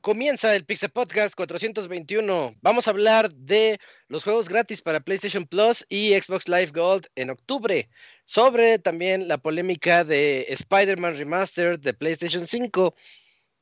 [0.00, 2.56] Comienza el Pixel Podcast 421.
[2.62, 3.78] Vamos a hablar de
[4.08, 7.88] los juegos gratis para PlayStation Plus y Xbox Live Gold en octubre.
[8.24, 12.94] Sobre también la polémica de Spider-Man Remastered de PlayStation 5.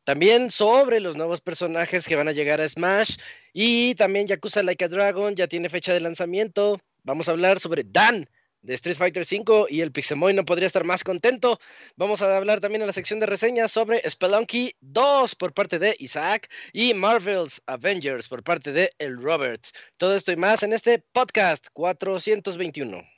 [0.05, 3.17] También sobre los nuevos personajes que van a llegar a Smash.
[3.53, 6.81] Y también Yakuza Like a Dragon ya tiene fecha de lanzamiento.
[7.03, 8.29] Vamos a hablar sobre Dan,
[8.63, 11.61] de Street Fighter V y el Pixemoy no podría estar más contento.
[11.97, 15.97] Vamos a hablar también en la sección de reseñas sobre Spelunky 2 por parte de
[15.99, 19.65] Isaac y Marvel's Avengers por parte de el Robert.
[19.97, 23.18] Todo esto y más en este podcast 421.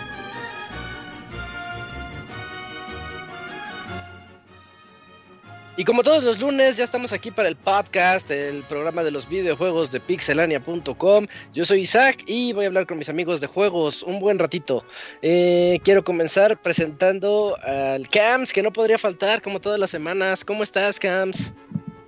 [5.77, 9.27] Y como todos los lunes, ya estamos aquí para el podcast, el programa de los
[9.27, 11.27] videojuegos de pixelania.com.
[11.53, 14.83] Yo soy Isaac y voy a hablar con mis amigos de juegos un buen ratito.
[15.21, 20.43] Eh, quiero comenzar presentando al Cams, que no podría faltar como todas las semanas.
[20.43, 21.53] ¿Cómo estás, Cams?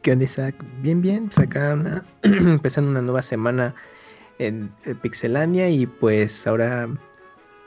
[0.02, 0.56] ¿Qué onda, Isaac?
[0.82, 1.30] Bien, bien.
[1.38, 1.72] Acá
[2.24, 3.74] empezando una nueva semana
[4.40, 4.70] en
[5.02, 6.90] Pixelania y pues ahora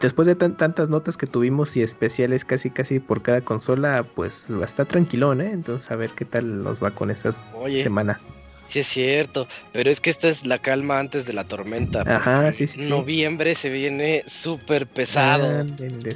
[0.01, 4.85] después de tantas notas que tuvimos y especiales casi casi por cada consola, pues está
[4.85, 5.51] tranquilón, ¿eh?
[5.51, 8.21] Entonces a ver qué tal nos va con esta semana.
[8.67, 12.03] Sí es cierto, pero es que esta es la calma antes de la tormenta.
[12.05, 12.89] Ajá, sí, sí.
[12.89, 15.65] Noviembre se viene súper pesado.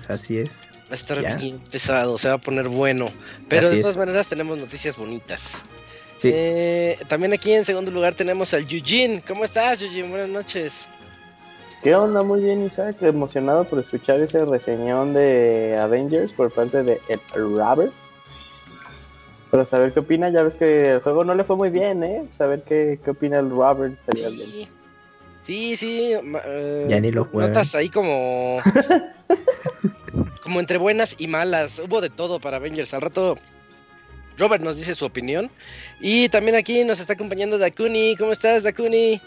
[0.09, 0.51] así es.
[0.91, 3.07] Va a estar bien pesado, se va a poner bueno.
[3.49, 5.63] Pero de todas maneras tenemos noticias bonitas.
[6.17, 6.31] Sí.
[6.35, 9.23] Eh, también aquí en segundo lugar tenemos al Eugene.
[9.27, 10.09] ¿Cómo estás, Eugene?
[10.09, 10.89] Buenas noches.
[11.83, 12.23] ¿Qué onda?
[12.23, 12.97] Muy bien, Isaac.
[13.01, 17.21] Emocionado por escuchar ese reseñón de Avengers por parte de el
[17.57, 17.93] Robert.
[19.51, 22.27] Para saber qué opina, ya ves que el juego no le fue muy bien, ¿eh?
[22.33, 24.69] Saber qué, qué opina el Robert sí.
[25.43, 26.13] Sí, sí.
[26.45, 27.49] Eh, ya ni lo juega.
[27.49, 28.59] Notas ahí como.
[30.43, 31.81] como entre buenas y malas.
[31.81, 32.93] Hubo de todo para Avengers.
[32.93, 33.39] Al rato
[34.37, 35.51] Robert nos dice su opinión.
[35.99, 38.17] Y también aquí nos está acompañando Dakuni.
[38.17, 39.21] ¿Cómo estás, Dakuni?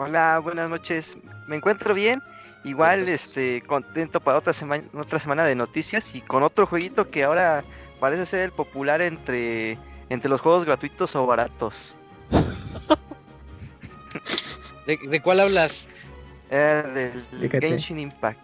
[0.00, 1.16] Hola, buenas noches.
[1.48, 2.22] Me encuentro bien.
[2.62, 7.24] Igual, este, contento para otra semana, otra semana de noticias y con otro jueguito que
[7.24, 7.64] ahora
[7.98, 9.76] parece ser el popular entre,
[10.08, 11.96] entre los juegos gratuitos o baratos.
[14.86, 15.90] ¿De, cuál hablas?
[16.48, 18.38] Eh, del Genshin Impact.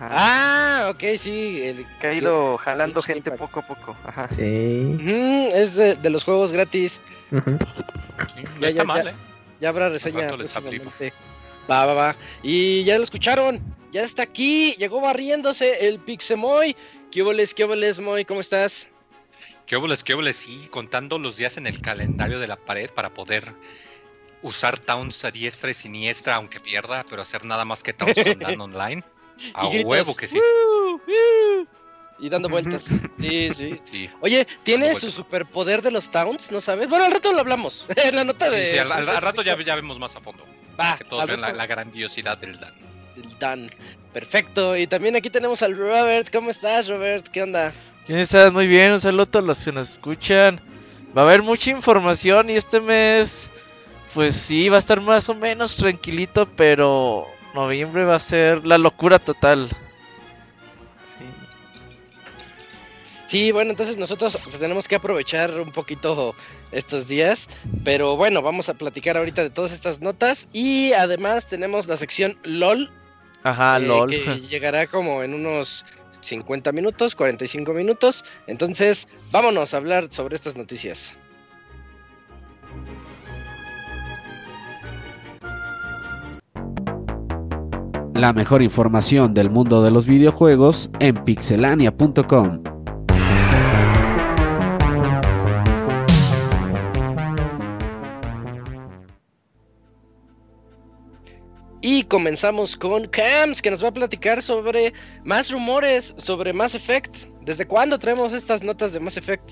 [0.00, 1.60] Ah, ok, sí.
[1.60, 3.96] El, que ha ido jalando gente poco a poco.
[4.04, 4.28] Ajá.
[4.30, 4.96] Sí.
[5.52, 7.00] es de, los juegos gratis.
[8.60, 9.14] ya, está mal, ¿eh?
[9.60, 10.28] Ya habrá reseña
[11.70, 12.16] Va, va, va.
[12.42, 13.60] Y ya lo escucharon.
[13.90, 14.74] Ya está aquí.
[14.78, 16.76] Llegó barriéndose el Pixemoy.
[17.10, 18.24] ¿Qué oboles, qué oboles, Moy?
[18.24, 18.88] ¿Cómo estás?
[19.66, 20.36] ¿Qué oboles, qué oboles?
[20.36, 23.54] Sí, contando los días en el calendario de la pared para poder
[24.42, 28.38] usar Towns a diestra y siniestra, aunque pierda, pero hacer nada más que Towns con
[28.40, 29.02] Dan Online.
[29.54, 30.38] A huevo que sí
[32.18, 32.84] y dando vueltas.
[33.18, 33.80] Sí, sí.
[33.90, 34.10] sí.
[34.20, 36.50] Oye, ¿tiene su superpoder de los towns?
[36.50, 36.88] ¿No sabes?
[36.88, 37.86] Bueno, al rato lo hablamos.
[37.96, 38.72] en la nota de.
[38.72, 40.44] Sí, al, rato ya, ya, vemos más a fondo.
[40.78, 40.96] Va.
[40.96, 42.74] Que todos vean la, grandiosidad del Dan.
[43.16, 43.70] Del Dan.
[44.12, 44.76] Perfecto.
[44.76, 46.32] Y también aquí tenemos al Robert.
[46.32, 47.26] ¿Cómo estás, Robert?
[47.28, 47.72] ¿Qué onda?
[48.06, 48.52] ¿Quién estás?
[48.52, 48.92] Muy bien.
[48.92, 50.60] Un saludo a todos los que nos escuchan.
[51.16, 53.50] Va a haber mucha información y este mes.
[54.14, 58.78] Pues sí, va a estar más o menos tranquilito, pero noviembre va a ser la
[58.78, 59.68] locura total.
[63.34, 66.36] Sí, bueno, entonces nosotros tenemos que aprovechar un poquito
[66.70, 67.48] estos días,
[67.82, 72.38] pero bueno, vamos a platicar ahorita de todas estas notas y además tenemos la sección
[72.44, 72.92] LOL.
[73.42, 74.10] Ajá, eh, LOL.
[74.12, 75.84] Que llegará como en unos
[76.20, 78.24] 50 minutos, 45 minutos.
[78.46, 81.12] Entonces, vámonos a hablar sobre estas noticias.
[88.14, 92.73] La mejor información del mundo de los videojuegos en pixelania.com.
[101.86, 107.26] Y comenzamos con Cams, que nos va a platicar sobre más rumores sobre Mass Effect.
[107.42, 109.46] ¿Desde cuándo traemos estas notas de Mass Effect?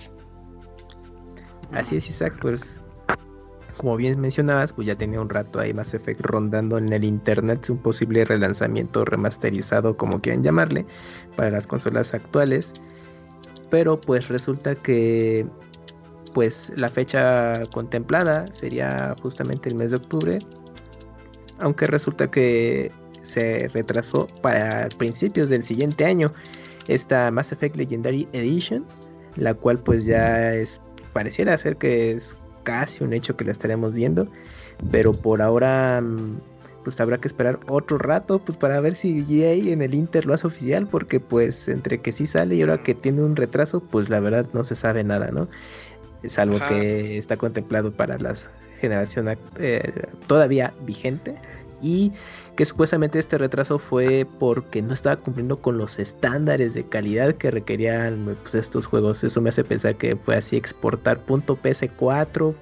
[1.72, 2.80] Así es, Isaac, pues
[3.76, 7.68] como bien mencionabas, pues ya tenía un rato ahí Mass Effect rondando en el internet
[7.68, 10.86] un posible relanzamiento remasterizado, como quieran llamarle,
[11.36, 12.72] para las consolas actuales.
[13.68, 15.46] Pero pues resulta que
[16.32, 20.38] pues la fecha contemplada sería justamente el mes de octubre,
[21.58, 22.90] aunque resulta que
[23.22, 26.32] se retrasó para principios del siguiente año
[26.88, 28.84] esta Mass Effect Legendary Edition,
[29.36, 30.80] la cual pues ya es
[31.12, 34.26] pareciera ser que es casi un hecho que la estaremos viendo,
[34.90, 36.40] pero por ahora mm,
[36.84, 40.34] pues habrá que esperar otro rato pues para ver si EA en el Inter lo
[40.34, 44.08] hace oficial porque pues entre que sí sale y ahora que tiene un retraso pues
[44.08, 45.48] la verdad no se sabe nada, ¿no?
[46.22, 46.68] Es algo Ajá.
[46.68, 48.34] que está contemplado para la
[48.82, 49.92] generación ac- eh,
[50.26, 51.34] todavía vigente
[51.80, 52.12] y
[52.56, 57.50] que supuestamente este retraso fue porque no estaba cumpliendo con los estándares de calidad que
[57.50, 59.24] requerían pues, estos juegos.
[59.24, 62.54] Eso me hace pensar que fue así exportar .ps4,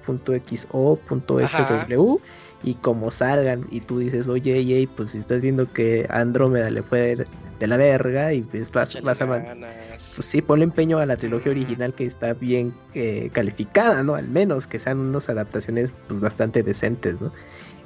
[0.47, 0.99] .xo,
[1.47, 2.17] .sw
[2.63, 6.83] y como salgan y tú dices, oye, EA, pues si estás viendo que Andrómeda le
[6.83, 7.15] fue
[7.59, 9.25] de, la verga y pues vas, vas a...
[9.25, 9.90] ganas.
[10.15, 14.15] Pues sí, ponle empeño a la trilogía original que está bien eh, calificada, ¿no?
[14.15, 17.31] Al menos que sean unas adaptaciones pues bastante decentes, ¿no?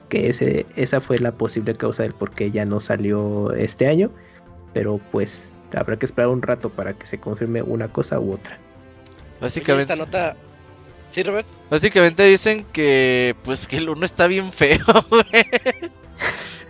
[0.10, 4.12] Que ese, esa fue la posible causa del por qué ya no salió este año,
[4.74, 8.56] pero pues habrá que esperar un rato para que se confirme una cosa u otra.
[8.56, 10.36] Oye, Básicamente, esta nota.
[11.12, 11.48] ¿Sí, Robert?
[11.70, 15.24] básicamente dicen que pues que el uno está bien feo, güey.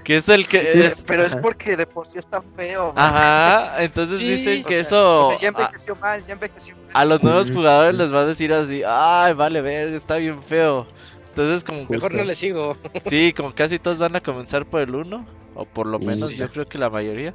[0.05, 2.93] Que es el que es- Pero es porque de por sí está feo.
[2.95, 6.33] Ajá, entonces Sí, dicen O que sea, eso o sea, ya a, envejeció mal, ya
[6.33, 6.85] envejeció mal.
[6.93, 10.87] a los nuevos jugadores les va a decir así, ay, vale, ver, está bien feo.
[11.29, 11.93] Entonces como Justo.
[11.93, 12.77] Mejor no le sigo.
[13.05, 15.25] sí, como casi todos van a comenzar por el uno,
[15.55, 16.05] o por lo Sí.
[16.05, 17.33] menos yo creo que la mayoría.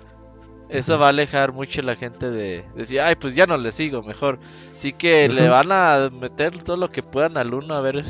[0.69, 3.72] Eso va a alejar mucho a la gente de decir, ay, pues ya no le
[3.72, 4.38] sigo, mejor.
[4.76, 8.05] Así que le van a meter todo lo que puedan al uno a ver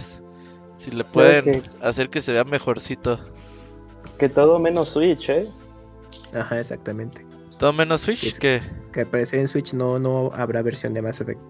[0.77, 3.19] si le pueden hacer que se vea mejorcito.
[4.21, 5.49] Que todo menos Switch, ¿eh?
[6.35, 7.27] Ajá, exactamente.
[7.59, 8.61] Todo menos Switch, Es- que
[8.93, 11.41] Que al parecer en Switch no, no habrá versión de Mass Effect.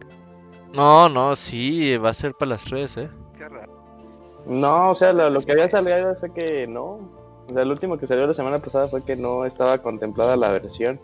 [0.75, 3.11] no, no, sí, va a ser para las redes, eh.
[3.37, 3.73] Qué raro.
[4.47, 6.99] No, o sea, lo, lo que había salido fue que no.
[7.49, 10.51] O sea, el último que salió la semana pasada fue que no estaba contemplada la
[10.51, 10.99] versión.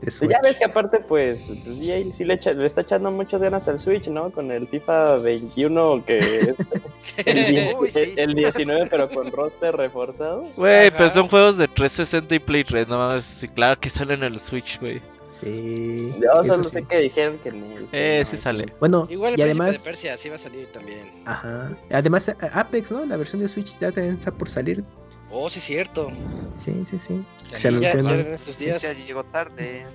[0.00, 0.30] De Y Switch.
[0.30, 3.68] ya ves que aparte, pues, pues EA sí le, echa- le está echando muchas ganas
[3.68, 4.30] al Switch, ¿no?
[4.30, 6.48] Con el FIFA 21, que es
[7.26, 8.14] el, Uy, sí.
[8.16, 10.42] el 19, pero con roster reforzado.
[10.56, 14.22] Güey, pero son juegos de 360 y Play 3, no mames, sí, claro que salen
[14.22, 15.00] en el Switch, güey.
[15.30, 16.12] Sí.
[16.20, 16.70] Yo solo sí.
[16.70, 17.74] sé que dijeron que ni.
[17.92, 18.72] Eh, que sí no, sale.
[18.80, 21.10] Bueno, Igual el y además, de Persia sí va a salir también.
[21.24, 21.70] ajá.
[21.90, 23.04] Además eh, Apex, ¿no?
[23.06, 24.84] La versión de Switch ya también está por salir.
[25.30, 26.10] Oh, sí, cierto.
[26.54, 27.24] Sí, sí, sí.
[27.50, 28.82] Ya Se anunció ya en- estos días.
[28.82, 29.86] Ya llegó tarde.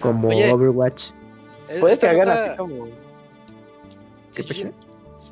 [0.00, 0.50] como Oye.
[0.52, 1.10] Overwatch.
[1.80, 2.86] Puede que hagan así como.
[4.34, 4.74] ¿Qué Sí, pasó?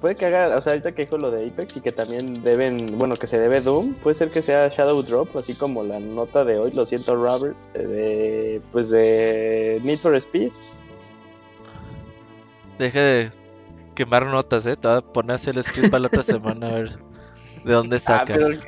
[0.00, 2.96] Puede que haga, o sea, ahorita que dijo lo de Apex y que también deben,
[2.96, 6.42] bueno, que se debe Doom, puede ser que sea Shadow Drop, así como la nota
[6.42, 10.52] de hoy, lo siento Robert, eh, de, pues de Need for Speed.
[12.78, 13.30] Deje de
[13.94, 14.76] quemar notas, eh.
[14.76, 16.98] Te voy a poner a hacer el script para la otra semana a ver
[17.64, 18.38] de dónde Ah, sacas.
[18.48, 18.58] pero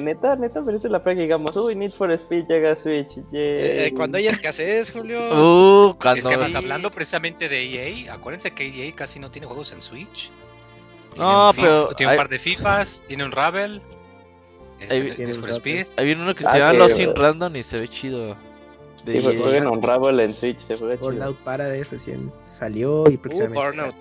[0.00, 3.24] neta, neta merece la pena que digamos, uy, Need for Speed llega a Switch, Eh,
[3.32, 3.86] yay.
[3.88, 5.18] eh, cuando hay escasez, Julio.
[5.30, 6.30] Uh, Es cuando.
[6.30, 7.62] que vas hablando precisamente de
[8.06, 10.30] EA, acuérdense que EA casi no tiene juegos en Switch.
[11.14, 13.82] Tiene No, un pero Tiene un hay- par de FIFAs, tiene un Ravel.
[14.80, 15.86] Este, Ahí- Need Tiene for un Speed.
[15.96, 17.16] Hay viene uno que Ah, se llama sí, Lost in güey.
[17.22, 18.36] Random y se ve chido.
[19.04, 21.06] De Sí, pues, jueguen Unravel en Switch, se juega chido.
[21.06, 23.94] Burnout Paradise recién salió y Uh, próximamente Burnout.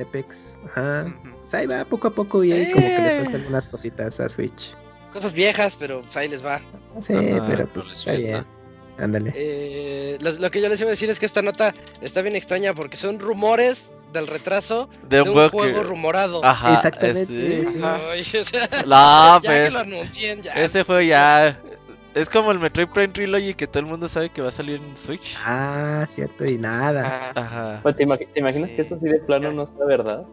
[0.00, 0.56] Apex.
[0.66, 1.14] Ajá.
[1.52, 3.14] Ahí va poco a poco y ahí como que le Eh.
[3.14, 4.74] sueltan algunas cositas a Switch.
[5.14, 6.60] Cosas viejas, pero pues, ahí les va.
[7.00, 8.44] Sí, Ajá, pero pues está bien.
[8.98, 9.32] Ándale.
[9.34, 12.36] Eh, lo, lo que yo les iba a decir es que esta nota está bien
[12.36, 15.86] extraña porque son rumores del retraso De de un un juego juego que.
[15.88, 16.44] rumorado.
[16.44, 16.74] Ajá.
[16.74, 17.22] Exactamente,
[17.60, 17.80] ese- sí.
[17.82, 19.72] Ay, o sea, No, ya que pues.
[19.72, 20.52] lo anuncien, ya.
[20.52, 21.58] Ese juego ya.
[22.14, 24.76] Es como el Metroid Prime Trilogy que todo el mundo sabe que va a salir
[24.76, 25.36] en Switch.
[25.44, 27.32] Ah, cierto, y nada.
[27.34, 27.80] Ah, Ajá.
[27.82, 30.24] Pues, ¿te, imag- te imaginas que eso sí de plano no sea verdad?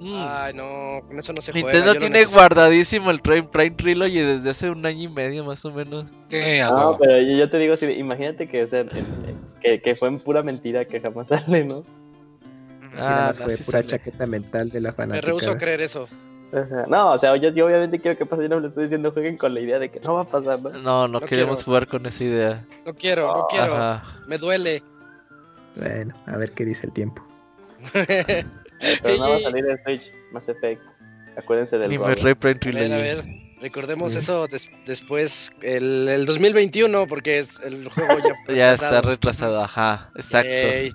[0.00, 0.14] Mm.
[0.16, 1.66] Ay, no, con eso no se juega.
[1.68, 2.38] Nintendo yo lo tiene necesito.
[2.38, 6.04] guardadísimo el Prime, Prime Trilogy desde hace un año y medio más o menos.
[6.28, 6.98] Sí, No, huevo.
[7.00, 10.20] pero yo, yo te digo de- imagínate que, o sea, en- que, que fue en
[10.20, 11.84] pura mentira que jamás sale, ¿no?
[12.96, 13.86] Ah, no, fue sí pura sale.
[13.86, 15.26] chaqueta mental de la Me fanática.
[15.26, 16.08] rehuso a creer eso.
[16.52, 16.86] Ajá.
[16.88, 19.36] No, o sea, yo, yo obviamente quiero que pase, yo no le estoy diciendo jueguen
[19.36, 20.70] con la idea de que no va a pasar, ¿no?
[20.70, 21.64] No, no, No queremos quiero.
[21.66, 22.64] jugar con esa idea.
[22.86, 23.76] No quiero, no quiero.
[23.76, 24.20] Ajá.
[24.26, 24.82] Me duele.
[25.76, 27.22] Bueno, a ver qué dice el tiempo.
[29.02, 30.82] Pero no va a salir en Switch, Mass Effect.
[31.36, 32.20] Acuérdense del Robert.
[32.76, 33.24] A ver, a ver.
[33.60, 39.00] Recordemos eso des- después, el, el 2021, porque es el juego ya fue Ya está
[39.02, 40.48] retrasado, ajá, exacto.
[40.48, 40.92] Ey.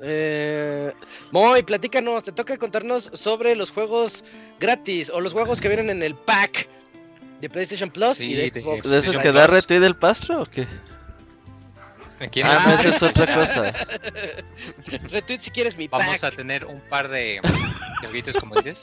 [0.00, 0.92] Eh,
[1.32, 4.24] Moy, platícanos, te toca contarnos sobre los juegos
[4.60, 6.68] gratis o los juegos que vienen en el pack
[7.40, 8.88] de PlayStation Plus Sí, y de Xbox.
[8.88, 10.66] ¿De esos que da retweet del pastro o qué?
[12.32, 13.72] ¿Quién Ah, no, esa es otra cosa.
[15.10, 16.32] Retweet si quieres mi Vamos pack.
[16.32, 17.40] a tener un par de
[18.02, 18.82] de jueguitos, como dices.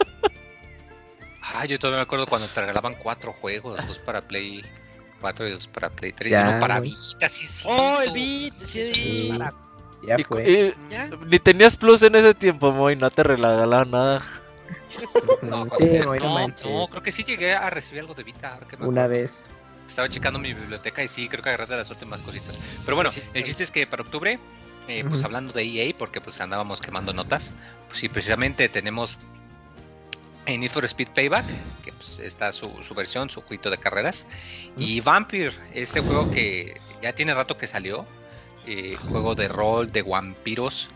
[1.42, 4.63] Ah, yo todavía me acuerdo cuando te regalaban cuatro juegos, dos para Play
[5.22, 6.80] 4 y dos para Play 3, Ya, y uno para.
[6.80, 7.68] Vita, sí, sí.
[7.70, 8.94] Oh, el beat, sí.
[8.94, 9.30] Sí.
[9.32, 9.54] para-
[10.04, 10.50] Ya fue.
[10.50, 11.10] y ¿Ya?
[11.25, 14.22] ni tenías plus en ese tiempo, Moy, no te regalaron nada.
[15.42, 18.54] No, sí, no no, no, creo que sí llegué a recibir algo de Vita.
[18.54, 19.46] ahora que me Una vez.
[19.88, 22.60] Estaba checando mi biblioteca y sí, creo que agarré de las últimas cositas.
[22.84, 24.39] Pero bueno, el chiste es que para octubre,
[24.88, 27.54] eh, pues hablando de EA, porque pues andábamos quemando notas,
[27.88, 29.18] pues sí, precisamente tenemos
[30.46, 31.46] en Need for Speed Payback,
[31.84, 34.27] que pues está su, su versión, su jueguito de carreras,
[34.77, 38.06] y Vampire, este juego que ya tiene rato que salió,
[38.68, 40.89] eh, juego de rol, de vampiros,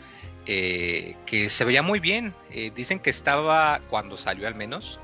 [0.47, 2.33] eh, que se veía muy bien.
[2.49, 4.99] Eh, dicen que estaba, cuando salió al menos,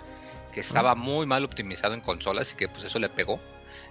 [0.52, 3.40] que estaba muy mal optimizado en consolas y que pues eso le pegó.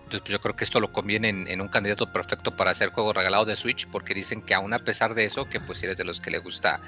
[0.04, 3.12] Entonces pues yo creo que esto lo conviene en, un candidato perfecto para hacer juego
[3.12, 6.04] regalado de Switch, porque dicen que aún a pesar de eso, que pues eres de
[6.04, 6.80] los que le gusta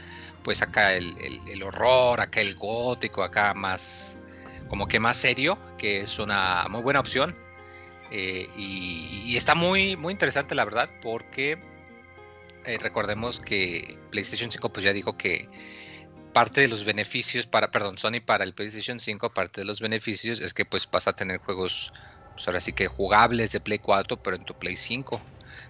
[0.44, 4.18] pues acá el, el- horror, acá el gótico, acá más
[4.68, 7.34] como que más serio, que es una muy buena opción.
[8.10, 11.58] Eh, y, y está muy, muy interesante la verdad, porque
[12.64, 15.48] eh, recordemos que PlayStation 5 pues ya dijo que
[16.32, 20.40] parte de los beneficios para, perdón, Sony para el PlayStation 5, parte de los beneficios
[20.40, 21.92] es que pues vas a tener juegos,
[22.36, 25.20] pues ahora sí que jugables de Play 4, pero en tu Play 5.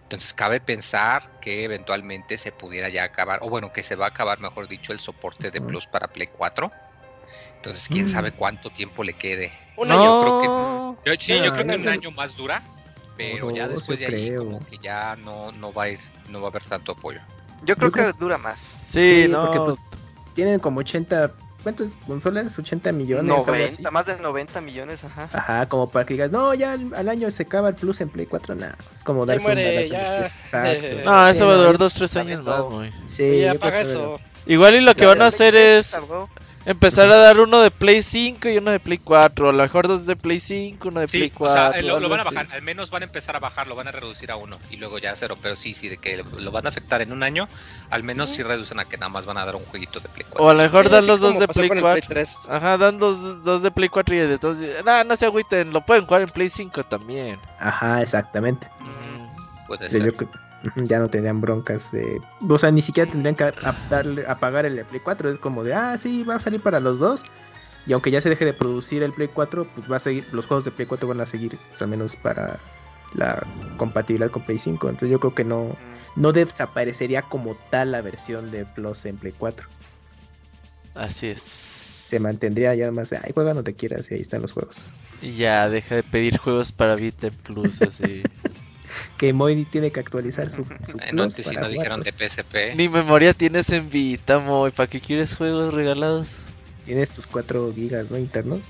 [0.02, 4.08] Entonces cabe pensar que eventualmente se pudiera ya acabar, o bueno, que se va a
[4.08, 5.61] acabar, mejor dicho, el soporte de.
[5.61, 6.70] Plus para Play 4.
[7.56, 8.08] Entonces, quién Mm.
[8.08, 9.52] sabe cuánto tiempo le quede.
[9.76, 10.20] Un no, año.
[10.20, 10.40] creo
[11.04, 12.62] que- Yo, sí, yo creo que un año más dura,
[13.16, 14.44] pero ya después de ahí creo.
[14.44, 17.20] como que ya no, no va a ir, no va a haber tanto apoyo.
[17.62, 18.76] Yo creo Yo creo- que dura más.
[18.87, 19.44] Sí, Sí, no.
[19.46, 19.76] porque, pues,
[20.35, 21.32] Tienen como 80.
[21.66, 22.56] ¿Cuántas consolas?
[22.56, 23.28] 80 millones.
[23.35, 23.82] algo así.
[23.82, 25.28] 90, más de 90 millones, ajá.
[25.32, 28.08] Ajá, como para que digas, no, ya al, al año se acaba el plus en
[28.08, 28.76] Play 4, nada.
[28.94, 30.26] Es como Ya darse muere, ya.
[30.26, 30.87] Exacto.
[31.04, 32.70] No, eso va a durar dos, tres la años neta, más.
[32.70, 32.90] Moy.
[33.08, 34.20] Sí, Y yo apaga creo que- eso.
[34.46, 35.99] Igual y lo que Ya, van a hacer es.
[36.66, 39.49] Empezar a dar uno de Play 5 y uno de Play 4.
[39.49, 41.54] A lo mejor dos de Play 5, uno de Sí, Play o 4.
[41.73, 43.75] sea, eh, lo, lo van a bajar, al menos van a empezar a bajar, lo
[43.76, 46.23] van a reducir a uno y luego ya a cero, pero sí, sí, de que
[46.38, 47.49] lo van a afectar en un año,
[47.90, 50.26] al menos sí reducen a que nada más van a dar un jueguito de Play
[50.28, 50.44] 4.
[50.44, 52.08] O a lo mejor Sí, dan los dos de Play con el 4.
[52.08, 52.37] 3.
[52.50, 55.80] Ajá, dan dos, dos de Play 4 y de entonces, nah, no se agüiten, lo
[55.87, 57.38] pueden jugar en Play 5 también.
[57.61, 58.68] Ajá, exactamente.
[58.80, 60.04] Mm, Puede O sea, ser.
[60.06, 60.38] yo creo- ujú,
[60.76, 62.20] ya no tendrían broncas de...
[62.49, 63.52] O sea, ni siquiera tendrían que
[63.90, 65.30] darle, apagar el Play 4.
[65.30, 67.23] Es como de, ah, sí, va a salir para los dos.
[67.87, 70.46] Y aunque ya se deje de producir el Play 4, pues va a seguir, los
[70.46, 72.58] juegos de Play 4 van a seguir, pues, al menos para
[73.14, 73.46] la
[73.76, 74.88] compatibilidad con Play 5.
[74.88, 75.76] Entonces yo creo que no,
[76.16, 79.66] no desaparecería como tal la versión de Plus en Play 4.
[80.94, 81.40] Así es.
[81.42, 84.76] Se mantendría ya más de, ay, juega donde quieras y ahí están los juegos.
[85.23, 88.23] Y ya, deja de pedir juegos para Vita Plus, así.
[89.19, 92.75] Que Moy tiene que actualizar su, su no, Plus si no dijeron de PSP.
[92.76, 94.71] Ni memoria tienes en Vita, Moy.
[94.71, 96.38] ¿Para qué quieres juegos regalados?
[96.85, 98.19] Tienes tus 4 gigas, ¿no?
[98.19, 98.61] Internos.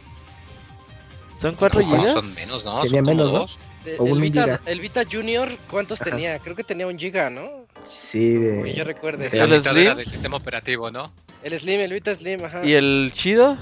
[1.39, 2.13] ¿Son 4 No, gigas?
[2.15, 2.83] son menos, ¿no?
[2.83, 3.39] Tenía Son menos, ¿no?
[3.41, 3.59] dos.
[3.85, 4.61] Eh, O El un Vita, giga.
[4.67, 6.11] el Vita Junior, ¿cuántos Ajá.
[6.11, 6.39] tenía?
[6.39, 7.67] Creo que tenía un giga, ¿no?
[7.85, 8.63] Sí, de...
[8.63, 9.27] Uy, yo recuerde.
[9.33, 9.77] ¿El mitad Slim?
[9.83, 11.13] era del sistema operativo, ¿no?
[11.43, 12.65] El Slim, el Vita Slim, ajá.
[12.65, 13.59] ¿Y el chido?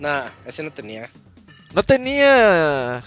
[0.00, 1.08] Nah, ese no tenía.
[1.72, 3.02] No tenía.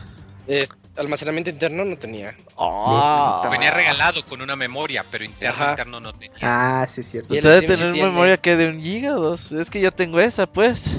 [0.48, 2.36] Eh, almacenamiento interno no tenía.
[2.58, 3.48] Ah.
[3.52, 5.70] Venía regalado con una memoria, pero interno, Ajá.
[5.72, 6.38] interno no tenía.
[6.42, 7.30] Ah, sí, es cierto.
[7.30, 8.04] Slim sí tener tiene.
[8.10, 9.52] memoria que de un giga o dos.
[9.52, 10.96] Es que yo tengo esa, pues.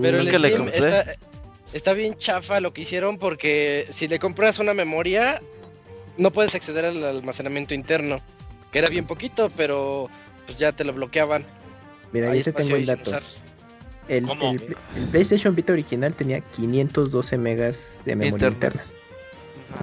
[0.00, 0.76] Pero el Nunca le compré.
[0.78, 1.14] está,
[1.72, 5.40] está bien chafa lo que hicieron porque si le compras una memoria,
[6.16, 8.20] no puedes acceder al almacenamiento interno.
[8.72, 10.06] Que era bien poquito, pero
[10.46, 11.44] pues ya te lo bloqueaban.
[12.12, 13.18] Mira, yo te tengo el ahí dato.
[14.08, 14.50] El, ¿Cómo?
[14.50, 18.80] el- el PlayStation Vita original tenía 512 megas de memoria interna.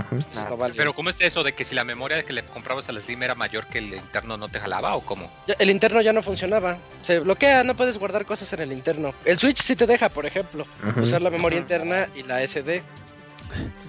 [0.10, 0.26] Pues
[0.58, 0.74] vale.
[0.76, 3.36] Pero ¿cómo es eso de que si la memoria que le comprabas al Slim era
[3.36, 5.32] mayor que el interno no te jalaba o cómo?
[5.60, 6.78] El interno ya no funcionaba.
[7.04, 9.14] Se bloquea, no puedes guardar cosas en el interno.
[9.26, 10.66] El Switch sí te deja, por ejemplo,
[11.02, 12.84] usar la memoria interna y la SD.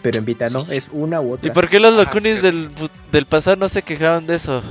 [0.02, 1.48] Pero en Vita no, es una u otra.
[1.48, 2.40] ¿Y por qué los Ajá, locunis sí.
[2.42, 2.70] del,
[3.10, 4.62] del pasado no se quejaban de eso?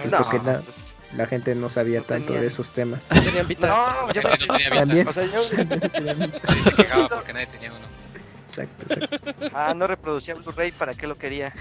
[0.00, 0.76] Pues No, porque la, pues,
[1.14, 2.40] la gente no sabía No tanto tenía.
[2.40, 3.02] de esos temas.
[3.14, 3.66] No tenían Vita.
[3.68, 4.80] no, La yo gente no tenía Vita.
[4.86, 5.08] También.
[5.08, 5.42] O sea, yo.
[6.46, 7.84] Nadie se quejaba porque nadie tenía uno.
[8.58, 9.46] Exacto, exacto.
[9.54, 11.52] Ah, no reproducía Blu-ray, ¿para qué lo quería?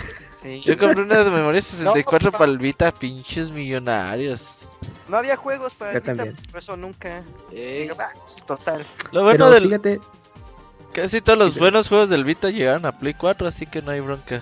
[0.41, 0.61] Sí.
[0.61, 4.67] Yo compré una de memoria 64 No, para el Vita, pinches millonarios.
[5.07, 6.37] No había juegos para Yo el Vita, también.
[6.51, 7.23] por eso nunca.
[7.99, 8.07] "Ah,
[8.47, 8.85] total.
[9.11, 9.63] Lo bueno Pero del.
[9.65, 9.99] fíjate,
[10.93, 13.91] Casi todos los Sí, buenos juegos del Vita llegaron a Play 4, así que no
[13.91, 14.41] hay bronca.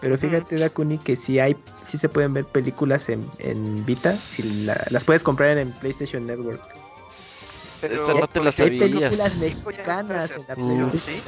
[0.00, 4.66] Pero fíjate, Dakuni, que sí hay, sí se pueden ver películas en, en Vita, si
[4.66, 6.60] la- las puedes comprar en PlayStation Network.
[7.88, 9.10] Pero- Eso no te lo Porque hay sabías.
[9.10, 11.22] películas mexicanas en la Uh, ¿sí?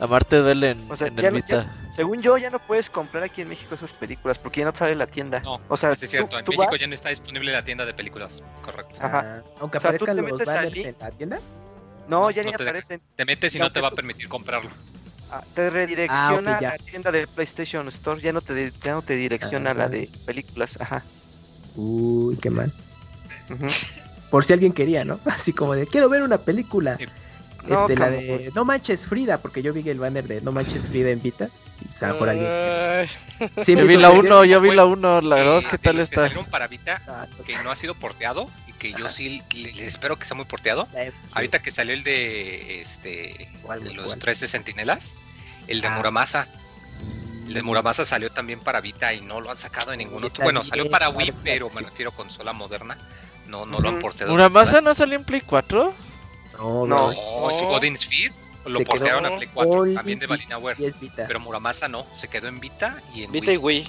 [0.00, 1.72] Amarte duele en, O sea, en ya el no- ya- Vita.
[1.94, 4.94] Según yo, ya no puedes comprar aquí en México esas películas porque ya no sale
[4.96, 5.38] la tienda.
[5.40, 6.30] No, o sea, es cierto.
[6.30, 8.42] tú- En tú México vas- ya no está disponible la tienda de películas.
[8.62, 8.96] Correcto.
[9.00, 9.34] Ajá.
[9.36, 11.38] Ah, aunque O sea, aparezcan los banners en la tienda.
[12.08, 12.70] No, No, ya no ni te deja.
[12.70, 13.00] aparecen.
[13.16, 14.70] Te metes y Ya no te va a permitir comprarlo.
[15.30, 18.20] Ah, te redirecciona Ah, a la tienda de PlayStation Store.
[18.20, 20.76] Ya no te, ya no te direcciona a la de películas.
[20.80, 21.02] Ajá.
[21.76, 22.72] Uy, qué mal.
[23.48, 23.66] Ujú.
[24.34, 25.20] Por si alguien quería, ¿no?
[25.26, 26.96] Así como de, quiero ver una película.
[26.98, 27.06] Sí.
[27.68, 30.88] No, Este, la de No Manches Frida, porque yo vi el banner de No Manches
[30.88, 31.50] Frida en Vita.
[31.94, 32.48] O sea, por alguien.
[33.64, 34.24] Sí, Yo me vi la creer.
[34.26, 36.22] 1, yo vi la 1, la 2, Eh, ¿qué tal está?
[36.22, 39.72] salieron para Vita, Ah, pues, que no ha sido porteado y que yo sí le,
[39.72, 40.88] le espero que sea muy porteado.
[40.92, 44.18] la- Ahorita que salió el de este ¿Cuál, de los cuál?
[44.18, 45.12] 13 sentinelas,
[45.68, 45.96] el de Ah.
[45.96, 46.48] Muramasa.
[47.46, 50.42] El de Muramasa salió también para Vita y no lo han sacado en ningún otro.
[50.44, 52.98] Bueno, salió para Wii, pero me refiero a consola moderna.
[53.54, 54.02] No, no lo han Ujú.
[54.02, 54.32] porteado.
[54.32, 55.94] ¿Muramasa no salió en Play 4?
[56.58, 57.12] No, No.
[57.12, 58.32] No, es Odin Sphere
[58.66, 60.82] lo Se portearon a Play 4, Only también de Valinaware.
[60.82, 61.24] Y es Vita.
[61.28, 63.78] Pero Muramasa no, se quedó en Vita y en Vita y Wii.
[63.80, 63.86] Wii.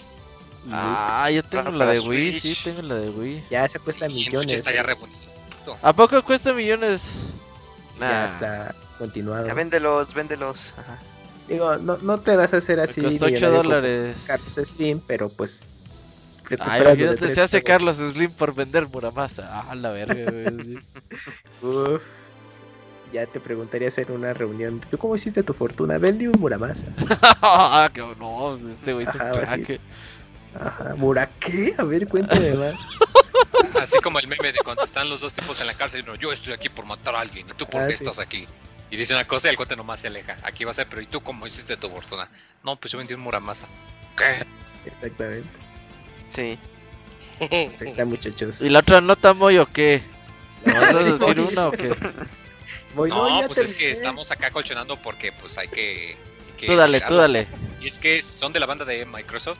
[0.68, 2.58] Y Ah, yo tengo la de Wii, Switch.
[2.58, 3.44] sí, tengo la de Wii.
[3.50, 4.54] ya se cuesta Sí, en millones.
[4.54, 4.84] está ya eh.
[4.84, 5.78] re bonito.
[5.82, 7.22] ¿A poco cuesta millones?
[8.00, 8.26] Ya Nah.
[8.26, 9.48] está continuado.
[9.48, 10.60] Ya véndelos, véndelos.
[10.78, 11.00] Ajá.
[11.48, 13.02] Digo, no, no te vas a hacer Me así.
[13.02, 14.24] costó 8 millonario como dólares.
[14.28, 15.66] Carlos Slim, pero pues.
[16.50, 17.64] De imagínate, se hace.
[17.64, 19.64] Carlos Slim por vender Muramasa.
[19.70, 20.64] Ah, la verga, güey.
[20.66, 20.78] sí.
[21.66, 22.02] Uf.
[23.14, 24.82] Ya te preguntaría hacer una reunión.
[24.82, 25.98] ¿Tú cómo hiciste tu fortuna?
[25.98, 26.88] Vendí un Muramasa.
[27.42, 29.62] Ah, que no, pues, este güey es un Ajá, sí.
[29.64, 29.80] crack.
[30.60, 30.96] Ajá.
[30.96, 31.74] ¿Mura qué?
[31.78, 32.76] A ver, cuéntame más.
[33.82, 36.32] Así como el meme de cuando están los dos tipos en la cárcel, uno, yo
[36.32, 38.04] estoy aquí por matar a alguien, ¿y tú por Ah, qué sí.
[38.04, 38.48] estás aquí?
[38.90, 40.38] Y dice una cosa y el cuate nomás se aleja.
[40.44, 42.28] Aquí va a ser, pero ¿y tú cómo hiciste tu fortuna?
[42.64, 43.66] No, pues yo vendí un Muramasa.
[44.18, 44.46] ¿Qué?
[44.86, 45.48] Exactamente.
[46.36, 46.58] Sí.
[47.38, 48.62] Pues ahí está, muchachos.
[48.62, 50.02] ¿Y la otra nota, Moy, o qué?
[50.66, 51.94] ¿Me vas a decir una o qué?
[52.94, 56.18] Voy, No, pues es que estamos acá colchonando porque pues hay que...
[56.58, 57.48] que Tú dale, tú dale.
[57.82, 59.60] Y es que son de la banda de Microsoft.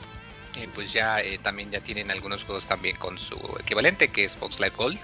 [0.56, 4.32] eh, pues ya eh, también ya tienen algunos juegos también con su equivalente, que es
[4.32, 4.98] Xbox Live Gold.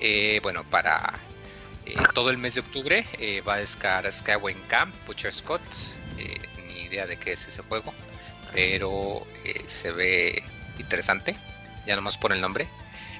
[0.00, 1.12] Eh, bueno, para
[1.84, 5.60] eh, todo el mes de octubre eh, va a estar Skyway Camp, Butcher Scott.
[6.18, 7.92] eh, ni idea de qué es ese juego,
[8.52, 10.42] pero eh, se ve
[10.82, 11.36] interesante,
[11.86, 12.68] ya nomás por el nombre.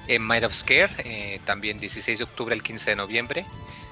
[0.07, 3.45] Eh, Might of Scare, eh, también 16 de octubre al 15 de noviembre.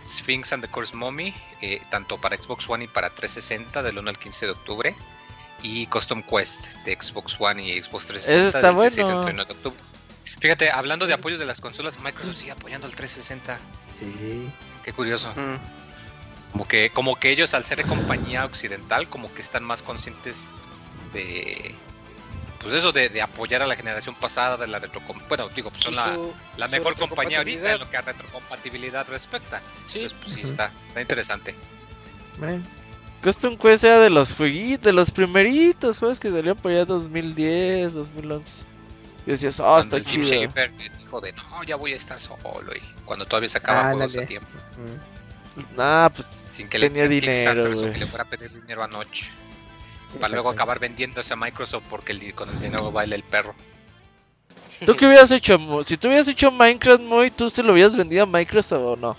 [0.07, 4.09] Sphinx and the Curse Mommy, eh, tanto para Xbox One y para 360 del 1
[4.09, 4.95] al 15 de octubre.
[5.63, 9.21] Y Custom Quest de Xbox One y Xbox 360 Ese está del 16 al bueno.
[9.23, 9.79] 31 de octubre.
[10.39, 13.59] Fíjate, hablando de apoyo de las consolas, Microsoft sigue apoyando al 360.
[13.93, 14.49] Sí.
[14.83, 15.31] Qué curioso.
[15.35, 15.57] Mm.
[16.51, 20.49] Como que, como que ellos al ser de compañía occidental, como que están más conscientes
[21.13, 21.75] de
[22.61, 25.83] pues eso de, de apoyar a la generación pasada de la retrocom bueno digo pues
[25.83, 26.17] son la,
[26.57, 27.89] la su mejor compañía ahorita en lo retrocompatibilidad.
[27.89, 30.49] que a retrocompatibilidad respecta Sí, Entonces, pues sí Ujú.
[30.49, 31.55] está, está interesante
[32.37, 32.63] Bueno,
[33.23, 37.93] Custom Quest era de los jueguitos, de los primeritos juegos que salieron por allá 2010,
[37.93, 38.63] 2011.
[39.27, 40.25] Y decías, oh, Cuando está chido.
[40.25, 43.83] Schafer me dijo de no ya voy a estar solo y cuando todavía sacaba Ah,
[43.93, 44.25] juegos a ándale.
[44.27, 44.47] tiempo
[44.77, 47.91] mm, Ah, pues sin que le Tenía pidieran dinero, güey.
[47.93, 49.25] que le fuera a pedir dinero a Notch
[50.19, 53.55] para luego acabar vendiéndose a Microsoft porque el, con el dinero baila el perro
[54.85, 55.57] ¿tú qué hubieras hecho?
[55.59, 55.83] Mo?
[55.83, 59.15] Si tú hubieras hecho Minecraft, Moy, ¿tú se lo hubieras vendido a Microsoft o no?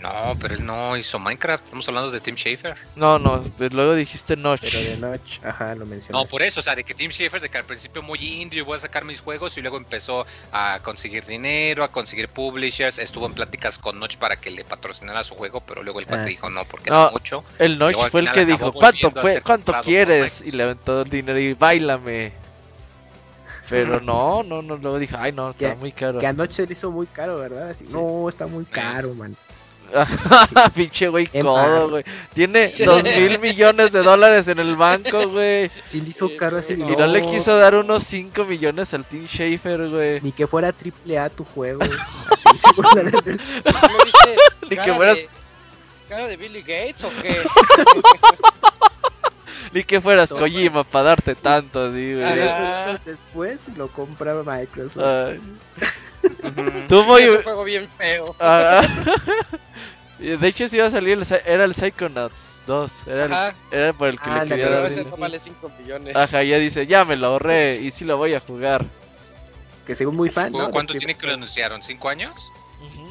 [0.00, 3.94] No pero él no hizo Minecraft estamos hablando de Tim Schafer No, no, pues luego
[3.94, 4.60] dijiste Notch.
[4.62, 6.18] Pero de Notch, ajá, lo mencioné.
[6.18, 8.62] No, por eso, o sea, de que Tim Schafer, de que al principio muy indie,
[8.62, 13.26] voy a sacar mis juegos y luego empezó a conseguir dinero, a conseguir publishers, estuvo
[13.26, 16.26] en pláticas con Notch para que le patrocinara su juego, pero luego el cuate Ah,
[16.26, 17.02] dijo no, porque No.
[17.02, 17.44] era mucho.
[17.58, 19.12] El Notch Luego fue el que dijo, ¿cuánto,
[19.44, 20.42] ¿cuánto quieres?
[20.44, 22.32] Y le aventó el dinero y bailame.
[23.68, 26.18] Pero no, no, no, luego dijo, ay no, está Que- muy caro.
[26.18, 27.70] Que anoche se le hizo muy caro, ¿verdad?
[27.70, 29.36] Así, no, está muy caro, man.
[30.74, 32.04] Pinche güey codo, güey.
[32.34, 35.70] Tiene dos mil millones de dólares en el banco, güey.
[35.90, 36.74] Sí le hizo caro así.
[36.74, 40.20] Y no le quiso dar unos 5 millones al Team Schafer, güey.
[40.20, 41.80] Ni que fuera triple A tu juego.
[42.30, 43.32] Así, seguramente.
[43.32, 45.28] ¿No viste Ni que cara fueras- de-
[46.08, 47.42] ¿Cara de Billy Gates o qué?
[49.72, 50.40] Ni que fueras Toma.
[50.40, 52.98] Kojima para darte tanto, así, güey.
[53.04, 55.04] Después lo compra Microsoft.
[55.04, 55.40] Ay.
[56.42, 58.34] Un juego bien feo.
[58.38, 58.82] Ah,
[60.18, 62.92] y de hecho, sí iba a salir, el, era el Psychonauts 2.
[63.06, 65.38] Era, el- era por el que Ah, le la quería pero dar ese no vale
[65.38, 66.16] 5 millones.
[66.16, 68.84] Ajá, ya dice, ya me lo ahorré y sí lo voy a jugar.
[69.86, 70.70] Que según muy fan, ¿no?
[70.70, 71.82] ¿Cuánto tiene que lo anunciaron?
[71.82, 72.32] ¿Cinco años?
[72.86, 73.02] Ujú.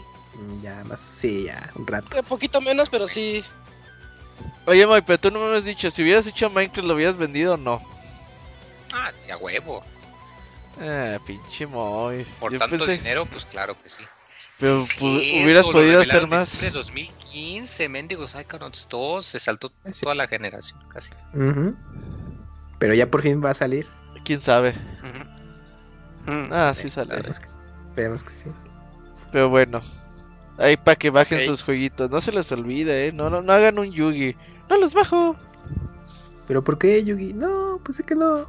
[0.41, 2.17] Mm, Ya más, sí, ya, un rato.
[2.17, 3.43] Un poquito menos, pero sí.
[4.65, 7.55] Oye, Moy, pero tú no me habías dicho, si hubieras hecho Minecraft, ¿lo hubieras vendido
[7.55, 7.81] o no?
[8.93, 9.83] Ah, sí, a huevo.
[10.79, 12.25] Eh, pinche Moy.
[12.39, 14.03] Por Yo tanto pensé- dinero, pues claro que sí.
[14.57, 16.51] Pero Sí, pu- cierto, hubieras lo podido hacer en más.
[16.51, 20.01] diciembre de 2015, Mendigos Psychonauts 2, se saltó Sí.
[20.01, 21.11] toda la generación casi.
[21.33, 21.75] Ujú.
[22.77, 23.87] Pero ya por fin va a salir.
[24.25, 24.69] ¿Quién sabe?
[25.03, 26.31] Ujú.
[26.31, 26.49] Mm.
[26.51, 27.13] Ah, sí sale.
[27.15, 27.45] Esperemos que,
[27.89, 28.45] esperemos que sí.
[29.31, 29.81] Pero bueno.
[30.57, 31.45] Ahí para que bajen Ok.
[31.45, 32.09] sus jueguitos.
[32.09, 33.11] No se les olvide, ¿eh?
[33.13, 34.35] No, no, no hagan un Yugi.
[34.69, 35.37] No los bajo.
[36.47, 37.33] ¿Pero por qué, Yugi?
[37.33, 38.45] No, pues es que no.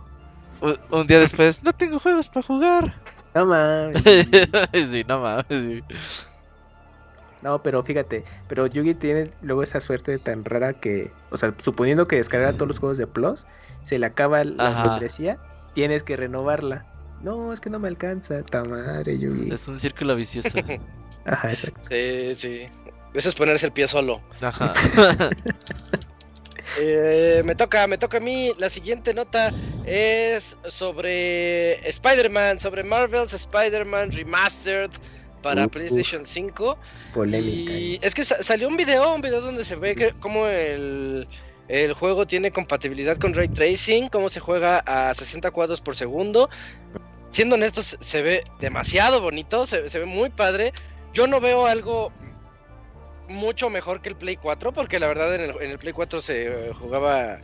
[0.60, 2.94] Un día después, no tengo juegos para jugar.
[3.34, 4.02] No mames.
[4.90, 5.46] sí, no mames.
[5.48, 5.84] sí.
[7.42, 12.06] No, pero fíjate, pero Yugi tiene luego esa suerte tan rara que, o sea, suponiendo
[12.06, 13.46] que descarga todos los juegos de Plus,
[13.82, 14.90] se le acaba la Ajá.
[14.90, 15.38] membresía,
[15.72, 16.84] tienes que renovarla.
[17.22, 19.52] No, es que no me alcanza, ta madre, Yugi.
[19.52, 20.58] Es un círculo vicioso.
[21.24, 21.88] Ajá, exacto.
[21.88, 22.62] Sí, sí.
[23.14, 24.20] Eso es ponerse el pie solo.
[24.42, 24.74] Ajá.
[26.78, 28.52] Eh, me toca, me toca a mí.
[28.58, 29.50] La siguiente nota
[29.84, 34.90] es sobre Spider-Man, sobre Marvel's Spider-Man Remastered
[35.42, 36.78] para PlayStation 5.
[37.14, 37.72] Polémica.
[37.72, 37.98] Y ahí.
[38.02, 41.26] es que sa- salió un video, un video donde se ve que cómo el,
[41.68, 46.50] el juego tiene compatibilidad con Ray Tracing, cómo se juega a 60 cuadros por segundo.
[47.30, 50.72] Siendo honestos, se ve demasiado bonito, se, se ve muy padre.
[51.12, 52.12] Yo no veo algo
[53.30, 56.20] mucho mejor que el Play 4, porque la verdad en el, en el Play 4
[56.20, 57.38] se eh, jugaba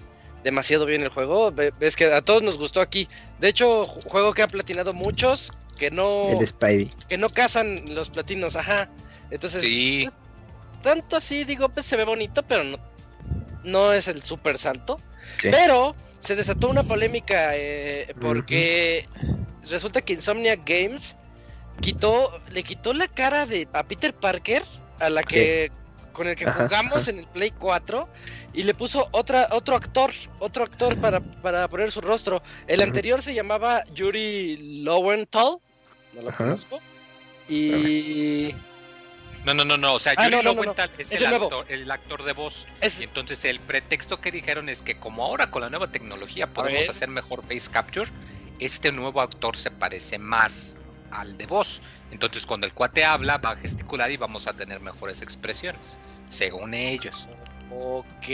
[0.45, 1.53] demasiado bien el juego.
[1.53, 3.09] Ves que a todos nos gustó aquí.
[3.39, 6.91] De hecho, ju- juego que han platinado muchos, que no, El Spidey.
[7.09, 8.89] que no cazan los platinos, ajá.
[9.31, 10.07] Entonces, Sí,
[10.83, 12.77] tanto así, digo, pues se ve bonito, pero no,
[13.65, 15.01] no es el super salto.
[15.39, 15.49] Sí.
[15.51, 19.05] Pero se desató una polémica eh, porque
[19.69, 21.17] resulta que Insomniac Games
[21.81, 24.63] quitó, le quitó la cara de a Peter Parker
[24.99, 25.71] a la que
[26.13, 27.11] con el que Ajá, jugamos ajá.
[27.11, 28.09] en el Play 4
[28.55, 32.43] y le puso otra otro actor, otro actor para, para poner su rostro.
[32.67, 35.59] El anterior se llamaba Yuri Lowenthal,
[36.15, 36.39] no lo Ajá.
[36.39, 36.81] conozco.
[37.49, 38.55] Y
[39.45, 40.63] no, no, no, no, o sea, Ah, Yuri no, no, no, no.
[40.63, 42.67] Lowenthal es, Es el, actor, el actor de voz.
[42.81, 46.47] es Y entonces el pretexto que dijeron es que como ahora con la nueva tecnología
[46.47, 48.11] podemos hacer mejor face capture,
[48.59, 50.77] este nuevo actor se parece más
[51.11, 51.81] al de voz.
[52.11, 56.75] Entonces cuando el cuate habla va a gesticular y vamos a tener mejores expresiones, según
[56.75, 57.29] ellos.
[57.71, 58.29] Ok,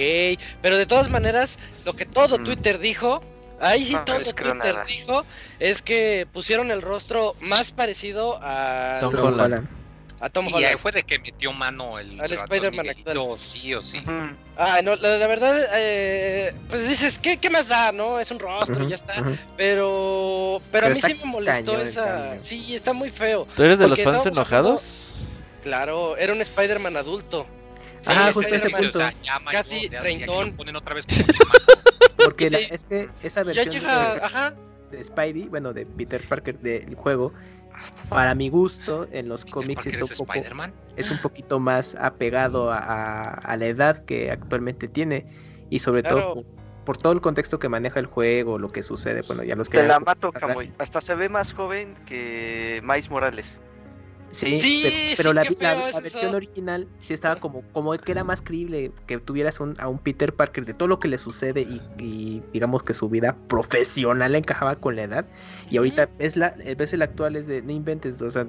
[0.61, 2.45] pero de todas maneras, lo que todo Mm.
[2.45, 3.23] Twitter dijo,
[3.61, 4.85] ahí sí No, todo Twitter nada.
[4.85, 5.25] dijo,
[5.59, 9.82] es que pusieron el rostro más parecido a Tom Tom Holland.
[10.25, 10.65] A Tom y Holland.
[10.73, 13.99] ahí fue de que metió mano el Al Spider-Man Miguelito, sí o sí.
[13.99, 14.37] Ujú.
[14.57, 18.21] Ah, no, la, la verdad, eh, pues dices, ¿qué, ¿qué más da, no?
[18.21, 19.21] Es un rostro, Ujú, ya está.
[19.21, 19.37] ujú.
[19.57, 22.05] Pero, pero, Pero a mí sí me molestó esa...
[22.05, 22.45] cambio.
[22.45, 23.49] Sí, está muy feo.
[23.57, 25.27] ¿Tú eres de los fans enojados?
[25.63, 27.47] Claro, era un Spider-Man adulto.
[28.01, 28.99] Sí, Ah, justo es ese punto.
[28.99, 30.53] o sea, ya Casi ya- ya treintón.
[30.55, 31.07] ponen otra vez
[31.39, 31.51] como.
[32.17, 34.55] Porque la- Ya- es que esa Ya versión llega, de, ajá.
[34.91, 37.33] de Spidey, bueno, de Peter Parker del juego,
[38.09, 40.40] para mi gusto, en los cómics está es un poco,
[40.97, 45.25] es un poquito más apegado a, a- a la edad que actualmente tiene
[45.71, 46.16] y sobre Claro.
[46.21, 46.45] todo por,
[46.85, 49.79] por todo el contexto que maneja el juego, lo que sucede, bueno, ya los que
[49.79, 50.49] Te ya la lo- mato, Ajá.
[50.49, 50.73] Camoy.
[50.79, 53.59] Hasta se ve más joven que Miles Morales.
[54.33, 54.83] Sí, Sí,
[55.16, 59.18] pero, sí, la, la- versión original sí estaba como, como que era más creíble que
[59.18, 62.83] tuvieras un- a un Peter Parker de todo lo que le sucede y, y digamos
[62.83, 65.27] que su vida profesional encajaba con la edad.
[65.71, 68.47] Y ahorita ves, la, ves el actual es de no inventes, o sea,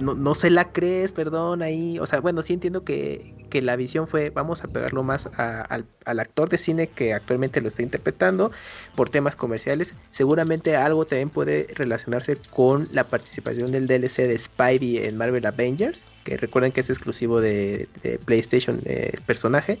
[0.00, 1.98] no, no se la crees, perdón, ahí.
[1.98, 5.84] O sea, bueno, sí entiendo que, que la visión fue, vamos a pegarlo más al,
[6.04, 8.50] al actor de cine que actualmente lo está interpretando
[8.94, 9.94] por temas comerciales.
[10.10, 16.04] Seguramente algo también puede relacionarse con la participación del DLC de Spidey en Marvel Avengers,
[16.24, 19.78] que recuerden que es exclusivo de, de PlayStation eh, el personaje.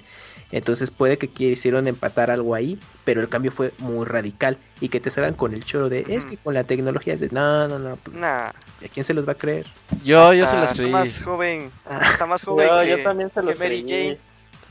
[0.56, 5.00] Entonces puede que quisieron empatar algo ahí, pero el cambio fue muy radical y que
[5.00, 7.78] te salgan con el choro de es que con la tecnología es de no, no,
[7.80, 8.46] no, pues Nah.
[8.50, 8.54] ¿a
[8.92, 9.66] quién se los va a creer?
[10.04, 10.92] Yo, yo se Está- las está creí.
[10.92, 11.70] más joven.
[11.86, 12.00] Ah.
[12.04, 14.06] Está más joven Yo, que, yo también se que los Mary creí.
[14.06, 14.18] Jane.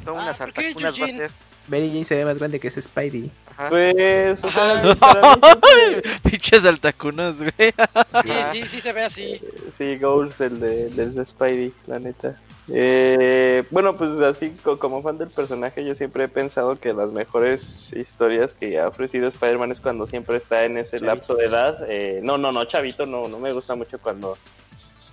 [0.08, 1.28] Ah, unas ¿por qué, altacunas va a Eugene?
[1.28, 1.32] ser.
[1.68, 3.32] Mary Jane se ve más grande que ese Spidey.
[3.52, 3.70] Ajá.
[3.70, 4.82] Pues, o sea,
[6.30, 7.74] Pinches altacunas, güey.
[8.22, 9.42] Sí, sí, sí se ve así.
[9.78, 12.38] Sí, Goals, el de, del de Spidey, la neta.
[12.72, 17.12] Eh, bueno, pues así co- como fan del personaje, yo siempre he pensado que las
[17.12, 21.16] mejores historias que ha ofrecido Spider-Man es cuando siempre está en ese Chavito.
[21.16, 21.78] lapso de edad.
[21.90, 24.38] Eh, no, no, no, chavito, no, no me gusta mucho cuando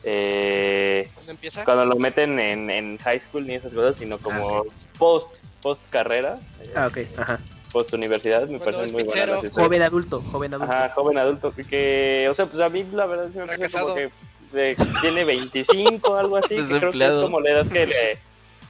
[0.03, 1.65] eh, ¿Cuándo empieza?
[1.65, 4.63] cuando lo meten en, en high school ni esas cosas, sino como Ah,
[4.99, 7.41] post post carrera, eh, Ah, ok, ajá.
[7.73, 9.53] post universidad, me es muy historias.
[9.53, 10.73] Joven adulto, joven adulto.
[10.73, 13.95] Ajá, joven adulto, que, o sea, pues a mí la verdad sí me parece como
[13.95, 14.11] que
[14.53, 16.55] de- tiene 25, algo así.
[16.57, 17.95] que creo que es como la edad que le,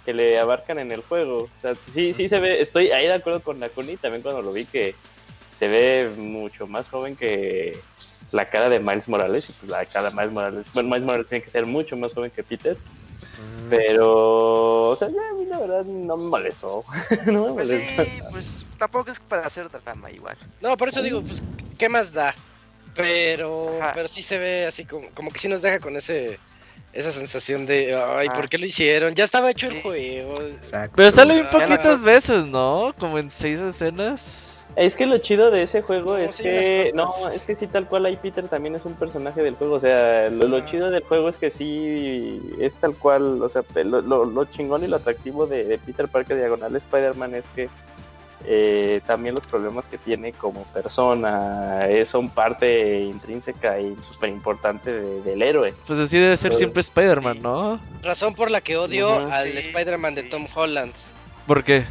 [0.04, 1.44] que le abarcan en el juego.
[1.44, 4.52] O sea, sí, sí se ve, estoy ahí de acuerdo con Nakuni también cuando lo
[4.52, 4.96] vi que
[5.54, 7.82] se ve mucho más joven que
[8.30, 9.48] la cara de Miles Morales.
[9.50, 12.12] Y pues la cara de Miles Morales, bueno, Miles Morales tiene que ser mucho más
[12.14, 12.76] joven que Peter.
[13.68, 16.84] Pero, o sea, ya a mí la verdad no me molestó.
[17.26, 18.02] no me Pues sí, molestó.
[18.30, 20.36] pues tampoco es para hacer drama igual.
[20.60, 21.42] No, por eso digo, pues,
[21.78, 22.34] ¿qué más da?
[23.02, 23.92] Pero, Ajá.
[23.94, 26.38] pero sí se ve así como, como que sí nos deja con ese
[26.92, 28.34] esa sensación de, ay, Ah.
[28.34, 29.14] ¿por qué lo hicieron?
[29.14, 30.34] Ya estaba hecho el juego.
[30.42, 30.92] Exacto.
[30.96, 32.92] Pero sale bien poquitas veces, ¿no?
[32.98, 34.46] Como en seis escenas.
[34.76, 36.92] Es que lo chido de ese juego No, es sí, que.
[36.94, 39.74] No, es que sí, tal cual ahí Peter también es un personaje del juego.
[39.74, 43.42] O sea, lo, lo chido del juego es que sí es tal cual.
[43.42, 47.34] O sea, lo, lo, lo chingón y lo atractivo de, de Peter Parker Diagonal Spider-Man
[47.34, 47.68] es que
[48.52, 54.92] eh, también los problemas que tiene como persona eh, son parte intrínseca y súper importante
[54.92, 55.72] de- del héroe.
[55.86, 57.78] Pues así debe ser Pero- siempre Spider-Man, ¿no?
[58.02, 60.28] Razón por la que odio al sí, Spider-Man de sí.
[60.30, 60.92] Tom Holland.
[61.46, 61.86] ¿Por qué?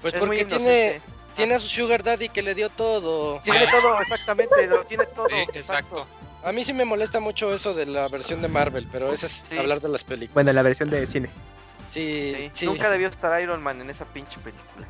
[0.00, 1.02] Pues Es porque tiene, inocente.
[1.34, 3.40] tiene a su Sugar Daddy que le dio todo.
[3.42, 5.26] Tiene todo, exactamente, lo tiene todo.
[5.28, 6.06] Sí, exacto.
[6.44, 9.42] A mí sí me molesta mucho eso de la versión de Marvel, pero eso es
[9.48, 9.56] Sí.
[9.58, 10.34] hablar de las películas.
[10.34, 11.30] Bueno, la versión de cine.
[11.94, 12.66] Sí, Sí, sí.
[12.66, 14.86] Nunca debió estar Iron Man en esa pinche película.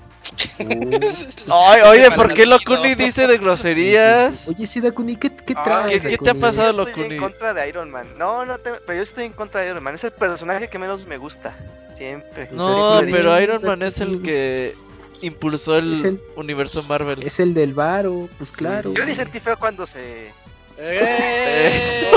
[1.53, 2.47] Ay, oye, ¿por qué.
[2.47, 4.49] Locuni dice de groserías?
[4.49, 6.01] Oye, sí, Dakuni, ¿qué, qué traes?
[6.03, 6.73] ¿qué- qué te ha pasado?
[6.73, 7.14] Yo estoy Locuni.
[7.17, 8.07] en contra de Iron Man.
[8.19, 9.95] No, no, te- pero yo estoy en contra de Iron Man.
[9.95, 11.55] Es el personaje que menos me gusta.
[11.95, 12.49] Siempre.
[12.53, 14.75] No, pero Iron Man es el que
[15.21, 17.23] impulsó el, el- universo Marvel.
[17.23, 18.95] Es el del varo, pues claro.
[18.95, 20.33] Yo ni sentí feo cuando se.
[20.79, 22.11] ¡Eh!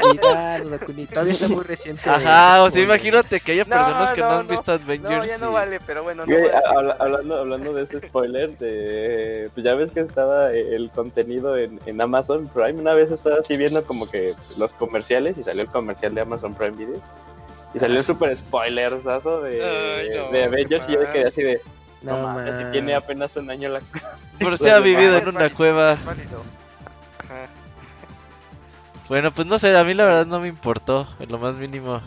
[0.00, 2.08] Cuidado, Dakuni, todavía está muy reciente.
[2.08, 2.88] Ajá, o sea, Spoiler.
[2.88, 4.50] imagínate que haya No, personas que no, no, han no.
[4.50, 5.26] visto No, Avengers.
[5.26, 8.56] ya no y- vale, pero bueno, no Güey, decir habla- hablando, hablando de ese spoiler,
[8.58, 12.80] de, pues ya ves que estaba el contenido en, en Amazon Prime.
[12.80, 16.54] Una vez estaba así viendo como que los comerciales y salió el comercial de Amazon
[16.54, 17.00] Prime Video.
[17.74, 21.42] Y salió el super spoilersazo de, Ay, no, de Avengers y yo me quedé así
[21.42, 21.60] de,
[22.02, 23.80] no, No, mames, si tiene apenas un año la...
[24.38, 25.98] Por si ha vivido en una válido, cueva.
[26.04, 26.42] válido.
[29.08, 32.00] Bueno, pues no sé, a mí la verdad no me importó, en lo más mínimo.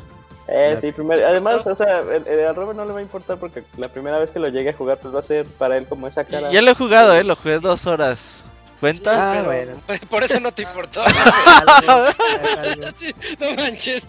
[0.50, 3.90] Eh, sí, primer- además, o sea, a Robert no le va a importar porque la
[3.90, 6.24] primera vez que lo llegue a jugar, pues va a ser para él como esa
[6.24, 6.50] cara.
[6.50, 8.44] Y ya lo he jugado, eh, lo jugué dos horas.
[8.80, 9.12] ¿Cuenta?
[9.32, 9.72] Ah, Pero bueno.
[10.10, 11.04] Por eso no te importó.
[13.00, 14.06] Sí, no manches.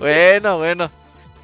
[0.00, 0.90] Bueno, bueno.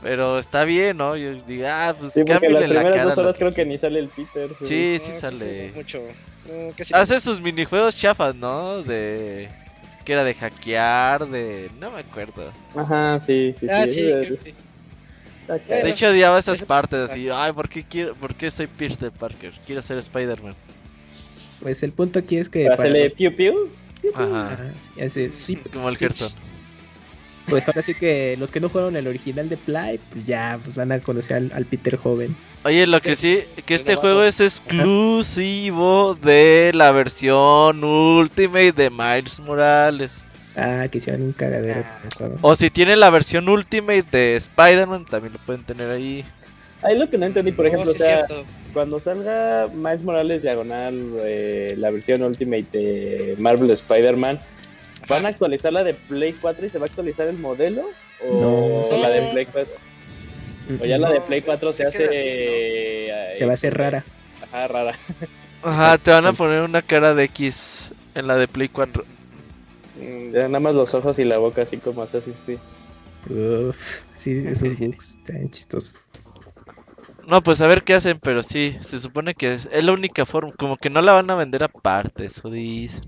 [0.03, 1.17] Pero está bien, ¿no?
[1.17, 3.05] Yo digo, ah, pues Sí, cámbiale la primeras cara.
[3.05, 4.51] dos horas creo que ni sale el Peter.
[4.61, 5.73] Sí, sí No, sale.
[5.77, 6.01] Mucho.
[6.49, 8.83] No, Hace sus minijuegos chafas, ¿no?
[8.83, 9.49] De...
[10.05, 11.71] Que era de hackear, de...
[11.79, 12.51] No me acuerdo.
[12.75, 14.03] Ajá, sí, sí, Ah, sí.
[15.69, 17.29] De hecho, odiaba esas partes así.
[17.31, 19.53] Ay, ¿por qué, quiero, ¿por qué soy Peter Parker?
[19.67, 20.55] Quiero ser Spider-Man.
[21.61, 22.65] Pues el punto aquí es que.
[22.65, 23.55] Para para hacerle los- piu piu.
[24.15, 24.53] Ajá.
[24.55, 25.97] Ajá, hace sweep, Como el.
[25.97, 26.33] Gerson.
[27.49, 30.77] Pues ahora sí que los que no jugaron el original de Play, pues ya pues
[30.77, 32.37] van a conocer al, al Peter joven.
[32.65, 39.41] Oye, lo que sí, que este juego es exclusivo de la versión Ultimate de Miles
[39.41, 40.25] Morales.
[40.55, 41.99] Ah, que hicieron un cagadero Ah.
[41.99, 42.39] con eso.
[42.43, 46.25] O si tienen la versión Ultimate de Spider-Man, también lo pueden tener ahí.
[46.83, 48.27] Ahí lo que no entendí, por No, ejemplo, sí o sea,
[48.73, 54.41] cuando salga Miles Morales diagonal, eh, la versión Ultimate de Marvel Spider-Man,
[55.09, 57.97] ¿van a actualizar la de Play 4 y se va a actualizar el modelo?
[58.19, 58.97] ¿O No.
[58.97, 59.73] la de Play 4?
[60.81, 62.09] O ya la de Play 4 se se hace...
[62.11, 64.05] eh, Se va a hacer rara.
[64.41, 64.99] Ajá, rara.
[65.63, 69.05] Ajá, te van a poner una cara de X en la de Play 4.
[69.95, 72.61] Mm, ya nada más los ojos y la boca así como Assassin's Creed.
[73.29, 73.77] Uf,
[74.15, 76.11] sí, esos bugs están chistosos.
[77.27, 80.27] No, pues a ver qué hacen, pero sí, se supone que es, es la única
[80.27, 80.53] forma.
[80.59, 83.01] Como que no la van a vender aparte, eso dice.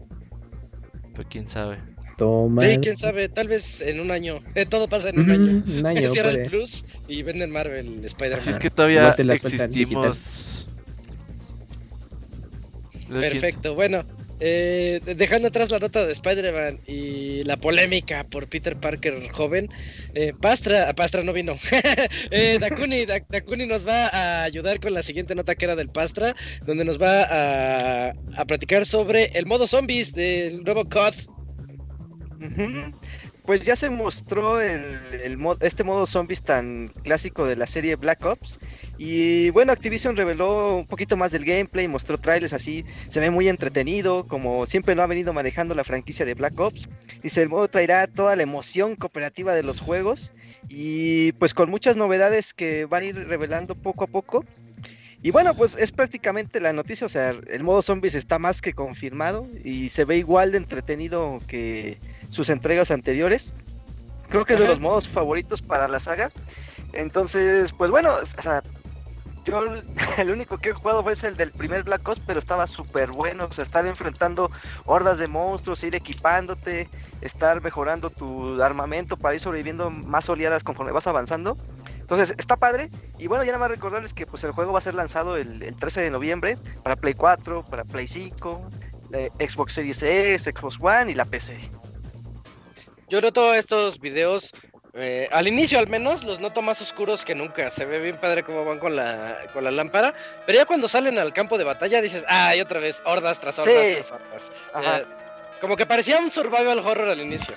[1.14, 1.78] Pues quién sabe.
[2.16, 2.62] Toma.
[2.62, 4.40] Sí, quién sabe, tal vez en un año.
[4.54, 5.62] Eh, todo pasa en un año.
[5.66, 8.38] Un año, Cierra el plus y venden Marvel Spider-Man.
[8.38, 10.66] Así es que todavía sueltan existimos.
[13.08, 14.04] Perfecto, bueno.
[14.40, 19.68] Eh, dejando atrás la nota de Spider-Man y la polémica por Peter Parker joven,
[20.14, 21.56] eh, Pastra, ah, Pastra no vino.
[22.30, 25.88] eh, Dakuni, Da- Dakuni nos va a ayudar con la siguiente nota que era del
[25.88, 26.34] Pastra,
[26.66, 27.22] donde nos va
[28.08, 31.14] a, a platicar sobre el modo zombies del nuevo COD.
[33.44, 34.82] Pues ya se mostró el,
[35.60, 38.58] este modo zombies tan clásico de la serie Black Ops.
[38.96, 43.48] Y bueno, Activision reveló un poquito más del gameplay, mostró trailers así, se ve muy
[43.48, 46.88] entretenido, como siempre lo ha venido manejando la franquicia de Black Ops.
[47.22, 50.32] Dice, el modo traerá toda la emoción cooperativa de los juegos
[50.70, 54.46] y pues con muchas novedades que van a ir revelando poco a poco.
[55.22, 58.72] Y bueno, pues es prácticamente la noticia, o sea, el modo zombies está más que
[58.72, 63.52] confirmado y se ve igual de entretenido que sus entregas anteriores.
[64.28, 66.30] Creo que es de los modos favoritos para la saga.
[66.92, 68.62] Entonces, pues bueno, o sea,
[69.44, 69.62] yo
[70.18, 73.46] el único que he jugado fue el del primer Black Ops, pero estaba súper bueno.
[73.46, 74.50] O sea, estar enfrentando
[74.86, 76.88] hordas de monstruos, ir equipándote,
[77.20, 81.56] estar mejorando tu armamento para ir sobreviviendo más oleadas conforme vas avanzando.
[82.00, 82.90] Entonces, está padre.
[83.18, 85.62] Y bueno, ya nada más recordarles que pues el juego va a ser lanzado el,
[85.62, 88.70] el 13 de noviembre para Play 4, para Play 5,
[89.12, 91.56] eh, Xbox Series S, Xbox One y la PC.
[93.08, 94.52] Yo noto estos videos,
[94.94, 97.70] eh, al inicio al menos, los noto más oscuros que nunca.
[97.70, 100.14] Se ve bien padre cómo van con la, con la lámpara.
[100.46, 103.74] Pero ya cuando salen al campo de batalla dices, ay, otra vez, hordas tras hordas
[103.84, 103.92] Sí.
[103.94, 104.52] tras hordas.
[104.72, 104.98] Ajá.
[104.98, 105.04] Eh,
[105.60, 107.54] como que parecía un survival horror al inicio.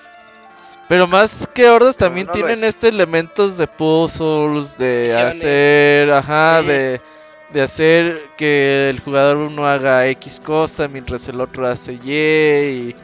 [0.87, 2.75] Pero más que hordas también no tienen es.
[2.75, 5.35] estos elementos de puzzles, de Misiones.
[5.35, 6.67] hacer, ajá, Sí.
[6.67, 7.01] de,
[7.49, 12.11] de hacer que el jugador uno haga X cosa mientras el otro hace Y
[12.89, 12.95] y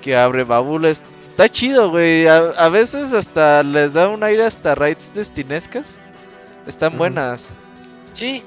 [0.00, 1.02] que abre baúles.
[1.36, 2.26] Está chido, güey.
[2.26, 6.00] A, a veces hasta les da un aire hasta raids destinescas.
[6.66, 7.50] Están buenas.
[8.14, 8.42] Sí,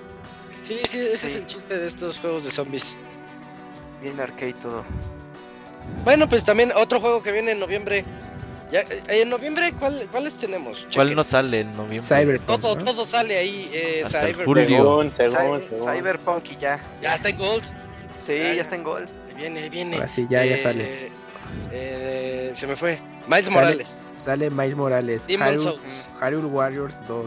[0.63, 2.97] sí, sí, ese es el chiste de estos juegos de zombies.
[4.01, 4.83] Bien arcade todo.
[6.03, 8.03] Bueno, pues también otro juego que viene en noviembre.
[8.71, 10.87] Ya, eh, en noviembre, ¿cuál, ¿cuáles tenemos?
[10.93, 12.01] ¿Cuál no sale en noviembre?
[12.01, 12.59] Cyberpunk.
[12.61, 12.83] Todo, ¿no?
[12.85, 13.69] todo sale ahí.
[13.71, 14.67] Eh, Hasta el Cyber- julio.
[14.67, 15.93] Según, según, Cy- según.
[15.93, 16.79] Cyberpunk y ya.
[17.03, 17.63] Ya está en Gold.
[18.17, 19.05] Sí, Ya, está en gol.
[19.29, 19.95] Ahí viene, ahí viene.
[19.97, 21.11] Ahora sí, ya, ya Eh, sale.
[21.71, 22.99] Eh, se me fue.
[23.27, 23.55] Miles Sale.
[23.55, 24.03] Morales.
[24.23, 25.27] Sale Miles Morales.
[25.27, 25.79] Demon Souls.
[26.19, 27.25] Hyrule Warriors 2.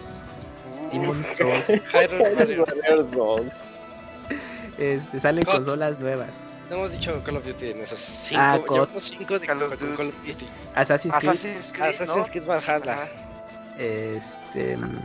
[0.93, 1.67] Demon Souls.
[1.93, 2.75] Hyrule Warriors.
[2.89, 3.51] Warriors 2.
[4.79, 5.53] Este, salen God.
[5.55, 6.29] consolas nuevas.
[6.71, 8.41] No hemos dicho Call of Duty en esas cinco.
[8.43, 9.01] Ah, llevamos God.
[9.19, 9.97] cinco de Call of Duty.
[9.97, 10.47] Call of Duty.
[10.75, 11.31] Assassin's Creed.
[11.31, 12.27] Assassin's Creed, Assassin's ¿no?
[12.33, 12.93] Creed Valhalla.
[12.95, 13.09] Ajá.
[13.79, 14.77] Este.
[14.77, 14.99] mm,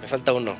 [0.00, 0.54] Me falta uno.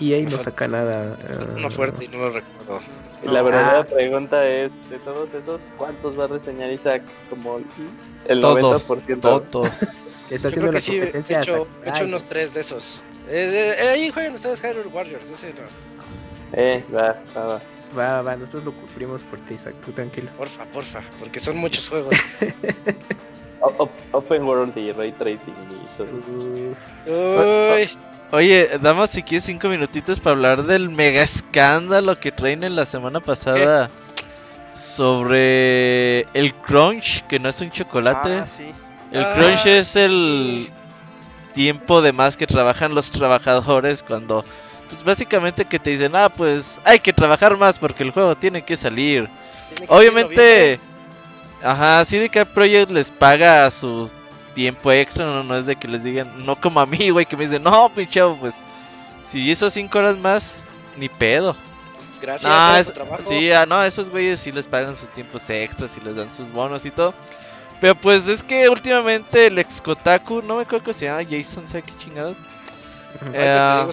[0.00, 1.16] EA Me no saca nada.
[1.54, 2.80] Uno ah, fuerte y no lo recuerdo.
[3.22, 3.84] Y la verdadera Ah.
[3.84, 7.02] pregunta es, de todos esos, ¿cuántos va a reseñar Isaac?
[7.30, 7.60] Como
[8.26, 9.42] el Todos, 90%.
[9.50, 9.82] todos.
[10.32, 11.40] Está haciendo la sí, he competencia.
[11.40, 13.00] hecho, he hecho unos tres de esos.
[13.28, 15.30] Eh, eh, ahí jueguen ustedes Hyrule Warriors.
[15.30, 15.60] Ese no.
[16.52, 17.60] Eh, va, va, va.
[17.96, 20.30] Va, va, nosotros lo cubrimos por ti, Isaac, tú tranquilo.
[20.36, 21.00] Porfa, porfa.
[21.18, 22.14] Porque son muchos juegos.
[23.60, 26.30] O- op- Open World y Ray Tracing y todo eso.
[26.30, 27.98] Uy.
[28.32, 32.84] Oye, damas, si quieres cinco minutitos para hablar del mega escándalo que traen en la
[32.84, 33.88] semana pasada
[34.74, 38.38] sobre el crunch, que no es un chocolate.
[38.40, 38.66] Ah, sí.
[39.12, 40.70] el Ah, crunch es el
[41.54, 44.44] tiempo de más que trabajan los trabajadores cuando,
[44.88, 48.62] pues básicamente que te dicen, ah, pues hay que trabajar más porque el juego tiene
[48.62, 49.28] que salir.
[49.68, 50.80] Tiene que Obviamente,
[51.62, 54.10] ajá, CDK Projekt les paga su
[54.56, 57.36] tiempo extra, no, no es de que les digan, no como a mí, güey, que
[57.36, 58.56] me dicen, no, pinche, pues,
[59.22, 60.56] si hizo cinco horas más,
[60.96, 61.54] ni pedo.
[62.20, 63.22] Gracias Ah, por es- trabajo.
[63.28, 66.50] sí, ah, no, esos güeyes sí les pagan sus tiempos extras y les dan sus
[66.50, 67.12] bonos y todo.
[67.80, 71.66] Pero pues es que últimamente el ex Kotaku, no me acuerdo cómo se llama, Jason,
[71.68, 72.38] ¿sabe qué chingados?
[73.34, 73.86] Eh.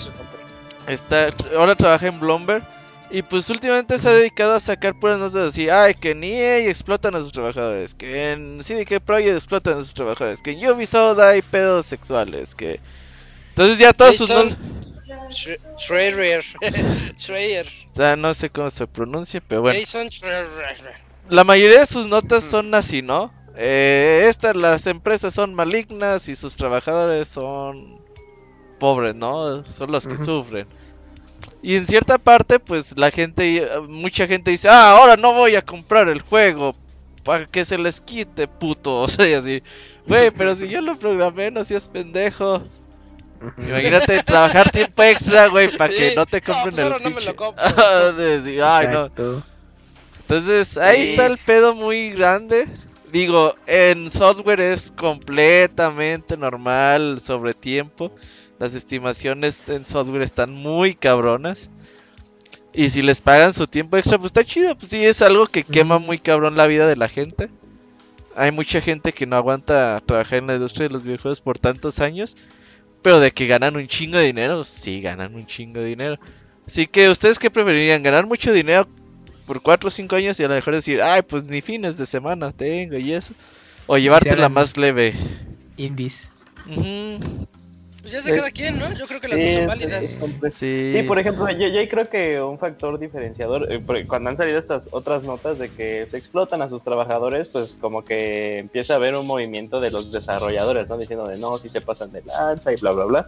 [0.88, 2.63] Está, ahora trabaja en Bloomberg.
[3.13, 6.67] Y pues últimamente se ha dedicado a sacar puras notas así, ay, que en EA
[6.67, 11.19] explotan a sus trabajadores, que en CDK Projekt explotan a sus trabajadores, que en Ubisoft
[11.19, 12.80] hay pedos sexuales, que...
[13.49, 14.58] Entonces ya todos sus notas...
[15.78, 16.43] Schreier.
[17.19, 17.67] Schreier.
[17.91, 19.80] O sea, no sé cómo se pronuncia, pero bueno.
[19.80, 20.10] Jason.
[21.30, 23.32] La mayoría de sus notas son así, ¿no?
[23.56, 28.02] Eh, estas, las empresas son malignas y sus trabajadores son
[28.80, 29.63] pobres, ¿no?
[29.65, 30.67] Son los que sufren.
[31.63, 35.63] Y en cierta parte, pues la gente, mucha gente dice, ah, ahora no voy a
[35.63, 36.76] comprar el juego
[37.23, 39.02] para que se les quite, puto.
[39.04, 39.63] O sea, y así,
[40.08, 42.63] güey, pero si yo lo programé, no seas pendejo.
[43.58, 46.15] Imagínate trabajar tiempo extra, güey, para que Sí.
[46.15, 47.63] no te No, compren pues el ahora no me lo compro.
[48.63, 49.12] Ah, Ay, no.
[50.21, 51.12] Entonces, ahí Sí.
[51.12, 52.67] está el pedo muy grande.
[53.12, 58.12] Digo, en software es completamente normal sobre tiempo.
[58.60, 61.70] Las estimaciones en software están muy cabronas.
[62.74, 64.76] Y si les pagan su tiempo extra, pues está chido.
[64.76, 67.50] Pues sí, es algo que quema muy cabrón la vida de la gente.
[68.36, 72.00] Hay mucha gente que no aguanta trabajar en la industria de los videojuegos por tantos
[72.00, 72.36] años.
[73.04, 76.15] Pero de que ganan un chingo de dinero, sí ganan un chingo de dinero.
[76.65, 78.02] Así que, ¿ustedes qué preferirían?
[78.02, 78.88] ¿Ganar mucho dinero
[79.46, 82.06] por 4 o 5 años y a lo mejor decir, ay, pues ni fines de
[82.06, 83.34] semana tengo y eso?
[83.88, 85.13] O llevártela hagan- más leve.
[85.75, 86.32] Indies.
[88.04, 88.91] Pues ya sé cada quien, ¿no?
[88.99, 90.06] Yo creo que las dos son válidas.
[90.06, 90.89] sí, compre- Sí.
[90.91, 94.89] Sí, por ejemplo, yo, yo creo que un factor diferenciador, eh, cuando han salido estas
[94.91, 99.15] otras notas de que se explotan a sus trabajadores, pues como que empieza a haber
[99.15, 100.97] un movimiento de los desarrolladores, ¿no?
[100.97, 103.27] Diciendo de no, si se pasan de lanza y bla, bla, bla.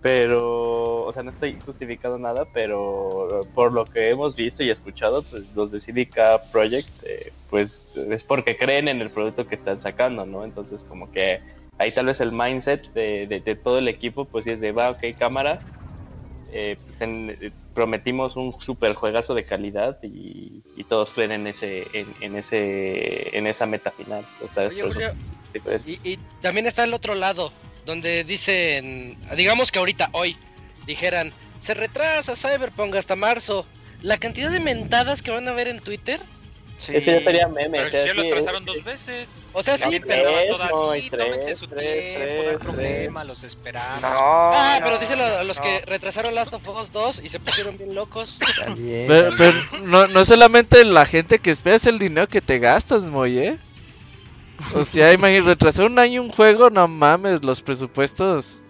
[0.00, 5.24] Pero, o sea, no estoy justificando nada, pero por lo que hemos visto y escuchado,
[5.24, 9.80] pues los de CDK Project, eh, pues es porque creen en el producto que están
[9.80, 10.44] sacando, ¿no?
[10.44, 11.38] Entonces como que
[11.78, 14.72] ahí tal vez el mindset de, de- de todo el equipo, pues sí es de,
[14.72, 15.62] va, ok, cámara,
[16.52, 21.46] eh, pues, ten- eh, prometimos un super juegazo de calidad y, y todos creen en
[21.46, 24.26] ese, en, en ese, en esa meta final.
[24.40, 25.12] Oye, Julio,
[25.84, 27.52] y, y también está el otro lado,
[27.84, 30.36] donde dicen, digamos que ahorita, hoy,
[30.86, 33.66] dijeran, se retrasa Cyberpunk hasta marzo.
[34.02, 36.20] La cantidad de mentadas que van a ver en Twitter.
[36.78, 36.92] Sí.
[36.94, 37.78] Ese ya sería meme.
[37.78, 39.44] Pero o sea, si ya lo sí, atrasaron es- dos veces.
[39.54, 40.28] O sea, sí, pero...
[40.28, 44.02] andaba tres, toda no, tres, tómense su tres, tiempo, no hay tres, problema, los esperamos.
[44.02, 45.62] No, Ah, no, pero dicen a los no.
[45.62, 48.38] que retrasaron Last of Us 2 y se pusieron bien locos.
[48.64, 49.06] También.
[49.06, 49.52] Pero, pero
[49.84, 53.58] no, no solamente la gente que espera, es el dinero que te gastas, Moy, ¿eh?
[54.74, 58.62] O sea, imagínate, retrasar un año un juego, no mames, los presupuestos.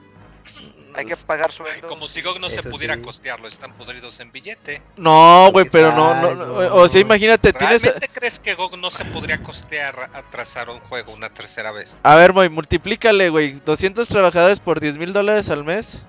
[0.97, 1.91] Hay que pagar sueldos.
[1.91, 3.03] Como si GOG no se pudiera sí.
[3.03, 4.83] costearlo, están podridos en billete.
[4.97, 6.75] No, güey, pero no, no.
[6.75, 7.83] O sea, imagínate, tienes.
[7.83, 11.97] ¿Realmente crees que GOG no se podría costear atrasar un juego una tercera vez?
[12.03, 13.61] A ver, Moy, multiplícale, güey.
[13.65, 16.03] 200 trabajadores por 10 mil dólares al mes.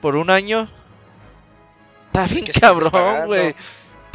[0.00, 0.68] Por un año.
[2.08, 3.54] Está bien ¿Qué estás cabrón, güey.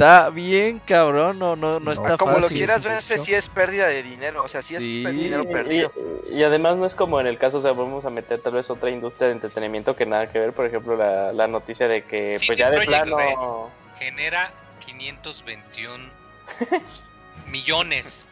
[0.02, 2.58] Está bien cabrón, no, no, no No, está Como lo fácil.
[2.58, 3.26] quieras sí, ver, ese mucho.
[3.26, 4.44] sí es pérdida de dinero.
[4.44, 5.04] O sea, sí es Sí.
[5.06, 5.92] pe- dinero Y, perdido.
[6.28, 8.68] y además no es como en el caso, o sea, vamos a meter tal vez
[8.72, 12.36] otra industria de entretenimiento que nada que ver, por ejemplo, la, la noticia de que
[12.40, 13.70] Sí, pues ya de plano...
[14.00, 14.52] Genera
[14.88, 16.04] 521
[17.48, 18.28] millones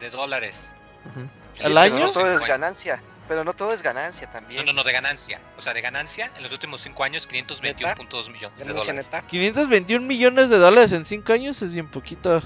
[0.00, 0.72] de dólares.
[1.10, 1.20] Ujú.
[1.20, 2.10] ¿Al Sí, pero año?
[2.10, 3.00] Todo es ganancia.
[3.28, 4.64] Pero no todo es ganancia también.
[4.64, 5.38] No, no, no, de ganancia.
[5.58, 9.04] O sea, de ganancia en los últimos 5 años, 521.2 millones de dólares.
[9.06, 9.20] esta.
[9.26, 12.42] 521 millones de dólares en 5 años es bien poquito.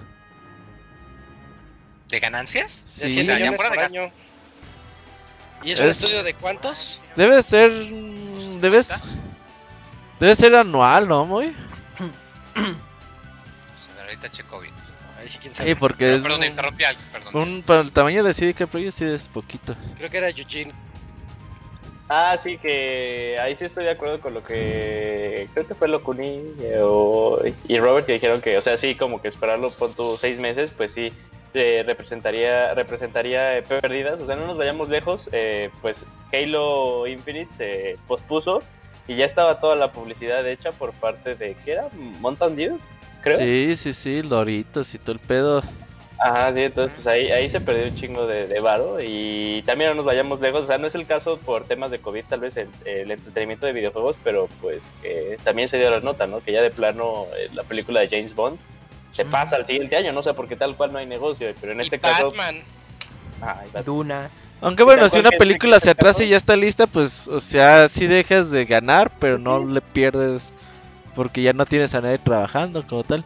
[2.08, 2.84] ¿De ganancias?
[2.86, 3.08] Sí.
[3.10, 4.08] 100 O sea, ya millones fuera de año.
[5.62, 7.00] ¿Y es un Es- estudio de cuántos?
[7.14, 7.70] Debe ser.
[7.70, 8.82] mm, Debe,
[10.18, 11.54] debe ser anual, ¿no, Moy?
[12.54, 12.68] Pues,
[13.88, 14.74] a ver, ahorita checo bien.
[15.22, 15.76] Ahí sí, quién Sí, sabe.
[15.76, 16.22] porque Pero, es.
[16.24, 17.36] perdón, un- interrumpí algo, perdón.
[17.36, 19.76] un- para el tamaño de CD Projekt sí es poquito.
[19.96, 20.72] Creo que era Eugene.
[22.08, 26.42] Ah, sí, que ahí sí estoy de acuerdo con lo que creo que fue Locuni
[26.60, 30.18] eh, o- y Robert que dijeron que, o sea, sí, como que esperarlo pon tú
[30.18, 31.12] seis meses, pues sí,
[31.54, 37.52] eh, representaría representaría eh, pérdidas, o sea, no nos vayamos lejos, eh, pues Halo Infinite
[37.54, 38.62] se pospuso
[39.06, 41.84] y ya estaba toda la publicidad hecha por parte de, ¿qué era?
[41.94, 42.80] Mountain Dew,
[43.22, 43.38] creo.
[43.38, 45.62] Sí, sí, sí, Doritos y todo el pedo.
[46.18, 49.90] Ajá, sí, entonces pues ahí, ahí se perdió un chingo de, de varo y también
[49.90, 52.38] no nos vayamos lejos, o sea, no es el caso por temas de COVID, tal
[52.38, 56.40] vez el, el entretenimiento de videojuegos, pero pues eh, también se dio la nota, ¿no?
[56.40, 58.56] Que ya de plano eh, la película de James Bond
[59.10, 61.78] se pasa al siguiente año, no sé, porque tal cual no hay negocio, pero en
[61.78, 62.28] Y este caso...
[62.28, 62.62] Batman.
[63.40, 63.84] Ay, Batman.
[63.84, 64.54] Dunas.
[64.60, 68.06] Aunque bueno, si una película se atrasa y ya está lista, pues, o sea, sí
[68.06, 70.52] dejas de ganar, pero no le pierdes
[71.14, 73.24] porque ya no tienes a nadie trabajando como tal.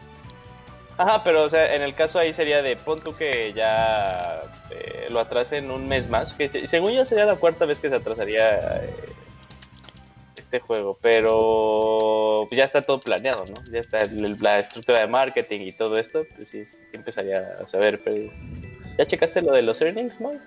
[0.97, 5.07] Ajá, pero o sea, en el caso ahí sería de pon tú que ya eh,
[5.09, 7.95] lo atrasen un mes más, que se- según yo sería la cuarta vez que se
[7.95, 9.13] atrasaría eh,
[10.35, 13.63] este juego, pero ya está todo planeado, ¿no?
[13.71, 17.67] Ya está el- la estructura de marketing y todo esto, pues sí, sí empezaría a
[17.67, 18.31] saber, pero
[18.97, 20.39] ¿ya checaste lo de los earnings, Moy?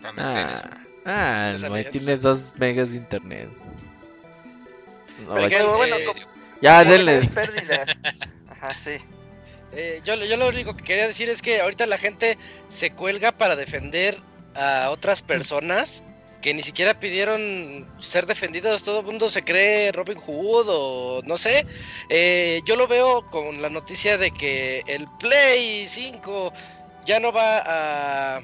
[0.00, 0.16] No sé.
[0.20, 0.70] Ah,
[1.04, 3.48] ah, el Moy tiene dos megas de internet.
[5.28, 6.20] No, Pero va- que, Pero bueno, eh, como-
[6.60, 7.20] ya, como denle.
[8.50, 8.96] Ajá, sí.
[9.72, 13.32] Eh, yo, yo lo único que quería decir es que ahorita la gente se cuelga
[13.32, 14.20] para defender
[14.54, 16.02] a otras personas
[16.40, 18.82] que ni siquiera pidieron ser defendidos.
[18.84, 21.66] Todo el mundo se cree Robin Hood o no sé.
[22.08, 26.52] Eh, yo lo veo con la noticia de que el Play 5
[27.04, 27.62] ya no va
[28.36, 28.40] a...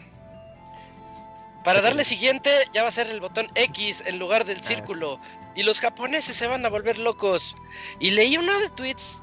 [1.65, 5.19] Para darle siguiente ya va a ser el botón X en lugar del Ah, círculo.
[5.55, 7.57] Y los japoneses se van a volver locos.
[8.01, 9.21] Y leí uno de tweets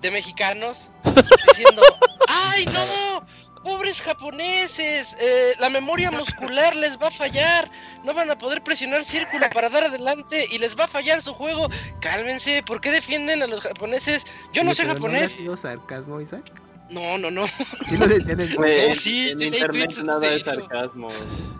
[0.00, 0.90] de mexicanos
[1.48, 1.82] diciendo,
[2.28, 3.26] ¡ay no!
[3.62, 7.70] Pobres japoneses, eh, la memoria muscular les va a fallar,
[8.02, 11.32] no van a poder presionar círculo para dar adelante y les va a fallar su
[11.32, 11.68] juego.
[12.00, 14.26] Cálmense, ¿por qué defienden a los japoneses?
[14.52, 15.38] Yo no pero japonés.
[15.38, 16.52] ¿No sarcasmo, Isaac?
[16.92, 17.46] No, no, no.
[17.88, 18.94] Sí lo decían en serio.
[18.94, 21.08] Sí, en sí internet nada de sarcasmo,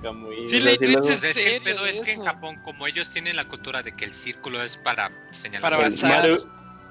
[0.03, 0.47] Camuy.
[0.47, 2.25] Sí leí si tweets en es que el pedo es que en.
[2.25, 5.83] Japón, como ellos tienen la cultura de que el círculo es para señalar Para el
[5.83, 6.29] avanzar.
[6.31, 6.47] Maru-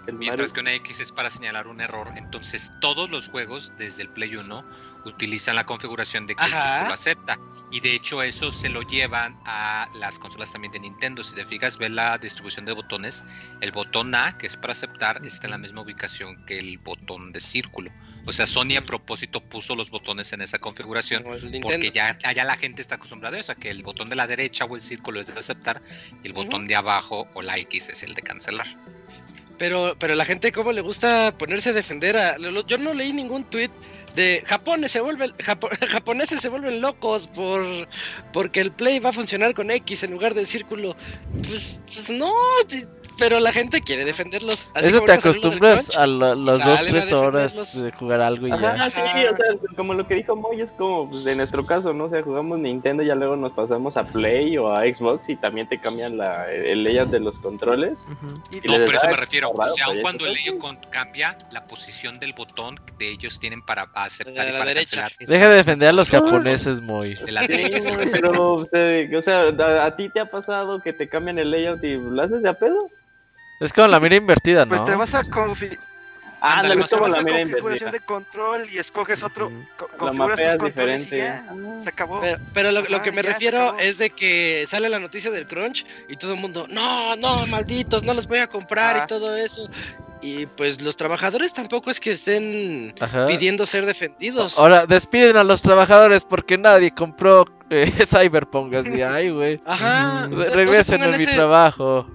[0.08, 3.72] el mientras Maru- que una X es para señalar un error, entonces todos los juegos
[3.78, 4.64] desde el Play 1
[5.06, 6.74] utilizan la configuración de que el Ajá.
[6.74, 7.40] círculo acepta.
[7.72, 11.24] Y de hecho eso se lo llevan a las consolas también de Nintendo.
[11.24, 13.24] Si te fijas, ve la distribución de botones.
[13.62, 17.32] El botón A, que es para aceptar, está en la misma ubicación que el botón
[17.32, 17.92] de círculo.
[18.26, 21.24] O sea, Sony a propósito puso los botones en esa configuración
[21.62, 24.28] porque ya allá la gente está acostumbrada a eso, a que el botón de la
[24.28, 25.82] derecha o el círculo es de aceptar
[26.24, 28.68] y el botón de abajo o la X es el de cancelar.
[29.62, 32.36] Pero, pero la gente, ¿cómo le gusta ponerse a defender a.?
[32.66, 33.70] Yo no leí ningún tweet
[34.16, 37.64] de Japones se vuelven, Japo- japoneses se vuelven locos por
[38.34, 40.96] porque el play va a funcionar con X en lugar del círculo.
[41.48, 42.34] Pues, pues no,
[43.18, 44.70] pero la gente quiere defenderlos.
[44.74, 45.98] Así Eso te acostumbras crunch.
[45.98, 48.90] a la- las dos, tres horas de jugar algo y Ajá, ya.
[48.90, 49.46] sí, o sea,
[49.76, 52.06] como lo que dijo Moy es como pues, de nuestro caso, ¿no?
[52.06, 55.36] O sea, jugamos Nintendo y ya luego nos pasamos a Play o a Xbox y
[55.36, 58.00] también te cambian la, el layout de los controles.
[58.12, 58.42] Ujú.
[58.52, 59.52] Y No, pero eso me refiero.
[59.52, 63.84] O sea, aun cuando el layout cambia, la posición del botón de ellos tienen para
[63.94, 65.08] aceptar De y la para derecha.
[65.20, 66.28] Deja de defender a los misma.
[66.28, 67.16] japoneses, muy.
[67.16, 69.96] De la Sí, derecha es el que se- pero, o sea, o sea, ¿a, a
[69.96, 72.90] ti te ha pasado que te cambian el layout y lo haces de a pedo?
[73.62, 74.70] Es como la mira invertida, ¿no?
[74.70, 75.78] Pues te vas a confi-
[76.44, 77.92] Ah, como o la mira configuración invertida.
[77.92, 79.52] de control y escoges otro.
[79.78, 81.18] Co- La configuras mapeas tus controles y diferente.
[81.18, 81.80] ya, Ah.
[81.84, 82.20] se acabó.
[82.22, 85.86] Pero, pero lo, lo que me refiero es de que sale la noticia del crunch
[86.10, 89.04] y todo el mundo, no, no, malditos, no los voy a comprar Ah.
[89.04, 89.70] y todo eso.
[90.24, 93.28] Y pues los trabajadores tampoco es que estén Ajá.
[93.28, 94.58] pidiendo ser defendidos.
[94.58, 98.74] Ahora, despiden a los trabajadores porque nadie compró eh, Cyberpunk.
[98.74, 99.60] Así, ay, güey.
[99.66, 100.26] Ajá.
[100.28, 100.36] Ujú.
[100.36, 102.08] o sea, no se Regresen a mi ese- trabajo.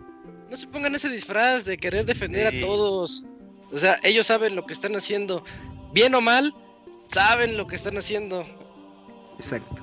[0.51, 2.59] No se pongan ese disfraz de querer defender Sí.
[2.59, 3.27] a todos.
[3.73, 5.43] O sea, ellos saben lo que están haciendo.
[5.93, 6.55] Bien o mal,
[7.09, 8.47] saben lo que están haciendo.
[9.39, 9.83] Exacto.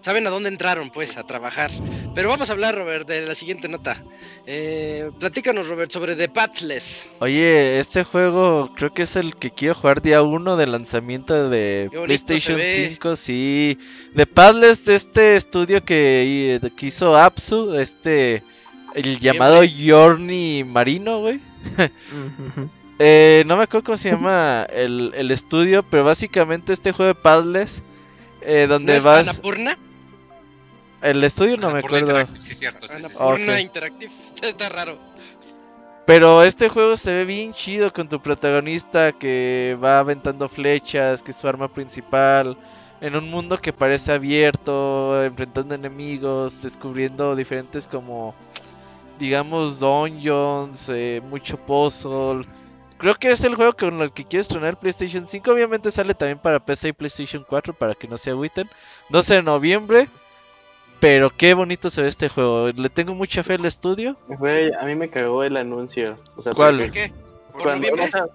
[0.00, 1.70] Saben a dónde entraron, pues, a trabajar.
[2.14, 4.02] Pero vamos a hablar, Robert, de la siguiente nota.
[4.46, 7.08] Eh, platícanos, Robert, sobre The Pathless.
[7.18, 11.90] Oye, este juego creo que es el que quiero jugar día 1 de lanzamiento de
[11.92, 12.88] PlayStation se ve.
[12.90, 13.76] 5, sí.
[14.14, 18.42] De Padles de este estudio que, que hizo Apsu, este,
[18.94, 21.40] el llamado Yorni Marino, güey.
[22.98, 27.20] Eh, no me acuerdo cómo se llama el, el estudio, pero básicamente este juego de
[27.20, 27.82] Padles,
[28.40, 29.28] eh, ¿No donde es vas...
[29.28, 29.78] Annapurna?
[31.00, 31.98] El estudio no me acuerdo.
[32.08, 32.88] Interactive, Sí, cierto.
[32.88, 33.14] sí, sí.
[33.20, 33.38] Ok.
[33.60, 34.12] Interactive.
[34.42, 34.98] Está raro.
[36.06, 41.30] Pero este juego se ve bien chido con tu protagonista que va aventando flechas, que
[41.32, 42.56] es su arma principal,
[43.00, 48.34] en un mundo que parece abierto, enfrentando enemigos, descubriendo diferentes como,
[49.18, 52.46] digamos, dungeons, eh, mucho puzzle.
[52.98, 55.52] Creo que es el juego con el que quiero estrenar el PlayStation 5.
[55.52, 58.68] Obviamente sale también para PC y PlayStation 4 para que no se agüiten.
[59.10, 60.08] 12 de noviembre.
[61.00, 62.68] Pero qué bonito se ve este juego.
[62.74, 64.16] Le tengo mucha fe al estudio.
[64.26, 66.16] Güey, a mí me cagó el anuncio.
[66.34, 66.76] O sea, ¿Cuál?
[66.78, 67.12] ¿Por porque qué?
[67.52, 68.04] ¿Por cuando- noviembre?
[68.04, 68.26] o sea,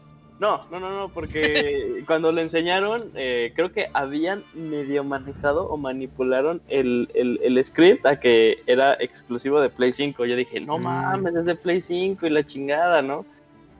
[0.43, 5.77] no, no, no, no, porque cuando lo enseñaron, eh, creo que habían medio manejado o
[5.77, 10.25] manipularon el, el, el script a que era exclusivo de Play 5.
[10.25, 10.83] Yo dije, no Mm.
[10.83, 13.25] mames, es de Play 5 y la chingada, ¿no?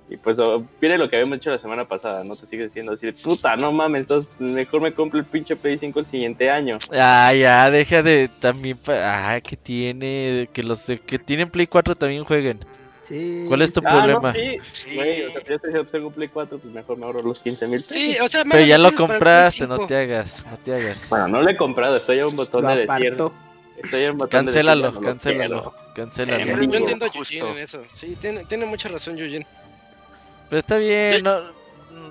[0.09, 2.35] Y pues, oh, mire lo que habíamos hecho la semana pasada, ¿no?
[2.35, 5.77] Te sigue diciendo así, de, puta, no mames, entonces mejor me compro el pinche Play
[5.77, 6.77] 5 el siguiente año.
[6.91, 8.77] Ah, ya, deja de también.
[8.87, 10.49] Ah, que tiene.
[10.53, 12.59] Que los de, que tienen Play 4 también jueguen.
[13.03, 13.45] Sí.
[13.49, 13.81] ¿Cuál es tu.
[13.85, 14.31] Ah, problema?
[14.31, 14.95] no, sí, Sí.
[14.95, 17.67] güey, o sea, yo te pues, tengo Play 4, pues mejor me ahorro los 15
[17.67, 19.87] mil Sí, o sea, Pero ya lo compraste, no 5.
[19.87, 21.09] te hagas, no te hagas.
[21.09, 23.33] Bueno, no lo he comprado, estoy a un botón Lo de apartó.
[23.83, 26.43] Estoy a un botón Cancélalo, de cancélalo, cancélalo.
[26.53, 27.09] Eh, Yo entiendo a.
[27.13, 27.81] Eugene en eso.
[27.93, 29.45] Sí, tiene, tiene mucha razón, Eugene.
[30.49, 31.21] Pero está bien, Sí.
[31.23, 31.41] no,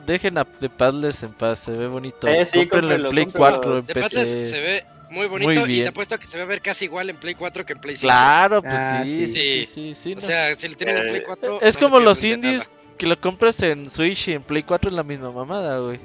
[0.04, 2.26] dejen a The Padles en paz, se ve bonito.
[2.28, 3.60] Eh, sí, Cómprenlo en Play cómprenlo.
[3.60, 4.60] 4, en De Pathless se PC.
[4.60, 7.16] ve muy bonito Muy y te apuesto que se va a ver casi igual en
[7.16, 8.08] Play 4 que en Play 5.
[8.08, 9.34] Claro, pues Ah, sí, sí, sí.
[9.34, 10.20] sí, sí, sí, O no.
[10.22, 11.60] sea, si le tienen en Eh, Play 4.
[11.62, 12.94] Es no como los indies nada.
[12.98, 15.98] que lo compras en Switch y en Play 4 es la misma mamada, güey.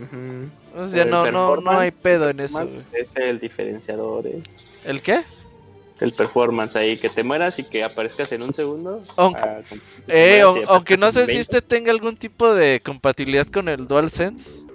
[0.00, 0.48] Ujú.
[0.82, 2.80] O sea, El no, no, no hay pedo en eso, güey.
[2.92, 4.40] Es el diferenciador, eh.
[4.84, 5.22] ¿El qué?
[6.00, 9.04] El performance ahí, que te mueras y que aparezcas en un segundo.
[9.16, 9.60] Aunque- ah,
[10.08, 14.66] Eh, aunque no sé si este tenga algún tipo de compatibilidad con el DualSense,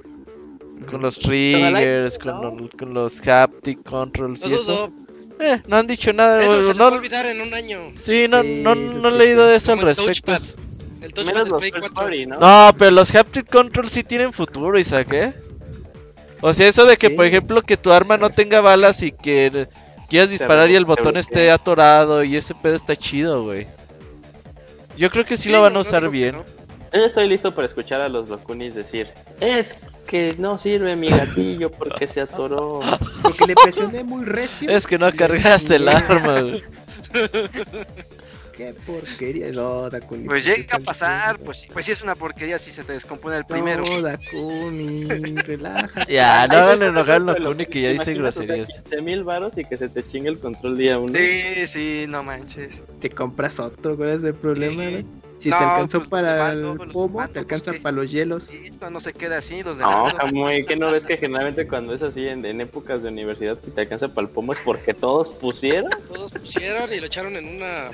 [0.90, 2.52] con los triggers, con, ¿no?
[2.56, 4.90] lo- con los haptic controls y eso.
[4.90, 4.92] dudo.
[5.40, 6.42] Eh, no han dicho nada.
[6.42, 7.92] Eso se no- va a olvidar en un año.
[7.96, 10.32] sí, no, Sí, no, no he leído de eso al respecto.
[10.34, 10.42] touchpad.
[11.02, 12.04] El touchpad Menos de los Play first 4.
[12.04, 12.40] party, ¿no?
[12.40, 15.34] No, pero los haptic controls sí tienen futuro, Isaac, ¿eh?
[16.42, 17.16] O sea, eso de que, Sí.
[17.16, 19.68] por ejemplo, que tu arma no tenga balas y que
[20.10, 23.68] quieras disparar y el botón esté atorado y ese pedo está chido, güey.
[24.98, 26.36] Yo creo que sí, Sí, lo van no- a no usar bien.
[26.36, 26.44] no.
[26.94, 29.10] Yo estoy listo para escuchar a los Locunis decir:
[29.42, 32.82] Es que no sirve mi gatillo porque se atoró.
[33.22, 34.70] Porque le presioné muy recio.
[34.70, 36.64] Es que no cargaste el arma, güey.
[38.56, 39.52] Qué porquería.
[39.52, 40.26] No, Dakuni.
[40.28, 42.94] Pues ¿qué llega a pasar, pues sí, pues sí es una porquería si se te
[42.94, 43.84] descompone el primero.
[43.84, 46.14] No, Dakuni, relájate.
[46.14, 48.70] Ya, no hagan sí, enojar a ejemplo, Locuni que ya dice groserías.
[48.70, 51.12] 15 mil varos y que se te chingue el control día uno.
[51.12, 52.82] Sí, sí, no manches.
[53.02, 54.84] Te compras otro, ¿cuál es el problema?
[54.86, 55.06] Sí.
[55.40, 58.12] Si No, te alcanzó pues, para el los pomo, mando, te alcanza pues, para los
[58.12, 58.50] hielos.
[58.50, 61.94] Esto no se queda así, los de No, muy, que no ves que generalmente cuando
[61.94, 64.94] es así en, en épocas de universidad, si te alcanza para el pomo es porque
[64.94, 67.90] todos pusieron Todos pusieron y lo echaron en una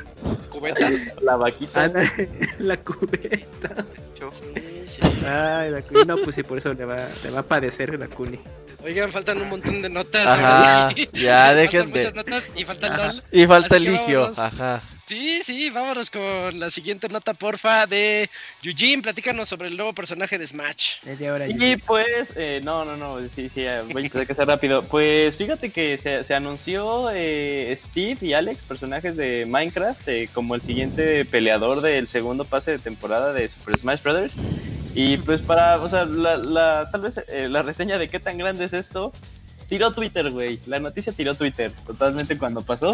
[0.50, 0.90] cubeta.
[1.22, 1.84] la vaquita.
[1.84, 2.28] Ah, la,
[2.60, 3.86] la cubeta.
[4.32, 5.02] Sí, sí.
[5.26, 6.06] Ay, la Kuni.
[6.06, 8.40] No, pues sí, por eso le va, le va a padecer la Kuni.
[8.84, 10.28] Oigan, faltan un montón de notas.
[10.28, 12.14] Ajá, ya dejen muchas de.
[12.14, 13.08] notas y falta Ajá.
[13.08, 13.24] LOL.
[13.32, 14.82] Y falta el ligio, ajá.
[15.12, 18.30] Sí, sí, vámonos con la siguiente nota, porfa, de
[18.62, 19.02] Yujin.
[19.02, 21.06] Platícanos sobre el nuevo personaje de Smash.
[21.06, 24.36] Media hora Y pues, eh, no, no, no, sí, sí, eh, voy a intentar que
[24.36, 24.88] sea rápido.
[24.88, 30.56] Pues fíjate que se, se anunció eh, Steve y Alex, personajes de Minecraft, eh, como
[30.56, 34.38] el siguiente peleador del segundo pase de temporada de Super Smash Bros.
[34.94, 38.38] Y pues para, o sea, la, la- tal vez eh, la reseña de qué tan
[38.38, 39.14] grande es esto,
[39.72, 40.60] tiró Twitter, güey.
[40.66, 42.94] La noticia tiró Twitter, totalmente cuando pasó.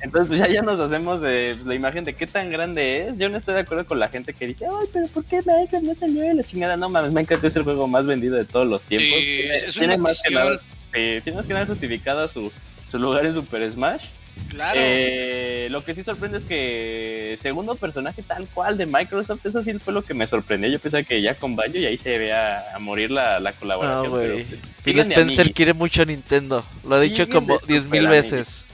[0.00, 3.18] Entonces, pues ya, ya nos hacemos eh, la imagen de qué tan grande es.
[3.18, 5.84] Yo no estoy de acuerdo con la gente que dice, ay, pero ¿por qué Minecraft
[5.84, 6.76] no salió de la chingada?
[6.76, 9.18] No mames, Minecraft es el juego más vendido de todos los tiempos.
[9.18, 10.60] Sí, tiene, tiene más que nada,
[10.92, 12.52] eh, tiene más que nada justificada su,
[12.88, 14.04] su lugar en Super Smash.
[14.50, 14.78] Claro.
[14.82, 19.72] Eh, lo que sí sorprende es que segundo personaje tal cual de Microsoft, eso sí
[19.74, 20.70] fue lo que me sorprendió.
[20.70, 23.56] Yo pensaba que ya con Banjo y ahí se veía a morir la, la No,
[23.58, 24.12] colaboración.
[24.18, 24.44] pero, güey.
[24.44, 26.64] pues, Phil Spencer quiere mucho a Nintendo.
[26.88, 28.66] Lo ha dicho como de 10.000 super veces.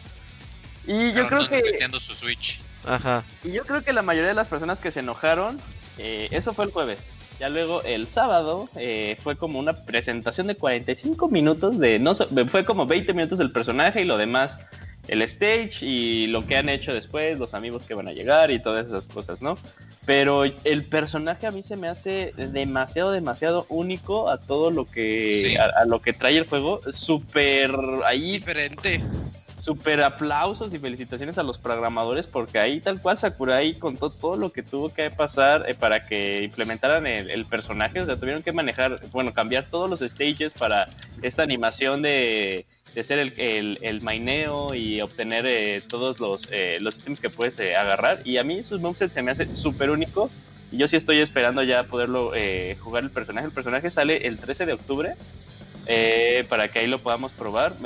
[0.87, 2.61] Y yo creo que Nintendo su Switch.
[2.85, 3.23] Ajá.
[3.45, 5.61] Y yo creo que la mayoría de las personas que se enojaron,
[5.99, 6.99] eh, eso fue el jueves.
[7.39, 12.29] Ya luego el sábado eh, fue como una presentación de 45 minutos de no so-
[12.49, 14.59] fue como 20 minutos del personaje y lo demás
[15.09, 18.61] el stage y lo que han hecho después, los amigos que van a llegar y
[18.61, 19.59] todas esas cosas, ¿no?
[20.07, 25.33] Pero el personaje a mí se me hace demasiado, demasiado único a todo lo que
[25.33, 25.57] Sí.
[25.57, 27.73] a, a lo que trae el juego, súper
[28.05, 29.01] ahí Diferente.
[29.59, 34.51] super aplausos y felicitaciones a los programadores porque ahí tal cual Sakurai contó todo lo
[34.53, 38.51] que tuvo que pasar eh, para que implementaran el, el personaje, o sea, tuvieron que
[38.53, 40.89] manejar, bueno, cambiar todos los stages para
[41.23, 46.79] esta animación de, de ser el, el, el maineo y obtener eh, todos los, eh,
[46.81, 49.91] los ítems que puedes eh, agarrar y a mí sus moveset se me hace súper
[49.91, 50.31] único
[50.71, 54.39] y yo sí estoy esperando ya poderlo eh, jugar el personaje, el personaje sale el
[54.39, 55.15] 13 de octubre
[56.49, 57.77] para que ahí lo podamos probar.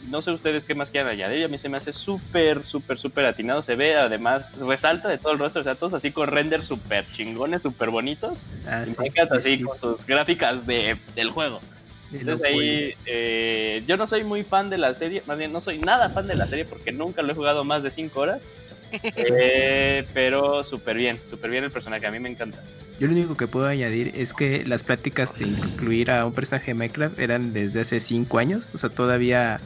[0.00, 1.44] No sé ustedes qué más quieran añadir.
[1.44, 3.62] A mí se me hace súper, súper, súper atinado.
[3.62, 5.60] Se ve, además, resalta de todo el rostro.
[5.60, 8.48] O sea, todos así con renders súper chingones, súper bonitos.
[8.64, 8.96] Ah, y sí.
[8.98, 11.60] Minecraft así Sí, con sus gráficas de, del juego.
[12.12, 15.78] Entonces ahí, eh, yo no soy muy fan de la serie, más bien no soy
[15.78, 18.42] nada fan de la serie porque nunca lo he jugado más de 5 horas.
[19.16, 22.62] Eh, pero súper bien, súper bien el personaje, a mí me encanta.
[22.98, 26.72] Yo lo único que puedo añadir es que las pláticas de incluir a un personaje
[26.72, 29.60] de Minecraft eran desde hace 5 años, o sea, todavía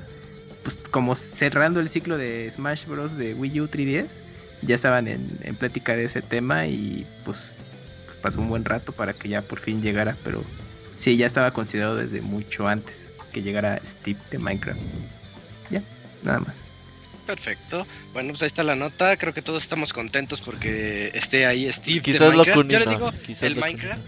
[0.62, 3.16] pues como cerrando el ciclo de Smash Bros.
[3.16, 4.20] de Wii U 3DS,
[4.62, 7.56] ya estaban en, en plática de ese tema y pues,
[8.04, 10.42] pues, pasó un buen rato para que ya por fin llegara, pero
[10.96, 14.80] sí, ya estaba considerado desde mucho antes que llegara Steve de Minecraft.
[15.70, 15.82] Ya,
[16.22, 16.64] nada más.
[17.26, 17.86] Perfecto.
[18.12, 19.16] Bueno, pues ahí está la nota.
[19.16, 21.96] Creo que todos estamos contentos porque esté ahí Steve.
[21.96, 22.56] de Quizás lo Minecraft.
[22.56, 24.02] Kuni Yo le digo quizás el lo Minecraft.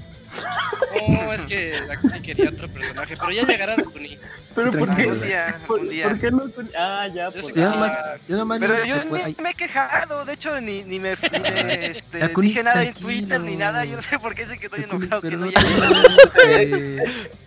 [0.95, 4.19] No, es que la Kuni quería otro personaje, pero ya llegará la Kuni.
[4.55, 5.03] Pero ¿por qué?
[5.03, 6.09] Algún día, ¿Por, algún día.
[6.09, 6.43] por qué no?
[6.77, 7.93] Ah, ya, que Yo nomás,
[8.27, 11.87] yo nomás Pero yo ni me he quejado, de hecho ni, ni me, ni me,
[11.91, 12.95] este, dije nada en.
[12.95, 15.49] Twitter ni nada, yo no sé por qué sé que estoy Kuni, enojado que no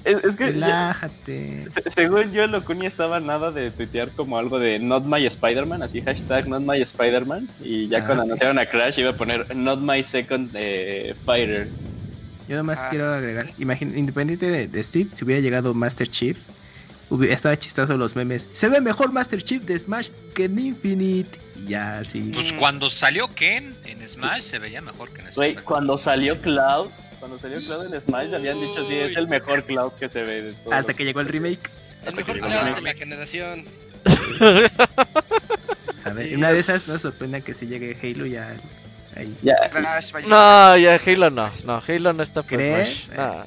[0.04, 1.70] Es, es que Relájate.
[1.70, 6.02] se- según yo, Locuni estaba nada de tuitear como algo de Not My Spider-Man, así
[6.02, 7.48] hashtag Not My Spider-Man.
[7.60, 11.70] Y ya Ah, cuando anunciaron a Crash iba a poner Not My Second eh, Fighter.
[12.52, 12.90] Yo nomás Ah.
[12.90, 16.38] quiero agregar, imagina, independiente de, de Steve, si hubiera llegado Master Chief,
[17.10, 18.46] hubiera estado chistoso los memes.
[18.52, 21.40] Se ve mejor Master Chief de Smash que en Infinite.
[21.56, 22.30] Y ya, así.
[22.34, 25.64] Pues cuando salió Ken en Smash se veía mejor que en Güey, Smash.
[25.64, 26.90] cuando salió Cloud,
[27.20, 30.42] cuando salió Cloud en Smash, habían dicho sí, es el mejor Cloud que se ve
[30.42, 30.74] de todo.
[30.74, 31.70] Hasta que llegó el remake.
[32.06, 33.64] El mejor el de la generación.
[35.96, 36.34] Sí.
[36.34, 38.52] Una de esas no sorprenda que si llegue Halo ya.
[39.42, 39.56] Ya.
[40.28, 41.50] No, ya Halo no.
[41.66, 43.04] No, Halo no está por ¿Crees?
[43.06, 43.18] Smash.
[43.18, 43.46] No, no.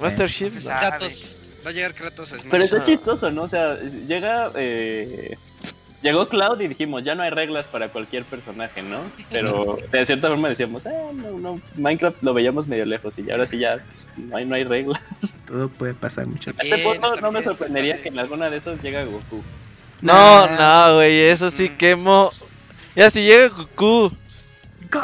[0.00, 0.70] Master Chief, no.
[0.78, 1.38] Kratos.
[1.64, 2.50] Va a llegar Kratos a Smash.
[2.50, 2.84] Pero está Ah.
[2.84, 3.42] chistoso, ¿no?
[3.42, 3.76] O sea,
[4.08, 4.50] llega.
[4.56, 5.36] Eh,
[6.02, 9.00] llegó Cloud y dijimos, ya no hay reglas para cualquier personaje, ¿no?
[9.30, 13.46] Pero de cierta forma decíamos, ah, no, no, Minecraft lo veíamos medio lejos y ahora
[13.46, 15.00] sí ya pues, no, hay, no hay reglas.
[15.46, 16.50] Todo puede pasar mucho.
[16.50, 19.42] Este bien, punto está no me sorprendería que en alguna de esas llega Goku.
[20.02, 21.76] No, no, güey, eso sí Mm.
[21.78, 22.30] quemo.
[22.94, 24.12] Ya si llega ¡Goku!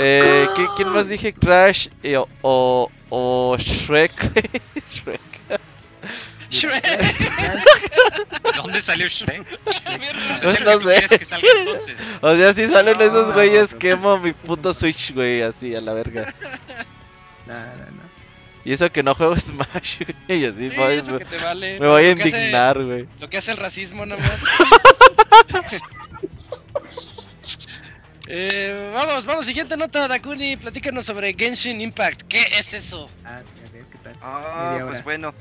[0.00, 1.32] Eh, ¿qui- ¿quién más dije?
[1.32, 4.12] Crash y- o, o, o Shrek.
[4.92, 5.20] Shrek.
[6.50, 6.84] Shrek.
[8.42, 9.46] ¿De dónde salió Shrek?
[10.64, 11.18] No, sé.
[11.18, 11.48] que salga.
[12.20, 13.78] O sea, si salen No, esos güeyes, no.
[13.78, 16.34] quemo mi puto Switch, güey, así a la verga.
[17.46, 18.02] No, no, no.
[18.64, 21.80] Y eso que no juego Smash, güey, y así Sí, voy- eso que te vale.
[21.80, 23.08] me voy a indignar, güey.
[23.18, 24.40] Lo que hace el racismo nomás.
[28.34, 32.22] Eh, vamos, vamos, siguiente nota, Dakuni, platícanos sobre Genshin Impact.
[32.30, 33.10] ¿Qué es eso?
[33.26, 34.16] Ah, sí, a ver, ¿qué tal?
[34.22, 35.34] Ah, pues bueno.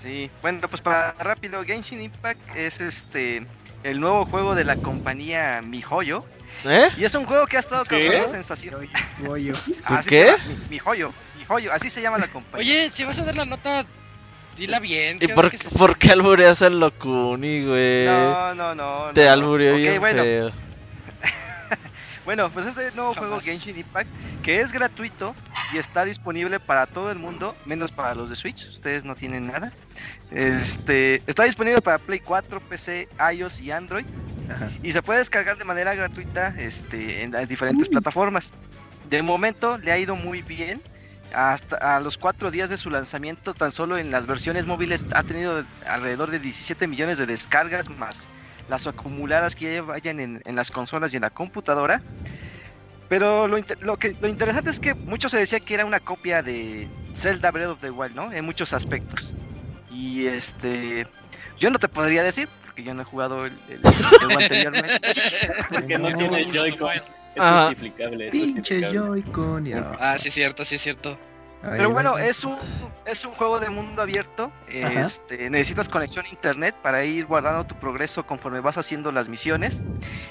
[0.00, 3.46] Sí, bueno, pues para rápido, Genshin Impact es este
[3.82, 6.24] el nuevo juego de la compañía MiHoYo
[6.64, 6.88] ¿Eh?
[6.96, 8.06] y es un juego que ha estado ¿Qué?
[8.06, 8.88] causando sensación.
[9.18, 10.02] Qué?
[10.02, 10.38] se llama,
[10.70, 12.66] Mi- MiHoYo, MiHoYo, así se llama la compañía.
[12.66, 13.84] Oye, si vas a dar la nota,
[14.56, 15.18] dila bien.
[15.18, 18.06] ¿Y ¿qué por, onda que se- por qué albureas al Locuni, güey?
[18.06, 19.12] no, no, no.
[19.12, 19.32] Te no.
[19.32, 20.65] albureó Ok, bien bueno, feo.
[22.26, 23.44] Bueno, pues este nuevo juego Jamás.
[23.44, 24.10] Genshin Impact,
[24.42, 25.32] que es gratuito
[25.72, 29.46] y está disponible para todo el mundo, menos para los de Switch, ustedes no tienen
[29.46, 29.72] nada.
[30.32, 34.04] Este, está disponible para Play 4, PC, iOS y Android
[34.52, 34.68] Ajá.
[34.82, 38.50] y se puede descargar de manera gratuita este, en las diferentes plataformas.
[39.08, 40.82] De momento le ha ido muy bien.
[41.32, 45.22] Hasta a los cuatro días de su lanzamiento, tan solo en las versiones móviles ha
[45.22, 48.26] tenido alrededor de 17 millones de descargas más
[48.68, 52.02] las acumuladas que ya vayan en, en las consolas y en la computadora.
[53.08, 56.42] Pero lo, lo que, lo interesante es que mucho se decía que era una copia
[56.42, 58.32] de Zelda Breath of the Wild, ¿no?
[58.32, 59.32] En muchos aspectos.
[59.90, 61.06] Y este.
[61.58, 63.80] Yo no te podría decir, porque yo no he jugado el, el-
[64.32, 65.00] anteriormente.
[65.70, 66.90] Porque no No, tiene Joy-Con.
[66.90, 68.26] Es justificable.
[68.26, 68.90] es Pinche.
[68.92, 69.66] Joy-Con.
[70.00, 71.16] Ah, sí es cierto, sí es cierto.
[71.62, 72.56] Pero bueno, es un,
[73.06, 74.52] es un juego de mundo abierto.
[74.68, 79.82] Este, necesitas conexión a internet para ir guardando tu progreso conforme vas haciendo las misiones.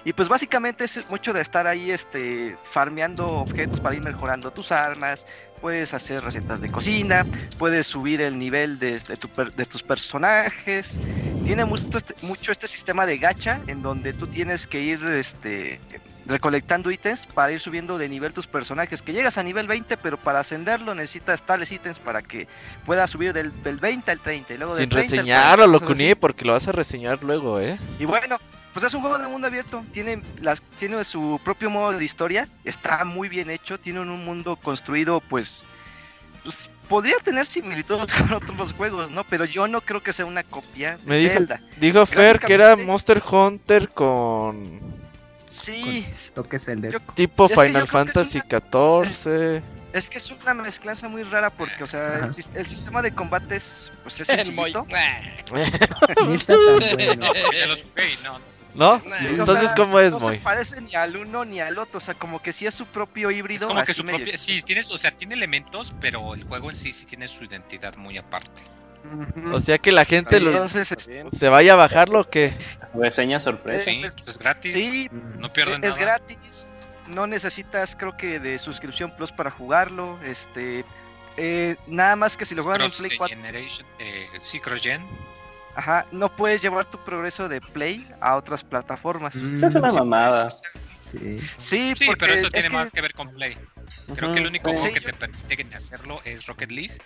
[0.06, 4.72] Y pues básicamente es mucho de estar ahí este, farmeando objetos para ir mejorando tus
[4.72, 5.26] armas.
[5.62, 7.26] Puedes hacer recetas de cocina,
[7.58, 11.00] puedes subir el nivel de, de tu per- de tus personajes.
[11.44, 15.80] Tiene mucho este, mucho este sistema de gacha en donde tú tienes que ir este,
[16.26, 19.02] recolectando ítems para ir subiendo de nivel tus personajes.
[19.02, 22.48] Que llegas a nivel 20, pero para ascenderlo necesitas tales ítems para que
[22.86, 25.68] puedas subir del, del 20 al 30 y luego Sin 30 al reseñar 40, o
[25.68, 25.94] cosas así.
[25.94, 27.78] Locuni, porque lo vas a reseñar luego, ¿eh?
[28.00, 28.38] Y bueno,
[28.74, 29.84] pues es un juego de mundo abierto.
[29.92, 32.48] Tiene, las, tiene su propio modo de historia.
[32.64, 33.80] Está muy bien hecho.
[33.80, 35.64] Tiene un mundo construido, pues.
[36.44, 39.24] pues, podría tener similitudes con otros juegos, ¿no?
[39.24, 41.62] Pero yo no creo que sea una copia de Me dijo- Zelda.
[41.78, 44.95] Dijo Fer que era Monster Hunter con
[45.56, 49.62] Sí, Toques el yo- tipo Final Fantasy una- XIV.
[49.94, 53.56] es que es una mezclanza muy rara porque, o sea, el, el sistema de combate
[53.56, 54.52] es, pues, es El
[56.96, 57.26] bueno.
[57.28, 58.40] No, porque los jugué y no.
[58.76, 59.02] ¿No?
[59.22, 60.36] Sí, Entonces, sea, ¿cómo es, no Moy?
[60.36, 62.86] se parece ni al uno ni al otro, o sea, como que sí es su
[62.86, 63.62] propio híbrido.
[63.62, 64.38] Es como que su medio- propia.
[64.38, 67.96] Sí, tienes, o sea, tiene elementos, pero el juego en sí sí tiene su identidad
[67.96, 68.64] muy aparte.
[69.52, 70.94] O sea que la gente lo- Entonces,
[71.32, 72.54] se vaya a bajarlo o qué?
[72.94, 73.90] Reseña sorpresa.
[73.92, 74.74] Sí, pues, es gratis.
[74.74, 76.18] sí, No pierden es nada.
[76.20, 76.72] gratis.
[77.08, 80.18] No necesitas, creo que, de suscripción plus para jugarlo.
[80.24, 80.84] Este,
[81.38, 84.82] eh, nada más que si lo Es juegan en Play 4, generation, eh, sí, cross
[84.82, 85.06] gen.
[85.76, 89.36] ajá, no puedes llevar tu progreso de Play a otras plataformas.
[89.36, 90.48] Mm, Esa es una mamada.
[91.20, 91.40] Sí.
[91.58, 93.58] Sí, Sí, porque pero eso es tiene que- más que ver con Play.
[94.16, 94.78] Creo que el único sí.
[94.78, 96.98] juego que te permite hacerlo es Rocket League.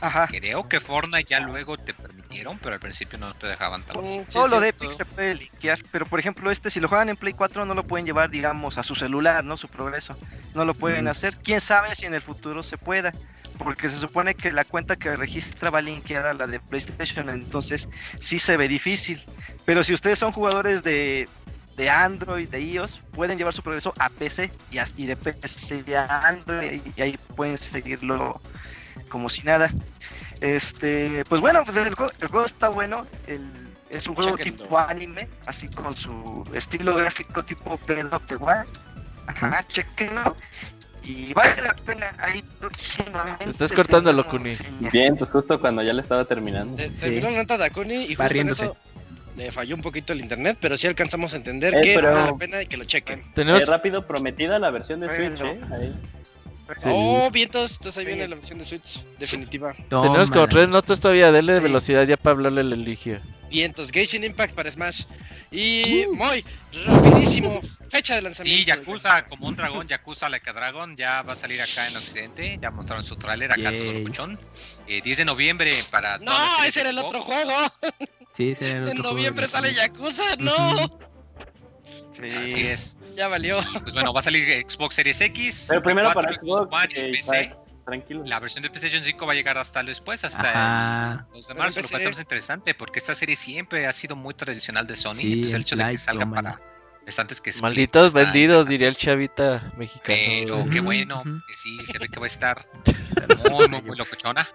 [0.00, 0.28] Ajá.
[0.30, 3.96] Creo que Fortnite ya luego te permitieron, pero al principio no te dejaban tan.
[3.96, 4.68] Sí Todo lo de.
[4.68, 7.74] Epic se puede linkear, pero por ejemplo este, si lo juegan en Play 4 no
[7.74, 9.56] lo pueden llevar, digamos, a su celular, ¿no?
[9.56, 10.16] Su progreso.
[10.54, 11.08] No lo pueden Mm.
[11.08, 11.36] hacer.
[11.38, 13.12] ¿Quién sabe si en el futuro se pueda?
[13.56, 17.88] Porque se supone que la cuenta que registra va linkeada a la de PlayStation, entonces
[18.18, 19.22] sí se ve difícil.
[19.64, 21.28] Pero si ustedes son jugadores de,
[21.76, 25.96] de Android, de iOS, pueden llevar su progreso a PC y, a- y de PC
[25.96, 28.40] a Android y ahí pueden seguirlo
[29.08, 29.68] como si nada.
[30.40, 33.06] Este, pues bueno, pues el juego, el juego está bueno.
[33.26, 33.48] El,
[33.90, 38.66] es un juego tipo anime, así con su estilo gráfico tipo Breath of the Wild.
[39.26, 40.36] Ajá, chequenlo.
[41.02, 43.44] Y vale la pena ahí próximamente.
[43.44, 43.72] Te estás
[44.12, 44.54] Locuni.
[44.54, 44.90] reseña.
[44.90, 46.76] Bien, pues justo cuando ya le estaba terminando.
[46.76, 47.00] Te- Sí.
[47.02, 48.64] Terminó la nota Dakuni y justo en Barriéndose.
[48.66, 48.76] eso
[49.36, 52.36] le falló un poquito el internet, pero sí alcanzamos a entender Eh, que vale la
[52.36, 53.22] pena y que lo chequen.
[53.34, 55.40] Tenemos Eh, rápido, prometida la versión de Switch.
[55.40, 55.60] ¿eh?
[55.72, 55.94] Ahí.
[56.76, 56.88] Sí.
[56.92, 59.74] Oh, vientos, entonces ahí viene la versión de Switch, definitiva.
[59.74, 60.48] Tenemos como Tómala.
[60.48, 63.20] tres notas todavía, denle de velocidad ya para hablarle al Eligio.
[63.50, 65.04] Vientos, Genshin Impact para Smash.
[65.52, 66.44] Y muy
[66.86, 68.58] rapidísimo, fecha de lanzamiento.
[68.58, 71.96] Sí, Yakuza, como un dragón, Yakuza Like a Dragon, ya va a salir acá en
[71.96, 72.58] Occidente.
[72.60, 73.98] Ya mostraron su tráiler acá todo Yay.
[73.98, 74.40] locuchón.
[74.88, 76.18] Eh, 10 de noviembre para.
[76.18, 76.32] No,
[76.66, 77.52] ese era el otro juego.
[78.32, 80.98] Sí, ese era el En otro juego noviembre sale Yakuza, no.
[82.32, 82.98] Así es.
[83.16, 83.60] Ya valió.
[83.82, 85.66] Pues bueno, va a salir Xbox Series X.
[85.68, 87.54] Pero primero para 4, Xbox, One y eh, PC.
[87.84, 88.22] tranquilo.
[88.24, 91.26] La versión de PlayStation 5 va a llegar hasta después, hasta Ajá.
[91.28, 94.34] el 2 de marzo, lo cual es interesante porque esta serie siempre ha sido muy
[94.34, 95.14] tradicional de Sony.
[95.14, 96.58] Sí, entonces el hecho de que salga para
[97.06, 100.04] estantes que Malditos vendidos, diría el chavita mexicano.
[100.16, 102.64] Pero qué bueno, que sí, se ve que va a estar
[103.50, 104.48] muy, muy, muy locochona.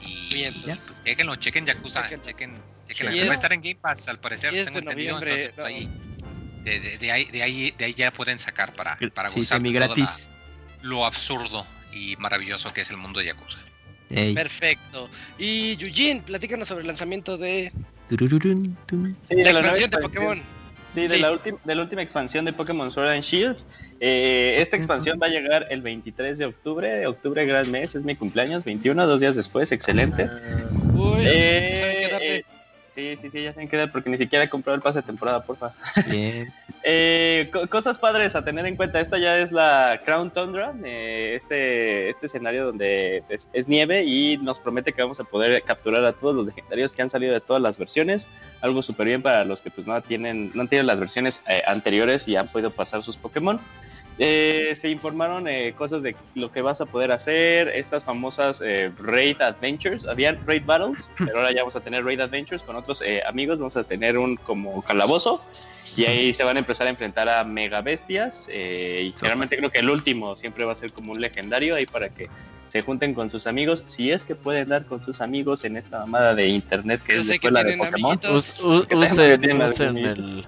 [0.00, 2.20] Y Bien, pues, chequenlo, chequen Yakuza, Chequen.
[2.22, 3.14] chequen, Sí, chequen.
[3.14, 5.18] y va es- a estar en Game Pass, al parecer, 10 tengo de entendido.
[5.18, 5.64] entonces, pues, no.
[5.64, 5.88] ahí,
[6.64, 9.60] de, de- de ahí, de, ahí, de ahí ya pueden sacar para, para Sí, gozar
[9.62, 10.28] de la- gratis.
[10.82, 13.58] lo absurdo y maravilloso que es el mundo de Yakuza.
[14.10, 14.32] Ey.
[14.34, 15.10] Perfecto.
[15.38, 17.72] Y Yujin, platícanos sobre el lanzamiento de.
[18.08, 20.00] Sí, la de la expansión de expansión.
[20.02, 20.42] Pokémon.
[20.94, 21.18] Sí, de, Sí.
[21.18, 23.56] La última, de la última expansión de Pokémon Sword and Shield.
[24.00, 27.06] Eh, esta expansión va a llegar el 23 de octubre.
[27.06, 28.64] Octubre, gran mes, es mi cumpleaños.
[28.64, 30.30] 21, dos días después, excelente.
[30.94, 32.42] Uy, Eh,
[32.98, 35.06] sí, sí, sí, ya saben qué dar porque ni siquiera he comprado el pase de
[35.06, 35.72] temporada, porfa.
[36.06, 36.52] Bien.
[36.84, 39.00] Eh, co- cosas padres a tener en cuenta.
[39.00, 44.36] Esta ya es la Crown Tundra, eh, este, este escenario donde es, es nieve y
[44.38, 47.40] nos promete que vamos a poder capturar a todos los legendarios que han salido de
[47.40, 48.28] todas las versiones.
[48.60, 52.28] Algo súper bien para los que pues no tienen, no tienen las versiones eh, anteriores
[52.28, 53.60] y han podido pasar sus Pokémon.
[54.20, 58.90] Eh, se informaron eh, cosas de lo que vas a poder hacer, estas famosas eh,
[58.98, 60.06] Raid Adventures.
[60.06, 63.58] Habían Raid Battles, pero ahora ya vamos a tener Raid Adventures con otros eh, amigos.
[63.58, 65.40] Vamos a tener un como calabozo
[65.96, 68.48] y ahí se van a empezar a enfrentar a mega bestias.
[68.50, 71.86] eh, y generalmente creo que el último siempre va a ser como un legendario ahí
[71.86, 72.26] para que
[72.70, 73.84] se junten con sus amigos.
[73.86, 77.20] Si es que pueden dar con sus amigos en esta mamada de internet que Yo
[77.20, 78.18] es sé la que escuela de Pokémon.
[78.34, 80.46] Us- usen, usen el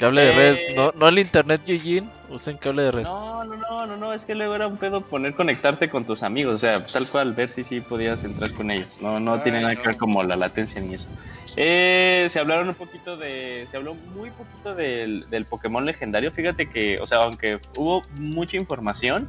[0.00, 0.54] cable de red.
[0.56, 2.08] Eh, No, no el internet, Eugene.
[2.28, 3.02] Usen cable de red.
[3.02, 6.22] No, no, no, no, no, es que luego era un pedo poner conectarte con tus
[6.22, 8.98] amigos, o sea, tal cual, ver si sí podías entrar con ellos.
[9.00, 9.86] No, no Ay, tiene nada que no.
[9.86, 11.08] ver como la latencia ni eso.
[11.56, 16.30] Eh, se hablaron un poquito de, se habló muy poquito del, del Pokémon legendario.
[16.32, 19.28] Fíjate que, o sea, aunque hubo mucha información,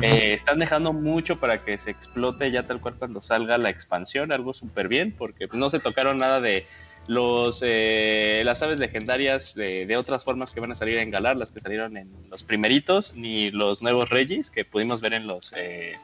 [0.00, 4.32] eh, están dejando mucho para que se explote ya tal cual cuando salga la expansión,
[4.32, 6.66] algo súper bien, porque no se tocaron nada de
[7.08, 11.36] los eh, las aves legendarias de, de otras formas que van a salir en Galar,
[11.36, 15.52] las que salieron en los primeritos, ni los nuevos Regis que pudimos ver en los
[15.56, 15.94] eh,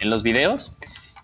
[0.00, 0.72] en los videos.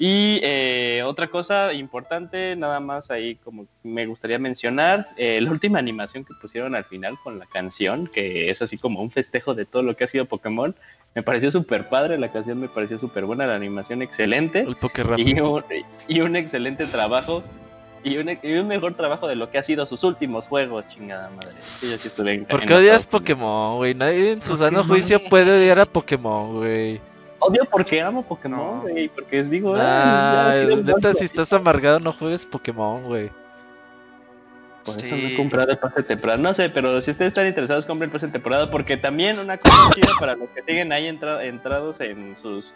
[0.00, 5.80] Y eh, otra cosa importante, nada más ahí como me gustaría mencionar, eh, la última
[5.80, 9.64] animación que pusieron al final con la canción, que es así como un festejo de
[9.64, 10.76] todo lo que ha sido Pokémon,
[11.16, 14.76] me pareció súper padre, la canción me pareció súper buena, la animación excelente El
[15.18, 15.64] y un,
[16.06, 17.42] y un excelente trabajo
[18.08, 21.30] y un, y un mejor trabajo de lo que ha sido sus últimos juegos, chingada
[21.30, 21.54] madre.
[21.60, 23.06] Sí, yo sí estuve en- ¿Por en qué odias.
[23.06, 23.94] Pokémon, güey?
[23.94, 27.00] Nadie en su sano juicio puede odiar a Pokémon, güey.
[27.40, 28.82] Odio porque amo Pokémon, No.
[28.82, 33.30] güey, porque digo, Nah, "Ah, un neta, si estás amargado, no juegues Pokémon, güey.
[34.84, 35.22] Por eso Sí.
[35.22, 36.38] no he comprado el pase de temporada.
[36.38, 38.70] No sé, pero si ustedes están interesados, compren el pase de temporada.
[38.70, 42.72] Porque también una cosa chida para los que siguen ahí entra- entrados en sus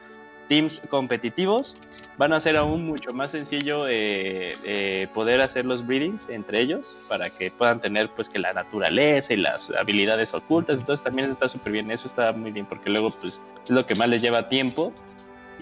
[0.49, 1.77] teams competitivos,
[2.19, 6.95] van a ser aún mucho más sencillo eh, eh, poder hacer los breedings entre ellos
[7.09, 10.81] para que puedan tener pues que la naturaleza y las habilidades ocultas.
[10.81, 11.91] Entonces también eso está súper bien.
[11.91, 14.93] Eso está muy bien porque luego pues es lo que más les lleva tiempo.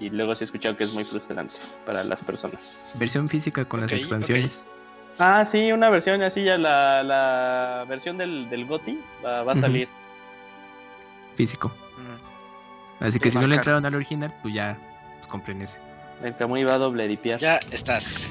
[0.00, 1.54] Y luego sí he escuchado que es muy frustrante
[1.84, 2.78] para las personas.
[2.94, 4.66] Versión física con las expansiones.
[5.18, 9.56] Ah, sí, una versión así ya, la, la versión del, del GOTI va, va a
[9.56, 9.86] salir.
[11.36, 11.70] Físico.
[13.00, 14.76] Así que si no le entraron al original, pues ya
[15.18, 15.78] pues compren ese.
[16.22, 17.40] El Camuy va a doble dipiar.
[17.40, 18.30] Ya estás.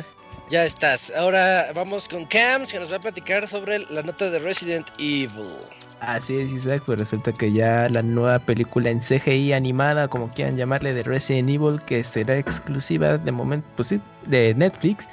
[0.50, 1.12] ya estás.
[1.16, 5.54] Ahora vamos con Cams, que nos va a platicar sobre la nota de Resident Evil.
[6.00, 10.56] Así es, Isaac, pues resulta que ya la nueva película en CGI animada, como quieran
[10.56, 15.08] llamarle, de Resident Evil, que será exclusiva de momento, pues sí, de Netflix,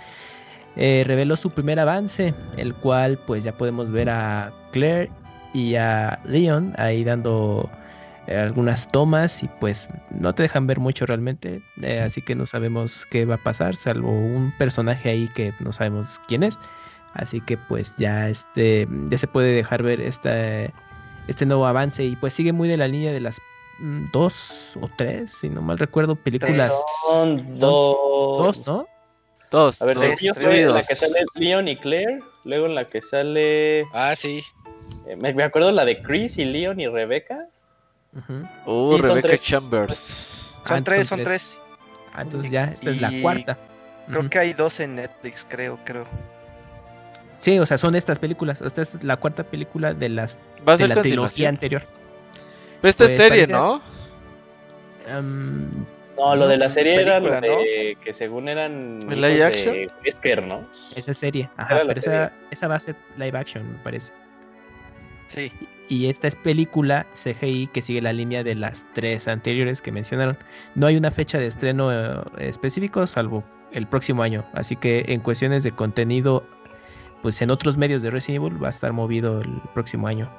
[0.77, 5.09] eh, reveló su primer avance, el cual pues ya podemos ver a Claire
[5.53, 7.69] y a Leon ahí dando
[8.27, 13.05] algunas tomas y pues no te dejan ver mucho realmente, eh, así que no sabemos
[13.09, 16.57] qué va a pasar, salvo un personaje ahí que no sabemos quién es.
[17.13, 20.65] Así que pues ya este ya se puede dejar ver esta,
[21.27, 23.39] este nuevo avance y pues sigue muy de la línea de las
[23.79, 26.71] mm, dos o tres, si no mal recuerdo, películas
[27.07, 27.97] Son dos.
[28.37, 28.87] dos, ¿no?
[29.49, 29.81] Dos.
[29.81, 32.19] A ver, dos, fue en la que sale Leon y Claire.
[32.43, 33.85] Luego en la que sale.
[33.93, 34.41] Ah, sí.
[35.07, 36.87] eh, me, me acuerdo la de Chris y Leon y
[38.65, 39.37] Uh, Sí, son Rebecca.
[39.37, 40.53] Chambers.
[40.65, 41.57] Son Ah, tres, son tres.
[42.13, 43.57] Ah, entonces ya, esta es la cuarta.
[44.09, 46.05] Creo que hay dos en Netflix, creo, creo.
[47.39, 48.61] Sí, o sea, son estas películas.
[48.61, 51.83] Esta es la cuarta película de las Va a de la trilogía anterior.
[52.81, 53.81] Pero esta es Pues, serie, parece- ¿no?
[56.17, 58.99] No, lo de la serie era lo de que según eran.
[59.09, 59.75] ¿El live action?
[59.75, 60.67] de Wesker, ¿no?
[60.95, 61.49] esa serie.
[61.57, 64.11] Ajá, pero esa, esa va a ser live action, me parece.
[65.27, 65.51] Sí.
[65.89, 70.37] Y esta es película CGI que sigue la línea de las tres anteriores que mencionaron.
[70.75, 74.45] No hay una fecha de estreno eh, específico, salvo el próximo año.
[74.53, 76.45] Así que en cuestiones de contenido,
[77.21, 80.29] pues en otros medios de Resident Evil va a estar movido el próximo año.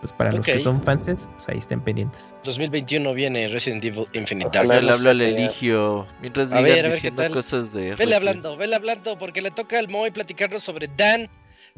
[0.00, 2.34] Pues para los que son fans, pues ahí estén pendientes.
[2.44, 4.86] 2021 viene Resident Evil Infinite Ojalá Darkness.
[4.86, 5.28] Le hablo al sea.
[5.28, 6.06] Eligio.
[6.20, 7.94] Mientras A digan ver, a ver qué diciendo cosas de.
[7.94, 11.30] Vele Resident- hablando, vele hablando, porque le toca al Moy platicarnos sobre Dan.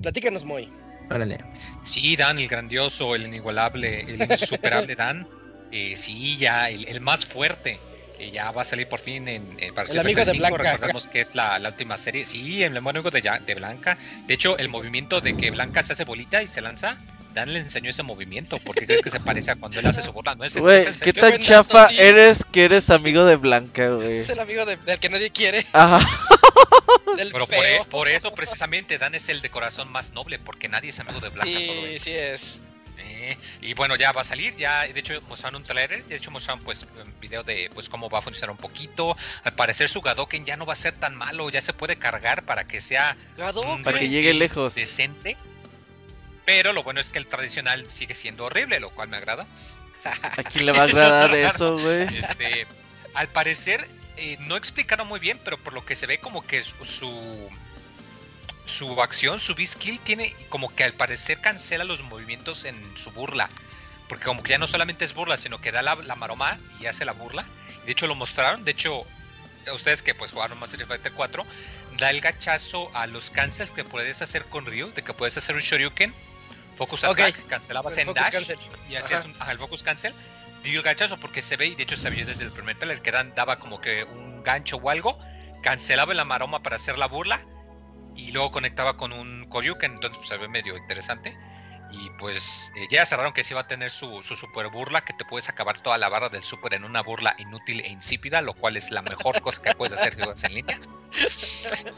[0.02, 0.68] Platícanos, Moy.
[1.10, 1.38] Órale.
[1.82, 5.26] Sí, Dan, el grandioso, el inigualable, el insuperable Dan.
[5.72, 7.78] Eh, sí, ya, el, el más fuerte.
[8.18, 10.72] Eh, ya va a salir por fin en, en para El amigo de 35, Blanca.
[10.72, 12.24] Recordemos que es la, la última serie.
[12.24, 13.98] Sí, el amigo de, ya- de Blanca.
[14.26, 16.96] De hecho, el movimiento de que Blanca se hace bolita y se lanza.
[17.34, 18.58] Dan le enseñó ese movimiento.
[18.64, 20.34] porque crees que se parece a cuando él hace su bola?
[20.34, 24.18] No es, Güey, ¿qué tan chafa eres que eres amigo de Blanca, güey?
[24.20, 26.00] Es el amigo de- del que nadie quiere, Ajá.
[27.16, 30.68] del Pero por, e- por eso precisamente Dan es el de corazón más noble, porque
[30.68, 32.00] nadie es amigo de Blanca, solo Sí, él.
[32.00, 32.58] sí es.
[32.98, 36.30] Eh, y bueno, ya va a salir, ya de hecho mostraron un trailer, de hecho
[36.30, 39.16] mostraron pues un video de pues cómo va a funcionar un poquito.
[39.44, 42.42] Al parecer su Gadoken ya no va a ser tan malo, ya se puede cargar
[42.44, 43.84] para que sea Hadouken.
[43.84, 44.74] Para que llegue lejos.
[44.74, 45.36] decente.
[46.44, 49.46] Pero lo bueno es que el tradicional sigue siendo horrible, lo cual me agrada.
[50.04, 52.02] ¿A quién le va a agradar eso, güey?
[52.16, 52.66] Este,
[53.14, 56.62] al parecer eh, no explicaron muy bien, pero por lo que se ve como que
[56.62, 57.50] su su,
[58.66, 63.48] su acción, su B-skill tiene como que al parecer cancela los movimientos en su burla.
[64.08, 66.86] Porque como que ya no solamente es burla, sino que da la, la maroma y
[66.86, 67.44] hace la burla.
[67.84, 69.04] De hecho lo mostraron, de hecho
[69.74, 71.44] ustedes que pues jugaron más Street Fighter 4,
[71.98, 75.56] da el gachazo a los cancels que puedes hacer con Ryu, de que puedes hacer
[75.56, 76.14] un Shoryuken,
[76.76, 77.04] Focus.
[77.04, 78.58] Attack, cancelabas El en dash cancel.
[78.88, 80.14] y hacías un, ajá, el Focus Cancel.
[80.70, 83.00] Dio el gachazo porque se ve, y de hecho se vio desde el primer trailer,
[83.02, 85.18] que dan, daba como que un gancho o algo,
[85.62, 87.40] cancelaba la maroma para hacer la burla
[88.14, 91.36] y luego conectaba con un Koryuken, entonces pues, se ve medio interesante.
[91.92, 95.12] Y pues eh, ya cerraron que sí va a tener su, su super burla, que
[95.12, 98.54] te puedes acabar toda la barra del super en una burla inútil e insípida, lo
[98.54, 100.80] cual es la mejor cosa que puedes hacer en línea.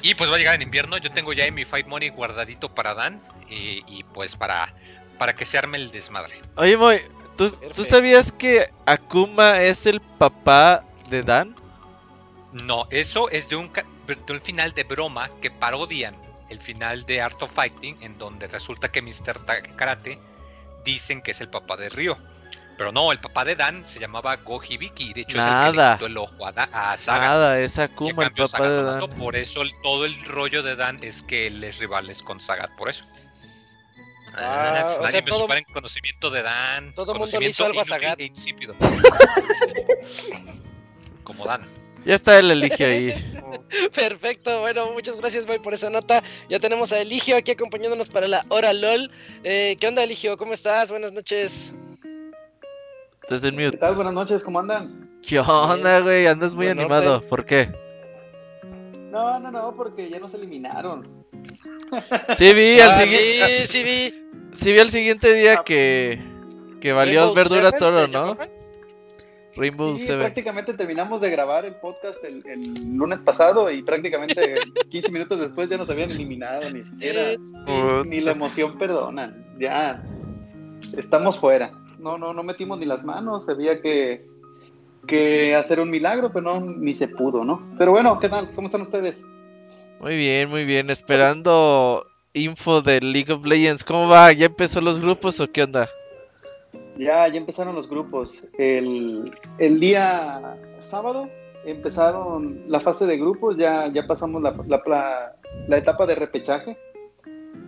[0.03, 2.95] Y pues va a llegar en invierno, yo tengo ya mi Fight Money guardadito para
[2.95, 4.75] Dan y, y pues para,
[5.19, 6.41] para que se arme el desmadre.
[6.57, 7.01] Oye, Moy,
[7.39, 7.85] ¿tú, ¿tú Perfecto.
[7.85, 11.57] sabías que Akuma es el papá de Dan?
[12.53, 16.15] No, eso es de un, de un final de broma que parodian
[16.51, 19.45] el final de Art of Fighting, en donde resulta que Mr.
[19.77, 20.19] Karate
[20.85, 22.17] dicen que es el papá de Ryo.
[22.79, 25.77] Pero no, el papá de Dan se llamaba Go Hibiki, de hecho es el que
[25.79, 27.25] le quitó el ojo a, Saga.
[27.27, 29.11] Nada, es Akuma el papá de Dan.
[29.11, 32.71] Por eso el- todo el rollo de Dan es que él es rivales con Sagat,
[32.77, 33.05] por eso.
[34.35, 36.93] Ah, o nadie sea, me todo- supera en conocimiento de Dan.
[36.95, 38.21] todo mundo le hizo conocimiento algo a Sagat.
[38.21, 38.75] e insípido.
[41.25, 41.63] Como Dan.
[42.05, 43.13] Ya está el Eligio ahí.
[43.95, 46.23] Perfecto, bueno, muchas gracias, Moy, por esa nota.
[46.49, 49.11] Ya tenemos a Eligio aquí acompañándonos para la hora LOL.
[49.45, 50.37] Eh, ¿Qué onda, Eligio?
[50.37, 50.91] ¿Cómo estás?
[50.91, 51.73] Buenas noches.
[53.29, 53.79] Desde el ¿Qué mute.
[53.79, 53.95] tal?
[53.97, 55.11] Buenas noches, ¿cómo andan?
[55.27, 56.27] ¿Qué onda, güey?
[56.27, 57.21] Andas muy Buen animado.
[57.23, 57.69] ¿Por qué?
[59.11, 61.25] No, no, no, porque ya nos eliminaron.
[62.37, 63.67] Sí vi al Ah, siguiente.
[63.67, 64.25] sí, sí vi.
[64.57, 66.21] Sí vi al siguiente día que.
[66.81, 68.37] Que valió Rainbow verdura Seven, toro, ¿se ¿no?
[69.57, 70.21] Rainbow Sí, Seven.
[70.27, 74.55] prácticamente terminamos de grabar el podcast el, el lunes pasado y prácticamente
[74.91, 77.31] 15 minutos después ya nos habían eliminado, ni siquiera.
[77.67, 79.35] Ni, ni la emoción perdona.
[79.59, 80.03] Ya
[80.97, 81.73] estamos fuera.
[81.99, 83.49] No, no, no metimos ni las manos.
[83.49, 84.25] Había que,
[85.09, 87.75] que hacer un milagro, pero no, ni se pudo, ¿no?
[87.77, 88.49] Pero bueno, ¿qué tal?
[88.55, 89.25] ¿Cómo están ustedes?
[90.01, 90.89] Muy bien, muy bien.
[90.91, 92.05] Esperando
[92.35, 93.83] info de League of Legends.
[93.85, 94.31] ¿Cómo va?
[94.33, 95.89] ¿Ya empezó los grupos o qué onda?
[96.97, 98.45] Ya, ya empezaron los grupos.
[98.59, 101.29] El, el día sábado
[101.65, 105.35] empezaron la fase de grupos, ya, ya pasamos la, la, la-
[105.67, 106.77] la etapa de repechaje.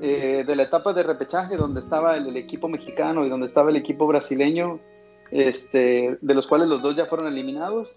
[0.03, 3.71] Eh, de la etapa de repechaje donde estaba el, el equipo mexicano y donde estaba
[3.71, 4.79] el equipo brasileño,
[5.31, 7.97] este, de los cuales los dos ya fueron eliminados,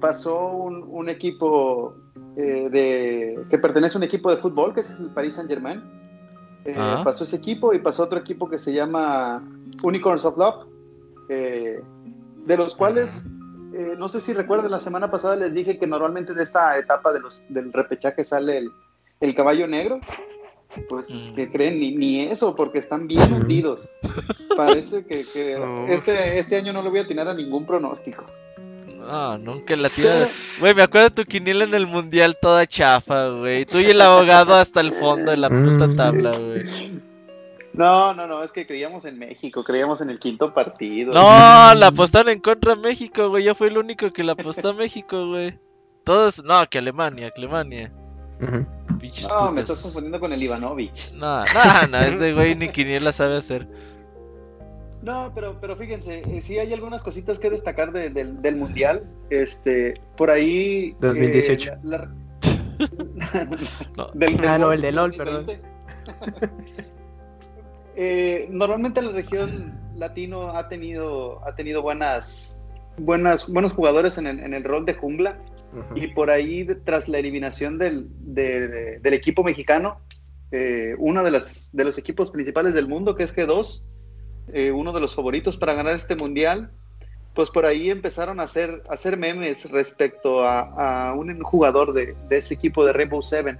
[0.00, 1.94] pasó un, un equipo
[2.36, 5.82] eh, de, que pertenece a un equipo de fútbol, que es el Paris Saint Germain.
[6.76, 7.00] Ah.
[7.04, 9.42] Pasó ese equipo y pasó otro equipo que se llama
[9.82, 10.66] Unicorns of Love,
[11.28, 11.82] eh,
[12.44, 13.26] de los cuales,
[13.72, 17.12] eh, no sé si recuerdan, la semana pasada les dije que normalmente en esta etapa
[17.12, 18.70] de los, del repechaje sale el,
[19.20, 20.00] el caballo negro.
[20.88, 21.34] Pues, Mm.
[21.34, 21.80] que creen?
[21.80, 23.90] Ni, ni eso, porque están bien hundidos.
[24.56, 25.86] Parece que, que No.
[25.88, 28.24] este, este año no le voy a atinar a ningún pronóstico.
[28.98, 30.58] No, nunca la tienes.
[30.60, 33.64] Güey, me acuerdo de tu quiniela en el mundial toda chafa, güey.
[33.64, 35.96] Tú y el abogado hasta el fondo de la puta Mm.
[35.96, 37.00] tabla, güey.
[37.72, 41.14] No, no, no, es que creíamos en México, creíamos en el quinto partido.
[41.14, 41.20] No,
[41.74, 43.44] la apostaron en contra de México, güey.
[43.44, 45.58] Yo fui el único que la apostó a México, güey.
[46.04, 47.92] Todos, no, que Alemania, que Alemania.
[48.42, 48.66] Ujú.
[49.00, 51.12] Pinches No, me estás confundiendo con el Ivanovich.
[51.14, 53.66] No, no, no, ese güey ni quiniela sabe hacer.
[55.02, 59.04] No, pero, pero fíjense, eh, sí hay algunas cositas que destacar de- del, del Mundial.
[59.30, 60.90] Este, por ahí...
[60.90, 61.72] eh, 2018.
[61.84, 62.10] la- la-
[63.96, 64.06] No.
[64.14, 65.60] Del- Ah, no, el de LOL, 2020.
[67.96, 72.56] Eh, normalmente la región latino ha tenido, ha tenido buenas,
[72.96, 75.36] buenas, buenos jugadores en el, en el rol de jungla.
[75.94, 80.00] Y por ahí, tras la eliminación del, de- del equipo mexicano,
[80.52, 83.84] eh, uno de, las, de los equipos principales del mundo, que es G2,
[84.52, 86.70] eh, uno de los favoritos para ganar este mundial,
[87.34, 92.36] pues por ahí empezaron a hacer, a hacer memes respecto a, un jugador de, de
[92.36, 93.58] ese equipo de Rainbow Seven.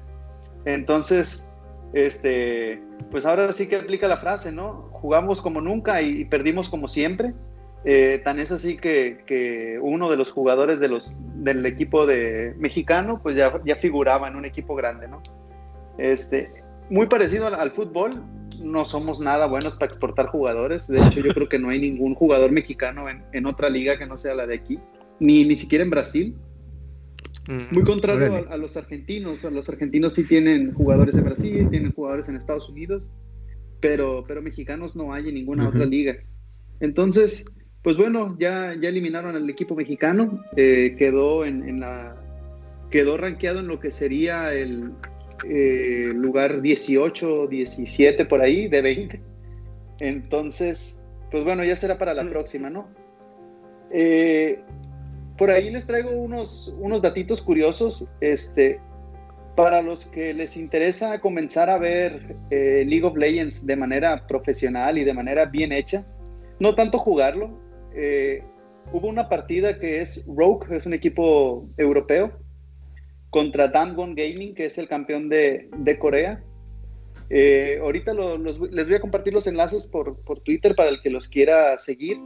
[0.65, 1.47] Entonces,
[1.93, 4.89] este, pues ahora sí que aplica la frase, ¿no?
[4.93, 7.35] Jugamos como nunca y, y perdimos como siempre.
[7.85, 12.55] Eh, tan es así que, que uno de los jugadores de los, del equipo de
[12.59, 15.23] mexicano, pues ya, ya figuraba en un equipo grande, ¿no?
[15.99, 16.51] Este,
[16.89, 18.11] muy parecido al, al fútbol,
[18.63, 20.87] no somos nada buenos para exportar jugadores.
[20.87, 24.07] De hecho, yo creo que no hay ningún jugador mexicano en, en otra liga que
[24.07, 24.79] no sea la de aquí,
[25.19, 26.35] ni, ni siquiera en Brasil.
[27.73, 29.43] Muy contrario a, a los argentinos.
[29.45, 33.09] Los argentinos sí tienen jugadores en Brasil, tienen jugadores en Estados Unidos,
[33.81, 36.17] pero, pero mexicanos no hay en ninguna otra liga.
[36.81, 37.47] Entonces,
[37.83, 42.17] pues bueno, ya, ya eliminaron al equipo mexicano, eh, quedó en, en la
[42.91, 44.93] quedó rankeado en lo que sería el
[45.49, 49.21] eh, lugar 18, 17 por ahí, de 20.
[50.01, 51.01] Entonces,
[51.31, 52.89] pues bueno, ya será para la próxima, ¿no?
[53.93, 54.61] Eh,
[55.39, 58.07] por ahí les traigo unos, unos datitos curiosos.
[58.21, 58.81] Este,
[59.57, 64.97] para los que les interesa comenzar a ver eh, League of Legends de manera profesional
[64.97, 66.07] y de manera bien hecha,
[66.61, 67.59] no tanto jugarlo,
[67.95, 68.43] eh,
[68.93, 72.33] hubo una partida que es Rogue, es un equipo europeo,
[73.31, 76.43] contra Damwon Gaming, que es el campeón de, de Corea.
[77.29, 81.01] Eh, ahorita lo- los- les voy a compartir los enlaces por, por Twitter para el
[81.01, 82.19] que los quiera seguir.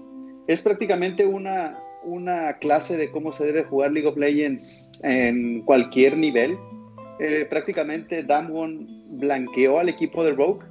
[0.47, 6.17] Es prácticamente una, una clase de cómo se debe jugar League of Legends en cualquier
[6.17, 6.57] nivel.
[7.21, 10.65] Eh, prácticamente Damwon blanqueó al equipo de Rogue.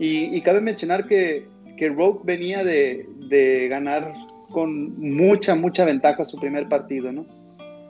[0.00, 4.12] Y, y cabe mencionar que, que Rogue venía de, de ganar
[4.50, 7.26] con mucha, mucha ventaja su primer partido, ¿no?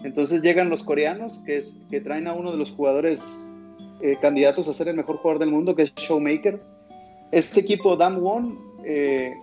[0.04, 3.50] Entonces llegan los coreanos, que, traen a uno de los jugadores
[4.00, 6.60] eh, candidatos a ser el mejor jugador del mundo, que es Showmaker.
[7.32, 9.34] Este equipo Damwon, eh,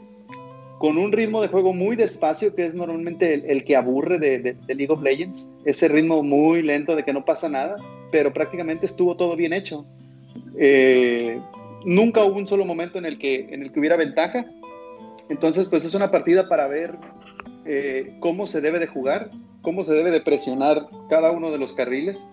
[0.80, 4.92] con un ritmo de juego muy despacio, que es normalmente el, que aburre de League
[4.92, 7.76] of Legends, ese ritmo muy lento de que no pasa nada,
[8.12, 9.86] pero prácticamente estuvo todo bien hecho.
[10.58, 11.40] Eh,
[11.86, 14.46] nunca hubo un solo momento en el que, en el que hubiera ventaja.
[15.30, 16.96] Entonces, pues es una partida para ver
[17.66, 21.74] eh, cómo se debe de jugar, cómo se debe de presionar cada uno de los
[21.74, 22.28] carriles.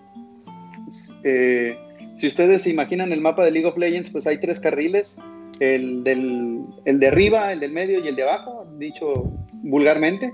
[1.23, 1.77] Eh,
[2.17, 5.17] si ustedes se imaginan el mapa de League of Legends, pues hay tres carriles,
[5.59, 9.31] el, del, el de arriba, el del medio y el de abajo, dicho
[9.63, 10.31] vulgarmente.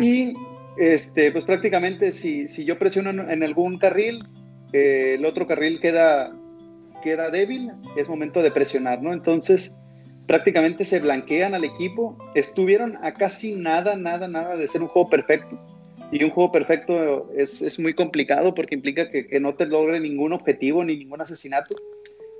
[0.00, 0.34] Y
[0.76, 4.26] este, pues prácticamente si, si yo presiono en, en algún carril,
[4.72, 6.36] eh, el otro carril queda,
[7.02, 9.12] queda débil, es momento de presionar, ¿no?
[9.12, 9.76] Entonces
[10.26, 15.08] prácticamente se blanquean al equipo, estuvieron a casi nada, nada, nada de ser un juego
[15.08, 15.58] perfecto.
[16.12, 19.98] Y un juego perfecto es, es muy complicado porque implica que, que no te logre
[19.98, 21.74] ningún objetivo ni ningún asesinato.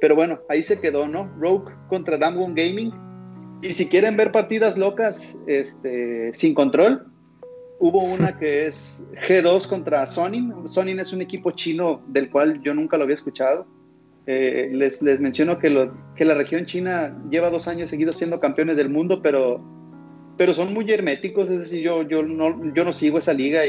[0.01, 1.33] Pero bueno, ahí se quedó, ¿no?
[1.39, 2.93] Rogue contra Damwon Gaming.
[3.63, 7.07] Y si quieren ver partidas locas este, sin control,
[7.79, 10.69] hubo una que es G2 contra Sonin.
[10.69, 13.67] Sonin es un equipo chino del cual yo nunca lo había escuchado.
[14.29, 18.91] Eh, les, les menciono que, la región china lleva dos años seguidos siendo campeones del
[18.91, 19.63] mundo, pero,
[20.53, 23.63] son muy herméticos, es decir, yo, no, sigo esa liga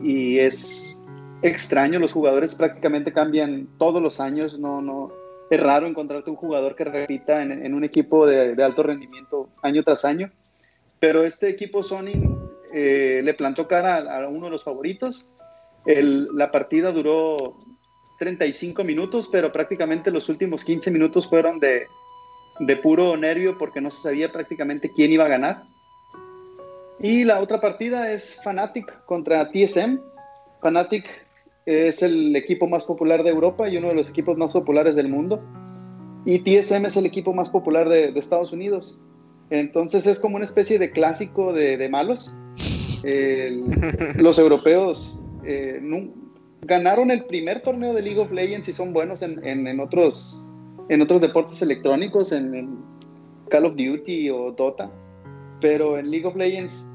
[0.00, 1.00] y, es
[1.42, 5.12] extraño, los jugadores prácticamente cambian todos los años, no,
[5.50, 10.04] es raro encontrarte un jugador que repita en, un equipo de, alto rendimiento año tras
[10.04, 10.30] año,
[11.00, 12.12] pero este equipo Sony
[12.72, 15.28] eh, le plantó cara a, uno de los favoritos,
[15.84, 17.56] la partida duró
[18.18, 21.86] 35 minutos, pero prácticamente los últimos 15 minutos fueron de,
[22.60, 25.62] de puro nervio porque no se sabía prácticamente quién iba a ganar.
[27.00, 30.00] Y la otra partida es Fnatic contra TSM.
[30.60, 31.06] Fnatic
[31.64, 35.08] es el equipo más popular de Europa y uno de los equipos más populares del
[35.08, 35.40] mundo.
[36.24, 38.98] Y TSM es el equipo más popular de, de Estados Unidos.
[39.50, 42.34] Entonces es como una especie de clásico de, de malos.
[44.16, 46.12] Los europeos eh, no,
[46.68, 50.44] ganaron el primer torneo de League of Legends y son buenos en, en, en otros,
[50.90, 52.78] en otros deportes electrónicos, en, en,
[53.50, 54.90] Call of Duty o Dota,
[55.62, 56.86] pero en League of Legends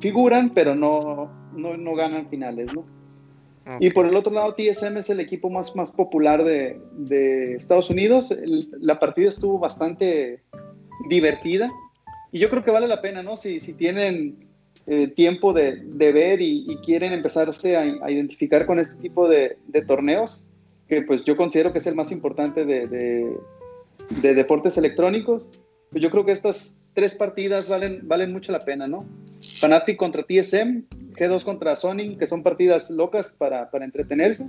[0.00, 2.84] figuran, pero no, no, no ganan finales, ¿no?
[3.80, 7.90] Y por el otro lado, TSM es el equipo más, más popular de, de Estados
[7.90, 8.32] Unidos.
[8.32, 10.42] El- la partida estuvo bastante
[11.08, 11.70] divertida
[12.32, 13.36] y yo creo que vale la pena, ¿no?
[13.36, 14.48] Si, si tienen
[14.86, 19.28] eh, tiempo de, de ver y, y quieren empezarse a, a identificar con este tipo
[19.28, 20.44] de, de torneos,
[20.88, 23.36] que pues yo considero que es el más importante de, de-
[24.20, 25.48] de deportes electrónicos,
[25.90, 29.06] pues yo creo que estas tres partidas valen, valen mucho la pena, ¿no?
[29.40, 30.82] Fnatic contra TSM,
[31.16, 34.48] G2 contra Sony, que son partidas locas para, para entretenerse.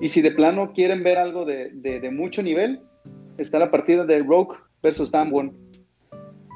[0.00, 2.80] Y si de plano quieren ver algo de, de- de mucho nivel,
[3.38, 5.52] está la partida de Rogue versus Damwon.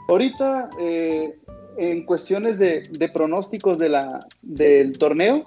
[0.09, 1.35] Ahorita, eh,
[1.77, 5.45] en cuestiones de, de pronósticos de la, del torneo,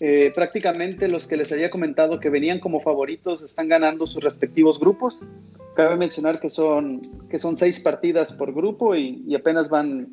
[0.00, 4.80] eh, prácticamente los que les había comentado que venían como favoritos están ganando sus respectivos
[4.80, 5.22] grupos.
[5.76, 7.00] Cabe mencionar que son,
[7.30, 10.08] que son seis partidas por grupo y, y apenas van,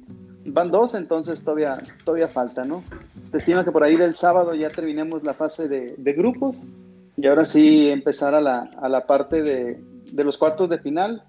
[0.46, 2.84] van dos, entonces todavía, todavía falta, ¿no?
[3.32, 6.62] Se estima que por ahí del sábado ya terminemos la fase de, de grupos
[7.18, 9.80] y ahora sí empezar a la, a la parte de,
[10.12, 11.24] de los cuartos de final,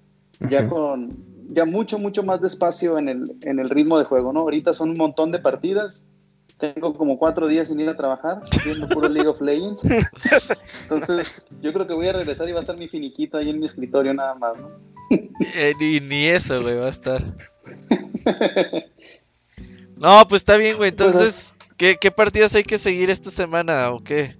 [0.49, 4.41] ya con ya mucho, mucho más despacio en el, en el ritmo de juego, ¿no?
[4.41, 6.05] Ahorita son un montón de partidas.
[6.57, 9.81] Tengo como cuatro días sin ir a trabajar, viendo puro League of Legends.
[10.83, 13.59] Entonces, yo creo que voy a regresar y va a estar mi finiquito ahí en
[13.59, 14.69] mi escritorio nada más, ¿no?
[15.55, 17.23] Eh, ni, ni eso, güey, va a estar.
[19.97, 20.89] No, pues está bien, güey.
[20.89, 24.37] Entonces, ¿qué, ¿qué partidas hay que seguir esta semana o qué?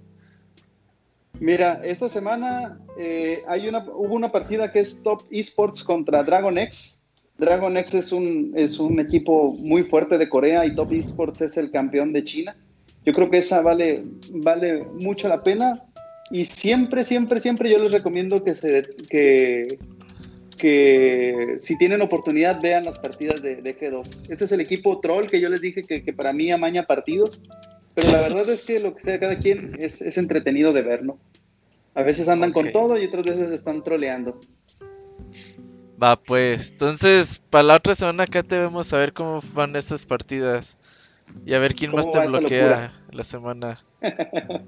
[1.40, 6.56] Mira, esta semana eh, hay una, hubo una partida que es Top Esports contra Dragon
[6.56, 7.00] X.
[7.42, 11.56] Dragon X es un, es un equipo muy fuerte de Corea y Top Esports es
[11.56, 12.56] el campeón de China.
[13.04, 15.82] Yo creo que esa vale, vale mucho la pena
[16.30, 19.76] y siempre, siempre, siempre yo les recomiendo que, se, que,
[20.56, 24.30] que si tienen oportunidad vean las partidas de, de G2.
[24.30, 27.42] Este es el equipo troll que yo les dije que, que para mí amaña partidos,
[27.96, 31.04] pero la verdad es que lo que sea cada quien es, es entretenido de ver,
[31.04, 31.18] ¿no?
[31.94, 34.40] A veces andan con todo y otras veces están troleando.
[36.02, 36.72] Va, pues.
[36.72, 40.76] Entonces, para la otra semana acá te vemos a ver cómo van esas partidas.
[41.46, 43.84] Y a ver quién más ¿Cómo te bloquea la semana.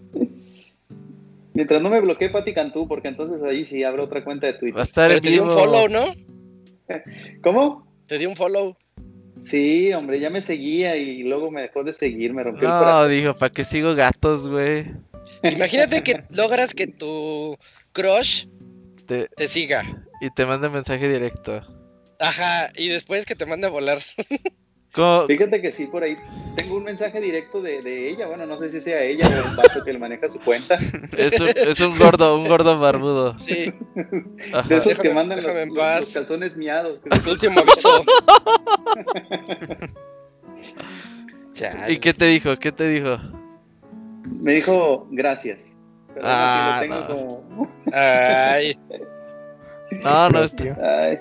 [1.55, 4.56] Mientras no me bloquee Pati Cantú, porque entonces ahí sí abro otra cuenta de Va
[4.56, 4.82] a Twitter.
[4.82, 6.06] estar Pero te dio un follow, ¿no?
[7.43, 7.86] ¿Cómo?
[8.06, 8.77] Te dio un follow.
[9.43, 12.78] Sí, hombre, ya me seguía y luego me dejó de seguir, me rompió el No,
[12.81, 13.11] corazón.
[13.11, 14.86] dijo, ¿para qué sigo gatos, güey?
[15.43, 17.56] Imagínate que logras que tu
[17.93, 18.47] crush
[19.06, 19.82] Te- te siga.
[20.20, 21.60] y te manda mensaje directo.
[22.20, 23.98] Ajá, y después que te mande a volar.
[24.94, 26.16] ¿Cómo- Fíjate que sí, por ahí
[26.56, 28.28] tengo un mensaje directo de, de ella.
[28.28, 30.78] Bueno, no sé si sea ella o un vato que le maneja su cuenta.
[31.18, 33.36] Es un, es un gordo, un gordo barbudo.
[33.39, 33.72] Sí,
[34.52, 34.68] Ajá.
[34.68, 36.01] De esos que mandan los, déjame en los- paz.
[36.05, 37.01] los calzones miados.
[37.01, 38.05] que- el último aviso.
[41.89, 42.56] ¿Y qué te dijo?
[42.59, 43.16] ¿Qué te dijo?
[44.40, 45.73] Me dijo gracias.
[46.15, 47.07] Pero así Ah, lo tengo no.
[47.09, 47.70] como.
[47.93, 48.78] Ay,
[50.03, 50.77] No, no, está, Tío.
[50.82, 51.19] Ay,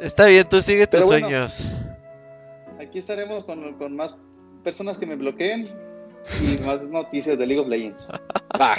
[0.00, 1.26] está bien, tú sigue tus bueno.
[1.28, 1.66] sueños.
[2.80, 4.16] aquí estaremos con, con más
[4.64, 5.68] personas que me bloqueen
[6.40, 8.08] y más noticias de League of Legends.
[8.60, 8.76] va.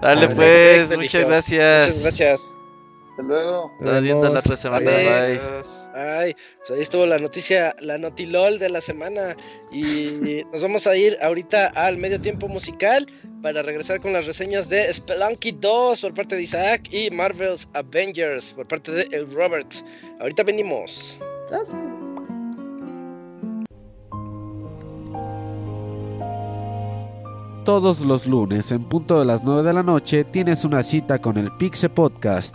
[0.00, 1.86] Dale pues, muchas gracias.
[1.88, 2.56] Muchas gracias.
[3.20, 3.72] Hasta luego.
[3.80, 4.60] Nos viendo la otra vemos.
[4.60, 4.90] semana.
[4.90, 5.40] Bye.
[5.94, 9.36] Ay, pues ahí estuvo la noticia, la notilol de la semana.
[9.72, 13.06] Y nos vamos a ir ahorita al medio tiempo musical
[13.42, 18.52] para regresar con las reseñas de Spelunky 2 por parte de Isaac y Marvel's Avengers
[18.54, 19.84] por parte de El Roberts.
[20.20, 21.18] Ahorita venimos.
[27.64, 31.36] Todos los lunes en punto de las 9 de la noche tienes una cita con
[31.36, 32.54] el Pixe Podcast.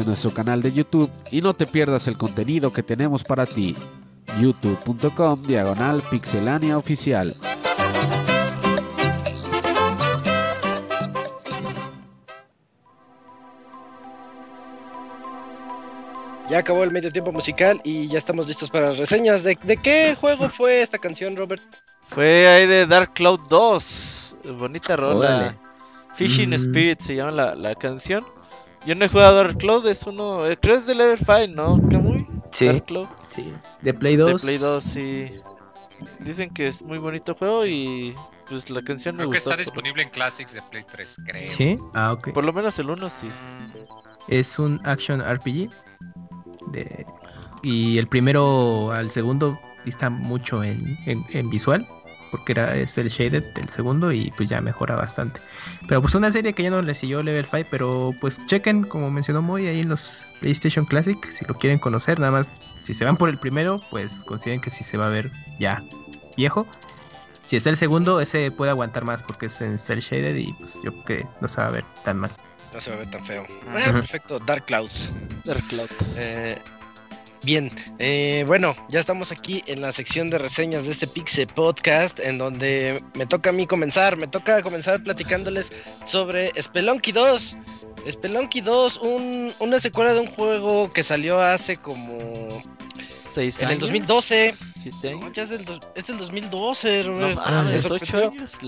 [0.00, 3.74] en nuestro canal de YouTube y no te pierdas el contenido que tenemos para ti.
[4.40, 7.34] youtube.com diagonal pixelania oficial.
[16.48, 19.44] Ya acabó el medio tiempo musical y ya estamos listos para las reseñas.
[19.44, 21.62] ¿De, de qué juego fue esta canción, Robert?
[22.02, 24.36] Fue ahí de Dark Cloud 2.
[24.58, 25.36] Bonita rola.
[25.36, 25.58] Órale.
[26.14, 26.54] Fishing Mm.
[26.54, 28.24] Spirit se llama la, la canción.
[28.86, 30.46] Yo no he jugado a Dark Cloud, es uno.
[30.46, 31.80] eh, Creo es de Level 5, ¿no?
[31.90, 32.26] Kamui?
[32.50, 32.66] Sí.
[32.66, 33.08] Dark Cloud.
[33.28, 33.52] Sí.
[33.82, 34.32] De Play 2.
[34.32, 35.30] De Play 2, sí.
[36.20, 38.14] Dicen que es muy bonito juego y
[38.48, 39.50] pues la canción me Creo que gustó.
[39.50, 41.50] está por- disponible en Classics de Play 3, creo.
[41.50, 41.78] Sí.
[41.94, 42.32] Ah, ok.
[42.32, 43.30] Por lo menos el 1 sí.
[44.28, 45.68] Es un action RPG.
[46.72, 47.04] De...
[47.62, 51.86] Y el primero al segundo dista mucho en, en- en visual.
[52.30, 55.40] Porque era, es el shaded del segundo y pues ya mejora bastante.
[55.88, 57.68] Pero pues una serie que ya no le siguió Level 5.
[57.70, 61.22] Pero pues chequen, como mencionó Moy, ahí en los PlayStation Classic.
[61.30, 62.50] Si lo quieren conocer, nada más.
[62.82, 65.82] Si se van por el primero, pues consideren que sí se va a ver ya
[66.36, 66.66] viejo.
[67.46, 70.78] Si está el segundo, ese puede aguantar más porque es en cel shaded y pues
[70.84, 72.30] yo creo que no se va a ver tan mal.
[72.72, 73.44] No se va a ver tan feo.
[73.70, 75.10] Ah, perfecto, Dark Clouds.
[75.44, 75.90] Dark Cloud.
[76.16, 76.56] Eh,
[77.42, 82.20] bien, eh, bueno, ya estamos aquí en la sección de reseñas de este Pixel Podcast,
[82.20, 85.72] en donde me toca a mí comenzar, me toca comenzar platicándoles
[86.04, 87.56] sobre Spelunky 2.
[88.10, 92.62] Spelunky 2, un- una secuela de un juego que salió hace como...
[93.32, 93.80] 6 En el años.
[93.82, 94.54] 2012.
[94.80, 95.32] 7 No, años.
[95.34, 97.28] ya es del, es del 2012, No Robert.
[97.38, 98.58] me, mames, 8 sorprendió, años,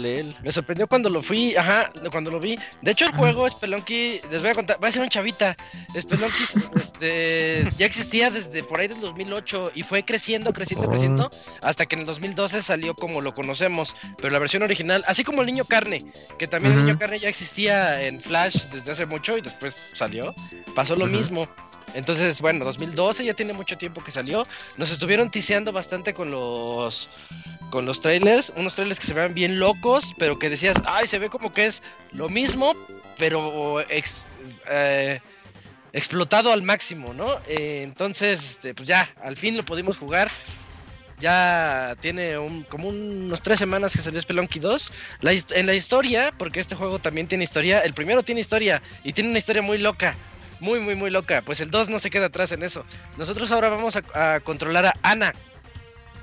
[0.44, 2.59] me sorprendió cuando lo fui, ajá, cuando lo vi.
[2.82, 5.56] De hecho, el juego Spelunky, les voy a contar, va a ser un chavita.
[5.98, 6.44] Spelunky
[6.76, 10.90] este, ya existía desde por ahí del 2008 y fue creciendo, creciendo, Oh.
[10.90, 11.30] creciendo,
[11.62, 13.94] hasta que en el 2012 salió como lo conocemos.
[14.18, 16.05] Pero la versión original, así como el Niño Carne,
[16.39, 16.84] que también el.
[16.84, 20.34] Niño Carne ya existía en Flash desde hace mucho y después salió,
[20.74, 21.48] pasó lo mismo.
[21.94, 24.47] Entonces, bueno, 2012 ya tiene mucho tiempo que salió.
[24.77, 27.09] Nos estuvieron tiseando bastante con los
[27.70, 31.19] con los trailers, unos trailers que se vean bien locos, pero que decías, ay, se
[31.19, 31.82] ve como que es
[32.12, 32.74] lo mismo,
[33.16, 33.81] pero
[34.69, 35.20] eh,
[35.94, 37.39] explotado al máximo, ¿no?
[37.47, 40.28] Eh, entonces, este, pues ya, al fin lo pudimos jugar.
[41.19, 42.35] Ya tiene
[42.69, 44.90] como unos tres semanas que salió Spelunky 2.
[45.20, 48.82] La his- en la historia, porque este juego también tiene historia, el primero tiene historia
[49.05, 50.16] y tiene una historia muy loca.
[50.62, 51.43] Muy, muy, muy loca.
[51.43, 52.86] Pues el 2 no se queda atrás en eso.
[53.18, 55.32] Nosotros ahora vamos a, a controlar a Ana.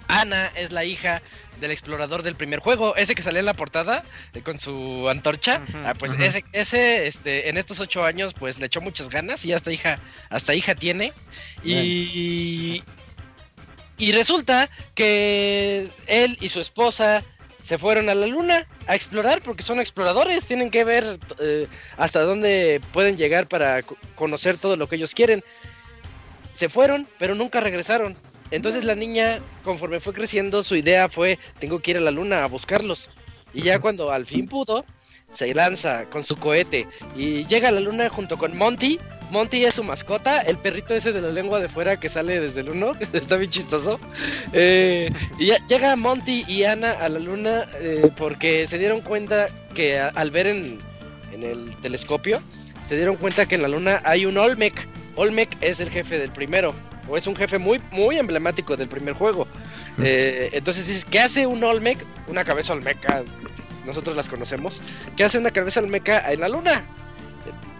[0.07, 1.21] Ana es la hija
[1.59, 5.61] del explorador del primer juego, ese que salía en la portada eh, con su antorcha.
[5.85, 9.51] Ah, pues ese, ese, este, en estos ocho años, pues le echó muchas ganas y
[9.51, 9.97] hasta hija,
[10.29, 11.11] hasta hija tiene.
[11.63, 12.81] Y,
[13.97, 17.21] y resulta que él y su esposa
[17.69, 21.67] se fueron a la luna a explorar porque son exploradores, tienen que ver eh,
[21.97, 25.43] hasta dónde pueden llegar para co- conocer todo lo que ellos quieren.
[26.55, 28.15] Se fueron, pero nunca regresaron.
[28.49, 32.43] Entonces la niña, conforme fue creciendo, su idea fue, tengo que ir a la luna
[32.43, 33.07] a buscarlos.
[33.53, 34.83] Y ya cuando al fin pudo,
[35.31, 38.99] se lanza con su cohete y llega a la luna junto con Monty.
[39.31, 42.61] Monty es su mascota, el perrito ese de la lengua de fuera que sale desde
[42.61, 43.99] el uno, que está bien chistoso.
[44.53, 49.47] Eh, y ya llega Monty y Ana a la luna eh, porque se dieron cuenta
[49.76, 50.80] que a- al ver en,
[51.34, 52.39] en el telescopio,
[52.88, 54.88] se dieron cuenta que en la luna hay un Olmec.
[55.15, 56.73] Olmec es el jefe del primero,
[57.07, 59.47] o es un jefe muy, muy emblemático del primer juego.
[60.01, 61.99] Eh, entonces dices, ¿qué hace un Olmec?
[62.27, 63.23] Una cabeza Olmeca,
[63.85, 64.81] nosotros las conocemos.
[65.18, 66.85] ¿Qué hace una cabeza Olmeca en la luna?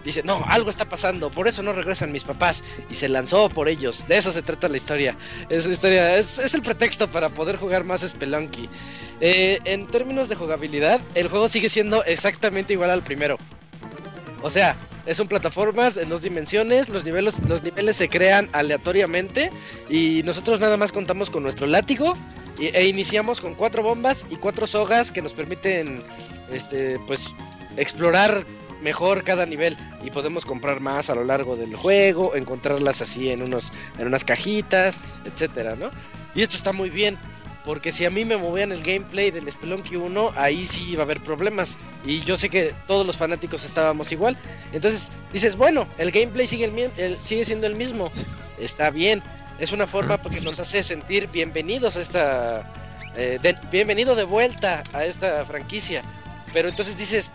[0.04, 2.62] Dice, no, algo está pasando, por eso no regresan mis papás.
[2.90, 4.06] Y se lanzó por ellos.
[4.08, 5.16] De eso se trata la historia.
[5.48, 8.68] Es, historia, es, es el pretexto para poder jugar más Spelunky.
[9.20, 13.38] Eh, en términos de jugabilidad, el juego sigue siendo exactamente igual al primero.
[14.42, 14.74] O sea,
[15.04, 19.50] es un plataformas en dos dimensiones, los niveles, los niveles se crean aleatoriamente
[19.90, 22.14] y nosotros nada más contamos con nuestro látigo
[22.58, 26.02] y- e iniciamos con cuatro bombas y cuatro sogas que nos permiten
[26.52, 27.34] este pues
[27.76, 28.44] explorar
[28.82, 33.42] mejor cada nivel y podemos comprar más a lo largo del juego, encontrarlas así en
[33.42, 35.90] unos en unas cajitas, etcétera, ¿no?
[36.34, 37.18] Y esto está muy bien,
[37.64, 41.04] porque si a mí me movían el gameplay del Spelunky 1, ahí sí iba a
[41.04, 41.76] haber problemas.
[42.04, 44.36] Y yo sé que todos los fanáticos estábamos igual.
[44.72, 46.64] Entonces dices, bueno, el gameplay sigue,
[46.96, 48.10] el, sigue siendo el mismo.
[48.58, 49.22] Está bien.
[49.58, 52.72] Es una forma porque nos hace sentir bienvenidos a esta...
[53.14, 53.38] eh,
[53.70, 56.02] bienvenido de vuelta a esta franquicia.
[56.54, 57.30] Pero entonces dices,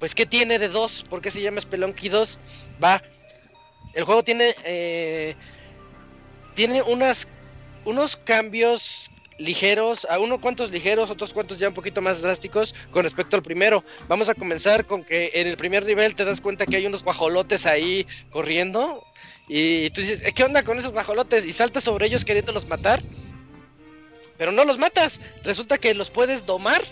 [0.00, 1.04] pues ¿qué tiene de 2?
[1.08, 2.38] ¿Por qué se llama Spelunky 2?
[2.82, 3.00] Va.
[3.94, 4.56] El juego tiene...
[4.64, 5.36] eh,
[6.56, 7.28] tiene unas
[7.84, 13.02] unos cambios ligeros, a uno cuantos ligeros, otros cuantos ya un poquito más drásticos con
[13.02, 13.82] respecto al primero.
[14.08, 17.02] Vamos a comenzar con que en el primer nivel te das cuenta que hay unos
[17.02, 19.02] guajolotes ahí corriendo
[19.48, 21.46] y tú dices, ¿qué onda con esos guajolotes?
[21.46, 23.00] Y saltas sobre ellos queriéndolos matar,
[24.36, 25.20] pero no los matas.
[25.42, 26.82] Resulta que los puedes domar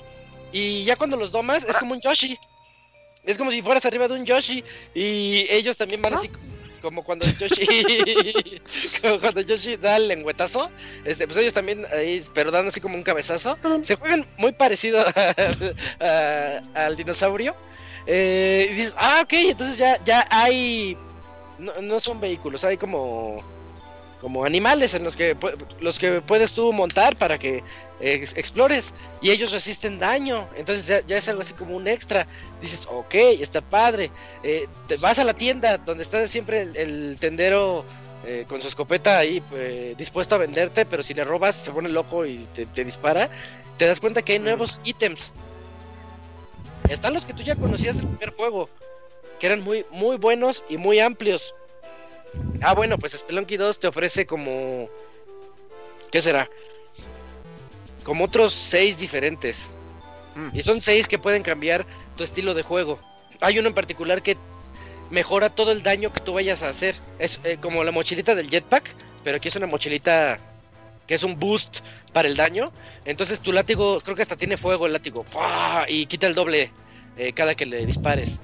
[0.51, 2.39] y ya cuando los domas es como un Yoshi.
[3.25, 4.65] Es como si fueras arriba de un Yoshi
[4.95, 6.31] y ellos también van así
[6.81, 7.65] como cuando Yoshi
[9.03, 10.71] como cuando Yoshi da el lengüetazo,
[11.05, 13.59] este, pues ellos también ahí, pero dan así como un cabezazo.
[13.83, 15.01] Se juegan muy parecido
[16.01, 17.55] a- a- al dinosaurio.
[18.07, 20.97] Eh, y dices, ah, ok, entonces ya, ya hay.
[21.59, 23.37] No, no son vehículos, hay como.
[24.21, 25.37] Como animales en los que,
[25.81, 27.63] los que puedes tú montar para que
[28.01, 30.49] ex- explores y ellos resisten daño.
[30.57, 32.27] Entonces ya, ya es algo así como un extra.
[32.61, 34.11] Dices, ok, está padre.
[34.43, 37.85] Eh, te vas a la tienda donde está siempre el, el tendero
[38.27, 41.89] eh, con su escopeta ahí eh, dispuesto a venderte, pero si le robas se pone
[41.89, 43.29] loco y te, te dispara.
[43.79, 45.33] Te das cuenta que hay nuevos ítems.
[46.89, 48.69] Están los que tú ya conocías del primer juego,
[49.39, 51.55] que eran muy, muy buenos y muy amplios.
[52.61, 54.89] Ah, bueno, pues Spelunky 2 te ofrece como.
[56.11, 56.49] ¿Qué será?
[58.09, 59.67] Como otros seis diferentes.
[60.35, 60.57] Mm.
[60.57, 61.85] Y son seis que pueden cambiar
[62.17, 62.99] tu estilo de juego.
[63.43, 64.35] Hay uno en particular que
[65.11, 66.95] mejora todo el daño que tú vayas a hacer.
[67.19, 68.95] Es eh, como la mochilita del jetpack,
[69.25, 70.39] pero aquí es una mochilita
[71.07, 71.81] que es un boost
[72.15, 72.73] para el daño.
[73.05, 75.23] Entonces tu látigo, creo que hasta tiene fuego el látigo.
[75.25, 75.85] ¡Fua!
[75.87, 76.73] Y quita el doble
[77.19, 78.41] eh, cada que le dispares.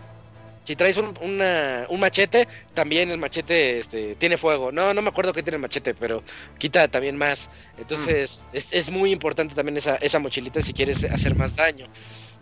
[0.64, 4.72] Si traes un, una- un machete, también el machete este, tiene fuego.
[4.72, 6.22] No, no me acuerdo qué tiene el machete, pero
[6.58, 7.50] quita también más.
[7.78, 11.86] Entonces es, es muy importante también esa, esa mochilita si quieres hacer más daño.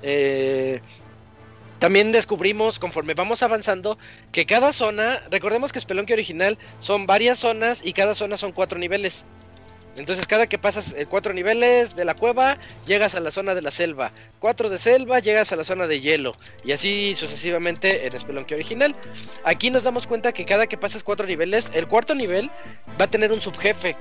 [0.03, 0.81] Eh,
[1.81, 3.99] también descubrimos, conforme vamos avanzando,
[4.31, 8.79] que cada zona, recordemos que Spelunky original son varias zonas y cada zona son cuatro
[8.79, 9.25] niveles.
[9.97, 12.57] Entonces cada que pasas eh, cuatro niveles de la cueva,
[12.87, 14.13] llegas a la zona de la selva.
[14.39, 16.35] Cuatro de selva, llegas a la zona de hielo.
[16.65, 18.95] Y así sucesivamente en Spelunky original.
[19.45, 22.51] Aquí nos damos cuenta que cada que pasas cuatro niveles, el cuarto nivel
[23.01, 23.97] va a tener un subjefe.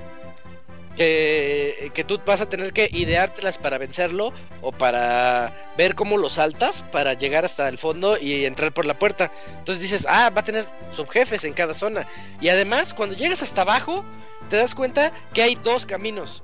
[0.96, 6.28] Que, que tú vas a tener que ideártelas para vencerlo o para ver cómo lo
[6.28, 9.32] saltas para llegar hasta el fondo y entrar por la puerta.
[9.58, 12.06] Entonces dices, ah, va a tener subjefes en cada zona.
[12.42, 14.04] Y además, cuando llegas hasta abajo,
[14.52, 16.42] te das cuenta que hay dos caminos.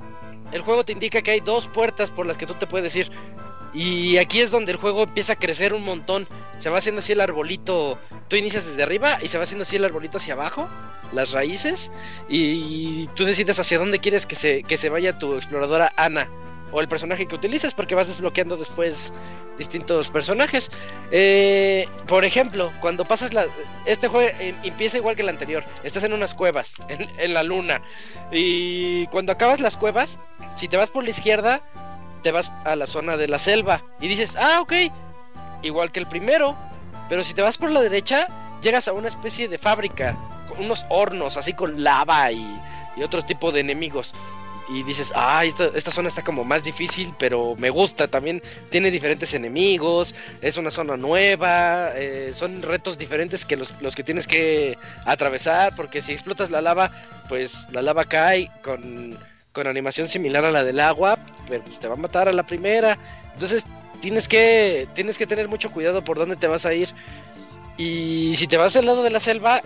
[0.50, 3.10] El juego te indica que hay dos puertas por las que tú te puedes ir.
[3.74, 6.26] Y aquí es donde el juego empieza a crecer un montón.
[6.58, 7.98] Se va haciendo así el arbolito.
[8.28, 10.66] Tú inicias desde arriba y se va haciendo así el arbolito hacia abajo,
[11.12, 11.90] las raíces.
[12.30, 16.30] Y tú decides hacia dónde quieres que se, que se vaya tu exploradora Ana.
[16.72, 19.12] O el personaje que utilices, porque vas desbloqueando después
[19.58, 20.70] distintos personajes.
[21.10, 23.46] Eh, por ejemplo, cuando pasas la.
[23.84, 25.64] Este juego eh, empieza igual que el anterior.
[25.82, 27.82] Estás en unas cuevas, en, en la luna.
[28.32, 30.18] Y cuando acabas las cuevas,
[30.54, 31.60] si te vas por la izquierda,
[32.22, 33.82] te vas a la zona de la selva.
[34.00, 34.72] Y dices, ah, ok,
[35.62, 36.56] igual que el primero.
[37.08, 38.28] Pero si te vas por la derecha,
[38.62, 40.16] llegas a una especie de fábrica,
[40.48, 42.60] con unos hornos así con lava y,
[42.96, 44.12] y otro tipo de enemigos.
[44.70, 48.06] Y dices, ah, esta, esta zona está como más difícil, pero me gusta.
[48.08, 53.94] También tiene diferentes enemigos, es una zona nueva, eh, son retos diferentes que los, los
[53.94, 54.76] que tienes que
[55.06, 56.90] atravesar, porque si explotas la lava,
[57.28, 59.16] pues la lava cae con,
[59.52, 61.18] con animación similar a la del agua,
[61.48, 62.98] pero pues, te va a matar a la primera.
[63.32, 63.64] Entonces
[64.00, 66.90] tienes que, tienes que tener mucho cuidado por dónde te vas a ir.
[67.76, 69.62] Y si te vas al lado de la selva,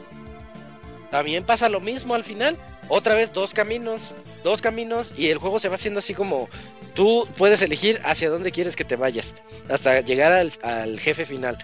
[1.11, 2.57] también pasa lo mismo al final.
[2.94, 4.14] Otra vez dos caminos,
[4.44, 6.51] dos caminos y el juego se va haciendo así como
[6.94, 9.35] tú puedes elegir hacia dónde quieres que te vayas
[9.70, 11.56] hasta llegar al, jefe final.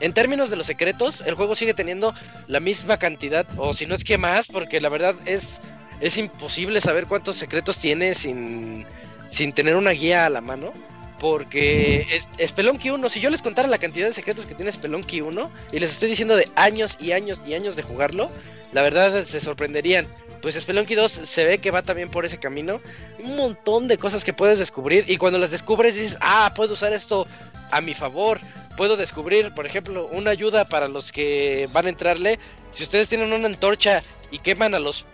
[0.00, 2.14] En términos de los secretos, el juego sigue teniendo
[2.46, 5.60] la misma cantidad, o si no es que más, porque la verdad es,
[6.00, 8.86] es imposible saber cuántos secretos tiene sin,
[9.28, 10.72] sin tener una guía a la mano.
[11.20, 15.22] Porque es, Spelunky 1, si yo les contara la cantidad de secretos que tiene Spelunky
[15.22, 18.30] 1, y les estoy diciendo de años y años y años de jugarlo,
[18.72, 20.08] la verdad se sorprenderían.
[20.42, 22.80] Pues Spelunky 2 se ve que va también por ese camino.
[23.18, 25.04] Un montón de cosas que puedes descubrir.
[25.08, 27.26] Y cuando las descubres dices, ah, puedo usar esto
[27.70, 28.40] a mi favor.
[28.76, 32.38] Puedo descubrir, por ejemplo, una ayuda para los que van a entrarle.
[32.70, 35.06] Si ustedes tienen una antorcha y queman a los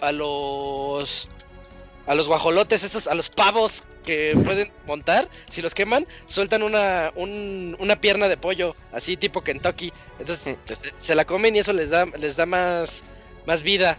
[0.00, 1.28] a los
[2.06, 7.12] a los guajolotes, esos, a los pavos que pueden montar, si los queman, sueltan una,
[7.14, 9.92] un- una pierna de pollo, así tipo Kentucky.
[10.18, 13.02] Entonces se, se la comen y eso les da, les da más,
[13.44, 13.98] más vida.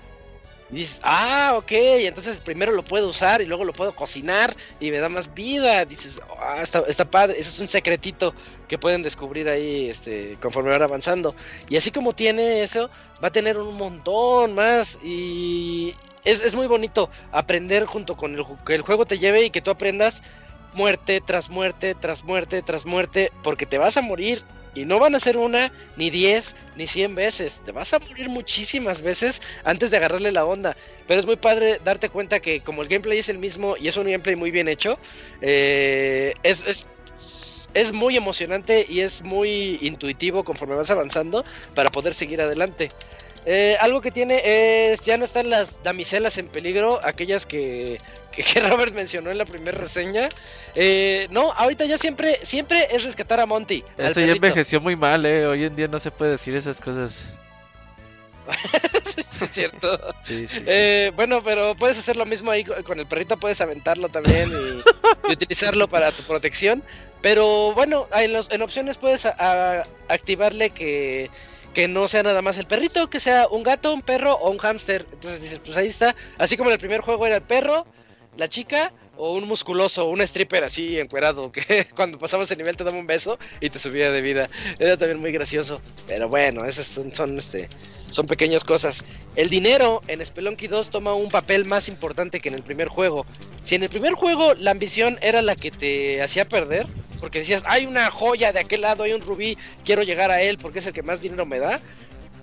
[0.71, 4.89] Y dices, ah, ok, entonces primero lo puedo usar y luego lo puedo cocinar y
[4.91, 5.85] me da más vida.
[5.85, 8.33] Dices, ah, está, está padre, eso es un secretito
[8.69, 11.35] que pueden descubrir ahí este, conforme van avanzando.
[11.67, 12.89] Y así como tiene eso,
[13.21, 14.97] va a tener un montón más.
[15.03, 15.93] Y
[16.23, 19.61] es, es muy bonito aprender junto con el, que el juego te lleve y que
[19.61, 20.21] tú aprendas
[20.73, 24.43] muerte tras muerte, tras muerte, tras muerte, porque te vas a morir.
[24.75, 27.63] Y no van a ser una, ni diez, ni cien veces.
[27.65, 30.77] Te vas a morir muchísimas veces antes de agarrarle la onda.
[31.07, 33.97] Pero es muy padre darte cuenta que como el gameplay es el mismo y es
[33.97, 34.99] un gameplay muy bien hecho,
[35.41, 36.85] eh, es, es
[37.73, 42.89] es muy emocionante y es muy intuitivo conforme vas avanzando para poder seguir adelante.
[43.45, 47.99] Eh, algo que tiene es, ya no están las damiselas en peligro, aquellas que,
[48.31, 50.29] que, Robert mencionó en la primera reseña.
[50.75, 53.83] Eh, no, ahorita ya siempre, siempre es rescatar a Monty.
[53.97, 55.47] Eso ya envejeció muy mal, eh.
[55.47, 57.33] Hoy en día no se puede decir esas cosas.
[59.41, 59.99] es cierto.
[60.29, 65.31] Eh, bueno, pero puedes hacer lo mismo ahí con el perrito, puedes aventarlo también y,
[65.31, 66.83] utilizarlo para tu protección.
[67.21, 71.29] Pero bueno, en, en opciones puedes activarle que,
[71.73, 74.57] que no sea nada más el perrito, que sea un gato, un perro o un
[74.57, 75.05] hámster.
[75.11, 76.15] Entonces dices, pues ahí está.
[76.37, 77.85] Así como en el primer juego era el perro,
[78.37, 82.85] la chica o un musculoso, un stripper así encuerado que cuando pasabas el nivel te
[82.85, 84.49] daba un beso y te subía de vida.
[84.79, 85.81] Era también muy gracioso.
[86.07, 87.67] Pero bueno, esas son, son este
[88.11, 89.03] son pequeñas cosas.
[89.35, 93.25] El dinero en Spelunky 2 toma un papel más importante que en el primer juego.
[93.63, 96.87] Si en el primer juego la ambición era la que te hacía perder,
[97.19, 100.57] porque decías, hay una joya de aquel lado, hay un rubí, quiero llegar a él
[100.57, 101.81] porque es el que más dinero me da,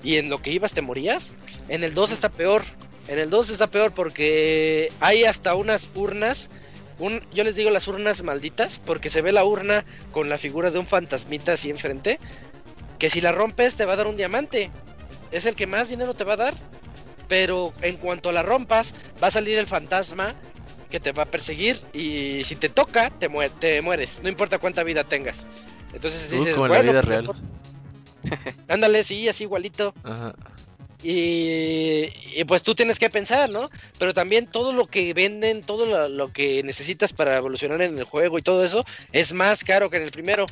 [0.05, 1.33] y en lo que ibas te morías,
[1.69, 2.63] en el 2 está peor.
[3.09, 6.51] En el 2 está peor porque hay hasta unas urnas.
[6.99, 10.71] Un, yo les digo las urnas malditas porque se ve la urna con la figura
[10.71, 12.19] de un fantasmita así enfrente.
[12.99, 14.71] Que si la rompes te va a dar un diamante
[15.31, 16.55] es el que más dinero te va a dar.
[17.29, 20.35] Pero en cuanto la rompas, va a salir el fantasma
[20.91, 23.29] que te va a perseguir y si te toca, te,
[23.59, 25.45] te mueres, no importa cuánta vida tengas.
[25.93, 27.31] Entonces uh, dices, como la vida real.
[28.69, 29.95] Ándale, sí, así igualito.
[31.03, 33.71] Y, pues tú tienes que pensar, ¿no?
[33.99, 38.05] Pero también todo lo que venden, todo lo, lo, que necesitas para evolucionar en el
[38.05, 40.47] juego y todo eso es más caro que en el primero.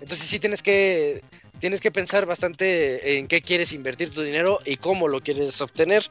[0.00, 1.22] Entonces sí tienes que
[1.60, 6.04] tienes que pensar bastante en qué quieres invertir tu dinero y cómo lo quieres obtener.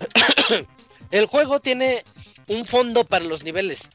[1.10, 2.04] el juego tiene
[2.46, 3.90] un fondo para los niveles.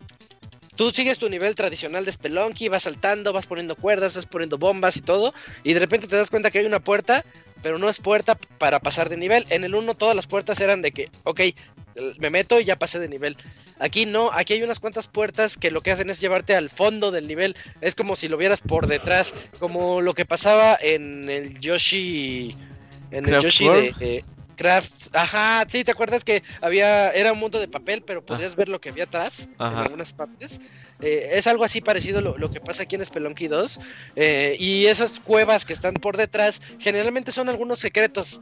[0.76, 4.97] Tú sigues tu nivel tradicional de Spelunky, vas saltando, vas poniendo cuerdas, vas poniendo bombas
[4.97, 5.34] y todo,
[5.64, 7.23] y de repente te das cuenta que hay una puerta,
[7.61, 9.45] pero no es puerta para pasar de nivel.
[9.49, 11.41] En el 1 todas las puertas eran de que, ok,
[12.19, 13.38] me meto y ya pasé de nivel.
[13.80, 17.11] Aquí no, aquí hay unas cuantas puertas que lo que hacen es llevarte al fondo
[17.11, 17.56] del nivel.
[17.81, 22.56] Es como si lo vieras por detrás, como lo que pasaba en el Yoshi,
[23.11, 24.23] en el Yoshi de,
[24.56, 28.69] Craft, ajá, sí, ¿te acuerdas que había, era un mundo de papel, pero podías ver
[28.69, 30.60] lo que había atrás en algunas partes?
[31.02, 33.80] Eh, es algo así parecido lo, lo, que pasa aquí en Spelunky 2.
[34.15, 38.40] Eh, y esas cuevas que están por detrás, generalmente son algunos secretos,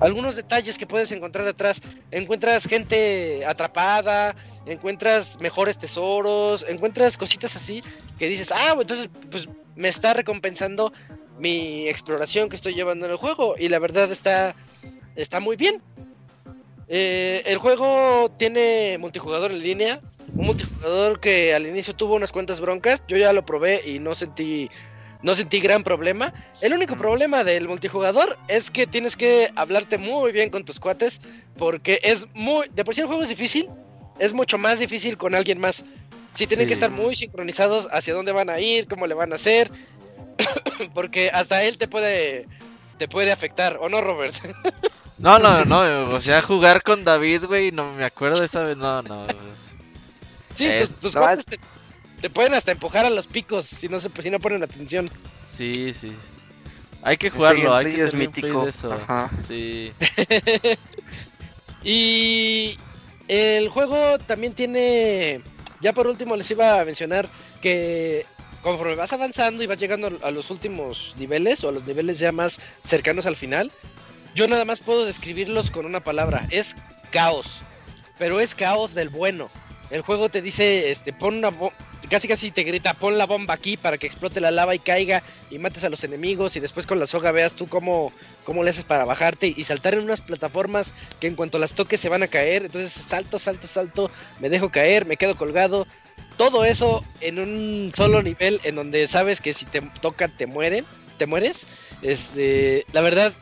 [0.00, 1.80] algunos detalles que puedes encontrar detrás.
[2.10, 4.36] Encuentras gente atrapada,
[4.66, 7.82] encuentras mejores tesoros, encuentras cositas así
[8.18, 10.92] que dices, ah, entonces, pues me está recompensando
[11.38, 13.56] mi exploración que estoy llevando en el juego.
[13.58, 14.54] Y la verdad está
[15.16, 15.82] está muy bien.
[16.88, 20.00] Eh, el juego tiene multijugador en línea,
[20.36, 23.02] un multijugador que al inicio tuvo unas cuantas broncas.
[23.08, 24.70] Yo ya lo probé y no sentí,
[25.22, 26.34] no sentí gran problema.
[26.60, 31.20] El único problema del multijugador es que tienes que hablarte muy bien con tus cuates,
[31.56, 33.68] porque es muy, de por sí el juego es difícil,
[34.18, 35.84] es mucho más difícil con alguien más.
[36.34, 39.36] Si tienen que estar muy sincronizados hacia dónde van a ir, cómo le van a
[39.36, 39.70] hacer,
[40.94, 42.46] porque hasta él te puede,
[42.98, 44.34] te puede afectar, ¿o no, Robert?
[45.24, 48.76] No, no, no, o sea, jugar con David, güey, no me acuerdo de esa vez,
[48.76, 49.26] no, no.
[50.54, 50.68] Sí,
[51.00, 51.16] tus,
[52.20, 55.10] te, pueden hasta empujar a los picos si no se si no ponen atención.
[55.50, 56.12] Sí, sí.
[57.02, 58.64] Hay que jugarlo, hay que ser mítico.
[58.64, 58.92] De eso.
[58.92, 59.30] Ajá.
[59.46, 59.94] Sí.
[61.82, 62.76] y
[63.26, 65.40] el juego también tiene,
[65.80, 67.30] ya por último les iba a mencionar
[67.62, 68.26] que
[68.60, 72.30] conforme vas avanzando y vas llegando a los últimos niveles o a los niveles ya
[72.30, 73.72] más cercanos al final,
[74.34, 76.76] yo nada más puedo describirlos con una palabra, es
[77.10, 77.62] caos.
[78.18, 79.50] Pero es caos del bueno.
[79.90, 81.50] El juego te dice, este, pon una
[82.08, 85.22] casi casi te grita, pon la bomba aquí para que explote la lava y caiga
[85.50, 88.12] y mates a los enemigos y después con la soga veas tú cómo,
[88.44, 92.00] cómo le haces para bajarte y saltar en unas plataformas que en cuanto las toques
[92.00, 92.66] se van a caer.
[92.66, 95.86] Entonces salto, salto, salto, me dejo caer, me quedo colgado.
[96.36, 100.84] Todo eso en un solo nivel en donde sabes que si te tocan te mueren,
[101.18, 101.66] te mueres.
[102.02, 103.32] Este, la verdad,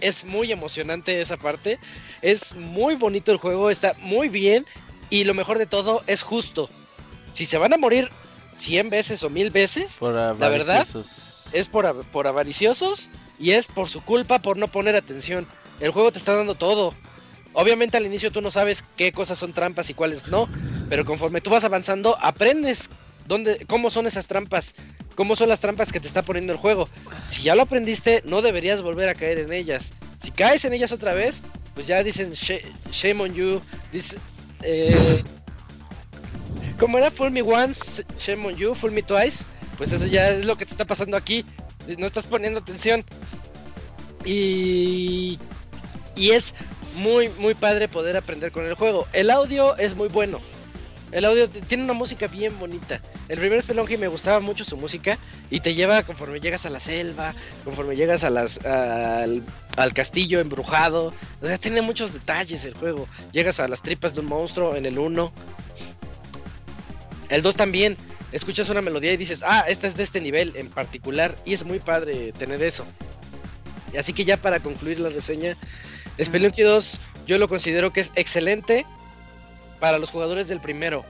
[0.00, 1.78] es muy emocionante esa parte.
[2.22, 4.66] Es muy bonito el juego, está muy bien.
[5.10, 6.68] Y lo mejor de todo es justo.
[7.32, 8.10] Si se van a morir
[8.58, 10.86] 100 veces o 1000 veces, la verdad,
[11.52, 13.08] es por, por avariciosos
[13.38, 15.46] y es por su culpa por no poner atención.
[15.80, 16.94] El juego te está dando todo.
[17.54, 20.48] Obviamente al inicio tú no sabes qué cosas son trampas y cuáles no,
[20.88, 22.90] pero conforme tú vas avanzando aprendes
[23.28, 24.72] dónde, cómo son esas trampas,
[25.14, 26.88] cómo son las trampas que te está poniendo el juego.
[27.28, 29.92] Si ya lo aprendiste, no deberías volver a caer en ellas.
[30.22, 31.40] Si caes en ellas otra vez,
[31.74, 33.60] pues ya dicen "Sh- shame on you.
[33.92, 34.16] Dice,
[34.62, 35.22] eh,
[36.78, 39.44] como era Fool Me Once, Shame on You, Fool Me Twice,
[39.76, 41.44] pues eso ya es lo que te está pasando aquí.
[41.98, 43.04] No estás poniendo atención.
[44.24, 45.38] Y,
[46.16, 46.54] y es
[46.96, 49.06] muy, muy padre poder aprender con el juego.
[49.12, 50.40] El audio es muy bueno.
[51.10, 53.00] El audio tiene una música bien bonita.
[53.28, 55.16] El primer Spelunky me gustaba mucho su música
[55.50, 59.42] y te lleva conforme llegas a la selva, conforme llegas a las, al,
[59.76, 61.14] al castillo embrujado.
[61.40, 63.08] O sea, tiene muchos detalles el juego.
[63.32, 65.32] Llegas a las tripas de un monstruo en el 1.
[67.30, 67.96] El 2 también.
[68.30, 71.36] Escuchas una melodía y dices, ah, esta es de este nivel en particular.
[71.46, 72.84] Y es muy padre tener eso.
[73.98, 75.56] Así que ya para concluir la reseña,
[76.22, 78.84] Spelunky 2 yo lo considero que es excelente
[79.80, 81.04] para los jugadores del primero.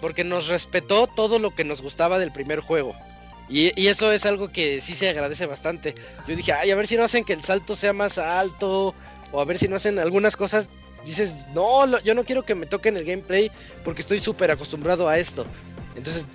[0.00, 2.94] Porque nos respetó todo lo que nos gustaba del primer juego.
[3.48, 5.94] Y, eso es algo que sí se agradece bastante.
[6.26, 8.94] Yo dije, ay, a ver si no hacen que el salto sea más alto.
[9.32, 10.68] O a ver si no hacen algunas cosas.
[11.04, 13.50] Dices, no, yo no quiero que me toquen el gameplay
[13.84, 15.46] porque estoy súper acostumbrado a esto.
[15.96, 16.26] Entonces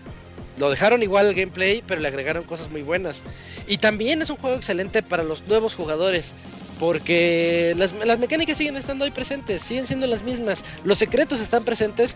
[0.57, 3.21] lo dejaron igual el gameplay, pero le agregaron cosas muy buenas.
[3.67, 6.33] Y también es un juego excelente para los nuevos jugadores.
[6.79, 10.63] Porque las, las mecánicas siguen estando ahí presentes, siguen siendo las mismas.
[10.83, 12.15] Los secretos están presentes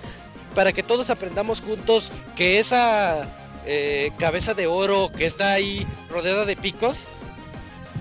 [0.55, 3.27] para que todos aprendamos juntos que esa
[3.67, 7.05] eh, cabeza de oro que está ahí rodeada de picos,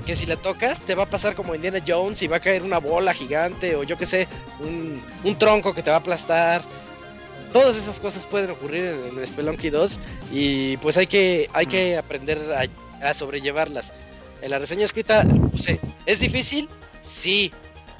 [0.06, 2.62] que si la tocas te va a pasar como Indiana Jones y va a caer
[2.62, 4.28] una bola gigante o yo que sé,
[4.60, 6.62] un, un tronco que te va a aplastar.
[7.52, 9.98] Todas esas cosas pueden ocurrir en, en Spelunky 2
[10.30, 13.92] y pues hay que, hay que aprender a, a sobrellevarlas.
[14.46, 16.68] En la reseña escrita puse, ¿es difícil?
[17.02, 17.50] Sí.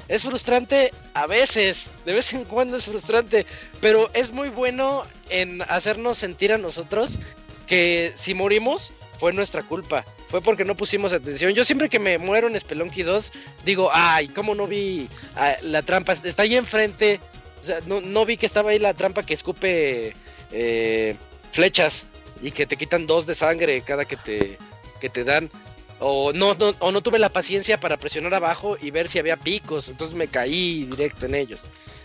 [0.06, 0.92] ¿Es frustrante?
[1.12, 3.44] A veces, de vez en cuando es frustrante,
[3.80, 7.18] pero es muy bueno en hacernos sentir a nosotros
[7.66, 11.50] que si morimos fue nuestra culpa, fue porque no pusimos atención.
[11.52, 13.32] Yo siempre que me muero en Spelunky 2
[13.64, 16.12] digo, ay, ¿cómo no vi ah, la trampa?
[16.12, 17.18] Está ahí enfrente,
[17.60, 20.14] o sea, no, no vi que estaba ahí la trampa que escupe
[20.52, 21.16] eh,
[21.50, 22.06] flechas
[22.40, 24.58] y que te quitan dos de sangre cada que te,
[25.00, 25.50] que te dan.
[25.98, 29.36] O no, no, o no tuve la paciencia para presionar abajo y ver si había
[29.36, 31.60] picos, entonces me caí directo en ellos.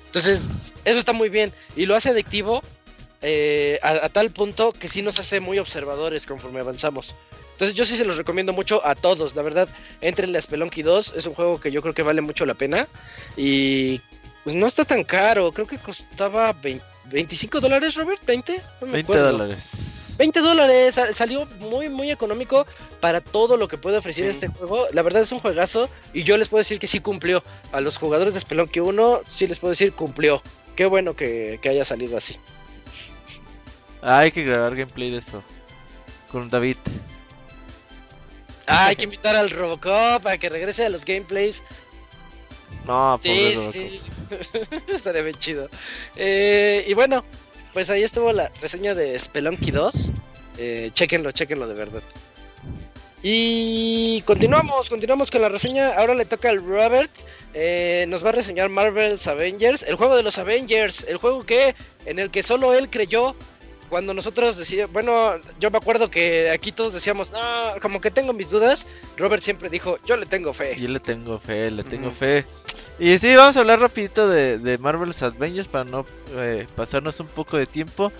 [0.06, 0.42] Entonces,
[0.86, 2.62] eso está muy bien y lo hace adictivo
[3.22, 7.16] eh, a, a tal punto que sí nos hace muy observadores conforme avanzamos.
[7.54, 9.70] Entonces yo sí se los recomiendo mucho a todos, la verdad,
[10.02, 12.88] entren a Spelunky 2, es un juego que yo creo que vale mucho la pena
[13.38, 14.02] y
[14.44, 18.94] pues no está tan caro, creo que costaba 20 25 dólares, Robert, 20, no me
[18.94, 19.32] 20 acuerdo.
[19.32, 19.91] dólares.
[20.22, 22.68] 20 dólares, sa- salió muy muy económico
[23.00, 24.30] para todo lo que puede ofrecer Sí.
[24.30, 24.86] este juego.
[24.94, 27.42] La verdad es un juegazo y yo les puedo decir que sí cumplió.
[27.72, 30.44] A los jugadores de Spelunky 1 sí les puedo decir cumplió.
[30.76, 32.36] Qué bueno que, que haya salido así.
[34.04, 35.42] Hay que grabar gameplay de eso.
[36.32, 36.78] Con David.
[38.68, 41.64] Ah, hay que invitar al Robocop a que regrese a los gameplays.
[42.86, 43.74] No, pobre Sí, Robocop.
[43.74, 44.02] sí.
[44.94, 45.68] Estaría bien chido.
[46.16, 47.24] Eh, y bueno,
[47.74, 50.12] pues ahí estuvo la reseña de Spelunky 2.
[50.58, 52.02] Eh, chequenlo, chequenlo de verdad.
[53.24, 55.94] Y continuamos, continuamos con la reseña.
[55.94, 57.12] Ahora le toca al Robert.
[57.54, 61.76] Eh, nos va a reseñar Marvel's Avengers, el juego de los Avengers, el juego que
[62.06, 63.36] en el que solo él creyó
[63.92, 67.40] cuando nosotros decíamos, bueno, yo me acuerdo que aquí todos decíamos, no,
[67.82, 68.86] como que tengo mis dudas.
[69.18, 70.78] Robert siempre dijo, yo le tengo fe.
[70.80, 72.46] Yo le tengo fe, le tengo fe.
[72.98, 76.06] Y sí, vamos a hablar rapidito de, de Marvel's Avengers para no
[76.38, 78.14] eh, pasarnos un poco de tiempo.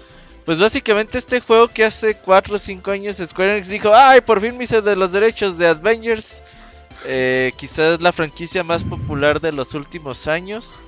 [0.44, 4.42] Pues básicamente este juego que hace 4 o 5 años Square Enix dijo, ay, por
[4.42, 6.44] fin me hice de los derechos de Avengers.
[7.06, 10.82] Eh, quizás la franquicia más popular de los últimos años.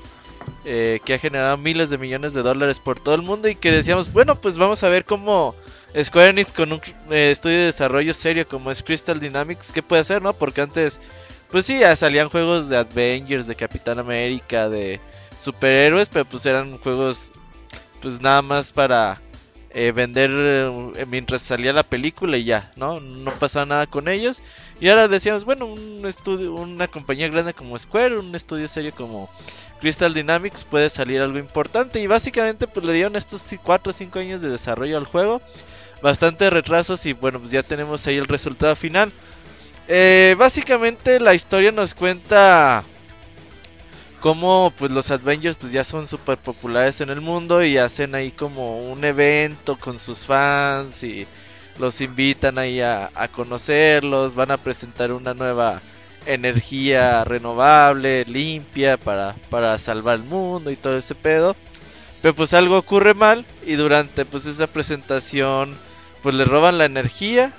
[0.65, 3.71] Eh, que ha generado miles de millones de dólares por todo el mundo y que
[3.71, 5.55] decíamos, bueno, pues vamos a ver cómo
[6.01, 10.01] Square Enix con un eh, estudio de desarrollo serio como es Crystal Dynamics, ¿qué puede
[10.01, 10.33] hacer, no?
[10.33, 10.99] Porque antes
[11.53, 14.99] pues sí, ya salían juegos de Avengers, de Capitán América, de
[15.39, 17.31] superhéroes, pero pues eran juegos
[18.01, 19.21] pues nada más para
[19.73, 22.99] eh, vender eh, mientras salía la película y ya, ¿no?
[22.99, 24.43] No pasaba nada con ellos.
[24.79, 29.29] Y ahora decíamos, bueno, un estudio, una compañía grande como Square, un estudio serio como
[29.81, 31.99] Crystal Dynamics puede salir algo importante.
[31.99, 35.41] Y básicamente pues le dieron estos 4 o 5 años de desarrollo al juego.
[36.01, 39.11] Bastante retrasos y bueno, pues ya tenemos ahí el resultado final.
[39.87, 42.83] Eh, básicamente la historia nos cuenta
[44.23, 48.31] cómo pues los Avengers pues ya son súper populares en el mundo y hacen ahí
[48.31, 51.27] como un evento con sus fans y
[51.77, 55.81] los invitan ahí a, a conocerlos, van a presentar una nueva
[56.25, 61.53] energía renovable, limpia para, para salvar el mundo y todo ese pedo.
[62.21, 65.77] Pero pues algo ocurre mal y durante pues esa presentación
[66.21, 67.51] pues le roban la energía,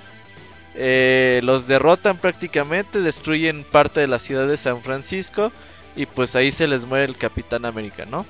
[0.73, 5.51] eh, los derrotan prácticamente, destruyen parte de la ciudad de San Francisco
[5.95, 8.25] y pues ahí se les muere el Capitán América, ¿no?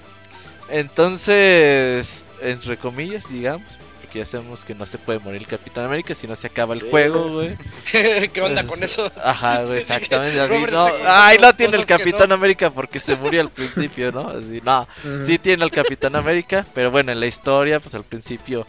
[0.69, 6.13] Entonces, entre comillas, digamos, porque ya sabemos que no se puede morir el Capitán América
[6.15, 7.57] si no se acaba el Sí, juego, güey.
[7.91, 9.11] ¿Qué onda Pues, con eso?
[9.23, 10.65] Ajá, güey, exactamente así.
[10.71, 12.35] No, ay, no tiene el Capitán no.
[12.35, 14.29] América porque se murió al principio, ¿no?
[14.29, 14.87] Así, no,
[15.25, 18.65] sí tiene el Capitán América, pero bueno, en la historia, pues al principio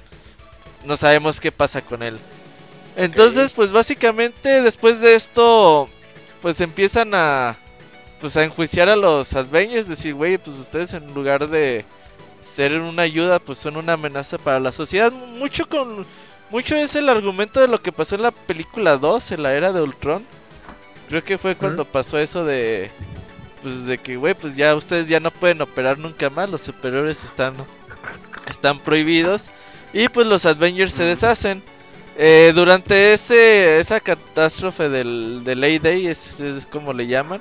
[0.84, 2.18] no sabemos qué pasa con él.
[2.96, 5.88] Entonces, pues básicamente después de esto,
[6.40, 7.56] pues empiezan a,
[8.20, 11.84] pues a enjuiciar a los Avengers, decir, güey, pues ustedes en lugar de
[12.54, 15.12] ser una ayuda, pues son una amenaza para la sociedad.
[15.12, 16.06] Mucho con,
[16.50, 19.72] mucho es el argumento de lo que pasó en la película 2, en la era
[19.72, 20.24] de Ultron.
[21.08, 22.90] Creo que fue cuando pasó eso de,
[23.62, 27.24] pues de que, güey, pues ya ustedes ya no pueden operar nunca más, los superiores
[27.24, 27.54] están,
[28.48, 29.50] están prohibidos
[29.92, 31.62] y pues los Avengers se deshacen.
[32.18, 37.40] Eh, durante ese esa catástrofe del, del A-Day, es, es como le llaman,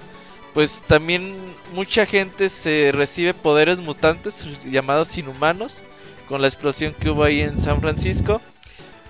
[0.56, 1.36] pues también
[1.74, 5.84] mucha gente se recibe poderes mutantes llamados inhumanos
[6.30, 8.42] con la explosión que hubo ahí en San Francisco.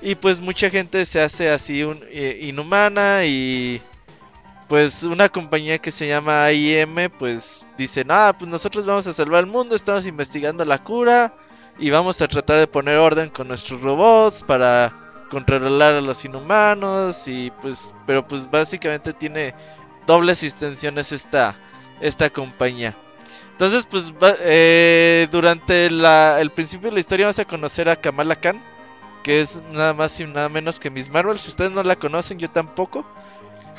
[0.01, 3.80] Y pues mucha gente se hace así un, eh, inhumana y
[4.67, 9.43] pues una compañía que se llama AIM pues dicen, ah, pues nosotros vamos a salvar
[9.43, 11.35] el mundo, estamos investigando la cura
[11.77, 14.91] y vamos a tratar de poner orden con nuestros robots para
[15.30, 19.53] controlar a los inhumanos y pues, pero pues básicamente tiene
[20.07, 21.56] dobles intenciones esta,
[22.02, 22.95] esta compañía.
[23.52, 27.95] Entonces pues va- eh, durante la, el principio de la historia vamos a conocer a
[27.95, 28.61] Kamala Khan,
[29.23, 31.40] que es nada más y nada menos que Miss Marvel.
[31.40, 33.06] Si ustedes no la conocen, yo tampoco.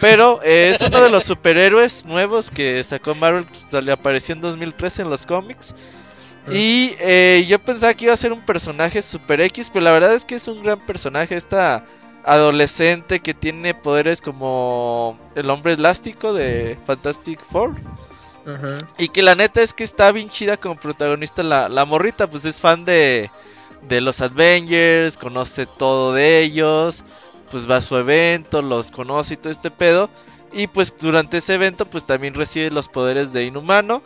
[0.01, 3.47] Pero eh, es uno de los superhéroes nuevos que sacó Marvel,
[3.83, 5.75] le apareció en 2013 en los cómics.
[6.51, 10.15] Y eh, yo pensaba que iba a ser un personaje super X, pero la verdad
[10.15, 11.35] es que es un gran personaje.
[11.37, 11.85] Esta
[12.27, 17.75] adolescente que tiene poderes como el hombre elástico de Fantastic Four.
[18.99, 22.45] Y que la neta es que está bien chida como protagonista la, la morrita, pues
[22.45, 23.31] es fan de,
[23.89, 27.05] de los Avengers, conoce todo de ellos,
[27.51, 30.11] pues va a su evento, los conoce y todo este pedo.
[30.53, 34.03] Y pues durante ese evento pues también recibe los poderes de inhumano.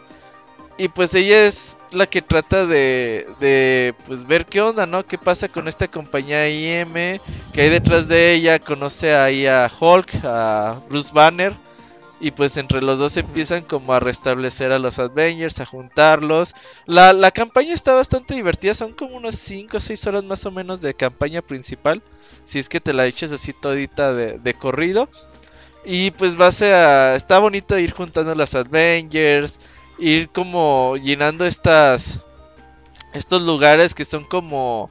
[0.81, 5.05] Y pues ella es la que trata de, de pues ver qué onda, ¿no?
[5.07, 7.21] ¿Qué pasa con esta compañía IM?
[7.53, 11.55] Que hay detrás de ella, conoce ahí a Hulk, a Bruce Banner.
[12.19, 16.55] Y pues entre los dos empiezan como a restablecer a los Avengers, a juntarlos.
[16.87, 20.51] La, la campaña está bastante divertida, son como unas 5 o 6 horas más o
[20.51, 22.03] menos de campaña principal.
[22.47, 25.11] Si es que te la eches así todita de, de corrido.
[25.85, 27.15] Y pues vas a...
[27.17, 29.59] Está bonito ir juntando las Avengers.
[30.01, 32.21] Ir como llenando estas...
[33.15, 34.91] Estos lugares que son como...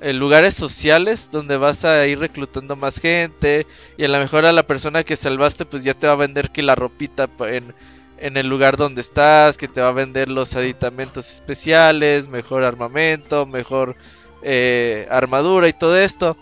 [0.00, 3.66] eh, lugares sociales donde vas a ir reclutando más gente
[3.98, 6.50] y a lo mejor a la persona que salvaste pues ya te va a vender
[6.50, 7.74] que la ropita en,
[8.18, 13.46] en el lugar donde estás, que te va a vender los aditamentos especiales, mejor armamento,
[13.46, 13.96] mejor
[14.42, 16.36] eh, armadura y todo esto.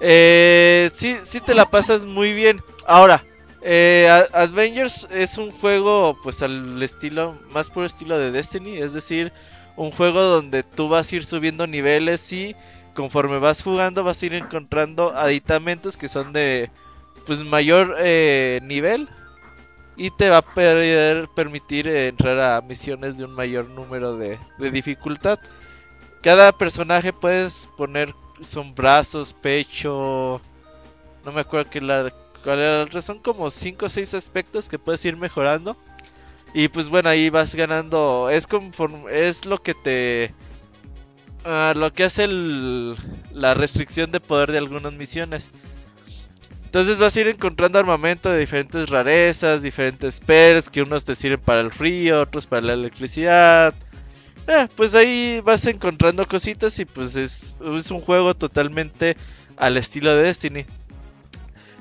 [0.00, 2.62] Eh, sí, sí te la pasas muy bien.
[2.86, 3.24] Ahora,
[3.68, 4.08] eh,
[5.10, 9.32] es un juego pues al estilo, más puro estilo de Destiny, es decir,
[9.76, 12.56] un juego donde tú vas a ir subiendo niveles y
[12.94, 16.70] conforme vas jugando vas a ir encontrando aditamentos que son de
[17.26, 19.08] pues mayor eh, nivel
[19.96, 24.70] y te va a per- permitir entrar a misiones de un mayor número de, de
[24.70, 25.38] dificultad.
[26.22, 30.40] Cada personaje puedes poner son brazos, pecho,
[31.24, 32.12] no me acuerdo que la
[33.02, 35.76] son como 5 o 6 aspectos que puedes ir mejorando.
[36.54, 40.34] Y pues bueno, ahí vas ganando, es conforme, es lo que te
[41.44, 45.50] ah, lo que hace la restricción de poder de algunas misiones.
[46.64, 51.40] Entonces vas a ir encontrando armamento de diferentes rarezas, diferentes perks, que unos te sirven
[51.40, 53.74] para el frío, otros para la electricidad.
[54.46, 59.16] Eh, pues ahí vas encontrando cositas y pues es, es un juego totalmente
[59.56, 60.66] al estilo de Destiny.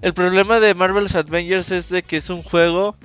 [0.02, 2.96] El problema de Marvel's Avengers es de que es un juego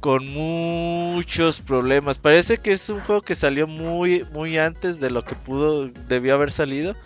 [0.00, 2.18] con muchos problemas.
[2.18, 6.34] Parece que es un juego que salió muy muy antes de lo que pudo debió
[6.34, 6.96] haber salido,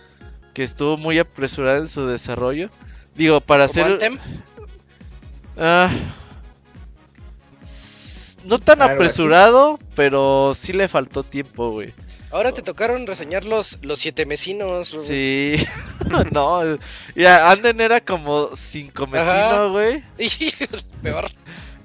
[0.53, 2.69] que estuvo muy apresurado en su desarrollo.
[3.15, 4.19] Digo, para ¿Como hacer?
[5.57, 5.89] Ah,
[8.45, 11.93] no tan apresurado, pero sí le faltó tiempo, güey.
[12.29, 14.95] Ahora te tocaron reseñar los, los siete mesinos.
[15.03, 15.55] Sí,
[16.31, 16.77] no,
[17.15, 20.03] ya Anden era como cinco mesinos, güey.
[21.01, 21.31] Peor.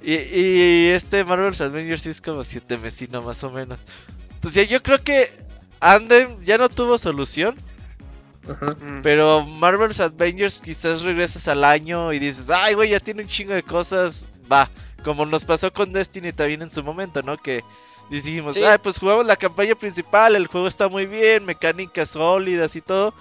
[0.02, 3.78] Y, y este Marvel's Avengers sí es como siete mesinos más o menos.
[4.34, 5.30] Entonces yo creo que
[5.78, 7.54] Anden ya no tuvo solución.
[8.48, 8.72] Ajá.
[8.72, 9.02] Mm.
[9.02, 13.54] Pero Marvel's Avengers quizás regresas al año y dices, ay, güey, ya tiene un chingo
[13.54, 14.26] de cosas.
[14.50, 14.68] Va,
[15.04, 17.36] como nos pasó con Destiny también en su momento, ¿no?
[17.36, 17.62] Que
[18.20, 18.64] dijimos, Sí.
[18.64, 23.14] ay, pues jugamos la campaña principal, el juego está muy bien, mecánicas sólidas y todo.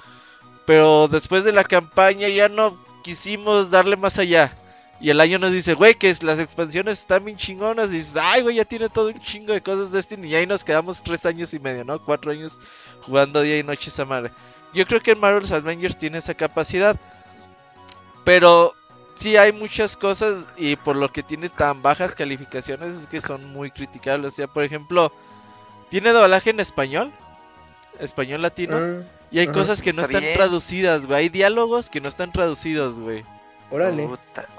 [0.65, 4.57] Pero después de la campaña ya no quisimos darle más allá.
[4.99, 7.89] Y el año nos dice, güey, que las expansiones están bien chingonas.
[7.89, 10.27] Y dices, ay, güey, ya tiene todo un chingo de cosas Destiny.
[10.27, 12.03] Y ahí nos quedamos tres años y medio, ¿no?
[12.03, 12.59] Cuatro años
[13.01, 14.31] jugando día y noche esa madre.
[14.73, 16.95] Yo creo que Marvel's Avengers tiene esa capacidad.
[18.23, 18.76] Pero
[19.22, 23.45] sí hay muchas cosas y por lo que tiene tan bajas calificaciones es que son
[23.53, 24.34] muy criticables.
[24.34, 25.11] O sea, por ejemplo,
[25.89, 27.11] tiene doblaje en español,
[27.99, 30.38] español latino, Ah, y hay cosas que no Está están bien.
[30.38, 31.19] traducidas, güey.
[31.22, 33.23] Hay diálogos que no están traducidos, güey.
[33.69, 34.10] órale.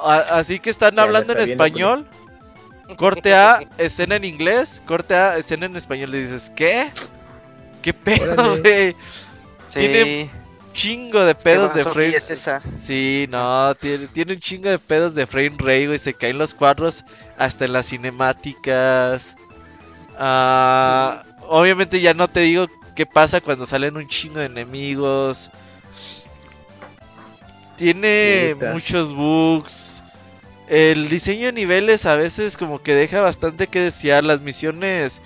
[0.01, 2.06] Así que están Ya hablando en está español.
[2.97, 4.82] Corte A, escena en inglés.
[4.86, 6.10] Corte A, escena en español.
[6.10, 6.90] Le dices, ¿qué?
[7.82, 8.97] ¿Qué pedo, güey?
[9.68, 9.78] Sí.
[9.80, 10.30] Tiene
[10.73, 12.16] Chingo de ¿Qué pedos de frame.
[12.16, 12.61] es esa?
[12.61, 15.99] Sí, no, tiene, tiene un chingo de pedos de frame rate, güey.
[15.99, 17.05] Se caen los cuadros
[17.36, 19.36] hasta en las cinemáticas.
[20.19, 25.51] Ah, obviamente ya no te digo qué pasa cuando salen un chingo de enemigos.
[27.77, 30.03] Tiene muchos bugs.
[30.69, 34.24] El diseño de niveles a veces como que deja bastante que desear.
[34.24, 35.20] Las misiones,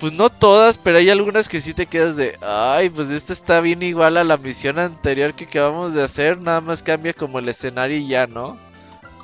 [0.00, 3.60] pues no todas, pero hay algunas que sí te quedas de, ay, pues esta está
[3.60, 6.40] bien igual a la misión anterior que acabamos de hacer.
[6.40, 8.58] Nada más cambia como el escenario y ya, ¿no?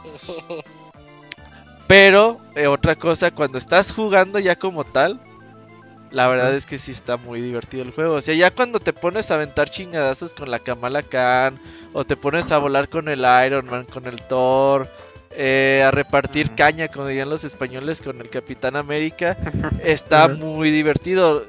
[1.87, 5.21] Pero, eh, otra cosa, cuando estás jugando ya como tal,
[6.11, 8.15] la verdad es que sí está muy divertido el juego.
[8.15, 11.61] O sea, ya cuando te pones a aventar chingadazos con la Kamala Khan,
[11.93, 14.89] o te pones a volar con el Iron Man, con el Thor,
[15.37, 19.37] eh, a repartir caña, como dirían los españoles, con el Capitán América,
[19.85, 21.45] está muy divertido.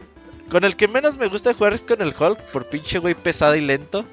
[0.49, 3.56] Con el que menos me gusta jugar es con el Hulk, por pinche güey pesado
[3.56, 4.06] y lento.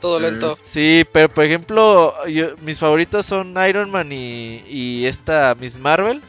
[0.00, 0.58] Todo lento.
[0.62, 6.22] Sí, pero por ejemplo, yo- mis favoritos son Iron Man y, y esta Miss Marvel.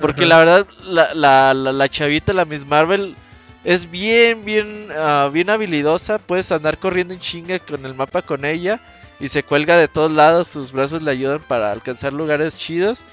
[0.00, 0.28] Porque Ajá.
[0.28, 3.16] la verdad, la, la, la, la chavita, la Miss Marvel,
[3.64, 6.18] es bien, bien, ah, bien habilidosa.
[6.18, 8.80] Puedes andar corriendo en chinga con el mapa con ella.
[9.20, 13.04] Y se cuelga de todos lados, sus brazos le ayudan para alcanzar lugares chidos.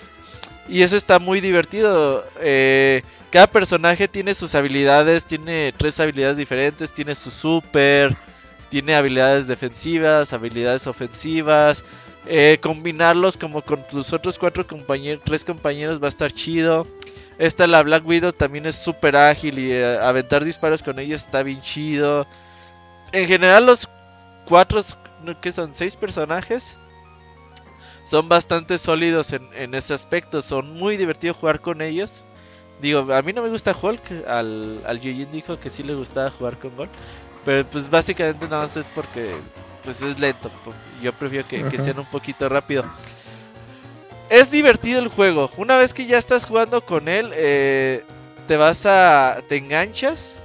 [0.68, 2.26] Y eso está muy divertido.
[2.40, 8.16] eh, cada personaje tiene sus habilidades, tiene tres habilidades diferentes, tiene su super,
[8.70, 11.84] tiene habilidades defensivas, habilidades ofensivas.
[12.26, 16.88] eh, combinarlos como con tus otros cuatro compañeros, tres compañeros va a estar chido.
[17.38, 21.44] Esta la Black Widow también es súper ágil y eh, aventar disparos con ella está
[21.44, 22.28] bien chido.
[23.12, 23.90] En general los
[24.46, 24.82] cuatro,
[25.42, 26.78] que son seis personajes,
[28.04, 30.42] son bastante sólidos en, en ese aspecto.
[30.42, 32.24] Son muy divertido jugar con ellos.
[32.82, 34.28] Digo, a mí no me gusta Hulk.
[34.28, 36.92] Al, al Yujin dijo que sí le gustaba jugar con Hulk.
[37.46, 39.34] Pero pues básicamente nada más es porque
[39.84, 40.52] pues es lento.
[41.02, 42.86] Yo prefiero que, que sean un poquito rápido.
[44.30, 45.50] Es divertido el juego.
[45.58, 48.04] Una vez que ya estás jugando con él, eh,
[48.48, 49.42] te vas a...
[49.48, 50.42] te enganchas.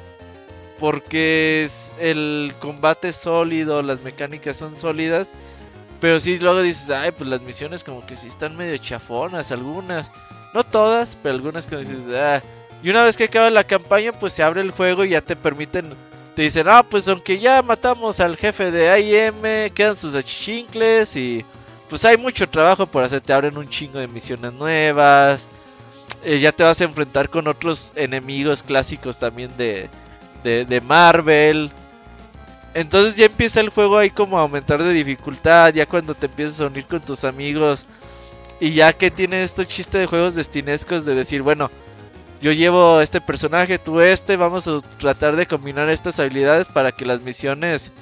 [0.78, 5.28] Porque es- el combate es sólido, las mecánicas son sólidas.
[6.00, 10.12] Pero sí, luego dices, ay, pues las misiones como que sí están medio chafonas, algunas.
[10.54, 12.42] No todas, pero algunas que dices, ah.
[12.82, 15.36] Y una vez que acaba la campaña, pues se abre el juego y ya te
[15.36, 15.96] permiten,
[16.34, 21.44] te dicen, ah, pues aunque ya matamos al jefe de AIM, quedan sus achichincles y
[21.88, 25.48] pues hay mucho trabajo por hacer, te abren un chingo de misiones nuevas.
[26.22, 29.90] eh, ya te vas a enfrentar con otros enemigos clásicos también de,
[30.44, 31.72] de, de Marvel.
[32.78, 36.60] Entonces ya empieza el juego ahí como a aumentar de dificultad, ya cuando te empiezas
[36.60, 37.88] a unir con tus amigos.
[38.60, 41.72] Y ya que tiene estos chistes de juegos destinescos de decir, bueno,
[42.40, 47.04] yo llevo este personaje, tú este, vamos a tratar de combinar estas habilidades para que
[47.04, 47.92] las misiones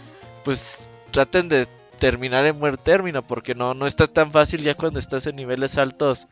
[0.44, 1.66] pues traten de
[1.98, 5.78] terminar en buen término, porque no, no está tan fácil ya cuando estás en niveles
[5.78, 6.28] altos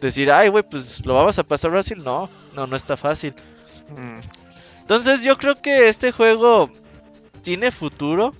[0.00, 3.34] decir, ay güey, pues lo vamos a pasar fácil, no, no, no está fácil.
[3.90, 4.20] Mm.
[4.80, 6.70] Entonces yo creo que este juego
[7.44, 8.34] tiene futuro.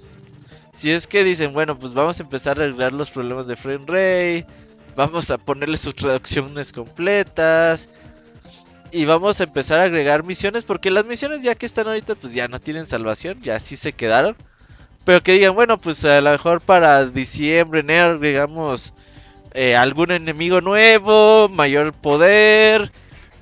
[0.76, 3.85] Si es que dicen, bueno, pues vamos a empezar a arreglar los problemas de frame
[3.86, 4.47] rate.
[4.97, 7.89] Vamos a ponerle sus traducciones completas.
[8.90, 10.64] Y vamos a empezar a agregar misiones.
[10.64, 13.40] Porque las misiones ya que están ahorita, pues ya no tienen salvación.
[13.40, 14.36] Ya sí se quedaron.
[15.05, 18.94] Pero que digan, bueno, pues a lo mejor para diciembre, enero agregamos
[19.52, 22.90] eh, algún enemigo nuevo, mayor poder.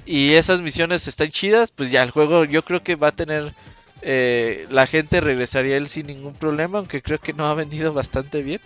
[0.05, 3.55] y esas misiones están chidas, pues ya el juego yo creo que va a tener...
[4.03, 7.93] eh, la gente regresaría a él sin ningún problema, aunque creo que no ha vendido
[7.93, 8.61] bastante bien.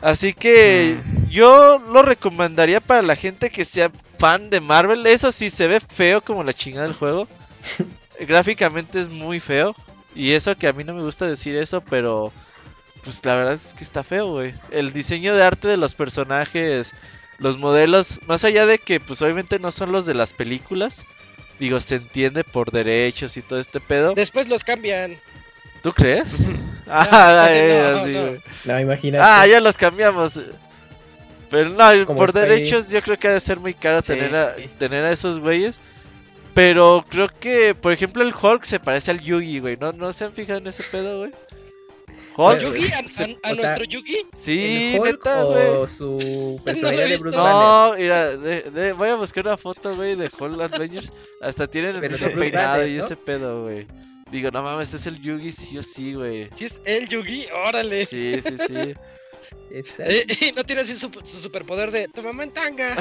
[0.00, 0.96] Así que
[1.28, 5.06] yo lo recomendaría para la gente que sea fan de Marvel.
[5.06, 7.26] Eso sí, se ve feo como la chingada del juego.
[8.20, 9.74] Gráficamente es muy feo.
[10.14, 12.32] Y eso que a mí no me gusta decir eso, pero
[13.02, 14.54] pues la verdad es que está feo, güey.
[14.70, 16.92] El diseño de arte de los personajes,
[17.38, 21.04] los modelos, más allá de que pues obviamente no son los de las películas.
[21.58, 24.14] Digo, se entiende por derechos y todo este pedo.
[24.14, 25.16] Después los cambian.
[25.82, 26.46] ¿Tú crees?
[26.86, 28.20] ah, no, eh, no, así, no.
[28.26, 28.40] güey.
[28.64, 29.24] No, imagínate.
[29.26, 30.40] Ah, ya los cambiamos.
[31.50, 34.08] Pero no, Como por derechos yo creo que ha de ser muy caro Sí.
[34.08, 35.80] tener, a, tener a esos güeyes.
[36.54, 39.76] Pero creo que, por ejemplo, el Hulk se parece al Yugi, güey.
[39.76, 41.30] ¿No, ¿No se han fijado en ese pedo, güey?
[42.38, 42.60] Hulk.
[42.62, 42.92] ¿Yugi?
[42.92, 44.18] ¿A, a- a o sea, nuestro Yugi?
[44.38, 45.66] Sí, ¿El Hulk neta, güey.
[45.68, 47.16] o su personalidad de.
[47.18, 47.36] Bruce?
[47.36, 51.12] No, mira, de- de- voy a buscar una foto, güey, de Hulk Avengers.
[51.40, 53.04] Hasta tienen el mismo peinado Banner, y ¿no?
[53.04, 53.86] ese pedo, güey.
[54.30, 56.48] Digo, no mames, este es el Yugi sí o sí, güey.
[56.54, 58.06] Si es el Yugi, órale.
[58.06, 58.94] Sí, sí, sí.
[59.70, 62.96] Eh, y no tiene así su, su superpoder de tu mamá en tanga.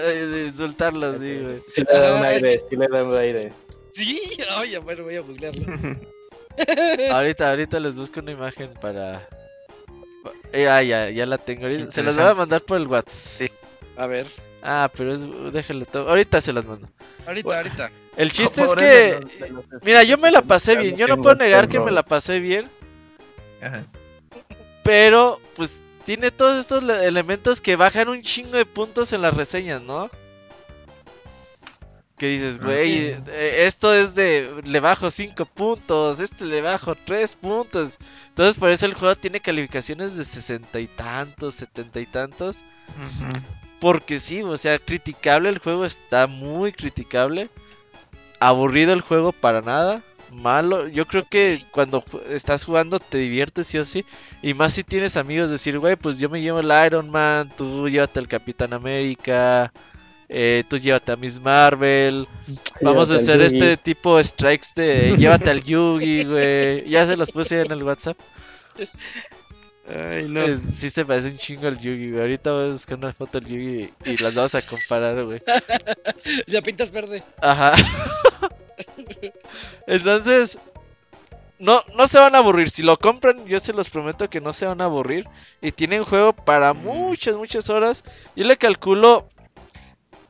[0.00, 1.56] de insultarlo así, güey.
[1.66, 3.52] Sí le da un aire, sí le da un aire.
[3.92, 4.20] Sí,
[4.60, 5.66] oye, bueno, voy a googlearlo.
[7.12, 9.26] Ahorita, ahorita les busco una imagen para.
[10.52, 11.62] Eh, ah, ya, ya la tengo.
[11.66, 13.50] ahorita- Se las voy a mandar por el WhatsApp.
[13.96, 14.26] A ver,
[14.62, 15.20] Ah, pero es.
[15.52, 16.08] Déjale todo.
[16.08, 16.88] Ahorita se las mando.
[17.26, 17.60] ahorita, Bueno.
[17.62, 17.90] ahorita.
[18.16, 19.20] El chiste es que.
[19.82, 20.96] Mira, yo me la pasé bien.
[20.96, 22.68] Yo no puedo negar que me la pasé bien.
[23.62, 23.84] Ajá.
[24.82, 29.34] Pero, pues, tiene todos estos le- elementos que bajan un chingo de puntos en las
[29.34, 30.10] reseñas, ¿no?
[32.18, 34.60] Que dices, güey, eh, esto es de.
[34.64, 37.96] Le bajo 5 puntos, este le bajo 3 puntos.
[38.30, 42.58] Entonces, por eso el juego tiene calificaciones de sesenta y tantos, setenta y tantos.
[43.80, 47.48] Porque sí, o sea, criticable el juego está muy criticable.
[48.40, 50.02] Aburrido el juego para nada.
[50.32, 50.88] Malo.
[50.88, 54.04] Yo creo que cuando estás jugando te diviertes sí o sí.
[54.42, 57.88] Y más si tienes amigos decir, güey, pues yo me llevo el Iron Man, tú
[57.88, 59.72] llévate al Capitán América,
[60.28, 62.28] eh, tú llévate a Miss Marvel.
[62.80, 66.88] Vamos a Llévate hacer este tipo de strikes de llévate al Yugi, güey.
[66.88, 68.18] Ya se los puse en el WhatsApp.
[69.88, 70.42] Ay, no.
[70.42, 72.20] Eh, sí se parece un chingo al Yugi, güey.
[72.20, 75.42] Ahorita voy a buscar una foto del Yugi y las vamos a comparar, güey.
[76.46, 77.22] Ya pintas verde.
[77.40, 77.72] Ajá.
[79.86, 80.58] Entonces,
[81.58, 82.68] no, no se van a aburrir.
[82.68, 85.26] Si lo compran, yo se los prometo que no se van a aburrir.
[85.62, 88.04] Y tienen juego para muchas, muchas horas.
[88.36, 89.26] Yo le calculo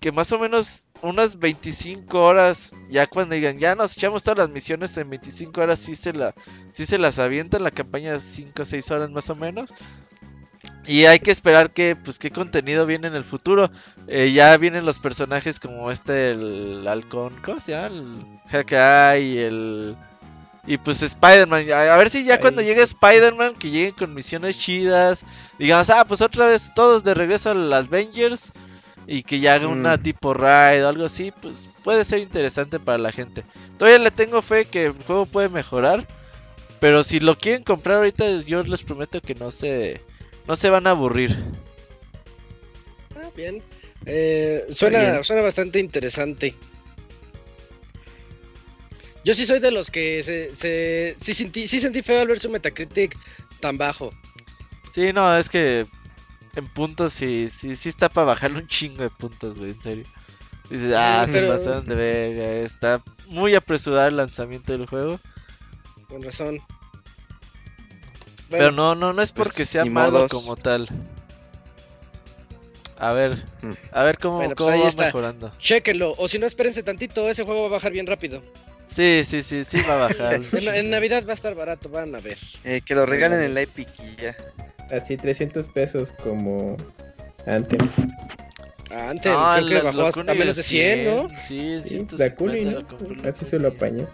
[0.01, 2.73] que más o menos unas 25 horas.
[2.89, 6.35] Ya cuando digan, ya nos echamos todas las misiones en 25 horas, sí se, la,
[6.73, 7.62] sí se las avientan.
[7.62, 9.73] La campaña de 5 o 6 horas más o menos.
[10.87, 13.70] Y hay que esperar que, pues, qué contenido viene en el futuro.
[14.07, 17.89] Eh, ya vienen los personajes como este, el halcón, ¿cómo se llama?
[17.89, 19.97] El Hawkeye, el...
[20.66, 22.41] Y pues Spider-Man, a, a ver si ya Ahí.
[22.41, 25.25] cuando llegue Spider-Man, que lleguen con misiones chidas,
[25.59, 28.53] digamos, ah, pues otra vez todos de regreso a las Avengers,
[29.09, 30.02] y que ya haga una Mm.
[30.02, 33.44] tipo raid o algo así, pues puede ser interesante para la gente.
[33.78, 36.06] Todavía le tengo fe que el juego puede mejorar,
[36.80, 40.02] pero si lo quieren comprar ahorita, yo les prometo que no se,
[40.47, 41.36] no se van a aburrir.
[43.16, 43.62] Ah, bien.
[44.06, 45.24] Eh, suena, bien.
[45.24, 46.55] suena bastante interesante.
[49.24, 52.39] Yo sí soy de los que se, se sí, sentí, sí sentí feo al ver
[52.39, 53.16] su Metacritic
[53.60, 54.10] tan bajo.
[54.93, 55.86] Sí, no, es que
[56.57, 60.05] en puntos sí, sí, sí está para bajarle un chingo de puntos, güey, en serio.
[60.70, 65.19] Dices, ah, se pasaron de verga, está muy apresurado el lanzamiento del juego.
[66.09, 66.61] Con razón.
[68.51, 70.31] Pero Bueno, no, no, no es porque pues, sea ni malo modos.
[70.33, 70.89] como tal.
[72.99, 73.73] A ver, Mm.
[73.93, 75.05] a ver cómo, Bueno, pues cómo va está.
[75.07, 75.53] mejorando.
[75.59, 78.43] Chéquenlo, o si no, espérense tantito, ese juego va a bajar bien rápido.
[78.91, 80.41] Sí, sí, sí, sí va a bajar.
[80.75, 80.91] En.
[80.91, 82.39] Navidad va a estar barato, van a ver.
[82.65, 84.37] Eh, que lo regalen en la Epic y ya.
[84.90, 86.77] Así 300 pesos como
[87.47, 87.89] Anthem.
[88.90, 91.28] Ah, Antes, No, creo que la- bajó lo hasta menos de 100, ¿no?
[91.31, 93.20] Sí, Sí, 150 la compré ¿no?
[93.23, 94.09] el Así se lo apañó.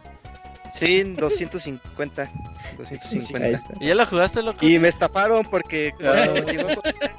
[0.73, 2.23] Sí, 250.
[2.23, 3.49] Ahí 250.
[3.51, 3.75] está.
[3.81, 4.59] ¿Y ya lo jugaste, loco?
[4.67, 6.13] Y me estafaron porque Ah.
[6.35, 7.13] cuando llegó a costar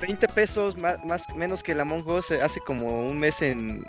[0.00, 3.84] 20 pesos más, más menos que el Among Us eh, hace como un mes en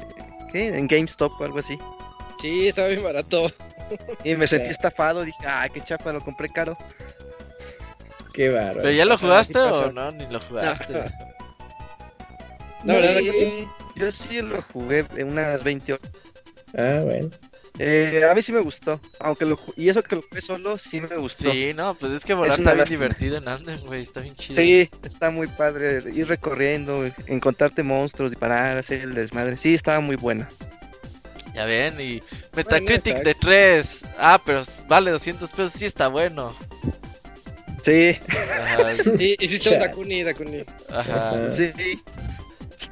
[0.52, 0.68] ¿qué?
[0.68, 1.80] en GameStop o algo así.
[2.40, 3.48] Sí, estaba bien barato.
[4.24, 6.78] Y me sentí estafado, dije, ay, qué chapa, lo compré caro.
[8.34, 8.80] Qué bárbaro.
[8.82, 10.12] ¿Pero ya lo jugaste o no?
[10.12, 10.94] Ni lo jugaste.
[12.86, 16.12] La verdad, Sí, yo sí lo jugué en unas 20 horas.
[16.78, 17.30] Ah, bueno.
[17.82, 21.00] Eh, a mí sí me gustó, aunque lo, y eso que lo jugué solo, sí
[21.00, 21.50] me gustó.
[21.52, 22.98] Sí, no, pues es que volar está bien lástima.
[23.00, 24.60] divertido en Anden, güey, está bien chido.
[24.62, 29.56] Sí, está muy padre ir recorriendo, encontrarte monstruos, disparar, hacer el desmadre.
[29.56, 30.50] Sí, estaba muy buena.
[31.54, 32.22] Ya ven, y
[32.54, 34.06] Metacritic está- de 3.
[34.18, 36.54] Ah, pero vale 200 pesos, sí está bueno.
[37.84, 39.80] Sí, Ajá, Sí, hiciste un.
[39.80, 40.64] Dakuni, Dakuni.
[40.90, 41.30] ajá.
[41.32, 41.52] Ajá.
[41.52, 41.72] sí.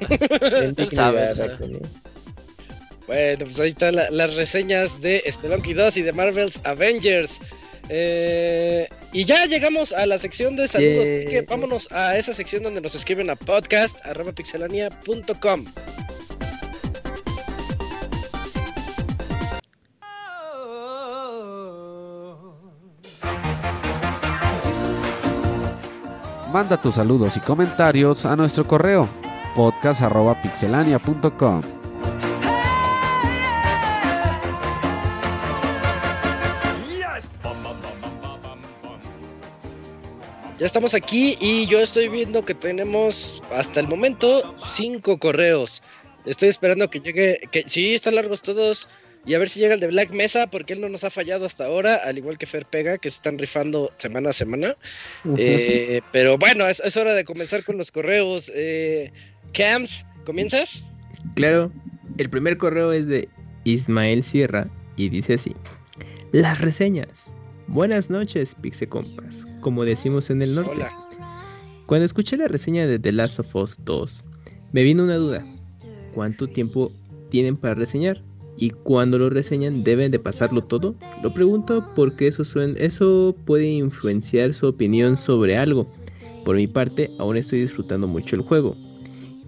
[0.00, 1.28] Él sabe,
[3.06, 7.38] Bueno, pues ahí están la- las reseñas de Spelunky 2 y de Marvel's Avengers.
[7.90, 12.62] Eh, y ya llegamos a la sección de saludos, así que vámonos a esa sección
[12.62, 15.64] donde nos escriben a podcast.pixelania.com.
[26.52, 29.06] Manda tus saludos y comentarios a nuestro correo
[29.54, 31.60] podcast.pixelania.com.
[40.58, 45.82] Ya estamos aquí y yo estoy viendo que tenemos hasta el momento cinco correos.
[46.24, 48.88] Estoy esperando que llegue, que sí, están largos todos.
[49.28, 51.44] Y a ver si llega el de Black Mesa, porque él no nos ha fallado
[51.44, 54.74] hasta ahora, al igual que Fer Pega, que se están rifando semana a semana.
[55.36, 58.50] Eh, pero bueno, es, es hora de comenzar con los correos.
[58.54, 59.12] Eh,
[59.52, 60.82] Cams, ¿comienzas?
[61.34, 61.70] Claro,
[62.16, 63.28] el primer correo es de
[63.64, 65.54] Ismael Sierra y dice así:
[66.32, 67.26] Las reseñas.
[67.66, 70.70] Buenas noches, Pixe Compas, como decimos en el norte.
[70.70, 70.90] Hola.
[71.84, 74.24] Cuando escuché la reseña de The Last of Us 2,
[74.72, 75.44] me vino una duda.
[76.14, 76.90] ¿Cuánto tiempo
[77.28, 78.22] tienen para reseñar?
[78.60, 80.96] ¿Y cuando lo reseñan deben de pasarlo todo?
[81.22, 82.42] Lo pregunto porque eso,
[82.76, 85.86] eso puede influenciar su opinión sobre algo.
[86.44, 88.76] Por mi parte, aún estoy disfrutando mucho el juego.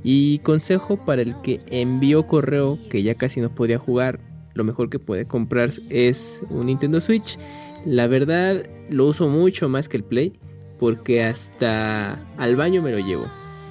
[0.04, 4.20] Y consejo para el que envió correo que ya casi no podía jugar,
[4.54, 7.36] lo mejor que puede comprar es un Nintendo Switch.
[7.84, 10.32] La verdad lo uso mucho más que el Play
[10.78, 13.26] porque hasta al baño me lo llevo.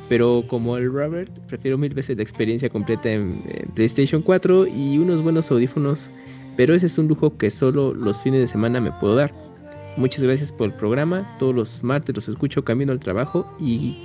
[0.10, 3.42] Pero como el Robert, prefiero mil veces la experiencia completa en,
[3.76, 6.10] PlayStation 4 y unos buenos audífonos.
[6.58, 9.32] Pero ese es un lujo que solo los fines de semana me puedo dar.
[9.98, 11.26] Muchas gracias por el programa.
[11.40, 13.50] Todos los martes los escucho camino al trabajo.
[13.60, 13.98] ¿Y,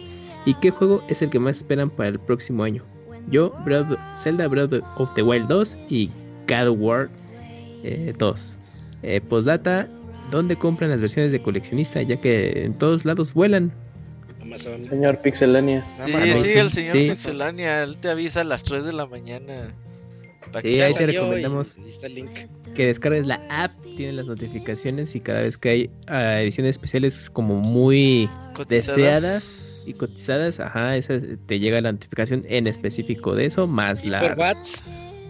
[0.44, 2.84] ¿y qué juego es el que más esperan para el próximo año?
[3.30, 6.08] Yo, Breath- Zelda Breath of the Wild 2 y
[6.48, 7.08] God of War
[7.82, 8.56] eh, 2.
[9.02, 9.88] Eh, postdata,
[10.30, 12.02] ¿dónde compran las versiones de coleccionista?
[12.02, 13.72] Ya que en todos lados vuelan.
[14.44, 14.84] Amazon.
[14.84, 15.84] Señor Pixelania.
[16.04, 17.08] Sí, Amazon, sí, el señor sí.
[17.10, 19.74] Pixelania, él te avisa a las 3 de la mañana.
[20.60, 21.76] Sí, ahí te recomendamos.
[21.78, 22.30] ahí está el link.
[22.74, 27.28] que descargues la app, tiene las notificaciones y cada vez que hay ah, ediciones especiales
[27.30, 28.96] como muy cotizadas.
[28.96, 34.20] deseadas y cotizadas, ajá, esa te llega la notificación en específico de eso, más la...
[34.20, 34.84] por WhatsApp.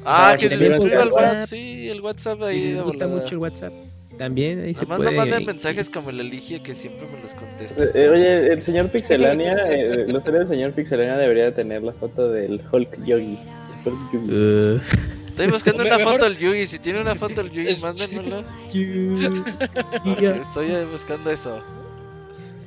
[0.05, 1.47] Ah, Ah, que se por WhatsApp, WhatsApp.
[1.47, 3.73] sí, el WhatsApp si ahí les de gusta mucho el WhatsApp,
[4.19, 5.16] también ahí se Además no puede...
[5.16, 7.85] manden mensajes como el Eligia que siempre me los contesta.
[7.85, 11.82] Eh, eh, Oye, el señor Pixelania, eh, lo serio del señor Pixelania debería de tener
[11.82, 13.39] la foto del Hulk Yogi.
[13.86, 14.35] El Hulk Yogi.
[14.35, 14.81] Uh,
[15.28, 18.45] Estoy buscando una mejor- foto del Yugi, si tiene una foto del Yugi, mándenmela.
[18.73, 20.36] yeah.
[20.36, 21.61] Estoy eh, buscando eso.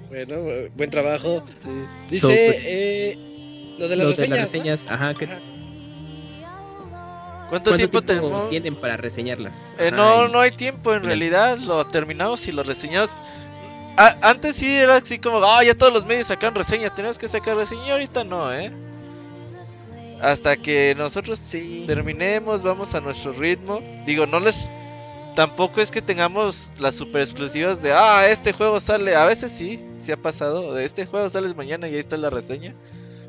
[0.09, 1.43] Bueno, eh, buen trabajo.
[1.59, 1.69] Sí.
[2.09, 3.17] Dice So, eh,
[3.77, 4.29] lo de las Lo reseñas.
[4.29, 4.59] de las ¿no?
[4.59, 5.39] reseñas, ajá, ¿qué- Ajá.
[7.49, 8.49] ¿Cuánto, ¿cuánto tiempo, tiempo tenemos?
[8.49, 9.55] tienen para reseñarlas?
[9.79, 13.09] Eh, no, no hay tiempo, en realidad lo terminamos y lo reseñamos.
[13.97, 17.27] A- antes sí era así como, ah, ya todos los medios sacan reseñas, tenemos que
[17.29, 18.71] sacar reseña, ahorita no, ¿eh?
[20.21, 21.39] Hasta que nosotros
[21.85, 23.81] terminemos, vamos a nuestro ritmo.
[24.05, 24.67] Digo, no les...
[25.35, 29.79] Tampoco es que tengamos las super exclusivas de, ah, este juego sale, a veces sí,
[29.99, 32.73] sí ha pasado, de este juego sales mañana y ahí está la reseña.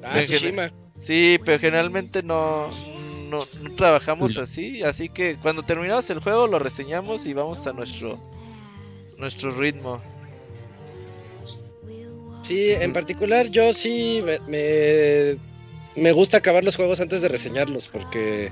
[0.02, 0.72] Ah, Tsushima.
[0.98, 2.70] Sí, pero generalmente no,
[3.28, 7.72] no, no trabajamos así, así que cuando terminamos el juego lo reseñamos y vamos a
[7.72, 8.18] nuestro
[9.16, 10.00] nuestro ritmo.
[12.42, 15.36] Sí, en particular yo sí me, me,
[15.96, 18.50] me gusta acabar los juegos antes de reseñarlos porque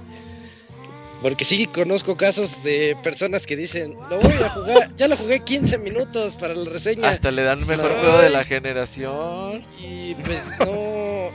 [1.22, 5.40] porque sí conozco casos de personas que dicen, lo voy a jugar, ya lo jugué
[5.40, 8.00] 15 minutos para la reseña Hasta le dan mejor Ay.
[8.00, 9.64] juego de la generación.
[9.78, 11.30] y pues no,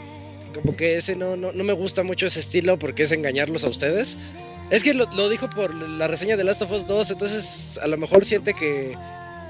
[0.54, 3.70] como que ese no, no, no me gusta mucho ese estilo porque es engañarlos a
[3.70, 4.18] ustedes.
[4.70, 7.88] Es que lo, lo dijo por la reseña de Last of Us 2, entonces a
[7.88, 8.96] lo mejor siente que,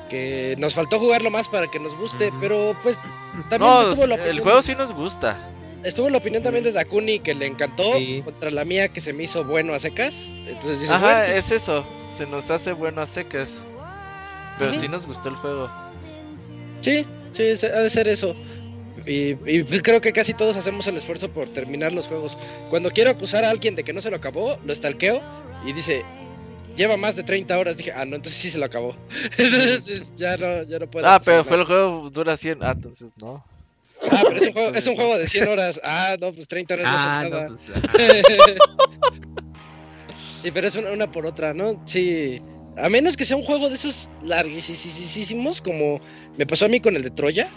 [0.09, 2.97] que nos faltó jugarlo más para que nos guste, pero pues
[3.49, 5.37] también No, estuvo la el opinión- juego sí nos gusta.
[5.83, 8.21] Estuvo la opinión también de Dakuni que le encantó Sí.
[8.23, 10.13] contra la mía que se me hizo bueno a secas.
[10.47, 13.65] Entonces dices, Ajá, bueno, pues, es eso, se nos hace bueno a secas.
[14.59, 14.79] Pero Ujú.
[14.79, 15.71] sí nos gustó el juego.
[16.81, 18.35] sí, sí, ha de ser eso.
[19.05, 22.37] Y, y creo que casi todos hacemos el esfuerzo por terminar los juegos.
[22.69, 25.21] Cuando quiero acusar a alguien de que no se lo acabó, lo stalkeo
[25.65, 26.03] y dice,
[26.75, 27.77] lleva más de 30 horas.
[27.77, 28.95] Dije, ah, no, entonces sí se lo acabó.
[29.37, 31.07] Entonces, ya no, ya no puedo.
[31.07, 32.59] Ah, pero fue el juego dura 100.
[32.61, 33.43] Ah, entonces no.
[34.11, 35.81] Ah, pero es un, juego, es un juego de 100 horas.
[35.83, 37.47] Ah, no, pues 30 horas Ah, no son no, nada.
[37.47, 38.57] pues,
[40.41, 41.81] sí, pero es una, una por otra, ¿no?
[41.85, 42.41] Sí.
[42.77, 45.99] A menos que sea un juego de esos larguísimos, como
[46.37, 47.49] me pasó a mí con el de Troya.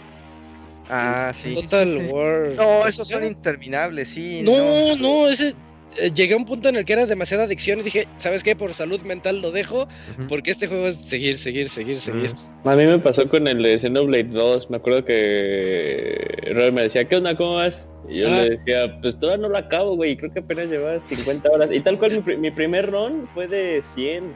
[0.89, 1.55] Ah, sí.
[1.55, 2.05] Total sí, sí.
[2.11, 2.51] War.
[2.55, 4.41] No, esos son interminables, sí.
[4.43, 5.53] No, no, ese.
[5.99, 8.55] eh, Llegué a un punto en el que era demasiada adicción y dije, ¿sabes qué?
[8.55, 9.87] Por salud mental lo dejo,
[10.27, 12.33] porque este juego es seguir, seguir, seguir, seguir.
[12.65, 14.69] A mí me pasó con el de Xenoblade 2.
[14.69, 17.35] Me acuerdo que Robert me decía, ¿qué onda?
[17.35, 17.87] ¿Cómo vas?
[18.09, 18.43] Y yo Ah.
[18.43, 20.15] le decía, pues todavía no lo acabo, güey.
[20.17, 21.71] Creo que apenas llevaba 50 horas.
[21.71, 24.33] Y tal cual, mi, mi primer run fue de 100.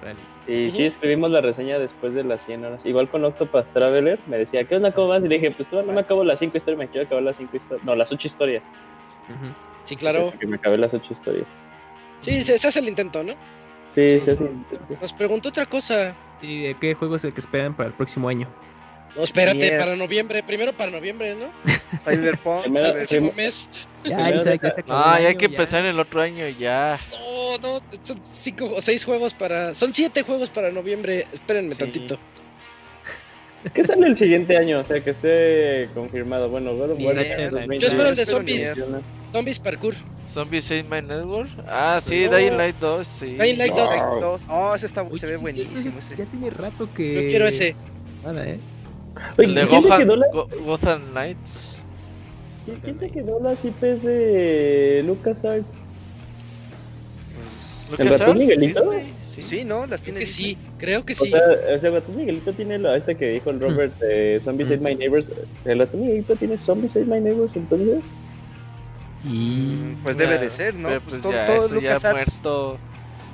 [0.00, 0.18] Órale.
[0.50, 2.86] Y sí, escribimos la reseña después de las 100 horas.
[2.86, 4.92] Igual con Octopath Traveler, me decía, ¿qué onda?
[4.92, 5.22] ¿Cómo vas?
[5.22, 7.36] Y le dije, pues todavía no me acabo las 5 historias, me quiero acabar las
[7.36, 7.84] 5 historias.
[7.84, 8.64] No, las 8 historias.
[9.28, 9.54] Ujú.
[9.84, 10.32] Sí, claro.
[10.40, 11.48] Que me acabé las 8 historias.
[12.22, 13.34] Sí, se, se hace el intento, ¿no?
[13.90, 14.44] Sí, sí, sí.
[15.00, 16.16] Nos preguntó otra cosa.
[16.40, 18.54] ¿Y de qué juego es el que esperan para el próximo año?
[19.18, 21.50] No, espérate, para noviembre, primero para noviembre, ¿no?
[22.04, 22.92] Cyberpunk, Primero-.
[22.94, 23.68] Próximo mes.
[24.04, 26.22] Ya, Isaac, ya se acabó Ah, el ya hay año, que empezar en el otro
[26.22, 26.98] año ya.
[27.10, 29.74] No, no, son cinco o seis juegos para.
[29.74, 31.26] Son siete juegos para noviembre.
[31.32, 31.78] Espérenme Sí.
[31.78, 32.18] tantito.
[33.74, 34.78] ¿Qué sale el siguiente año?
[34.80, 36.48] O sea, que esté confirmado.
[36.48, 37.86] Bueno, está en yo 2020.
[37.86, 38.72] espero el de zombies.
[39.32, 39.94] Zombies Parkour.
[40.28, 41.50] Zombie Save My Network.
[41.66, 42.36] Ah, sí, No.
[42.36, 43.36] Dying Light 2, sí.
[43.36, 43.90] Dying Light 2.
[43.98, 44.20] Wow.
[44.20, 44.42] Dos.
[44.48, 45.98] Oh, ese está, Oye, se ve sí, buenísimo.
[45.98, 46.16] ese.
[46.16, 47.14] Ya tiene rato que.
[47.24, 47.74] Yo quiero ese.
[48.22, 48.60] Nada, ¿eh?
[49.38, 51.84] Oye, El de ¿quién se Gotham, quedó la- Go- Gotham Knights.
[52.64, 55.88] ¿Quién- ¿Quién se quedó las IPs de LucasArts?
[57.88, 58.90] ¿El ratón LucasArts, Miguelito?
[59.20, 59.42] Sí.
[59.42, 59.86] Sí, ¿no?
[59.86, 61.30] Las Creo tiene que sí, creo que O sí.
[61.30, 61.40] sea,
[61.74, 64.94] o sea, Ratón Miguelito tiene la esta que dijo el Robert de Zombie Save My
[64.96, 65.32] Neighbors.
[65.64, 68.14] ¿El Ratón Miguelito tiene Zombie Save My Neighbors entonces?
[69.24, 69.60] Y.
[69.60, 70.88] Mm, Pues debe de ser, ¿no?
[70.88, 72.80] Pues pues todo, ya, todo eso ya LucasArts, muerto.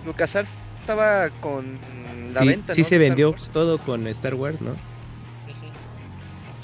[0.05, 2.89] LucasArts estaba con la sí, venta, sí ¿no?
[2.89, 4.77] se vendió todo con Star Wars, ¿no?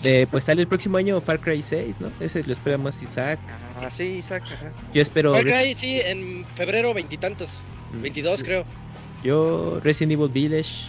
[0.03, 2.11] Eh, pues sale el próximo año Far Cry 6, ¿no?
[2.21, 3.39] Ese lo esperamos Isaac.
[3.81, 4.43] Ah, sí, Isaac.
[4.47, 4.73] Ajá.
[4.95, 5.33] Yo espero.
[5.33, 7.51] Far Cry, sí, en febrero veintitantos.
[7.93, 8.03] Mm.
[8.03, 8.65] 22, creo.
[9.23, 10.89] Yo, Resident Evil Village.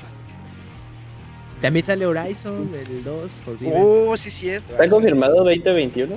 [1.61, 3.73] También sale Horizon, el 2, Forbidden.
[3.75, 4.71] Oh, sí, cierto.
[4.71, 6.15] ¿Está confirmado 2021?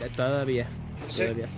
[0.00, 0.66] Ya, Todavía.
[1.04, 1.24] No sé.
[1.24, 1.48] Todavía.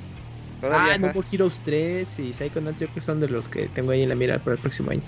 [0.61, 1.12] Todavía, ah, No.
[1.12, 4.09] More Heroes 3 y Psychonauts yo creo que son de los que tengo ahí en
[4.09, 5.03] la mira para el próximo año.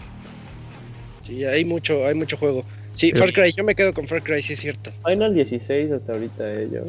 [1.26, 2.64] Sí, hay mucho, hay mucho juego.
[2.96, 4.90] Sí, Far Cry, yo me quedo con Far Cry, sí es cierto.
[5.06, 6.80] Final 16 hasta ahorita, eh, yo.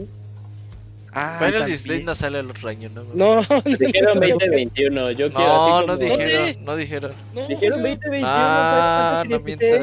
[1.13, 1.65] Ah, Final también.
[1.67, 3.03] 16 no sale el otro año, ¿no?
[3.13, 7.11] No, Dijeron 2021, yo quiero No, así no como- dijeron, no dijeron.
[7.35, 7.88] no, Dijeron no.
[7.89, 9.81] 2021, Ah, no Fantasy 16.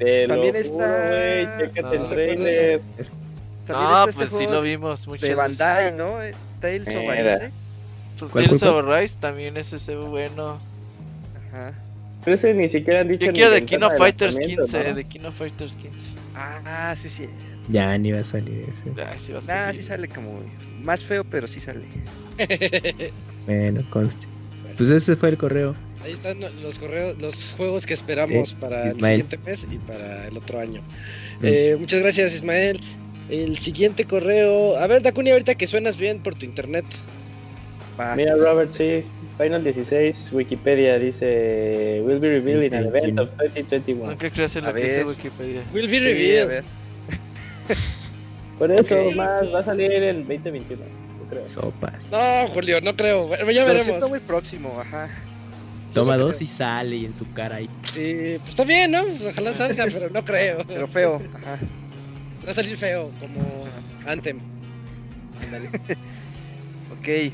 [0.00, 0.28] mientas.
[0.28, 2.80] También está- güey, chécate No, el trailer.
[2.80, 3.08] También
[3.68, 5.26] No, está este pues sí lo vimos mucho.
[5.26, 6.22] De Bandai, ¿no?
[6.22, 7.08] Eh, Tales of.
[7.08, 7.50] Arise.
[8.30, 10.58] ¿Cuál, Tales of Rise también ese se ve bueno.
[11.52, 11.72] Ajá.
[12.24, 14.94] Pero ese ni siquiera han dicho Yo ni quiero de of Fighters lanzamiento, 15, ¿no?
[14.94, 16.12] de King of Fighters 15.
[16.34, 17.28] Ah, sí, sí.
[17.68, 18.92] Ya ni va a salir ese.
[19.02, 19.80] Ah, sí va a salir.
[19.82, 20.40] sí sale como
[20.82, 21.84] más feo, pero sí sale.
[23.46, 24.26] Bueno, conste.
[24.76, 25.76] Pues ese fue el correo.
[26.02, 29.22] Ahí están los correos, los juegos que esperamos Eh, para el Ismael.
[29.22, 30.80] siguiente mes y para el otro año.
[31.40, 31.44] Mm.
[31.44, 32.80] Eh, muchas gracias, Ismael.
[33.28, 34.76] El siguiente correo.
[34.78, 36.84] A ver, Dakuni, ahorita que suenas bien por tu internet.
[37.98, 38.16] Va.
[38.16, 39.04] Mira, Robert, sí.
[39.38, 44.06] Final 16, Wikipedia dice: Will be revealed in an event of 2021.
[44.10, 45.06] Nunca creas en A lo que dice ver.
[45.06, 45.62] Wikipedia.
[45.72, 46.48] Will be Sí, a revealed.
[46.48, 46.64] ver.
[48.58, 49.14] Por eso, Ok.
[49.16, 51.46] más va a salir el 2021, yo creo.
[51.48, 51.94] Sopas.
[52.10, 53.30] No, Julio, no creo.
[53.30, 54.10] Ya Pero veremos.
[54.10, 55.10] muy próximo, ajá.
[55.92, 57.70] Toma dos y sale y en su cara ahí.
[57.88, 59.02] Sí, pues está bien, ¿no?
[59.02, 60.64] Pues ojalá salga, pero no creo.
[60.66, 61.58] Pero feo, ajá.
[62.44, 63.40] Va a salir feo, como
[64.06, 64.40] Anthem.
[66.92, 67.32] Ok, pues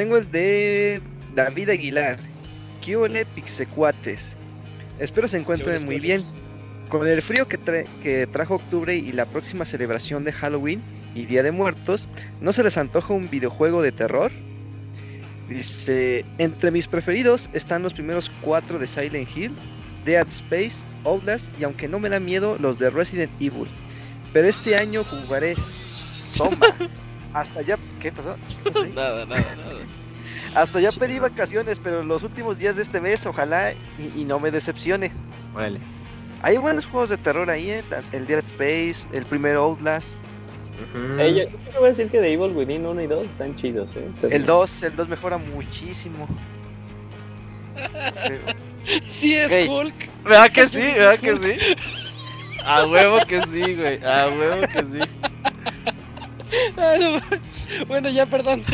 [0.00, 1.02] tengo el de
[1.34, 2.16] David Aguilar.
[2.82, 4.34] ¿Qué ole pixecuates?
[4.98, 6.22] Espero se encuentren muy bien.
[6.88, 10.80] Con el frío que, tra- que trajo octubre y la próxima celebración de Halloween
[11.14, 12.08] y Día de Muertos,
[12.40, 14.32] ¿no se les antoja un videojuego de terror?
[15.50, 19.52] Dice, entre mis preferidos están los primeros cuatro de Silent Hill,
[20.06, 23.68] Dead Space, Outlast y aunque no me da miedo los de Resident Evil.
[24.32, 25.56] Pero este año jugaré...
[26.38, 26.56] Toma.
[27.32, 27.78] Hasta ya...
[28.00, 28.36] ¿Qué pasó?
[28.48, 28.92] ¿Qué pasó ahí?
[28.94, 29.80] Nada, nada, nada.
[30.54, 34.40] Hasta ya pedí vacaciones, pero los últimos días de este mes, ojalá y, y no
[34.40, 35.12] me decepcione.
[35.54, 35.80] Órale.
[36.42, 37.84] Hay buenos juegos de terror ahí, ¿eh?
[38.12, 40.24] el Dead Space, el primer Outlast,
[41.18, 43.24] Eh, yo, yo sí le voy a decir que de Evil Within 1 y 2
[43.24, 44.08] están chidos, ¿eh?
[44.30, 46.26] El 2, el 2 mejora muchísimo.
[49.06, 49.68] Sí es Ok.
[49.68, 50.24] Hulk.
[50.24, 50.78] ¿Verdad que sí?
[50.78, 51.74] ¿Verdad que sí?
[52.64, 54.02] A huevo que sí, güey.
[54.04, 54.98] A huevo que sí.
[56.76, 57.20] Ah, no,
[57.86, 58.64] bueno, ya, perdón.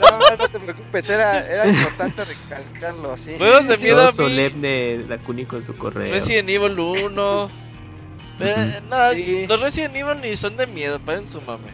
[0.00, 3.34] No, no te preocupes, era, era importante recalcarlo, sí.
[3.38, 4.16] Juegos de Todo miedo a mí.
[4.16, 6.10] solemne Dakuni con su correo.
[6.12, 7.50] Resident Evil 1.
[8.40, 9.46] Eh, no, Sí.
[9.48, 11.68] los Resident Evil ni son de miedo, paren su mame.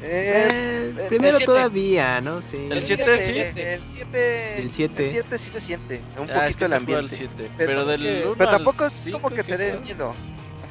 [0.00, 1.52] Eh, Eh, primero siete.
[1.52, 2.40] todavía, ¿no?
[2.40, 2.68] Sí.
[2.70, 3.38] El siete, fíjate, sí.
[3.40, 5.04] El 7 El siete.
[5.04, 6.00] El 7 sí se siente.
[6.16, 7.14] Un Ah, es poquito que el ambiente.
[7.16, 7.32] 7.
[7.36, 10.14] Pero Pero, es del que- 1 pero tampoco es 5 como que te dé miedo.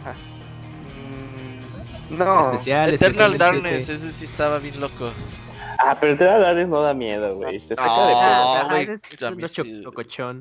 [0.01, 0.15] Ajá.
[2.09, 2.41] No.
[2.53, 5.11] Especial, Eternal Darkness, ese sí estaba bien loco.
[5.79, 7.59] Ah, pero te da Darkness no da miedo, güey.
[7.59, 8.23] Te saca de pedo.
[8.23, 8.87] Ah, güey,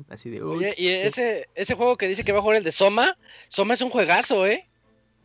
[0.09, 0.41] así de.
[0.41, 3.17] Oye, y ese, ese juego que dice que va a jugar el de Soma,
[3.47, 4.67] Soma es un juegazo, ¿eh?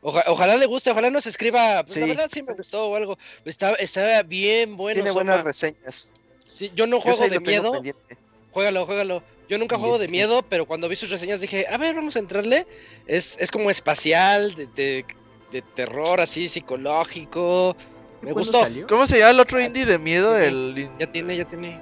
[0.02, 1.84] Oja- ojalá le guste, ojalá nos escriba.
[1.84, 2.10] Pues la Sí.
[2.10, 3.16] verdad sí me gustó o algo.
[3.44, 4.96] Está, está bien bueno.
[4.96, 5.22] Tiene Soma.
[5.22, 6.12] buenas reseñas.
[6.44, 7.72] Sí, yo no juego de miedo.
[7.72, 8.16] pendiente.
[8.50, 9.22] Juégalo, juégalo.
[9.48, 12.16] Yo nunca juego de este- miedo, pero cuando vi sus reseñas dije, a ver, vamos
[12.16, 12.66] a entrarle.
[13.06, 15.04] Es, es como espacial, de, de,
[15.52, 17.76] de terror así, psicológico.
[18.22, 18.62] Me ¿Cuándo gustó.
[18.62, 18.86] salió?
[18.86, 20.36] ¿Cómo se llama el otro indie de miedo?
[20.38, 20.44] Sí.
[20.44, 20.90] El...
[20.98, 21.80] Ya tiene, ya tiene.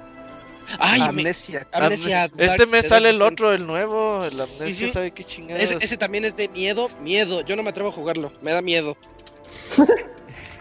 [0.79, 1.67] Ay, me- Amnesia.
[1.71, 2.29] Amnesia.
[2.37, 4.19] Este mes sale el otro, el nuevo.
[4.23, 4.89] El Amnesia, sí.
[4.91, 5.63] ¿sabe qué chingados?
[5.63, 7.41] Ese, ese también es de miedo, miedo.
[7.41, 8.95] Yo no me atrevo a jugarlo, me da miedo.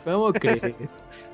[0.04, 0.62] ¿Cómo crees?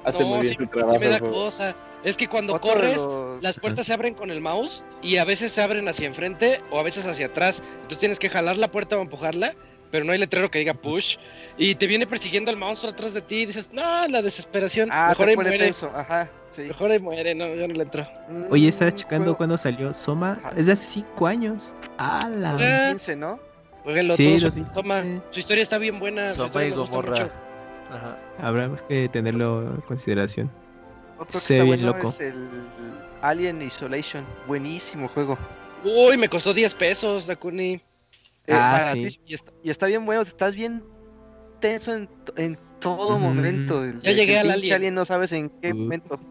[0.04, 0.98] Hace no, muy bien sí, su sí trabajo.
[0.98, 1.34] me da el juego.
[1.34, 1.74] cosa.
[2.04, 5.50] Es que cuando corres, los- las puertas se abren con el mouse y a veces
[5.52, 7.62] se abren hacia enfrente o a veces hacia atrás.
[7.76, 9.54] Entonces tienes que jalar la puerta o empujarla,
[9.90, 11.16] pero no hay letrero que diga push.
[11.56, 14.88] Y te viene persiguiendo el monstruo atrás de ti y dices, no, la desesperación.
[14.92, 15.70] Ah, mejor ahí muere.
[15.94, 16.62] Ajá, sí.
[16.62, 18.06] Mejor ahí muere, no, yo no le entro.
[18.50, 20.38] Oye, estaba Mm, checando cuándo salió Soma.
[20.42, 20.52] Ajá.
[20.56, 21.74] Es de hace 5 años.
[21.98, 22.28] Ah,
[22.90, 23.38] 15, ¿no?
[23.84, 24.64] Jueguenlo Sí, todos, los sí.
[25.30, 26.24] Su historia está bien buena.
[26.32, 27.30] Soma y Gomorra.
[27.90, 28.18] Ajá.
[28.40, 30.50] Habrá que tenerlo en consideración.
[31.18, 32.08] Otro que Se está ve bien bueno loco.
[32.10, 32.48] es el
[33.22, 34.24] Alien Isolation.
[34.46, 35.38] Buenísimo juego.
[35.84, 37.80] Uy, me costó 10 pesos, Dakuni.
[38.47, 39.18] Eh, Ah, sí.
[39.27, 40.82] y, está, y está bien bueno, estás bien
[41.60, 43.85] tenso en, en todo momento.
[43.85, 44.94] Ya del llegué al pinche Alien.
[44.94, 45.77] no sabes en qué Uh.
[45.77, 46.20] momento.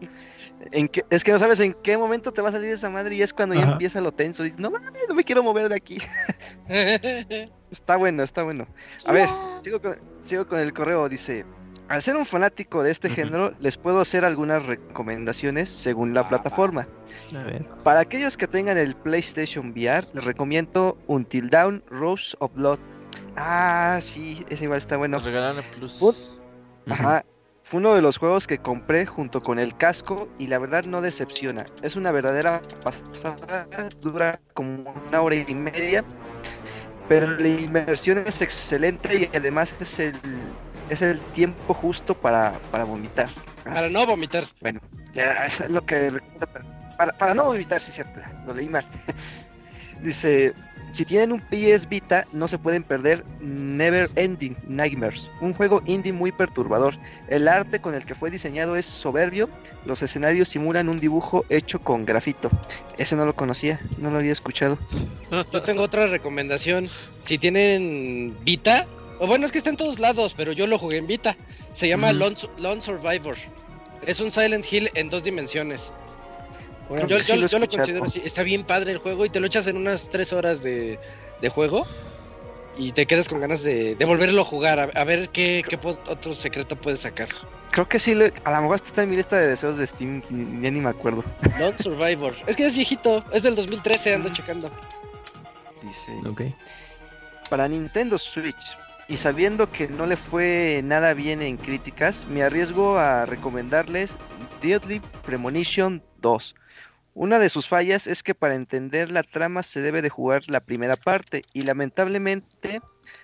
[0.72, 3.14] En qué, es que no sabes en qué momento te va a salir esa madre
[3.14, 4.42] y es cuando ya empieza lo tenso.
[4.42, 5.98] Dices, no mames, no me quiero mover de aquí.
[7.70, 8.66] Está bueno, está bueno.
[9.04, 9.28] A ver,
[9.62, 11.08] sigo con, sigo con el correo.
[11.08, 11.44] Dice:
[11.88, 16.28] Al ser un fanático de este género, les puedo hacer algunas recomendaciones según la Ah,
[16.28, 16.88] plataforma.
[17.34, 17.64] A ver.
[17.84, 22.78] Para aquellos que tengan el PlayStation VR, les recomiendo Until Dawn Rose of Blood.
[23.36, 25.20] Ah, sí, ese igual está bueno.
[25.20, 25.98] Regalaron el plus.
[26.00, 26.92] Put.
[26.92, 27.24] Ajá.
[27.62, 31.00] Fue uno de los juegos que compré junto con el casco y la verdad no
[31.02, 31.64] decepciona.
[31.82, 33.66] Es una verdadera pasada,
[34.00, 36.04] dura como una hora y media,
[37.08, 40.14] pero la inmersión es excelente y además es el,
[40.90, 43.28] es el tiempo justo para, para vomitar.
[43.64, 44.44] Para no vomitar.
[44.60, 44.80] Bueno,
[45.14, 46.64] ya eso es lo que recomiendo para,
[46.96, 48.86] para, para no vomitar, sí, cierto, lo leí mal.
[50.02, 50.54] Dice,
[50.92, 56.12] si tienen un PS Vita, no se pueden perder Never Ending Nightmares, un juego indie
[56.12, 56.94] muy perturbador.
[57.28, 59.48] El arte con el que fue diseñado es soberbio,
[59.84, 62.50] los escenarios simulan un dibujo hecho con grafito.
[62.98, 64.78] Ese no lo conocía, no lo había escuchado.
[65.30, 66.88] Yo tengo otra recomendación.
[67.22, 68.86] Si tienen Vita,
[69.18, 71.36] o bueno, es que está en todos lados, pero yo lo jugué en Vita.
[71.72, 72.12] Se llama.
[72.12, 73.36] Lone, Lone Survivor.
[74.02, 75.92] Es un Silent Hill en dos dimensiones.
[76.88, 78.22] Creo Yo, sí yo- lo yo considero así.
[78.24, 80.98] Está bien padre el juego y te lo echas en unas tres horas de,
[81.40, 81.84] de juego.
[82.78, 85.78] Y te quedas con ganas de, de volverlo a jugar, a, a ver qué, qué
[85.82, 87.28] otro secreto puedes sacar.
[87.70, 88.12] Creo que sí,
[88.44, 90.90] a lo mejor está en mi lista de deseos de Steam, ni- ya ni me
[90.90, 91.24] acuerdo.
[91.58, 92.34] Lone Survivor.
[92.46, 94.70] es que es viejito, es del 2013, ando checando.
[95.82, 96.12] Dice...
[96.28, 96.42] Ok.
[97.48, 98.76] Para Nintendo Switch,
[99.08, 104.16] y sabiendo que no le fue nada bien en críticas, me arriesgo a recomendarles
[104.60, 106.54] Deadly Premonition 2.
[107.14, 110.60] Una de sus fallas es que para entender la trama se debe de jugar la
[110.60, 112.80] primera parte y lamentablemente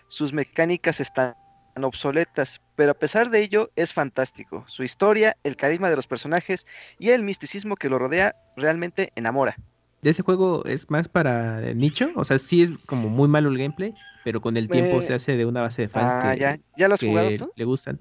[0.08, 1.34] sus mecánicas están
[1.82, 4.64] obsoletas, pero a pesar de ello es fantástico.
[4.68, 6.66] Su historia, el carisma de los personajes
[6.98, 9.56] y el misticismo que lo rodea realmente enamora.
[10.02, 12.10] ¿De ese juego es más para nicho?
[12.16, 15.14] O sea, sí es como muy malo el gameplay, pero con el tiempo Eh, se
[15.14, 17.50] hace de una base de fans Ah, que, ¿ya, ¿Ya lo has que jugado tú?
[17.56, 17.98] le gustan.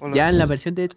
[0.00, 0.90] ¿O lo- Ya en la versión de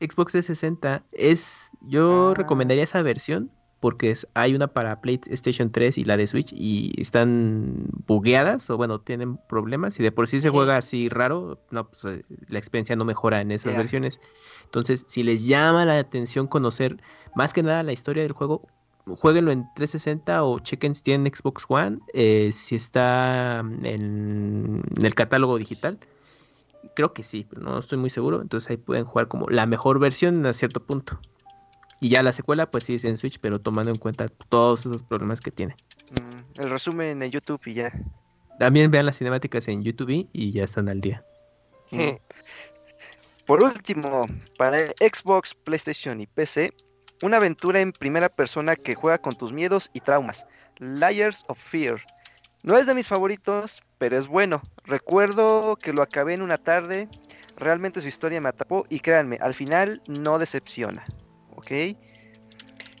[0.00, 2.34] Xbox 360 es, yo Ah.
[2.34, 6.92] recomendaría esa versión porque es- hay una para PlayStation 3 y la de Switch y
[7.00, 11.88] están bugueadas o bueno, tienen problemas y de por sí se juega así raro, no,
[11.88, 14.18] pues eh, la experiencia no mejora en esas versiones.
[14.64, 16.96] Entonces, si les llama la atención conocer
[17.34, 18.66] más que nada la historia del juego,
[19.06, 23.84] jueguenlo en 360 o chequen si tienen Xbox One, eh, si está en,
[24.96, 25.98] en el catálogo digital.
[26.94, 28.40] Creo que sí, pero no estoy muy seguro.
[28.42, 31.20] Entonces ahí pueden jugar como la mejor versión a cierto punto.
[32.00, 35.02] Y ya la secuela, pues sí es en Switch, pero tomando en cuenta todos esos
[35.02, 35.76] problemas que tiene.
[36.12, 37.92] Mm, el resumen en YouTube y ya.
[38.58, 41.24] También vean las cinemáticas en YouTube y ya están al día.
[41.90, 42.16] Mm.
[43.46, 44.26] por último,
[44.58, 46.74] para Xbox, PlayStation y PC,
[47.22, 50.46] una aventura en primera persona que juega con tus miedos y traumas.
[50.78, 52.00] Layers of Fear.
[52.62, 54.60] No es de mis favoritos, pero es bueno.
[54.84, 57.08] Recuerdo que lo acabé en una tarde.
[57.56, 61.04] Realmente su historia me atrapó y créanme, al final no decepciona.
[61.54, 61.70] ¿Ok?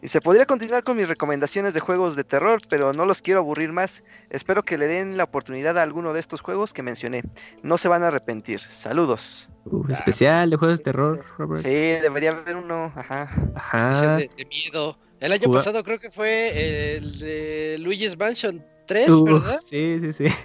[0.02, 3.40] Y se podría continuar con mis recomendaciones de juegos de terror, pero no los quiero
[3.40, 4.02] aburrir más.
[4.30, 7.22] Espero que le den la oportunidad a alguno de estos juegos que mencioné.
[7.62, 8.60] No se van a arrepentir.
[8.60, 9.48] Saludos.
[9.64, 11.62] Uh, especial de juegos de terror, Robert.
[11.62, 12.92] Sí, debería haber uno.
[12.94, 13.28] Ajá.
[13.54, 13.90] Ajá.
[13.90, 14.98] Especial de, de miedo.
[15.18, 19.60] El año pasado creo que fue el de Luigi's Mansion 3, Uh, ¿verdad?
[19.64, 20.26] Sí, sí, sí.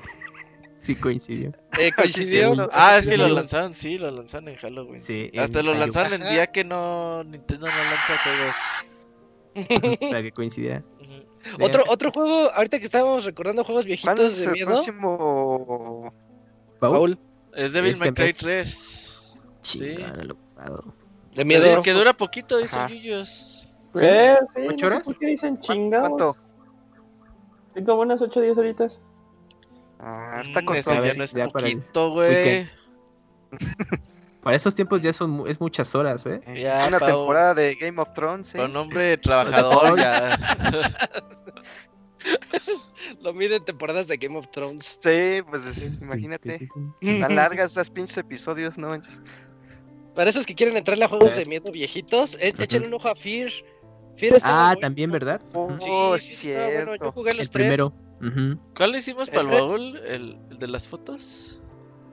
[0.79, 1.51] Sí coincidió.
[1.77, 2.55] Eh, coincidió.
[2.55, 2.61] sí.
[2.71, 4.99] Ah, es que lo lanzaron, sí, lo lanzaron en Halloween.
[4.99, 8.55] Sí, Hasta en lo lanzaron el día que no Nintendo no lanza juegos.
[9.99, 10.83] Para que coincidiera.
[11.01, 11.63] Ujú.
[11.63, 14.67] Otro, otro juego, ahorita que estábamos recordando juegos ¿Cuándo viejitos de el miedo.
[14.67, 16.13] próximo?
[16.79, 17.19] Paul, Paul,
[17.55, 18.37] Es Devil Este May Cry mes.
[18.37, 19.33] 3.
[19.61, 20.93] chingada, lo ocupado.
[21.31, 21.81] de Que, miedo.
[21.81, 22.87] que dura poquito, dice Ajá.
[22.89, 23.77] Yuyos.
[24.01, 25.01] Eh, sí, ¿Ocho no sé horas?
[25.03, 26.09] ¿Por qué dicen chingados?
[26.09, 26.35] ¿Cuánto?
[27.75, 29.01] Sí, como unas 8 o 10 horitas.
[29.99, 30.75] Ah, está Mm, con
[31.17, 32.67] no es ya para el poquito, güey.
[34.41, 36.41] Para esos tiempos ya son es muchas horas, ¿eh?
[36.55, 37.09] Ya, una Pau.
[37.09, 38.53] temporada de Game of Thrones.
[38.55, 38.57] ¿eh?
[38.57, 40.37] Con nombre trabajador ya.
[43.21, 44.97] Lo miden temporadas de Game of Thrones.
[44.99, 45.61] Sí, pues
[46.01, 46.69] imagínate.
[47.19, 48.99] Tan largas esas pinches episodios, ¿no?
[50.15, 52.63] Para esos que quieren entrarle a juegos de miedo viejitos, e- Ujú.
[52.63, 53.49] echen un ojo a Fear.
[54.17, 55.25] Fear Ah, muy también, bueno.
[55.25, 55.41] ¿verdad?
[55.53, 56.79] Oh, Sí, sí, sí, estaba bueno.
[56.79, 57.11] Yo cierto.
[57.11, 57.63] jugué los El tres.
[57.67, 57.93] primero.
[58.21, 58.59] Ujú.
[58.75, 59.59] ¿Cuál le hicimos para el Eh, eh.
[59.59, 59.97] baúl?
[60.05, 61.61] ¿El, el de las fotos?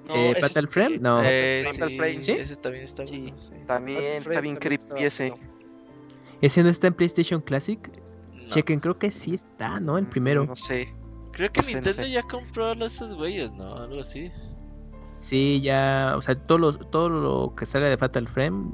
[0.09, 1.21] No, Eh, es- Frame, no.
[1.23, 2.19] Eh, sí, Frame.
[2.23, 2.33] ¿Sí?
[2.33, 3.19] Ese también está Sí.
[3.19, 3.39] bueno.
[3.39, 3.55] sí.
[3.67, 5.35] También está bien creepy ese.
[6.41, 7.79] Ese no está en PlayStation Classic.
[8.35, 8.49] No.
[8.49, 9.99] Chequen, creo que sí está, ¿no?
[9.99, 10.47] El primero.
[10.47, 10.89] No sé.
[11.33, 12.11] Creo que No sé, no Nintendo sé.
[12.11, 13.77] ya compró a esos güeyes, ¿no?
[13.77, 14.31] Algo así.
[15.19, 18.71] Sí, ya, o sea, todo lo, todo lo que salga de Fatal Frame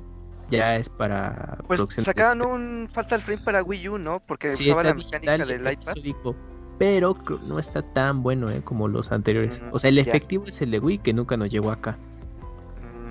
[0.51, 4.21] ya es para Pues sacaron un Fatal Frame para Wii U, ¿no?
[4.21, 5.73] Porque Sí, usaba la digital mecánica del iPad.
[5.73, 6.37] episódico,
[6.79, 9.61] pero no está tan bueno eh, como los anteriores.
[9.61, 10.03] Ujú, O sea, el ya.
[10.03, 11.97] efectivo es el de Wii que nunca nos llegó acá.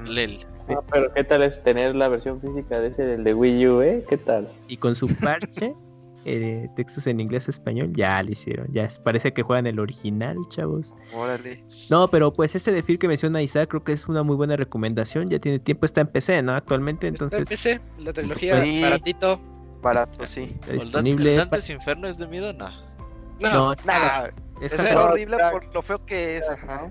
[0.04, 0.40] Mm, Lel.
[0.70, 3.82] Ah, pero ¿qué tal es tener la versión física de ese del de Wii U,
[3.82, 4.06] eh?
[4.08, 4.48] ¿Qué tal?
[4.70, 5.76] Y con su parche,
[6.26, 8.68] eh, textos en inglés español, ya lo hicieron.
[8.72, 10.96] Ya parece que juegan el original, chavos.
[11.14, 11.64] Órale.
[11.90, 14.56] No, pero pues este de Fear que menciona Isaac creo que es una muy buena
[14.56, 15.30] recomendación.
[15.30, 16.54] Ya tiene tiempo, está en PC, ¿no?
[16.54, 18.82] Actualmente, Está en entonces PC, la trilogía Sí.
[18.82, 19.40] baratito.
[19.82, 20.44] Barato, sí.
[20.62, 21.32] está ¿El Dan- disponible.
[21.32, 22.54] ¿El pa- Dantes Inferno es de miedo?
[22.54, 22.68] No.
[23.40, 24.28] No, No, Nah,
[24.62, 26.50] es horrible por lo feo que es.
[26.50, 26.90] Ajá.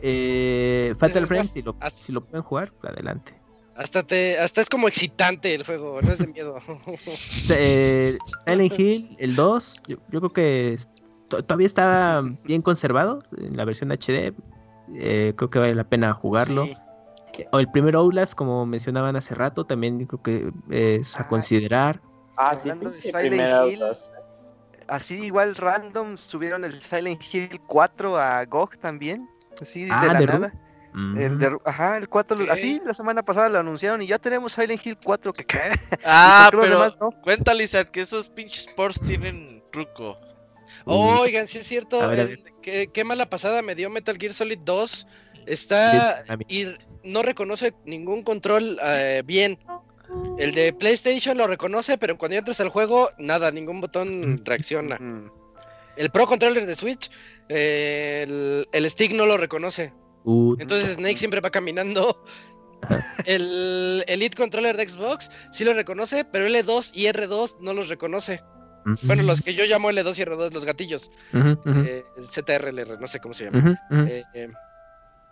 [0.00, 3.34] Eh, Fatal Frame, si lo, hasta- si lo pueden jugar, adelante.
[3.76, 6.56] hasta te, hasta es como excitante el juego, no es de miedo.
[7.54, 8.16] Eh,
[8.46, 10.76] Silent Hill, el 2, yo, yo creo que
[11.28, 14.34] todavía está bien conservado en la versión HD.
[14.94, 16.64] eh, creo que vale la pena jugarlo.
[16.66, 16.74] Sí.
[17.52, 21.28] O el primer Outlast, como mencionaban hace rato, también creo que es a Ah.
[21.28, 22.00] considerar.
[22.36, 24.02] Ah, sí, Hablando de Silent Hill, Outlast.
[24.88, 29.28] Así igual random subieron el Silent Hill 4 a GOG también.
[29.60, 30.52] Así Ah, de la de Ru- nada.
[30.94, 31.18] Mm.
[31.18, 32.50] El de, ajá, el 4, Ok.
[32.50, 35.58] así la semana pasada lo anunciaron y ya tenemos Silent Hill 4 que qué.
[36.04, 37.10] Ah, pero demás no?
[37.22, 40.18] cuéntale, Isaac, que esos pinches ports tienen truco.
[40.84, 44.58] Oigan, sí es cierto, ver, el- qué, qué mala pasada me dio Metal Gear Solid
[44.64, 45.06] 2.
[45.46, 46.66] Está y
[47.02, 49.58] no reconoce ningún control eh, bien.
[50.38, 54.98] El de PlayStation lo reconoce, pero cuando entras al juego, nada, ningún botón reacciona.
[55.96, 57.10] El Pro Controller de Switch,
[57.48, 59.92] eh, el, el stick no lo reconoce.
[60.24, 62.24] Uh, Entonces Snake siempre va caminando.
[63.26, 68.40] El Elite Controller de Xbox sí lo reconoce, pero L2 y R2 no los reconoce.
[69.04, 71.10] Bueno, los que yo llamo L2 y R2, los gatillos.
[71.32, 73.80] eh, el ZRLR, no sé cómo se llama.
[74.08, 74.48] Eh, eh,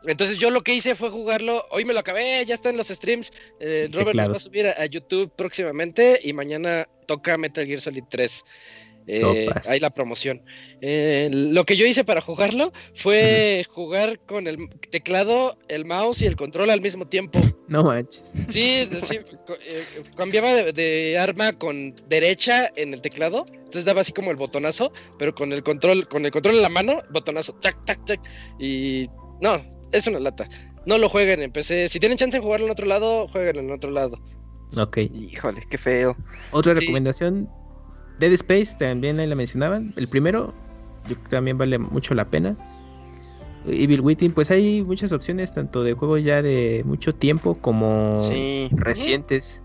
[0.06, 2.88] entonces yo lo que hice fue jugarlo, hoy me lo acabé, ya está en los
[2.88, 7.66] streams, eh, Robert los va a subir a, a YouTube próximamente y mañana toca Metal
[7.66, 8.44] Gear Solid 3.
[9.06, 10.42] Eh, ahí la promoción.
[10.80, 16.26] Eh, lo que yo hice para jugarlo fue jugar con el teclado, el mouse y
[16.26, 17.40] el control al mismo tiempo.
[17.70, 18.32] No manches.
[18.48, 19.20] Sí, sí,
[19.60, 19.84] eh,
[20.16, 24.92] cambiaba de, de arma con derecha en el teclado, entonces daba así como el botonazo,
[25.20, 28.20] pero con el control, con el control en la mano, botonazo, tac, tac, tac,
[28.58, 29.06] y
[29.40, 29.56] no,
[29.92, 30.48] es una lata.
[30.86, 31.88] No lo jueguen en PC.
[31.88, 34.18] Si tienen chance de jugarlo en otro lado, jueguen en otro lado.
[34.78, 34.98] Ok.
[34.98, 36.16] Híjole, qué feo.
[36.52, 36.80] Otra Sí.
[36.80, 37.48] recomendación:
[38.18, 39.92] Dead Space, también ahí la mencionaban.
[39.96, 40.54] El primero,
[41.08, 42.56] yo creo que también vale mucho la pena.
[43.66, 48.68] Evil Within, pues hay muchas opciones, tanto de juegos ya de mucho tiempo como Sí.
[48.72, 49.60] recientes.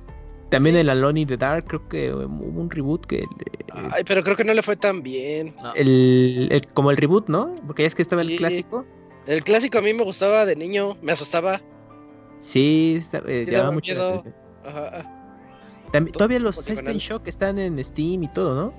[0.50, 3.24] También el Alone in the Dark, creo que hubo un reboot que.
[3.72, 5.56] Ay, pero creo que no le fue tan bien.
[5.76, 7.56] El, el- como el reboot, ¿no?
[7.66, 8.32] Porque ya es que estaba Sí.
[8.34, 8.86] el clásico.
[9.28, 11.62] El clásico a mí me gustaba de niño, me asustaba.
[12.40, 14.10] Sí, está- eh, Sí, llama daba mucho la miedo.
[14.20, 14.36] atención.
[14.66, 15.12] Ajá.
[15.92, 16.56] Tambi- To- todavía los.
[16.58, 18.74] System Shock están en Steam y todo, ¿no?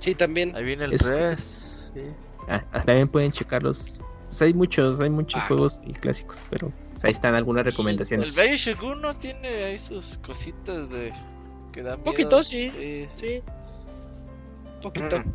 [0.00, 0.54] Sí, también.
[0.56, 1.90] Ahí viene el Es- 3.
[1.94, 2.00] sí.
[2.48, 4.00] Ah, ah, también pueden checarlos.
[4.28, 5.46] Pues hay muchos, hay muchos Ah.
[5.48, 8.36] juegos y clásicos, pero pues, ahí están algunas recomendaciones.
[8.36, 11.12] El Bioshock no tiene ahí sus cositas de.
[11.72, 12.10] que dan miedo.
[12.12, 12.70] Poquito, sí.
[12.70, 13.42] Sí, Sí.
[14.82, 15.18] Poquito.
[15.20, 15.32] Mm.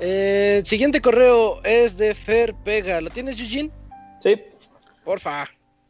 [0.00, 3.00] Eh, siguiente correo es de Fer Pega.
[3.00, 3.70] ¿Lo tienes, Eugene?
[4.20, 4.36] Sí,
[5.04, 5.44] Porfa.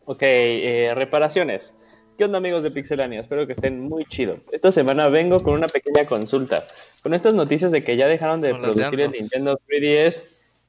[0.05, 1.75] Ok, eh, reparaciones.
[2.17, 3.21] ¿Qué onda amigos de Pixelania?
[3.21, 4.39] Espero que estén muy chido.
[4.51, 6.67] Esta semana vengo con una pequeña consulta.
[7.03, 9.13] Con estas noticias de que ya dejaron de Con las de producir el.
[9.13, 10.23] Nintendo 3DS,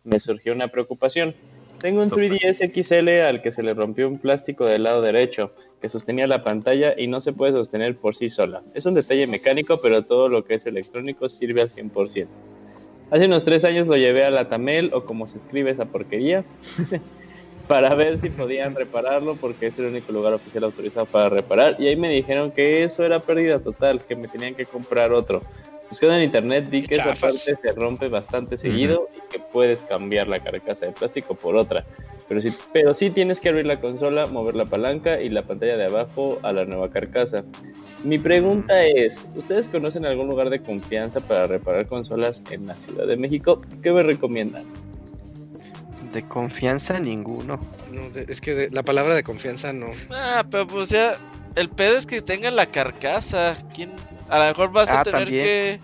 [0.03, 1.34] me surgió una preocupación.
[1.80, 5.88] Tengo un 3DS XL al que se le rompió un plástico del lado derecho que
[5.88, 8.61] sostenía la pantalla y no se puede sostener por sí sola.
[8.74, 12.28] Es un detalle mecánico, pero todo lo que es electrónico sirve al 100%.
[13.11, 16.44] Hace unos tres años lo llevé a la Tamel, o como se escribe esa porquería,
[17.68, 21.76] para ver si podían repararlo, porque es el único lugar oficial autorizado para reparar.
[21.80, 25.41] Y ahí me dijeron que eso era pérdida total, que me tenían que comprar otro.
[25.90, 30.28] Buscando en internet vi que esa parte se rompe bastante seguido y que puedes cambiar
[30.28, 31.84] la carcasa de plástico por otra.
[32.28, 35.78] Pero sí, pero sí tienes que abrir la consola, mover la palanca y la pantalla
[35.78, 37.44] de abajo a la nueva carcasa.
[38.03, 43.07] Mi pregunta es, ¿ustedes conocen algún lugar de confianza para reparar consolas en la Ciudad
[43.07, 43.61] de México?
[43.82, 44.66] ¿Qué me recomiendan?
[46.14, 47.60] De confianza ninguno.
[47.91, 49.88] No, de- es que de- la palabra de confianza no.
[50.11, 51.18] Ah, pero pues o sea,
[51.56, 53.57] el pedo es que tengan la carcasa.
[53.76, 53.91] ¿Quién?
[54.30, 55.44] A lo mejor vas a Ah, tener también.
[55.46, 55.80] que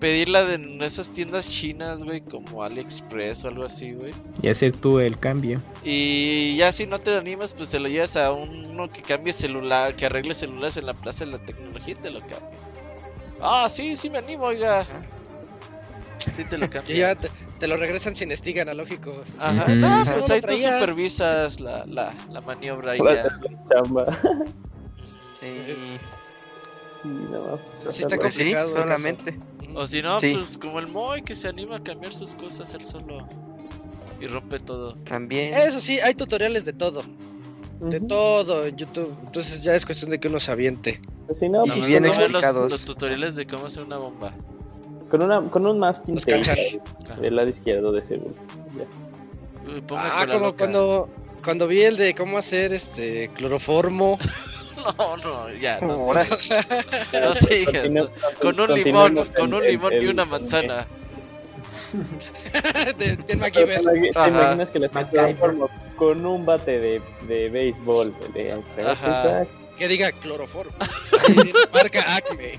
[0.00, 4.12] pedirla de esas tiendas chinas, güey, como AliExpress o algo así, güey.
[4.42, 5.60] Y hacer tú el cambio.
[5.84, 9.94] Y ya si no te animas, pues te lo llevas a uno que cambie celular,
[9.96, 12.38] que arregle celulares en la Plaza de la Tecnología y te lo cambia.
[13.40, 14.84] Ah, sí, sí me animo, oiga.
[16.18, 16.96] Sí te lo Y cambia.
[17.14, 19.12] ya te, te lo regresan sin stick analógico.
[19.38, 19.66] Ajá.
[19.68, 20.10] No, Sí.
[20.12, 23.10] pues ahí tú supervisas la, la, la maniobra y ya.
[23.12, 23.32] hacer
[27.02, 27.58] Sí, no,
[27.92, 28.82] Sí está pues sí, complicado caso.
[28.82, 29.38] solamente.
[29.74, 30.32] O si no, Sí.
[30.34, 33.26] pues como el Moy que se anima a cambiar sus cosas él solo
[34.20, 34.94] y rompe todo.
[35.04, 35.54] También.
[35.54, 37.02] Eso sí, hay tutoriales de todo.
[37.80, 39.14] De todo en YouTube.
[39.26, 41.00] Entonces ya es cuestión de que uno se aviente.
[41.38, 42.70] Si no, Y pues, bien con, Vamos a ver los, explicados.
[42.72, 44.32] los tutoriales de cómo hacer una bomba.
[45.10, 46.80] con una, con un masking tape
[47.20, 48.34] del lado izquierdo de seguro.
[48.78, 49.70] Ya.
[49.74, 51.10] Uy, ponme Ah, como cuando,
[51.44, 54.18] cuando vi el de cómo hacer este cloroformo.
[54.98, 57.84] No, no, ya, no, no sigas.
[57.84, 58.10] Continu-
[58.40, 60.86] Con un limón, con un el- limón y el- una manzana.
[62.98, 63.80] de, de MacGyver.
[63.82, 64.90] ¿Te imaginas que le
[65.96, 68.14] con un bate de, de béisbol?
[68.34, 68.52] De,
[68.86, 69.46] Ajá.
[69.78, 70.72] Que diga cloroformo.
[71.72, 72.58] Marca Acme.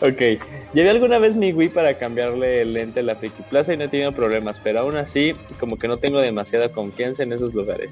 [0.00, 0.42] Ok,
[0.74, 3.84] llevé alguna vez mi Wii para cambiarle el lente a la Friki Plaza y no
[3.84, 7.90] he tenido problemas, pero aún así, como que no tengo demasiada confianza en esos lugares.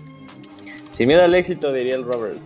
[0.92, 2.38] Sin miedo al éxito, diría el Robert.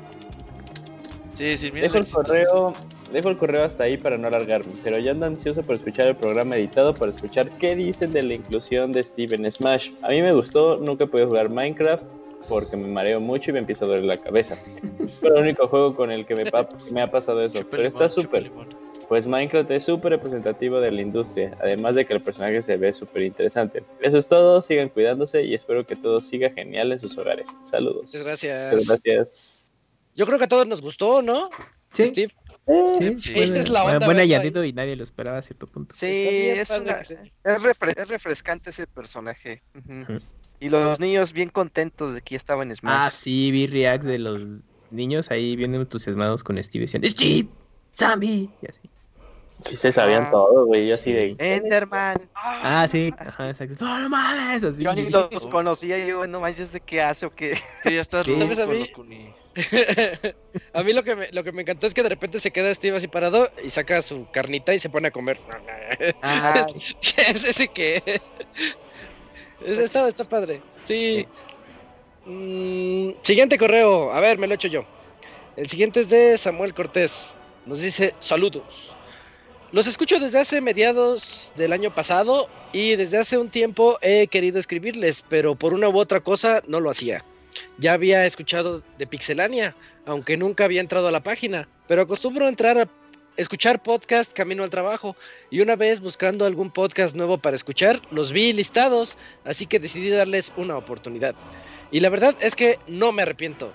[1.32, 1.82] Sí, sí, mira.
[1.82, 2.72] Dejo el correo,
[3.12, 6.16] dejo el correo hasta ahí para no alargarme, pero ya ando ansioso por escuchar el
[6.16, 9.90] programa editado para escuchar qué dicen de la inclusión de Steven Smash.
[10.02, 12.04] A mí me gustó, nunca podido jugar Minecraft
[12.48, 14.56] porque me mareo mucho y me empieza a doler la cabeza.
[15.20, 18.50] Fue el único juego con el que me ha pasado eso, pero está súper.
[19.08, 22.92] Pues Minecraft es súper representativo de la industria, además de que el personaje se ve
[22.92, 23.84] súper interesante.
[24.00, 27.48] Eso es todo, sigan cuidándose y espero que todo siga genial en sus hogares.
[27.64, 28.06] Saludos.
[28.06, 28.72] Muchas gracias.
[28.74, 29.68] Muchas gracias.
[30.16, 31.50] Yo creo que a todos nos gustó, ¿no?
[31.92, 32.32] Sí, Steve.
[32.98, 34.22] sí, Sí, buena- es la onda, buen ¿verdad?
[34.22, 35.94] añadido y nadie lo esperaba a cierto punto.
[35.94, 37.10] sí, es, una- es,
[37.44, 39.62] refre- es refrescante ese personaje.
[40.58, 43.12] Y los niños bien contentos de que ya estaba en Ah, Smash.
[43.14, 44.42] sí, vi reacts de los
[44.90, 46.86] niños ahí bien entusiasmados con Steve.
[46.86, 47.48] Decían, Steve,
[47.92, 48.50] Sammy.
[48.62, 48.90] Y así.
[49.60, 50.86] Sí se sabían Ah, todo, güey.
[50.86, 51.34] Yo así de...
[51.38, 52.28] Enderman.
[52.34, 53.82] Ah, sí, ajá, exacto.
[53.84, 54.62] No, no mames.
[54.62, 54.82] Así.
[54.82, 57.58] Yo ni los conocía y yo, no manches de qué hace o qué.
[57.82, 58.36] Que ya está Sí.
[58.38, 58.90] ¿Sabes a mí?
[60.74, 62.74] A mí lo que, me, lo que me encantó es que de repente se queda
[62.74, 65.38] Steve así parado y saca su carnita y se pone a comer.
[66.22, 66.66] Ah,
[67.16, 68.02] es ese que.
[69.64, 70.60] Es- está, está padre.
[70.84, 71.26] Sí.
[72.26, 74.12] Mm, siguiente correo.
[74.12, 74.84] A ver, me lo echo yo.
[75.56, 77.34] El siguiente es de Samuel Cortés.
[77.64, 78.94] Nos dice: Saludos.
[79.72, 84.60] Los escucho desde hace mediados del año pasado y desde hace un tiempo he querido
[84.60, 87.24] escribirles, pero por una u otra cosa no lo hacía.
[87.76, 89.74] Ya había escuchado de Pixelania,
[90.06, 92.88] aunque nunca había entrado a la página, pero acostumbro a entrar a
[93.36, 95.16] escuchar podcast camino al trabajo
[95.50, 100.10] y una vez buscando algún podcast nuevo para escuchar, los vi listados, así que decidí
[100.10, 101.34] darles una oportunidad.
[101.90, 103.72] Y la verdad es que no me arrepiento.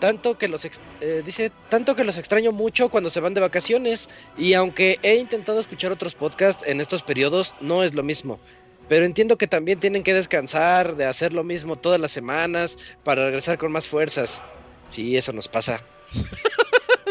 [0.00, 3.40] Tanto que los ex- eh, dice, tanto que los extraño mucho cuando se van de
[3.40, 8.38] vacaciones y aunque he intentado escuchar otros podcasts en estos periodos no es lo mismo.
[8.86, 13.24] pero entiendo que también tienen que descansar de hacer lo mismo todas las semanas para
[13.24, 14.42] regresar con más fuerzas.
[14.90, 15.80] Sí, eso nos pasa.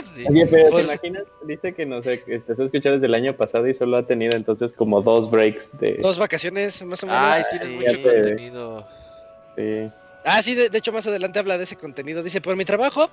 [0.03, 0.25] Sí.
[0.29, 1.23] Oye, pero ¿te Pues- imaginas?
[1.43, 4.05] Dice que no sé, que empezó a escuchar desde el año pasado y solo ha
[4.05, 5.95] tenido entonces como dos breaks de.
[6.01, 7.21] Dos vacaciones, más o menos.
[7.21, 8.87] Ay, mucho contenido.
[9.55, 9.89] Sí.
[10.25, 12.23] Ah, sí, de, hecho más adelante habla de ese contenido.
[12.23, 13.09] Dice, por mi trabajo,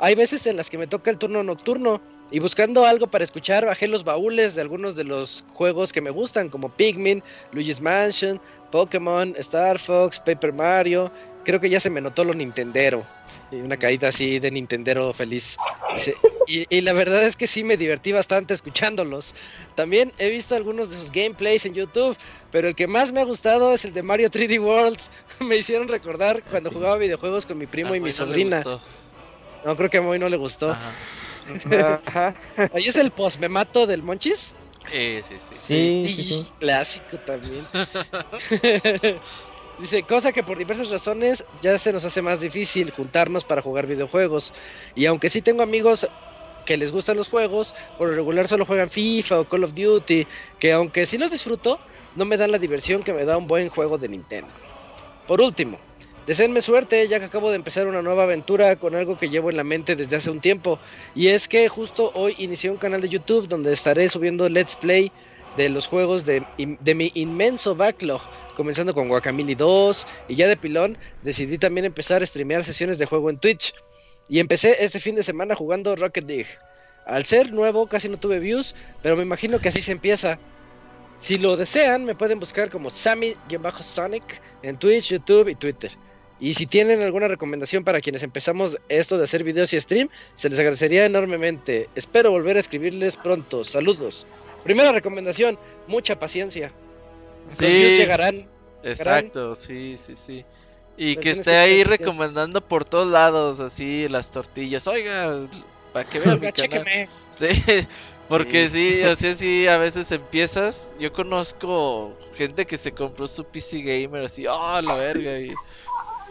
[0.00, 2.00] hay veces en las que me toca el turno nocturno
[2.30, 6.10] y buscando algo para escuchar, bajé los baúles de algunos de los juegos que me
[6.10, 7.22] gustan, como Pikmin,
[7.52, 11.06] Luigi's Mansion, Pokémon, Star Fox, Paper Mario.
[11.44, 13.06] Creo que ya se me notó lo Nintendero.
[13.50, 15.56] Y una caída así de Nintendero feliz.
[15.94, 16.16] Dice,
[16.46, 19.34] y, y la verdad es que sí me divertí bastante escuchándolos.
[19.74, 22.16] También he visto algunos de sus gameplays en YouTube,
[22.50, 24.98] pero el que más me ha gustado es el de Mario 3D World.
[25.40, 26.74] me hicieron recordar cuando Sí.
[26.74, 28.62] jugaba videojuegos con mi primo A y mi no sobrina.
[29.64, 30.72] No, creo que a Moy no le gustó.
[30.72, 32.00] Ajá.
[32.06, 32.36] Ajá.
[32.72, 34.54] Ahí es el posmemato del Monchis.
[34.92, 35.54] Eh, sí, sí.
[35.54, 36.52] Sí, sí, sí.
[36.58, 37.66] clásico también.
[39.76, 43.86] Dice, cosa que por diversas razones ya se nos hace más difícil juntarnos para jugar
[43.86, 44.52] videojuegos.
[44.94, 46.08] Y aunque sí tengo amigos
[46.64, 50.26] que les gustan los juegos, por lo regular solo juegan FIFA o Call of Duty,
[50.58, 51.80] que aunque sí los disfruto,
[52.14, 54.52] no me dan la diversión que me da un buen juego de Nintendo.
[55.26, 55.80] Por último,
[56.26, 59.56] deseenme suerte ya que acabo de empezar una nueva aventura con algo que llevo en
[59.56, 60.80] la mente desde hace un tiempo.
[61.14, 65.10] Y es que justo hoy inicié un canal de YouTube donde estaré subiendo Let's Play
[65.56, 68.22] de los juegos de, de mi inmenso backlog,
[68.56, 73.06] comenzando con Guacamole 2 y ya de pilón decidí también empezar a streamear sesiones de
[73.06, 73.74] juego en Twitch.
[74.28, 76.48] Y empecé este fin de semana jugando Rocket League.
[77.06, 80.38] Al ser nuevo casi no tuve views, pero me imagino que así se empieza.
[81.18, 85.92] Si lo desean, me pueden buscar como Sammy-Sonic en Twitch, YouTube y Twitter.
[86.40, 90.48] Y si tienen alguna recomendación para quienes empezamos esto de hacer videos y stream, se
[90.48, 91.88] les agradecería enormemente.
[91.94, 93.64] Espero volver a escribirles pronto.
[93.64, 94.26] Saludos.
[94.64, 96.72] Primera recomendación, mucha paciencia.
[97.46, 97.96] Los Sí.
[97.98, 98.48] llegarán.
[98.82, 100.46] Exacto, sí, sí, sí.
[100.96, 104.86] Y que esté que ahí recomendando por todos lados, así las tortillas.
[104.88, 105.48] Oiga,
[105.92, 106.86] para que vean mi Oiga, canal.
[106.86, 107.10] chéqueme.
[107.38, 107.46] Sí,
[108.28, 110.92] porque sí, así sí, a veces empiezas.
[110.98, 115.40] Yo conozco gente que se compró su PC gamer así, oh, la verga.
[115.40, 115.52] Y,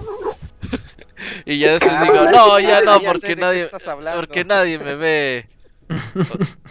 [1.46, 4.20] y ya después Ah, digo, no, ya no, ya de porque nadie, estás hablando.
[4.20, 5.50] porque nadie me ve.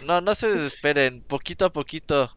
[0.05, 2.35] No, no se desesperen, poquito a poquito.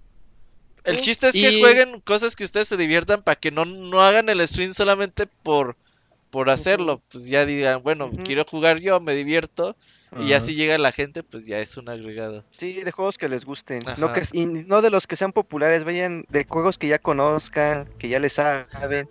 [0.84, 4.02] El chiste es que Y- jueguen cosas que ustedes se diviertan para que no, no
[4.02, 5.76] hagan el stream solamente por,
[6.30, 7.02] por hacerlo.
[7.10, 9.76] Pues ya digan, bueno, quiero jugar yo, me divierto.
[10.18, 10.46] Y ya Ajá.
[10.46, 12.44] si llega la gente, pues ya es un agregado.
[12.50, 13.80] Sí, de juegos que les gusten.
[13.98, 17.88] No, que, y no de los que sean populares, vayan de juegos que ya conozcan,
[17.98, 19.08] que ya les saben.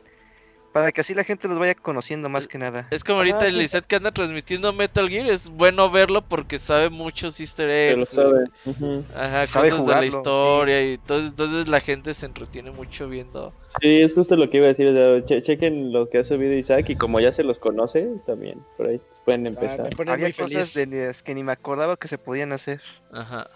[0.76, 2.86] Para que así la gente los vaya conociendo más que nada.
[2.92, 3.58] Es como ahorita Ah, el.
[3.60, 5.26] Lizette que anda transmitiendo Metal Gear.
[5.28, 8.10] Es bueno verlo porque sabe muchos easter Que lo eggs.
[8.10, 8.44] sabe.
[8.66, 9.04] Ujú.
[9.16, 10.84] Ajá, Sabe cosas de la jugarlo, historia.
[10.84, 13.54] Y entonces, entonces la gente se entretiene mucho viendo.
[13.82, 14.88] Sí, es justo lo que iba a decir.
[14.90, 18.10] o sea, che- chequen lo que ha subido Isaac y como ya se los conoce,
[18.26, 19.96] también por ahí pueden Ah, empezar.
[19.96, 22.82] pone Había cosas de las que ni me acordaba que se podían hacer.
[23.14, 23.50] Ajá.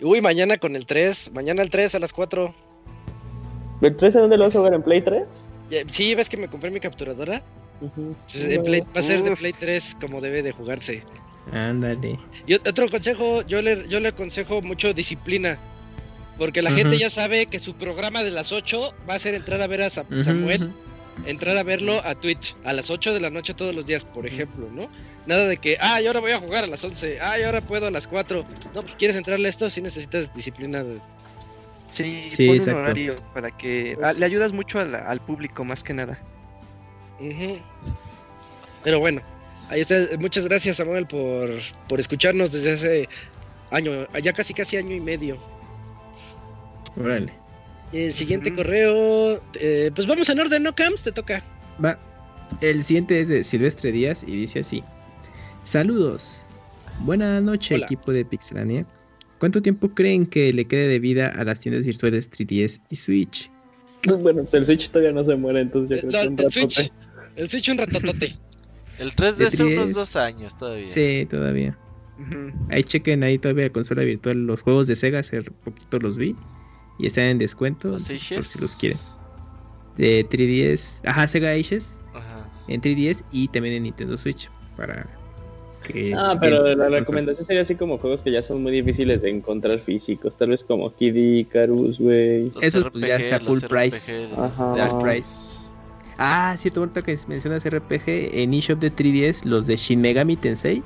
[0.00, 1.32] Uy, mañana con el 3.
[1.32, 2.54] Mañana el 3 a las 4.
[3.80, 4.74] ¿El 3 a dónde lo vas a jugar?
[4.74, 5.48] ¿En Play 3?
[5.72, 7.42] Ya- Sí, ves que me compré mi capturadora.
[7.80, 8.14] Ujú.
[8.26, 9.34] Entonces, en Play- va a ser de.
[9.36, 11.02] Play 3 como debe de jugarse.
[11.50, 12.18] Ándale.
[12.46, 15.58] Y ot- otro consejo, yo le, yo le aconsejo mucho disciplina.
[16.38, 19.60] Porque la gente ya sabe que su programa de las 8 va a ser entrar
[19.62, 20.72] a ver a Sa- Samuel,
[21.26, 24.26] entrar a verlo a Twitch a las 8 de la noche todos los días, por
[24.26, 24.88] ejemplo, ¿no?
[25.26, 27.60] Nada de que, ah, y ahora voy a jugar a las 11, ah, y ahora
[27.60, 28.44] puedo a las 4.
[28.74, 30.82] No, pues quieres entrarle a esto, sí necesitas disciplina.
[30.82, 31.00] de-
[31.92, 32.78] Sí, Sí, pon exacto.
[32.80, 36.18] un horario para que Pues a- le ayudas mucho al, al público más que nada.
[38.84, 39.20] Pero bueno,
[39.68, 39.94] ahí está.
[40.18, 41.50] Muchas gracias, Samuel, por,
[41.88, 43.08] por escucharnos desde hace
[43.70, 45.36] año, ya casi casi año y medio.
[46.98, 47.32] Órale.
[47.92, 51.02] El siguiente correo, eh, pues vamos en orden, ¿no, Camps?
[51.02, 51.44] Te toca.
[51.84, 51.98] Va.
[52.60, 54.82] El siguiente es de Silvestre Díaz y dice así.
[55.64, 56.46] Saludos.
[57.00, 57.84] Buena noche, Hola.
[57.84, 58.86] equipo de Pixelania.
[59.42, 63.50] ¿Cuánto tiempo creen que le quede de vida a las tiendas virtuales 3DS y Switch?
[64.20, 66.52] Bueno, pues el Switch todavía no se muere, entonces yo El, creo que un el
[66.52, 66.92] Switch, ratote.
[67.34, 68.36] el Switch un ratotote.
[69.00, 69.94] El 3 De de hace unos 3.
[69.96, 70.86] dos años todavía.
[70.86, 71.76] Sí, todavía.
[72.70, 74.46] Ahí chequen ahí todavía la consola virtual.
[74.46, 76.36] Los juegos de Sega hace poquito los vi.
[77.00, 77.88] Y están en descuento.
[77.88, 78.98] Los por si los quieren.
[79.98, 81.00] De 3DS.
[81.04, 81.98] Ajá, Sega Ages.
[82.14, 82.48] Ajá.
[82.68, 84.48] En 3DS y también en Nintendo Switch.
[84.76, 85.04] Para
[85.82, 86.14] que.
[86.16, 89.80] Ah, pero la recomendación sería así como juegos que ya son muy difíciles de encontrar
[89.80, 90.36] físicos.
[90.36, 92.52] Tal vez como Kid Icarus, güey.
[92.60, 94.28] Esos, pues, ya sea full price.
[94.36, 94.88] Ajá.
[94.88, 95.58] Full price.
[96.18, 98.02] Ah, cierto, ahorita que mencionas RPG,
[98.34, 100.82] en eShop de 3DS, los de Shin Megami Tensei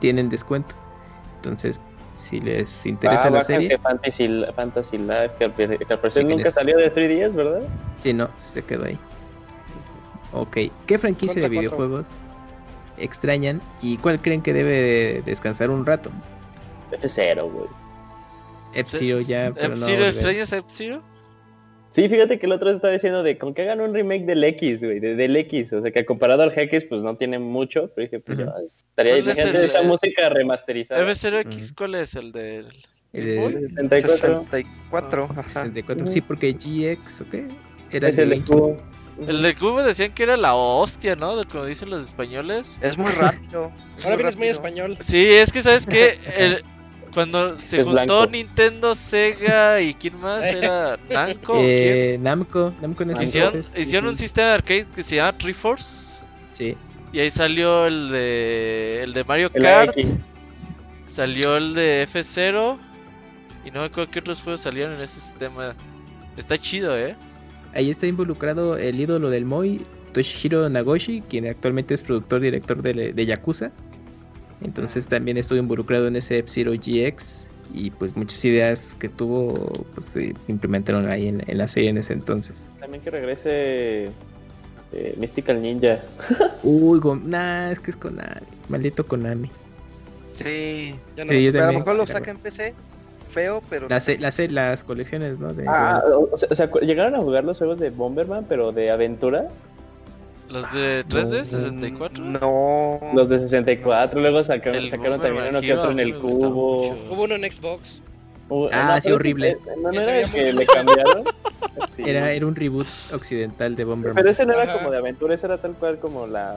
[0.00, 0.74] tienen descuento.
[1.36, 1.80] Entonces,
[2.16, 3.68] Si les interesa Ah, la serie.
[3.68, 7.62] que Fantasy, Fantasy Life, que al, parecer nunca salió de 3DS, ¿verdad?
[8.02, 8.96] Sí, no, se quedó ahí.
[10.32, 12.04] Ok, ¿qué franquicia de cuatro.
[12.98, 16.10] Extrañan y cuál creen que debe de descansar un rato?
[16.92, 17.66] F0, güey.
[18.74, 19.74] F-Zero ya, pero no.
[19.74, 19.92] ¿F-Zero?
[19.98, 20.08] volver.
[20.14, 21.02] ¿Extrañas a F-Zero?
[21.92, 24.82] Sí, fíjate que el otro estaba diciendo de con que hagan un remake del X,
[24.82, 25.72] güey, de- del X.
[25.74, 27.88] O sea, que comparado al X, pues no tiene mucho.
[27.94, 31.00] Pero dije, pues ya, estaría ¿Cuál es imagínate el- esa música remasterizada.
[31.02, 32.66] ¿F-Zero-X cuál es el del...?
[33.12, 34.44] El El 64.
[34.50, 35.28] 64.
[35.36, 35.48] ajá.
[35.48, 37.46] 64, sí, porque GX, ¿o qué?
[37.92, 38.44] Era Es el.
[38.44, 38.76] Cubo.
[39.26, 41.36] El de Cubo decían que era la hostia, ¿no?
[41.36, 42.66] De como dicen los españoles.
[42.80, 43.70] Es muy rápido.
[43.98, 44.98] es Ahora vienes muy español.
[45.00, 46.60] Sí, es que sabes que
[47.14, 48.26] cuando se Es juntó blanco.
[48.26, 51.52] Nintendo, Sega y quién más era Namco.
[51.54, 51.64] ¿quién?
[51.68, 53.78] Eh, Namco, Namco en ese Hicieron, entonces.
[53.80, 56.76] hicieron un sistema de arcade que se llama Triforce Sí,
[57.12, 59.94] y ahí salió el de el de Mario Kart,
[61.06, 62.78] salió el de F0
[63.64, 65.74] y no me acuerdo qué otros juegos salieron en ese sistema.
[66.36, 67.14] Está chido, ¿eh?
[67.74, 73.12] Ahí está involucrado el ídolo del Moy, Toshihiro Nagoshi, quien actualmente es productor director de,
[73.12, 73.72] de Yakuza.
[74.62, 80.06] Entonces también estuvo involucrado en ese F-Zero GX y pues muchas ideas que tuvo pues
[80.06, 82.68] se implementaron ahí en, en la serie en ese entonces.
[82.80, 84.10] También que regrese
[84.92, 86.00] eh, Mystical Ninja.
[86.62, 89.50] Uy, nah, es que es Konami, maldito Konami.
[90.32, 90.94] Sí.
[91.16, 91.52] Ya no Sí, lo yo sé.
[91.52, 92.74] Pero a lo mejor lo saca en PC.
[93.34, 93.88] Feo, pero.
[93.88, 95.52] Las, las, las colecciones, ¿no?
[95.52, 98.72] De, Ah, o, o sea, o sea, llegaron a jugar los juegos de Bomberman, pero
[98.72, 99.48] de aventura.
[100.48, 102.24] Los de 3D, No, 64.
[102.24, 103.00] No.
[103.14, 106.80] Los de 64, luego sacaron, El sacaron también uno que otro en el cubo.
[107.10, 108.00] Hubo uno en Xbox.
[108.50, 109.56] Uh, Ah, sí, horrible.
[109.78, 111.24] No, no Que era el que le cambiaron.
[111.96, 112.02] Sí.
[112.06, 114.14] Era, era un reboot occidental de Bomberman.
[114.16, 114.74] Pero ese no era Ajá.
[114.78, 116.56] como de aventura, ese era tal cual como la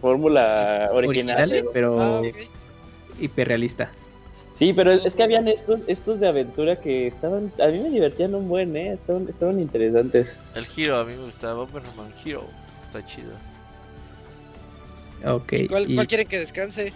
[0.00, 1.38] fórmula original.
[1.40, 2.22] Original, pero Ah,
[3.20, 3.90] hiperrealista.
[4.54, 8.34] Sí, pero es que habían estos, estos de aventura que estaban, a mí me divertían
[8.34, 10.38] un buen, eh, estaban, estaban interesantes.
[10.54, 12.44] El Hero, a mí me gustaba Bomberman Hero.
[12.82, 13.32] Está chido.
[15.24, 15.52] Ok.
[15.68, 16.92] ¿Cuál, y- cuál quieren que descanse?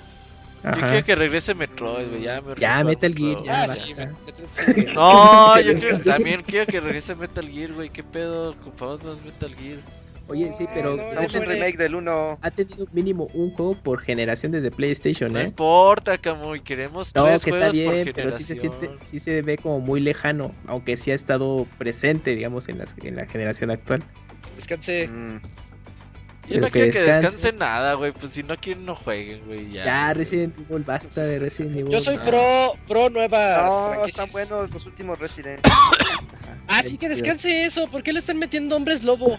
[0.64, 2.22] Yo quiero que regrese Metroid, güey.
[2.22, 3.62] Ya, me Ya, Metal Gear, ya.
[3.62, 7.88] Ah, sí, me- No, yo quiero, también quiero que regrese Metal Gear, güey.
[7.88, 8.50] ¿Qué pedo?
[8.50, 9.78] Ocupamos más Metal Gear.
[10.28, 11.46] Oye, sí, pero No, no, en muere.
[11.46, 12.38] remake del 1.
[12.42, 15.44] ha tenido mínimo un juego por generación desde PlayStation, No ¿eh?
[15.44, 16.60] importa, Camuy.
[16.62, 19.56] Queremos No, tres que está juegos por bien, pero sí se, siente, sí se ve
[19.56, 24.02] como muy lejano, aunque sí ha estado presente, digamos, en, las, en la generación actual.
[24.56, 25.06] Descanse.
[25.06, 25.40] Mm.
[26.48, 27.52] Yo no que quiero que descanse.
[27.52, 28.12] nada, güey.
[28.12, 29.70] Pues si no quieren, no jueguen, güey.
[29.72, 30.12] Ya.
[30.14, 31.90] Resident Evil, basta de Resident Evil.
[31.92, 32.22] Yo soy Ah.
[32.22, 34.08] pro, pro nuevas No, franquicias.
[34.08, 35.60] están buenos los últimos Resident.
[36.68, 37.88] Ah, sí que descanse eso.
[37.88, 39.38] ¿Por qué le están metiendo hombres lobo?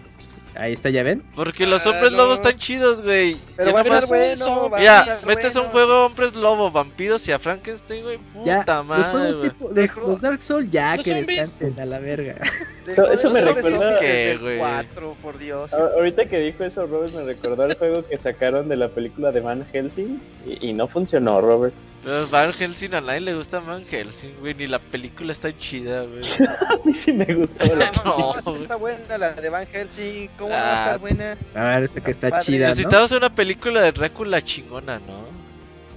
[0.55, 1.23] Ahí está, ¿ya ven?
[1.35, 2.17] Porque los Ah, hombres no.
[2.19, 3.37] lobos están chidos, güey.
[3.55, 4.69] Pero Ya va a nomás- estar bueno.
[4.69, 8.19] va a Ya, metes un juego hombres lobo, vampiros y a Frankenstein, güey.
[8.43, 9.49] Ya, Puta los madre, juegos güey.
[9.49, 11.27] tipo, los, los Dark Souls ya Los que zombies.
[11.59, 12.35] descansen a la verga.
[12.87, 14.57] Dejó Eso me recuerda- desde ¿Qué, el güey?
[14.57, 15.73] 4, por Dios.
[15.73, 19.31] A- Ahorita que dijo eso, Robert me recordó el juego que sacaron de la película
[19.31, 21.73] de Van Helsing y, y no funcionó, Robert.
[22.07, 24.53] Pero Van Helsing a nadie le gusta Van Helsing, güey.
[24.53, 26.21] Ni la película está chida, güey.
[26.47, 28.61] A mí sí me gustaba la No, No, güey.
[28.61, 30.29] está buena la de Van Helsing.
[30.37, 31.37] ¿Cómo no va a Ah, estar buena?
[31.53, 32.45] A ver, esta que está Padre.
[32.45, 32.69] chida, ¿no?
[32.69, 35.25] Necesitamos una película de Drácula chingona, ¿no?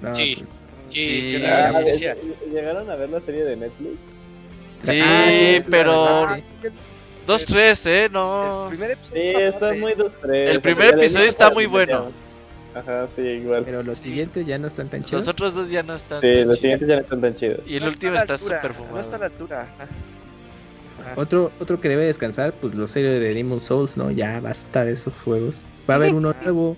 [0.09, 0.35] No, Sí.
[0.39, 0.51] pues,
[0.93, 1.33] Sí, Sí.
[1.33, 1.83] que la Ah.
[2.53, 3.97] ¿Llegaron a ver la serie de Netflix?
[4.83, 6.27] Sí, Ah, pero.
[6.27, 6.73] Ah, el-
[7.25, 8.07] Dos, tres, ¿eh?
[8.07, 8.67] el No.
[8.71, 10.51] primer episodio Sí, está muy dos, tres.
[10.51, 12.11] El primer episodio está muy que bueno.
[12.75, 13.65] Ajá, sí, igual.
[13.65, 15.27] pero los siguientes ya no están tan chidos.
[15.27, 16.21] Los otros dos ya no están.
[16.21, 16.59] Sí, tan los chidos.
[16.61, 17.61] siguientes ya no están tan chidos.
[17.67, 19.01] Y el No último está súper No fumado.
[19.01, 19.63] está a la altura.
[19.79, 19.89] ajá.
[21.17, 24.11] Otro, otro que debe descansar, pues los series de Demon Souls, ¿no?
[24.11, 25.63] Ya basta de esos juegos.
[25.89, 26.77] Va a haber uno nuevo.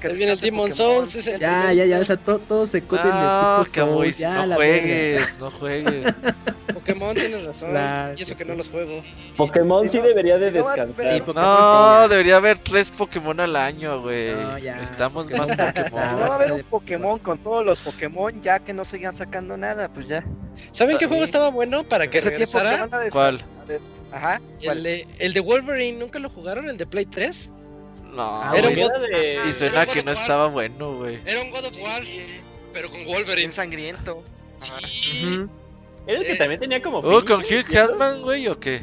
[0.00, 0.74] Que Ahí viene el Demon.
[0.74, 4.18] Souls, es el Ya, ya, ya, o sea, to- todos se coten No, de Souls.
[4.18, 6.14] Ya, no juegues, no juegues.
[6.74, 7.70] Pokémon, tienes razón.
[7.70, 9.02] Claro, y eso que no los juego.
[9.36, 11.14] Pokémon sí debería de descansar.
[11.16, 14.34] Sí, No, debería haber tres Pokémon al año, güey.
[14.34, 14.56] No,
[15.12, 15.90] Pokémon más Pokémon.
[15.92, 19.56] no va a haber un Pokémon con todos los Pokémon, ya que no sigan sacando
[19.56, 20.24] nada, pues ya.
[20.72, 22.88] ¿Saben qué juego estaba bueno para que regresara?
[23.10, 23.40] ¿Cuál?
[24.12, 24.40] Ajá.
[24.60, 26.68] El de, el de Wolverine, ¿nunca lo jugaron?
[26.68, 27.50] ¿El de Play 3?
[28.12, 30.20] No, Ah, Era un Era de- Y suena Era que God no War.
[30.22, 31.18] estaba bueno, güey.
[31.24, 32.02] Era un God of War,
[32.74, 33.36] pero con Wolverine.
[33.36, 34.22] Bien sangriento.
[34.60, 35.46] Sí.
[36.06, 36.36] Era el que Eh.
[36.36, 36.98] también tenía como.
[36.98, 37.64] Oh, ¿con Hugh.
[37.68, 38.80] Jackman, güey, o qué?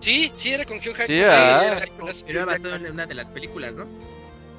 [0.00, 1.06] sí, sí, era con Hugh Jackman.
[1.06, 1.56] Sí, ah.
[1.60, 2.24] hicieron películas.
[2.28, 3.86] Era basado en una de las películas, ¿no?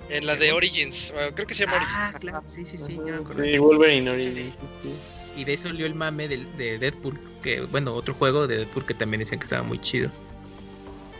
[0.09, 1.95] En la de Origins, creo que se llama Origins.
[1.97, 3.43] Ah, claro, sí, sí, sí, ya me acuerdo.
[3.43, 4.53] Sí, Wolverine Origins.
[4.83, 4.93] sí.
[5.35, 8.85] Y de eso salió el mame del- de, Deadpool, que bueno, otro juego de Deadpool
[8.85, 10.09] que también decían que estaba muy chido.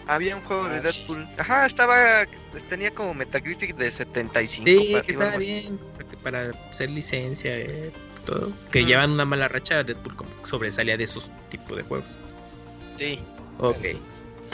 [0.08, 1.00] Había un juego de Ah, sí.
[1.00, 1.28] Deadpool.
[1.38, 2.26] Ajá, estaba.
[2.70, 4.66] Tenía como Metacritic de 75.
[4.66, 7.92] Sí, para que estaba bien, porque para hacer licencia, eh,
[8.26, 12.18] todo, que llevan una mala racha, Deadpool como que sobresalía de esos tipos de juegos.
[12.98, 13.20] Sí.
[13.60, 13.78] Ok,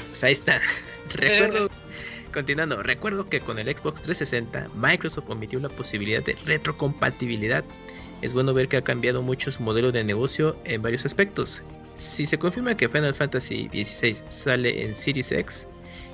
[0.09, 0.61] pues ahí está.
[1.15, 1.69] Recuerdo,
[2.33, 7.63] continuando, recuerdo que con el Xbox 360 Microsoft omitió la posibilidad de retrocompatibilidad.
[8.21, 11.61] Es bueno ver que ha cambiado mucho su modelo de negocio en varios aspectos.
[12.01, 15.67] Si se confirma que Final Fantasy XVI sale en Series X,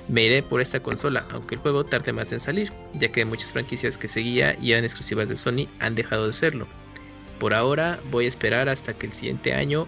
[0.08, 3.52] me iré por esta consola, aunque el juego tarde más en salir, ya que muchas
[3.52, 6.66] franquicias que seguía y eran exclusivas de Sony han dejado de serlo.
[7.40, 9.86] Por ahora voy a esperar hasta que el siguiente año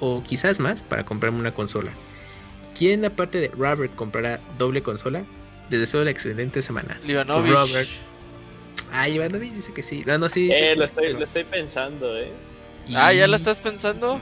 [0.00, 1.92] o quizás más para comprarme una consola.
[2.76, 5.22] ¿Quién aparte de Robert comprará doble consola?
[5.70, 6.98] Les deseo la excelente semana.
[7.06, 7.52] Livanovich.
[7.52, 7.88] Robert.
[8.90, 10.02] Ah, Ivanovich dice que sí.
[10.04, 10.48] No, no, sí.
[10.48, 12.32] dice Eh, que lo sí, estoy, lo pensando, eh.
[12.96, 14.20] Ah, ¿ya la estás pensando?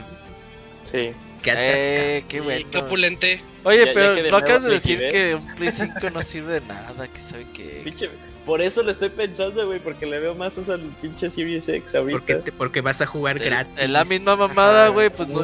[0.91, 1.11] Sí.
[1.41, 1.53] Qué.
[1.55, 2.67] Eh, qué Y bueno.
[2.71, 3.41] qué opulente.
[3.63, 6.53] Oye, Ya- ya pero de no acabas de decir que un Play 5 no sirve
[6.59, 7.83] de nada, que sabe que...
[7.83, 8.09] Pinche-
[8.45, 11.95] por eso lo estoy pensando, güey, porque le veo más uso al pinche Series X
[11.95, 12.17] ahorita.
[12.19, 13.73] porque, te- porque vas a jugar gratis.
[13.77, 15.43] Es la misma mamada, güey, pues no...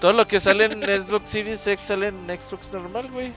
[0.00, 3.32] Todo lo que sale en Xbox Series X sale en Xbox normal, güey.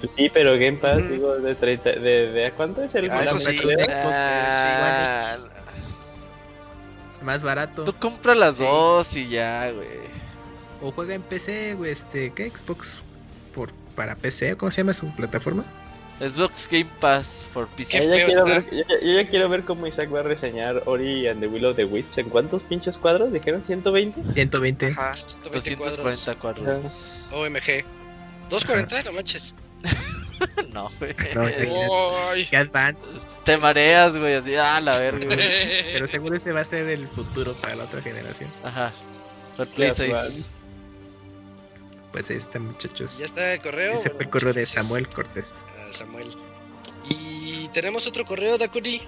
[0.00, 3.22] Pues sí, pero Game Pass, digo, de 30, de, de, ¿a cuánto es el Ah,
[3.24, 3.46] eso la sí.
[3.46, 3.84] mensualidad?
[3.84, 5.36] Xbox, Ah,
[7.22, 7.84] Más barato.
[7.84, 8.62] tú compra las Sí.
[8.62, 9.88] dos y ya, güey.
[10.80, 12.48] O juega en PC, güey, este, ¿qué?
[12.50, 12.98] Xbox
[13.54, 15.64] por, para PC, ¿cómo se llama su plataforma?
[16.20, 17.98] Xbox Game Pass for PC.
[17.98, 20.20] Qué Yo ya, feo quiero ver, yo, ya- yo ya quiero ver cómo Isaac va
[20.20, 22.18] a reseñar Ori and the Will of the Wisps.
[22.18, 23.32] ¿En cuántos pinches cuadros?
[23.32, 24.22] ¿Dijeron 120?
[24.34, 24.86] 120.
[24.88, 25.14] Ajá.
[25.14, 25.96] 120 cuadros.
[25.96, 27.22] 240 cuadros.
[27.32, 27.84] OMG.
[28.50, 29.54] 240, no manches.
[30.72, 31.14] No, güey.
[31.34, 32.12] No.
[32.48, 33.10] Qué advance.
[33.44, 35.38] Te mareas, güey, así, ah, la verga, güey.
[35.92, 38.50] Pero seguro ese va a ser el futuro para la otra generación.
[38.64, 38.92] Ajá.
[39.74, 39.90] Play.
[39.92, 40.48] 6.
[42.12, 43.18] Pues ahí está, muchachos.
[43.18, 43.94] Ya está el correo.
[43.94, 45.58] Ese fue el correo de Samuel Cortés.
[45.88, 46.28] a Samuel.
[47.08, 49.00] Y tenemos otro correo, Dakuni.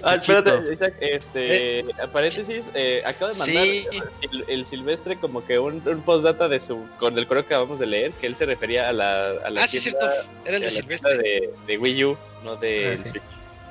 [0.00, 3.86] De Ah, espérate, Isaac, este, a paréntesis, eh, acabo de mandar Sí.
[3.92, 7.54] el, sil- el Silvestre como que un, un postdata de su, con el correo que
[7.54, 10.30] acabamos de leer, que él se refería a la, a la Ah, sí, tienda, cierto.
[10.44, 11.16] Era el de Silvestre.
[11.18, 13.08] de, de Wii U, no de Ah, sí.
[13.10, 13.22] Switch.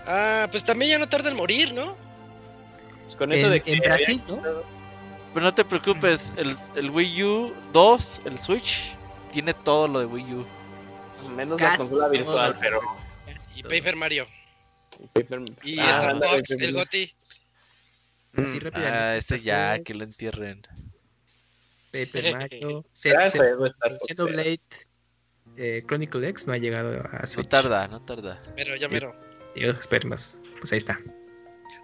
[0.07, 1.95] Ah, pues también ya no tarda en morir, ¿no?
[3.03, 4.41] Pues con eso En- de que en Brasil, ¿no?
[5.33, 8.95] Pero no te preocupes, el, el Wii U 2, el Switch,
[9.31, 10.45] tiene todo lo de Wii U.
[11.35, 12.79] menos la consola virtual, pero
[13.55, 14.25] Y Paper Mario.
[15.13, 16.73] Paper- Y Ah, Star Fox, el.
[16.73, 17.11] Goti.
[18.37, 18.59] Así Mm.
[18.61, 18.97] rápidamente.
[18.97, 20.61] Ah, este ya, que lo entierren.
[21.91, 24.13] Paper Mario, Gran Xen- juego Star Fox, eh.
[24.15, 24.59] Xenoblade,
[25.57, 27.47] eh, Chronicle X no ha llegado a No Switch.
[27.47, 28.41] tarda, no tarda.
[28.55, 29.15] Pero ya mero.
[29.55, 30.39] Yo esperemos.
[30.59, 30.99] Pues ahí está.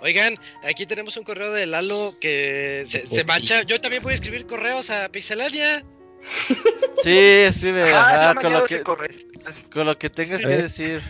[0.01, 3.61] Oigan, aquí tenemos un correo de Lalo que se, se mancha.
[3.63, 5.85] Yo también voy a escribir correos a Pixelania.
[7.03, 11.01] Sí, escribe, Ah, ajá, no con, lo que, con lo que tengas que decir.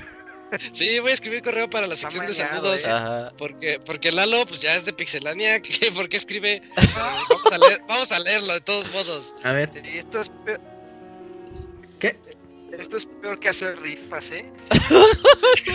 [0.73, 2.85] Sí, voy a escribir correo para la sección de saludos.
[2.85, 2.89] eh.
[2.91, 3.33] Ajá.
[3.37, 5.59] Porque, porque Lalo, pues ya es de Pixelania.
[5.63, 6.61] que- ¿Por qué escribe?
[6.77, 6.87] Eh,
[7.29, 9.33] vamos, a leer- vamos a leerlo de todos modos.
[9.43, 10.59] A ver, Sí, esto es peor.
[11.99, 12.17] ¿Qué?
[12.77, 14.45] Esto es peor que hacer rifas, ¿eh?
[15.55, 15.67] Esto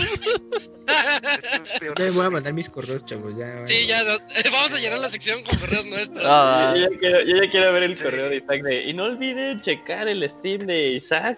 [1.63, 1.99] es peor.
[1.99, 3.35] ya voy a mandar mis correos, chavos.
[3.37, 6.25] Ya, Sí, ya nos- vamos a llenar la sección con correos nuestros.
[6.27, 9.03] Ah, Yo, ya quiero, yo ya quiero ver el correo de Isaac de, y no
[9.05, 11.37] olviden checar el Steam de Isaac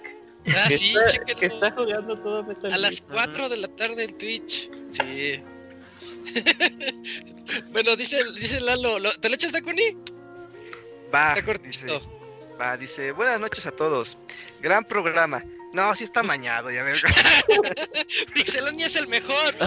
[0.55, 1.39] Ah, que, sí, está, chéquenlo.
[1.39, 3.13] que está jugando todo Metal A las Gear.
[3.27, 4.69] 4 de la tarde en Twitch.
[4.93, 5.43] Sí.
[7.71, 9.95] bueno, dice, dice Lalo, ¿lo- ¿te lo echas Dakuni?
[11.13, 12.01] Va, Está dice, cortito.
[12.59, 14.17] va, dice, buenas noches a todos.
[14.61, 15.43] Gran programa.
[15.73, 16.95] No, sí está mañado, ya ver.
[18.33, 19.55] Pixelania es el mejor.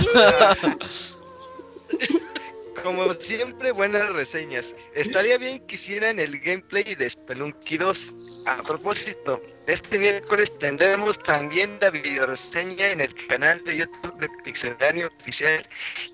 [2.83, 4.75] Como siempre, buenas reseñas.
[4.95, 8.13] Estaría bien que hicieran el gameplay de Spelunky 2.
[8.47, 15.09] A propósito, este miércoles tendremos también la videoreseña en el canal de YouTube de Pixelania
[15.21, 15.67] Oficial.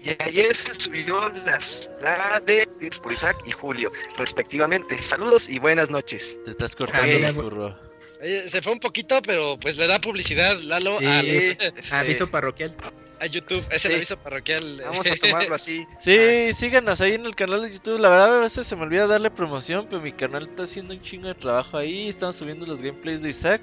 [0.02, 2.68] Y ayer se subió las, la de
[3.10, 5.00] Isaac y Julio, respectivamente.
[5.02, 6.36] Saludos y buenas noches.
[6.44, 7.78] te estás cortando, mira, burro.
[8.20, 11.06] Eh, Se fue un poquito, pero pues le da publicidad, Lalo, Sí.
[11.06, 11.58] al-
[11.92, 12.74] Aviso parroquial.
[13.20, 13.64] A YouTube.
[13.70, 13.96] Es el Sí.
[13.96, 14.82] aviso parroquial.
[14.84, 15.86] Vamos a tomarlo así.
[16.00, 17.98] Sí, síganos ahí en el canal de YouTube.
[17.98, 21.02] La verdad, a veces se me olvida darle promoción, pero mi canal está haciendo un
[21.02, 22.08] chingo de trabajo ahí.
[22.08, 23.62] Estamos subiendo los gameplays de Isaac.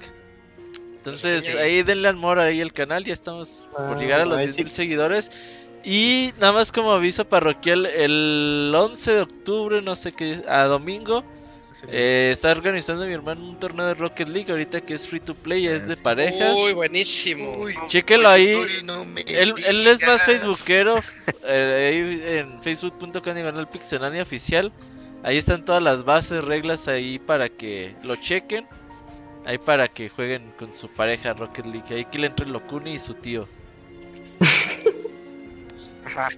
[0.97, 3.03] Entonces, ahí denle amor ahí al canal.
[3.03, 4.75] Ya estamos por Ah, llegar a los ahí 10.000 sí.
[4.75, 5.31] seguidores.
[5.83, 11.23] Y nada más como aviso parroquial, el 11 de octubre, no sé qué, a domingo,
[11.87, 14.51] eh, está organizando mi hermano un torneo de Rocket League.
[14.51, 16.55] Ahorita que es free to play, es de parejas.
[16.55, 17.51] Uy, buenísimo.
[17.87, 18.55] Chéquenlo ahí.
[18.55, 20.99] Uy, no me Él, él es más facebookero.
[21.47, 24.71] eh, ahí en facebook.com pixelania oficial.
[25.23, 28.67] Ahí están todas las bases, reglas ahí para que lo chequen.
[29.45, 31.95] Ahí para que jueguen con su pareja Rocket League.
[31.95, 33.47] Ahí que le entre Locuni y su tío.
[36.05, 36.29] Ajá.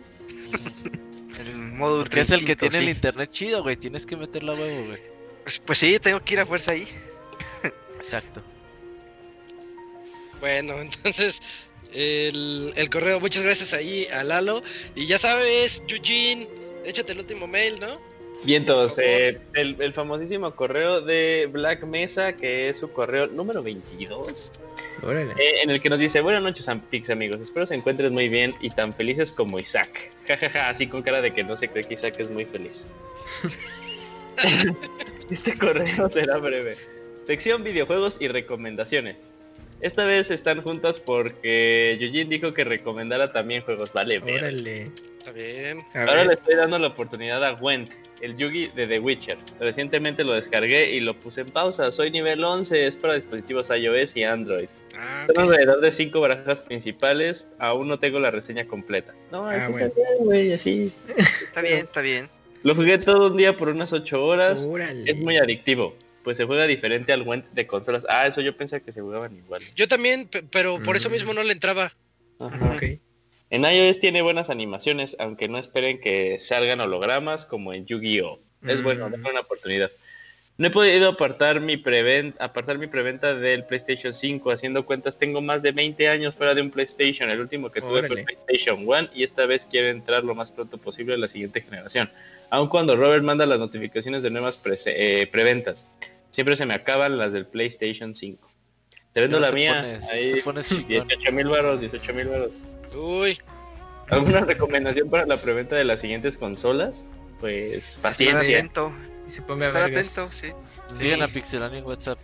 [1.40, 2.92] El modo Porque es el que tiene el sí.
[2.92, 3.76] internet chido, güey.
[3.76, 5.17] Tienes que meterlo a huevo, güey.
[5.48, 6.86] Pues, pues sí, tengo que ir a fuerza ahí.
[7.96, 8.42] Exacto.
[10.42, 11.42] Bueno, entonces
[11.94, 14.62] el, el correo, muchas gracias ahí a Lalo.
[14.94, 16.50] Y ya sabes, Eugene,
[16.84, 17.94] échate el último mail, ¿no?
[18.44, 19.22] Vientos, Por favor.
[19.22, 24.52] eh, el, el famosísimo correo de Black Mesa, que es su correo número 22,
[25.02, 25.32] Órale.
[25.32, 28.54] eh, en el que nos dice, buenas noches, Ampix, amigos, espero se encuentres muy bien
[28.60, 30.12] y tan felices como Isaac.
[30.28, 32.44] Ja, ja, ja, así con cara de que no se cree que Isaac es muy
[32.44, 32.84] feliz.
[35.30, 36.76] este correo será breve.
[37.24, 39.18] Sección videojuegos y recomendaciones.
[39.82, 43.94] Esta vez están juntas porque Yujin dijo que recomendara también juegos.
[43.94, 44.18] Vale.
[44.20, 44.86] Órale.
[45.20, 45.84] Está bien.
[45.94, 47.92] Ahora le estoy dando la oportunidad a Gwent,
[48.22, 49.38] el Yugi de The Witcher.
[49.60, 51.92] Recientemente lo descargué y lo puse en pausa.
[51.92, 54.70] Soy nivel 11, es para dispositivos iOS y Android.
[54.98, 55.52] Ah, Son ok.
[55.52, 57.48] alrededor de 5 barajas principales.
[57.60, 59.14] Aún no tengo la reseña completa.
[59.32, 59.86] No, Ah, bueno.
[59.88, 60.92] está bien, güey, así.
[61.44, 62.30] Está bien, está bien.
[62.64, 64.66] Lo jugué todo un día por unas 8 horas.
[64.66, 65.10] órale.
[65.10, 65.96] Es muy adictivo.
[66.24, 68.06] Pues se juega diferente al de consolas.
[68.10, 69.62] Ah, eso yo pensé que se jugaban igual.
[69.76, 71.12] Yo también, pe- pero por eso Mm.
[71.14, 71.94] mismo no le entraba.
[72.40, 72.74] Ajá.
[72.76, 72.84] Ok.
[73.50, 78.40] En iOS tiene buenas animaciones, aunque no esperen que salgan hologramas como en Yu-Gi-Oh!
[78.68, 78.84] Es Mm.
[78.84, 79.90] bueno, denle una oportunidad.
[80.58, 84.50] No he podido apartar mi, preven- apartar mi preventa del PlayStation 5.
[84.50, 87.30] Haciendo cuentas, tengo más de 20 años fuera de un PlayStation.
[87.30, 90.50] El último que tuve fue el PlayStation 1 y esta vez quiero entrar lo más
[90.50, 92.10] pronto posible a la siguiente generación.
[92.50, 95.88] Aun cuando Robert manda las notificaciones de nuevas eh, preventas.
[96.32, 98.50] Siempre se me acaban las del PlayStation 5.
[99.14, 99.82] Te vendo la te mía.
[99.84, 101.08] pones- ahí te pones chingón.
[101.08, 102.64] 18 mil baros, 18 mil baros.
[102.96, 103.38] Uy,
[104.10, 107.06] ¿Alguna recomendación para la preventa de las siguientes consolas?
[107.40, 108.60] Pues paciencia.
[109.28, 110.48] Y se ponga Estar atento, sí.
[110.96, 112.18] Sigan a Pixelania en WhatsApp.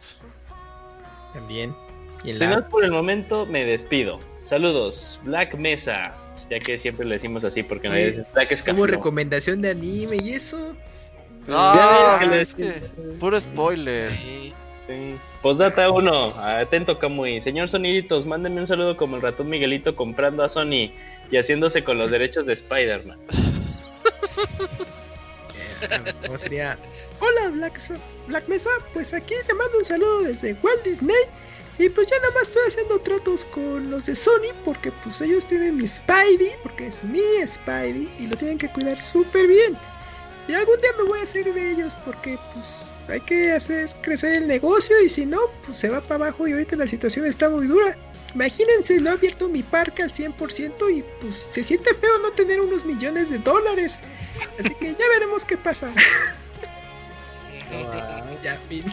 [1.34, 1.76] también.
[2.24, 4.20] Y en Si no la es por el momento, me despido.
[4.44, 6.14] Saludos, Black Mesa.
[6.50, 9.72] Ya que siempre le decimos así porque nadie Oye, dice Black es como recomendación de
[9.72, 10.76] anime y eso.
[11.48, 12.72] No, que le es que
[13.20, 14.12] puro spoiler.
[14.12, 14.54] sí.
[15.42, 17.42] Postdata 1, atento Kamui.
[17.42, 20.92] Señor Soniditos, mándenme un saludo como el ratón Miguelito comprando a Sony
[21.32, 23.20] y haciéndose con los derechos de Spider-Man.
[26.26, 26.78] ¿Cómo sería?
[27.20, 27.80] Hola Black,
[28.28, 31.16] Black Mesa, pues aquí te mando un saludo desde Walt Disney.
[31.80, 35.48] Y pues ya nada más estoy haciendo tratos con los de Sony porque pues ellos
[35.48, 39.76] tienen mi Spidey, porque es mi Spidey y lo tienen que cuidar súper bien.
[40.48, 44.34] Y algún día me voy a hacer de ellos porque pues hay que hacer crecer
[44.34, 47.50] el negocio y si no, pues se va para abajo y ahorita la situación está
[47.50, 47.98] muy dura.
[48.34, 52.60] Imagínense, no he abierto mi parque al 100% y pues se siente feo no tener
[52.62, 54.02] unos millones de dólares.
[54.60, 55.92] Así que ya veremos qué pasa.
[58.44, 58.84] ya, fin.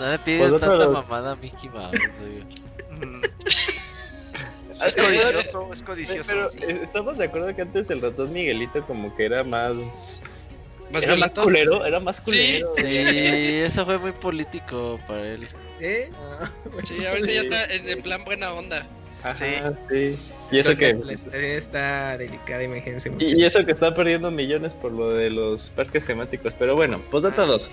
[0.00, 1.94] No le piden Pues tanta mamada a Mickey Mouse.
[2.90, 3.22] Mm.
[4.84, 6.28] Es codicioso, es codicioso.
[6.28, 6.58] Pero sí.
[6.62, 10.20] eh, estamos de acuerdo que antes el ratón Miguelito como que era más...
[10.90, 12.74] Más era más culero, era más culero.
[12.76, 12.84] Sí,
[13.64, 15.48] eso fue muy político para él.
[15.82, 16.12] ¿Sí?
[16.84, 18.86] Sí, ahorita ya está en, en plan buena onda.
[19.24, 19.46] Ajá, Sí.
[19.90, 20.18] sí.
[20.52, 20.96] Y eso que...
[21.32, 23.10] Está delicada, imagínense.
[23.18, 26.54] Y, eso que está perdiendo millones por lo de los parques temáticos.
[26.56, 27.70] Pero bueno, posdata 2.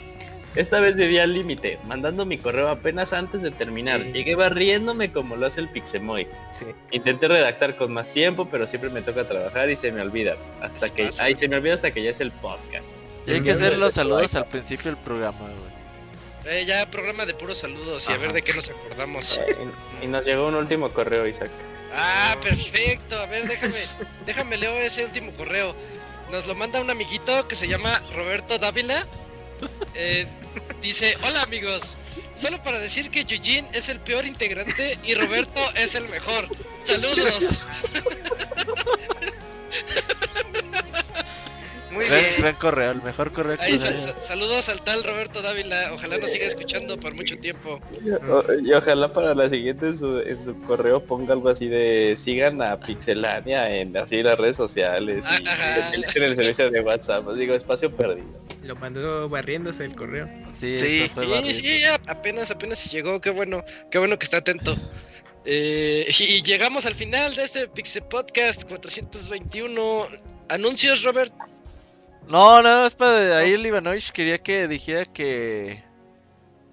[0.55, 4.01] Esta vez viví al límite, mandando mi correo apenas antes de terminar.
[4.01, 4.11] Sí.
[4.13, 6.25] Llegué barriéndome como lo hace el Pixemoy.
[6.57, 6.65] Sí.
[6.91, 10.35] Intenté redactar con más tiempo, pero siempre me toca trabajar y se me olvida.
[10.61, 11.25] Hasta que, pasa.
[11.25, 12.97] ay, se me olvida hasta que ya es el podcast.
[13.27, 15.78] Y hay que hacer los saludos al principio del programa, güey.
[16.50, 19.40] Eh, ya programa de puros saludos y a ver de qué nos acordamos.
[20.02, 21.52] Y, y nos llegó un último correo, Isaac.
[21.94, 23.19] Ah, perfecto.
[23.19, 23.76] A ver, déjame,
[24.26, 25.76] déjame leo ese último correo.
[26.32, 29.06] Nos lo manda un amiguito que se llama Roberto Dávila.
[29.94, 30.26] Eh,
[30.82, 31.98] dice, hola amigos.
[32.36, 36.48] Solo para decir que Eugene es el peor integrante y Roberto es el mejor.
[36.84, 37.68] Saludos.
[41.92, 42.34] Muy Gran, bien.
[42.38, 43.77] gran correo, el mejor correo que
[44.22, 45.92] saludos al tal Roberto Dávila.
[45.93, 47.80] Ojalá nos siga escuchando por mucho tiempo.
[48.30, 52.16] O- y ojalá para la siguiente en su, en su correo ponga algo así de
[52.18, 55.90] sigan a Pixelania en así las redes sociales y Ajá.
[55.90, 57.27] utilicen el servicio de WhatsApp.
[57.27, 58.27] Os digo, espacio perdido.
[58.64, 60.27] Lo mandó barriéndose el correo.
[60.51, 61.01] Sí, Sí.
[61.03, 63.19] eso fue Sí, apenas, apenas llegó.
[63.19, 64.76] Qué bueno, qué bueno que está atento.
[65.45, 70.08] Eh, y llegamos al final de este Pixel Podcast 421.
[70.50, 71.34] Anuncios, Robert.
[72.30, 75.83] No, nada más para ahí el Ivanovich quería que dijera que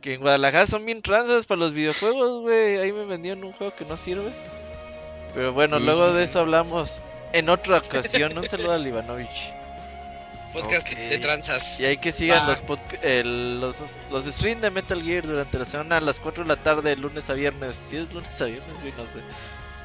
[0.02, 2.78] que en Guadalajara son bien transas para los videojuegos, güey.
[2.78, 4.30] Ahí me vendían un juego que no sirve.
[5.34, 5.84] Pero bueno, Sí.
[5.86, 7.02] luego de eso hablamos
[7.32, 8.36] en otra ocasión.
[8.38, 9.52] Un saludo al Ivanovich.
[10.52, 11.80] Podcast de tranzas.
[11.80, 12.46] Y hay que sigan Ah.
[12.46, 12.62] los,
[13.82, 16.94] los los streams de Metal Gear durante la semana a las 4 de la tarde,
[16.96, 17.76] lunes a viernes.
[17.88, 19.18] Si es lunes a viernes, güey, no sé.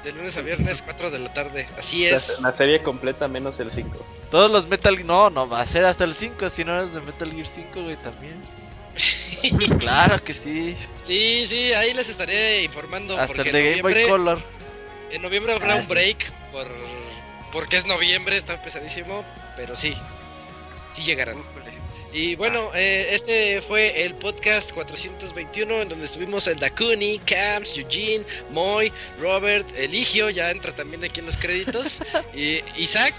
[0.04, 1.68] De lunes a viernes, 4 de la tarde.
[1.78, 2.40] Así es.
[2.42, 4.04] la serie completa menos el 5.
[4.32, 7.02] Todos los Metal No, no va a ser hasta el 5, si no eres de
[7.02, 8.42] Metal Gear 5, güey, también.
[9.80, 10.76] claro que sí.
[11.04, 13.16] Sí, sí, ahí les estaré informando.
[13.16, 14.42] Hasta porque el de en Game Boy noviembre- Color.
[15.12, 15.90] En noviembre habrá Ah, un sí.
[15.90, 16.68] break por
[17.52, 19.26] porque es noviembre, está pesadísimo,
[19.58, 19.94] pero sí,
[20.94, 21.36] sí llegarán.
[22.14, 28.26] Y bueno, eh, este fue el podcast 421 en donde estuvimos el Dakuni, Camps, Eugene,
[28.52, 32.00] Moy, Robert, Eligio, ya entra también aquí en los créditos,
[32.34, 33.14] y Isaac.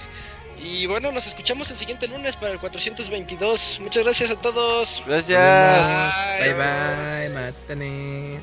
[0.63, 3.81] Y bueno, nos escuchamos el siguiente lunes para el 422.
[3.81, 5.03] Muchas gracias a todos.
[5.07, 6.15] Gracias.
[6.39, 8.39] Bye bye, mátane.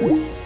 [0.00, 0.45] El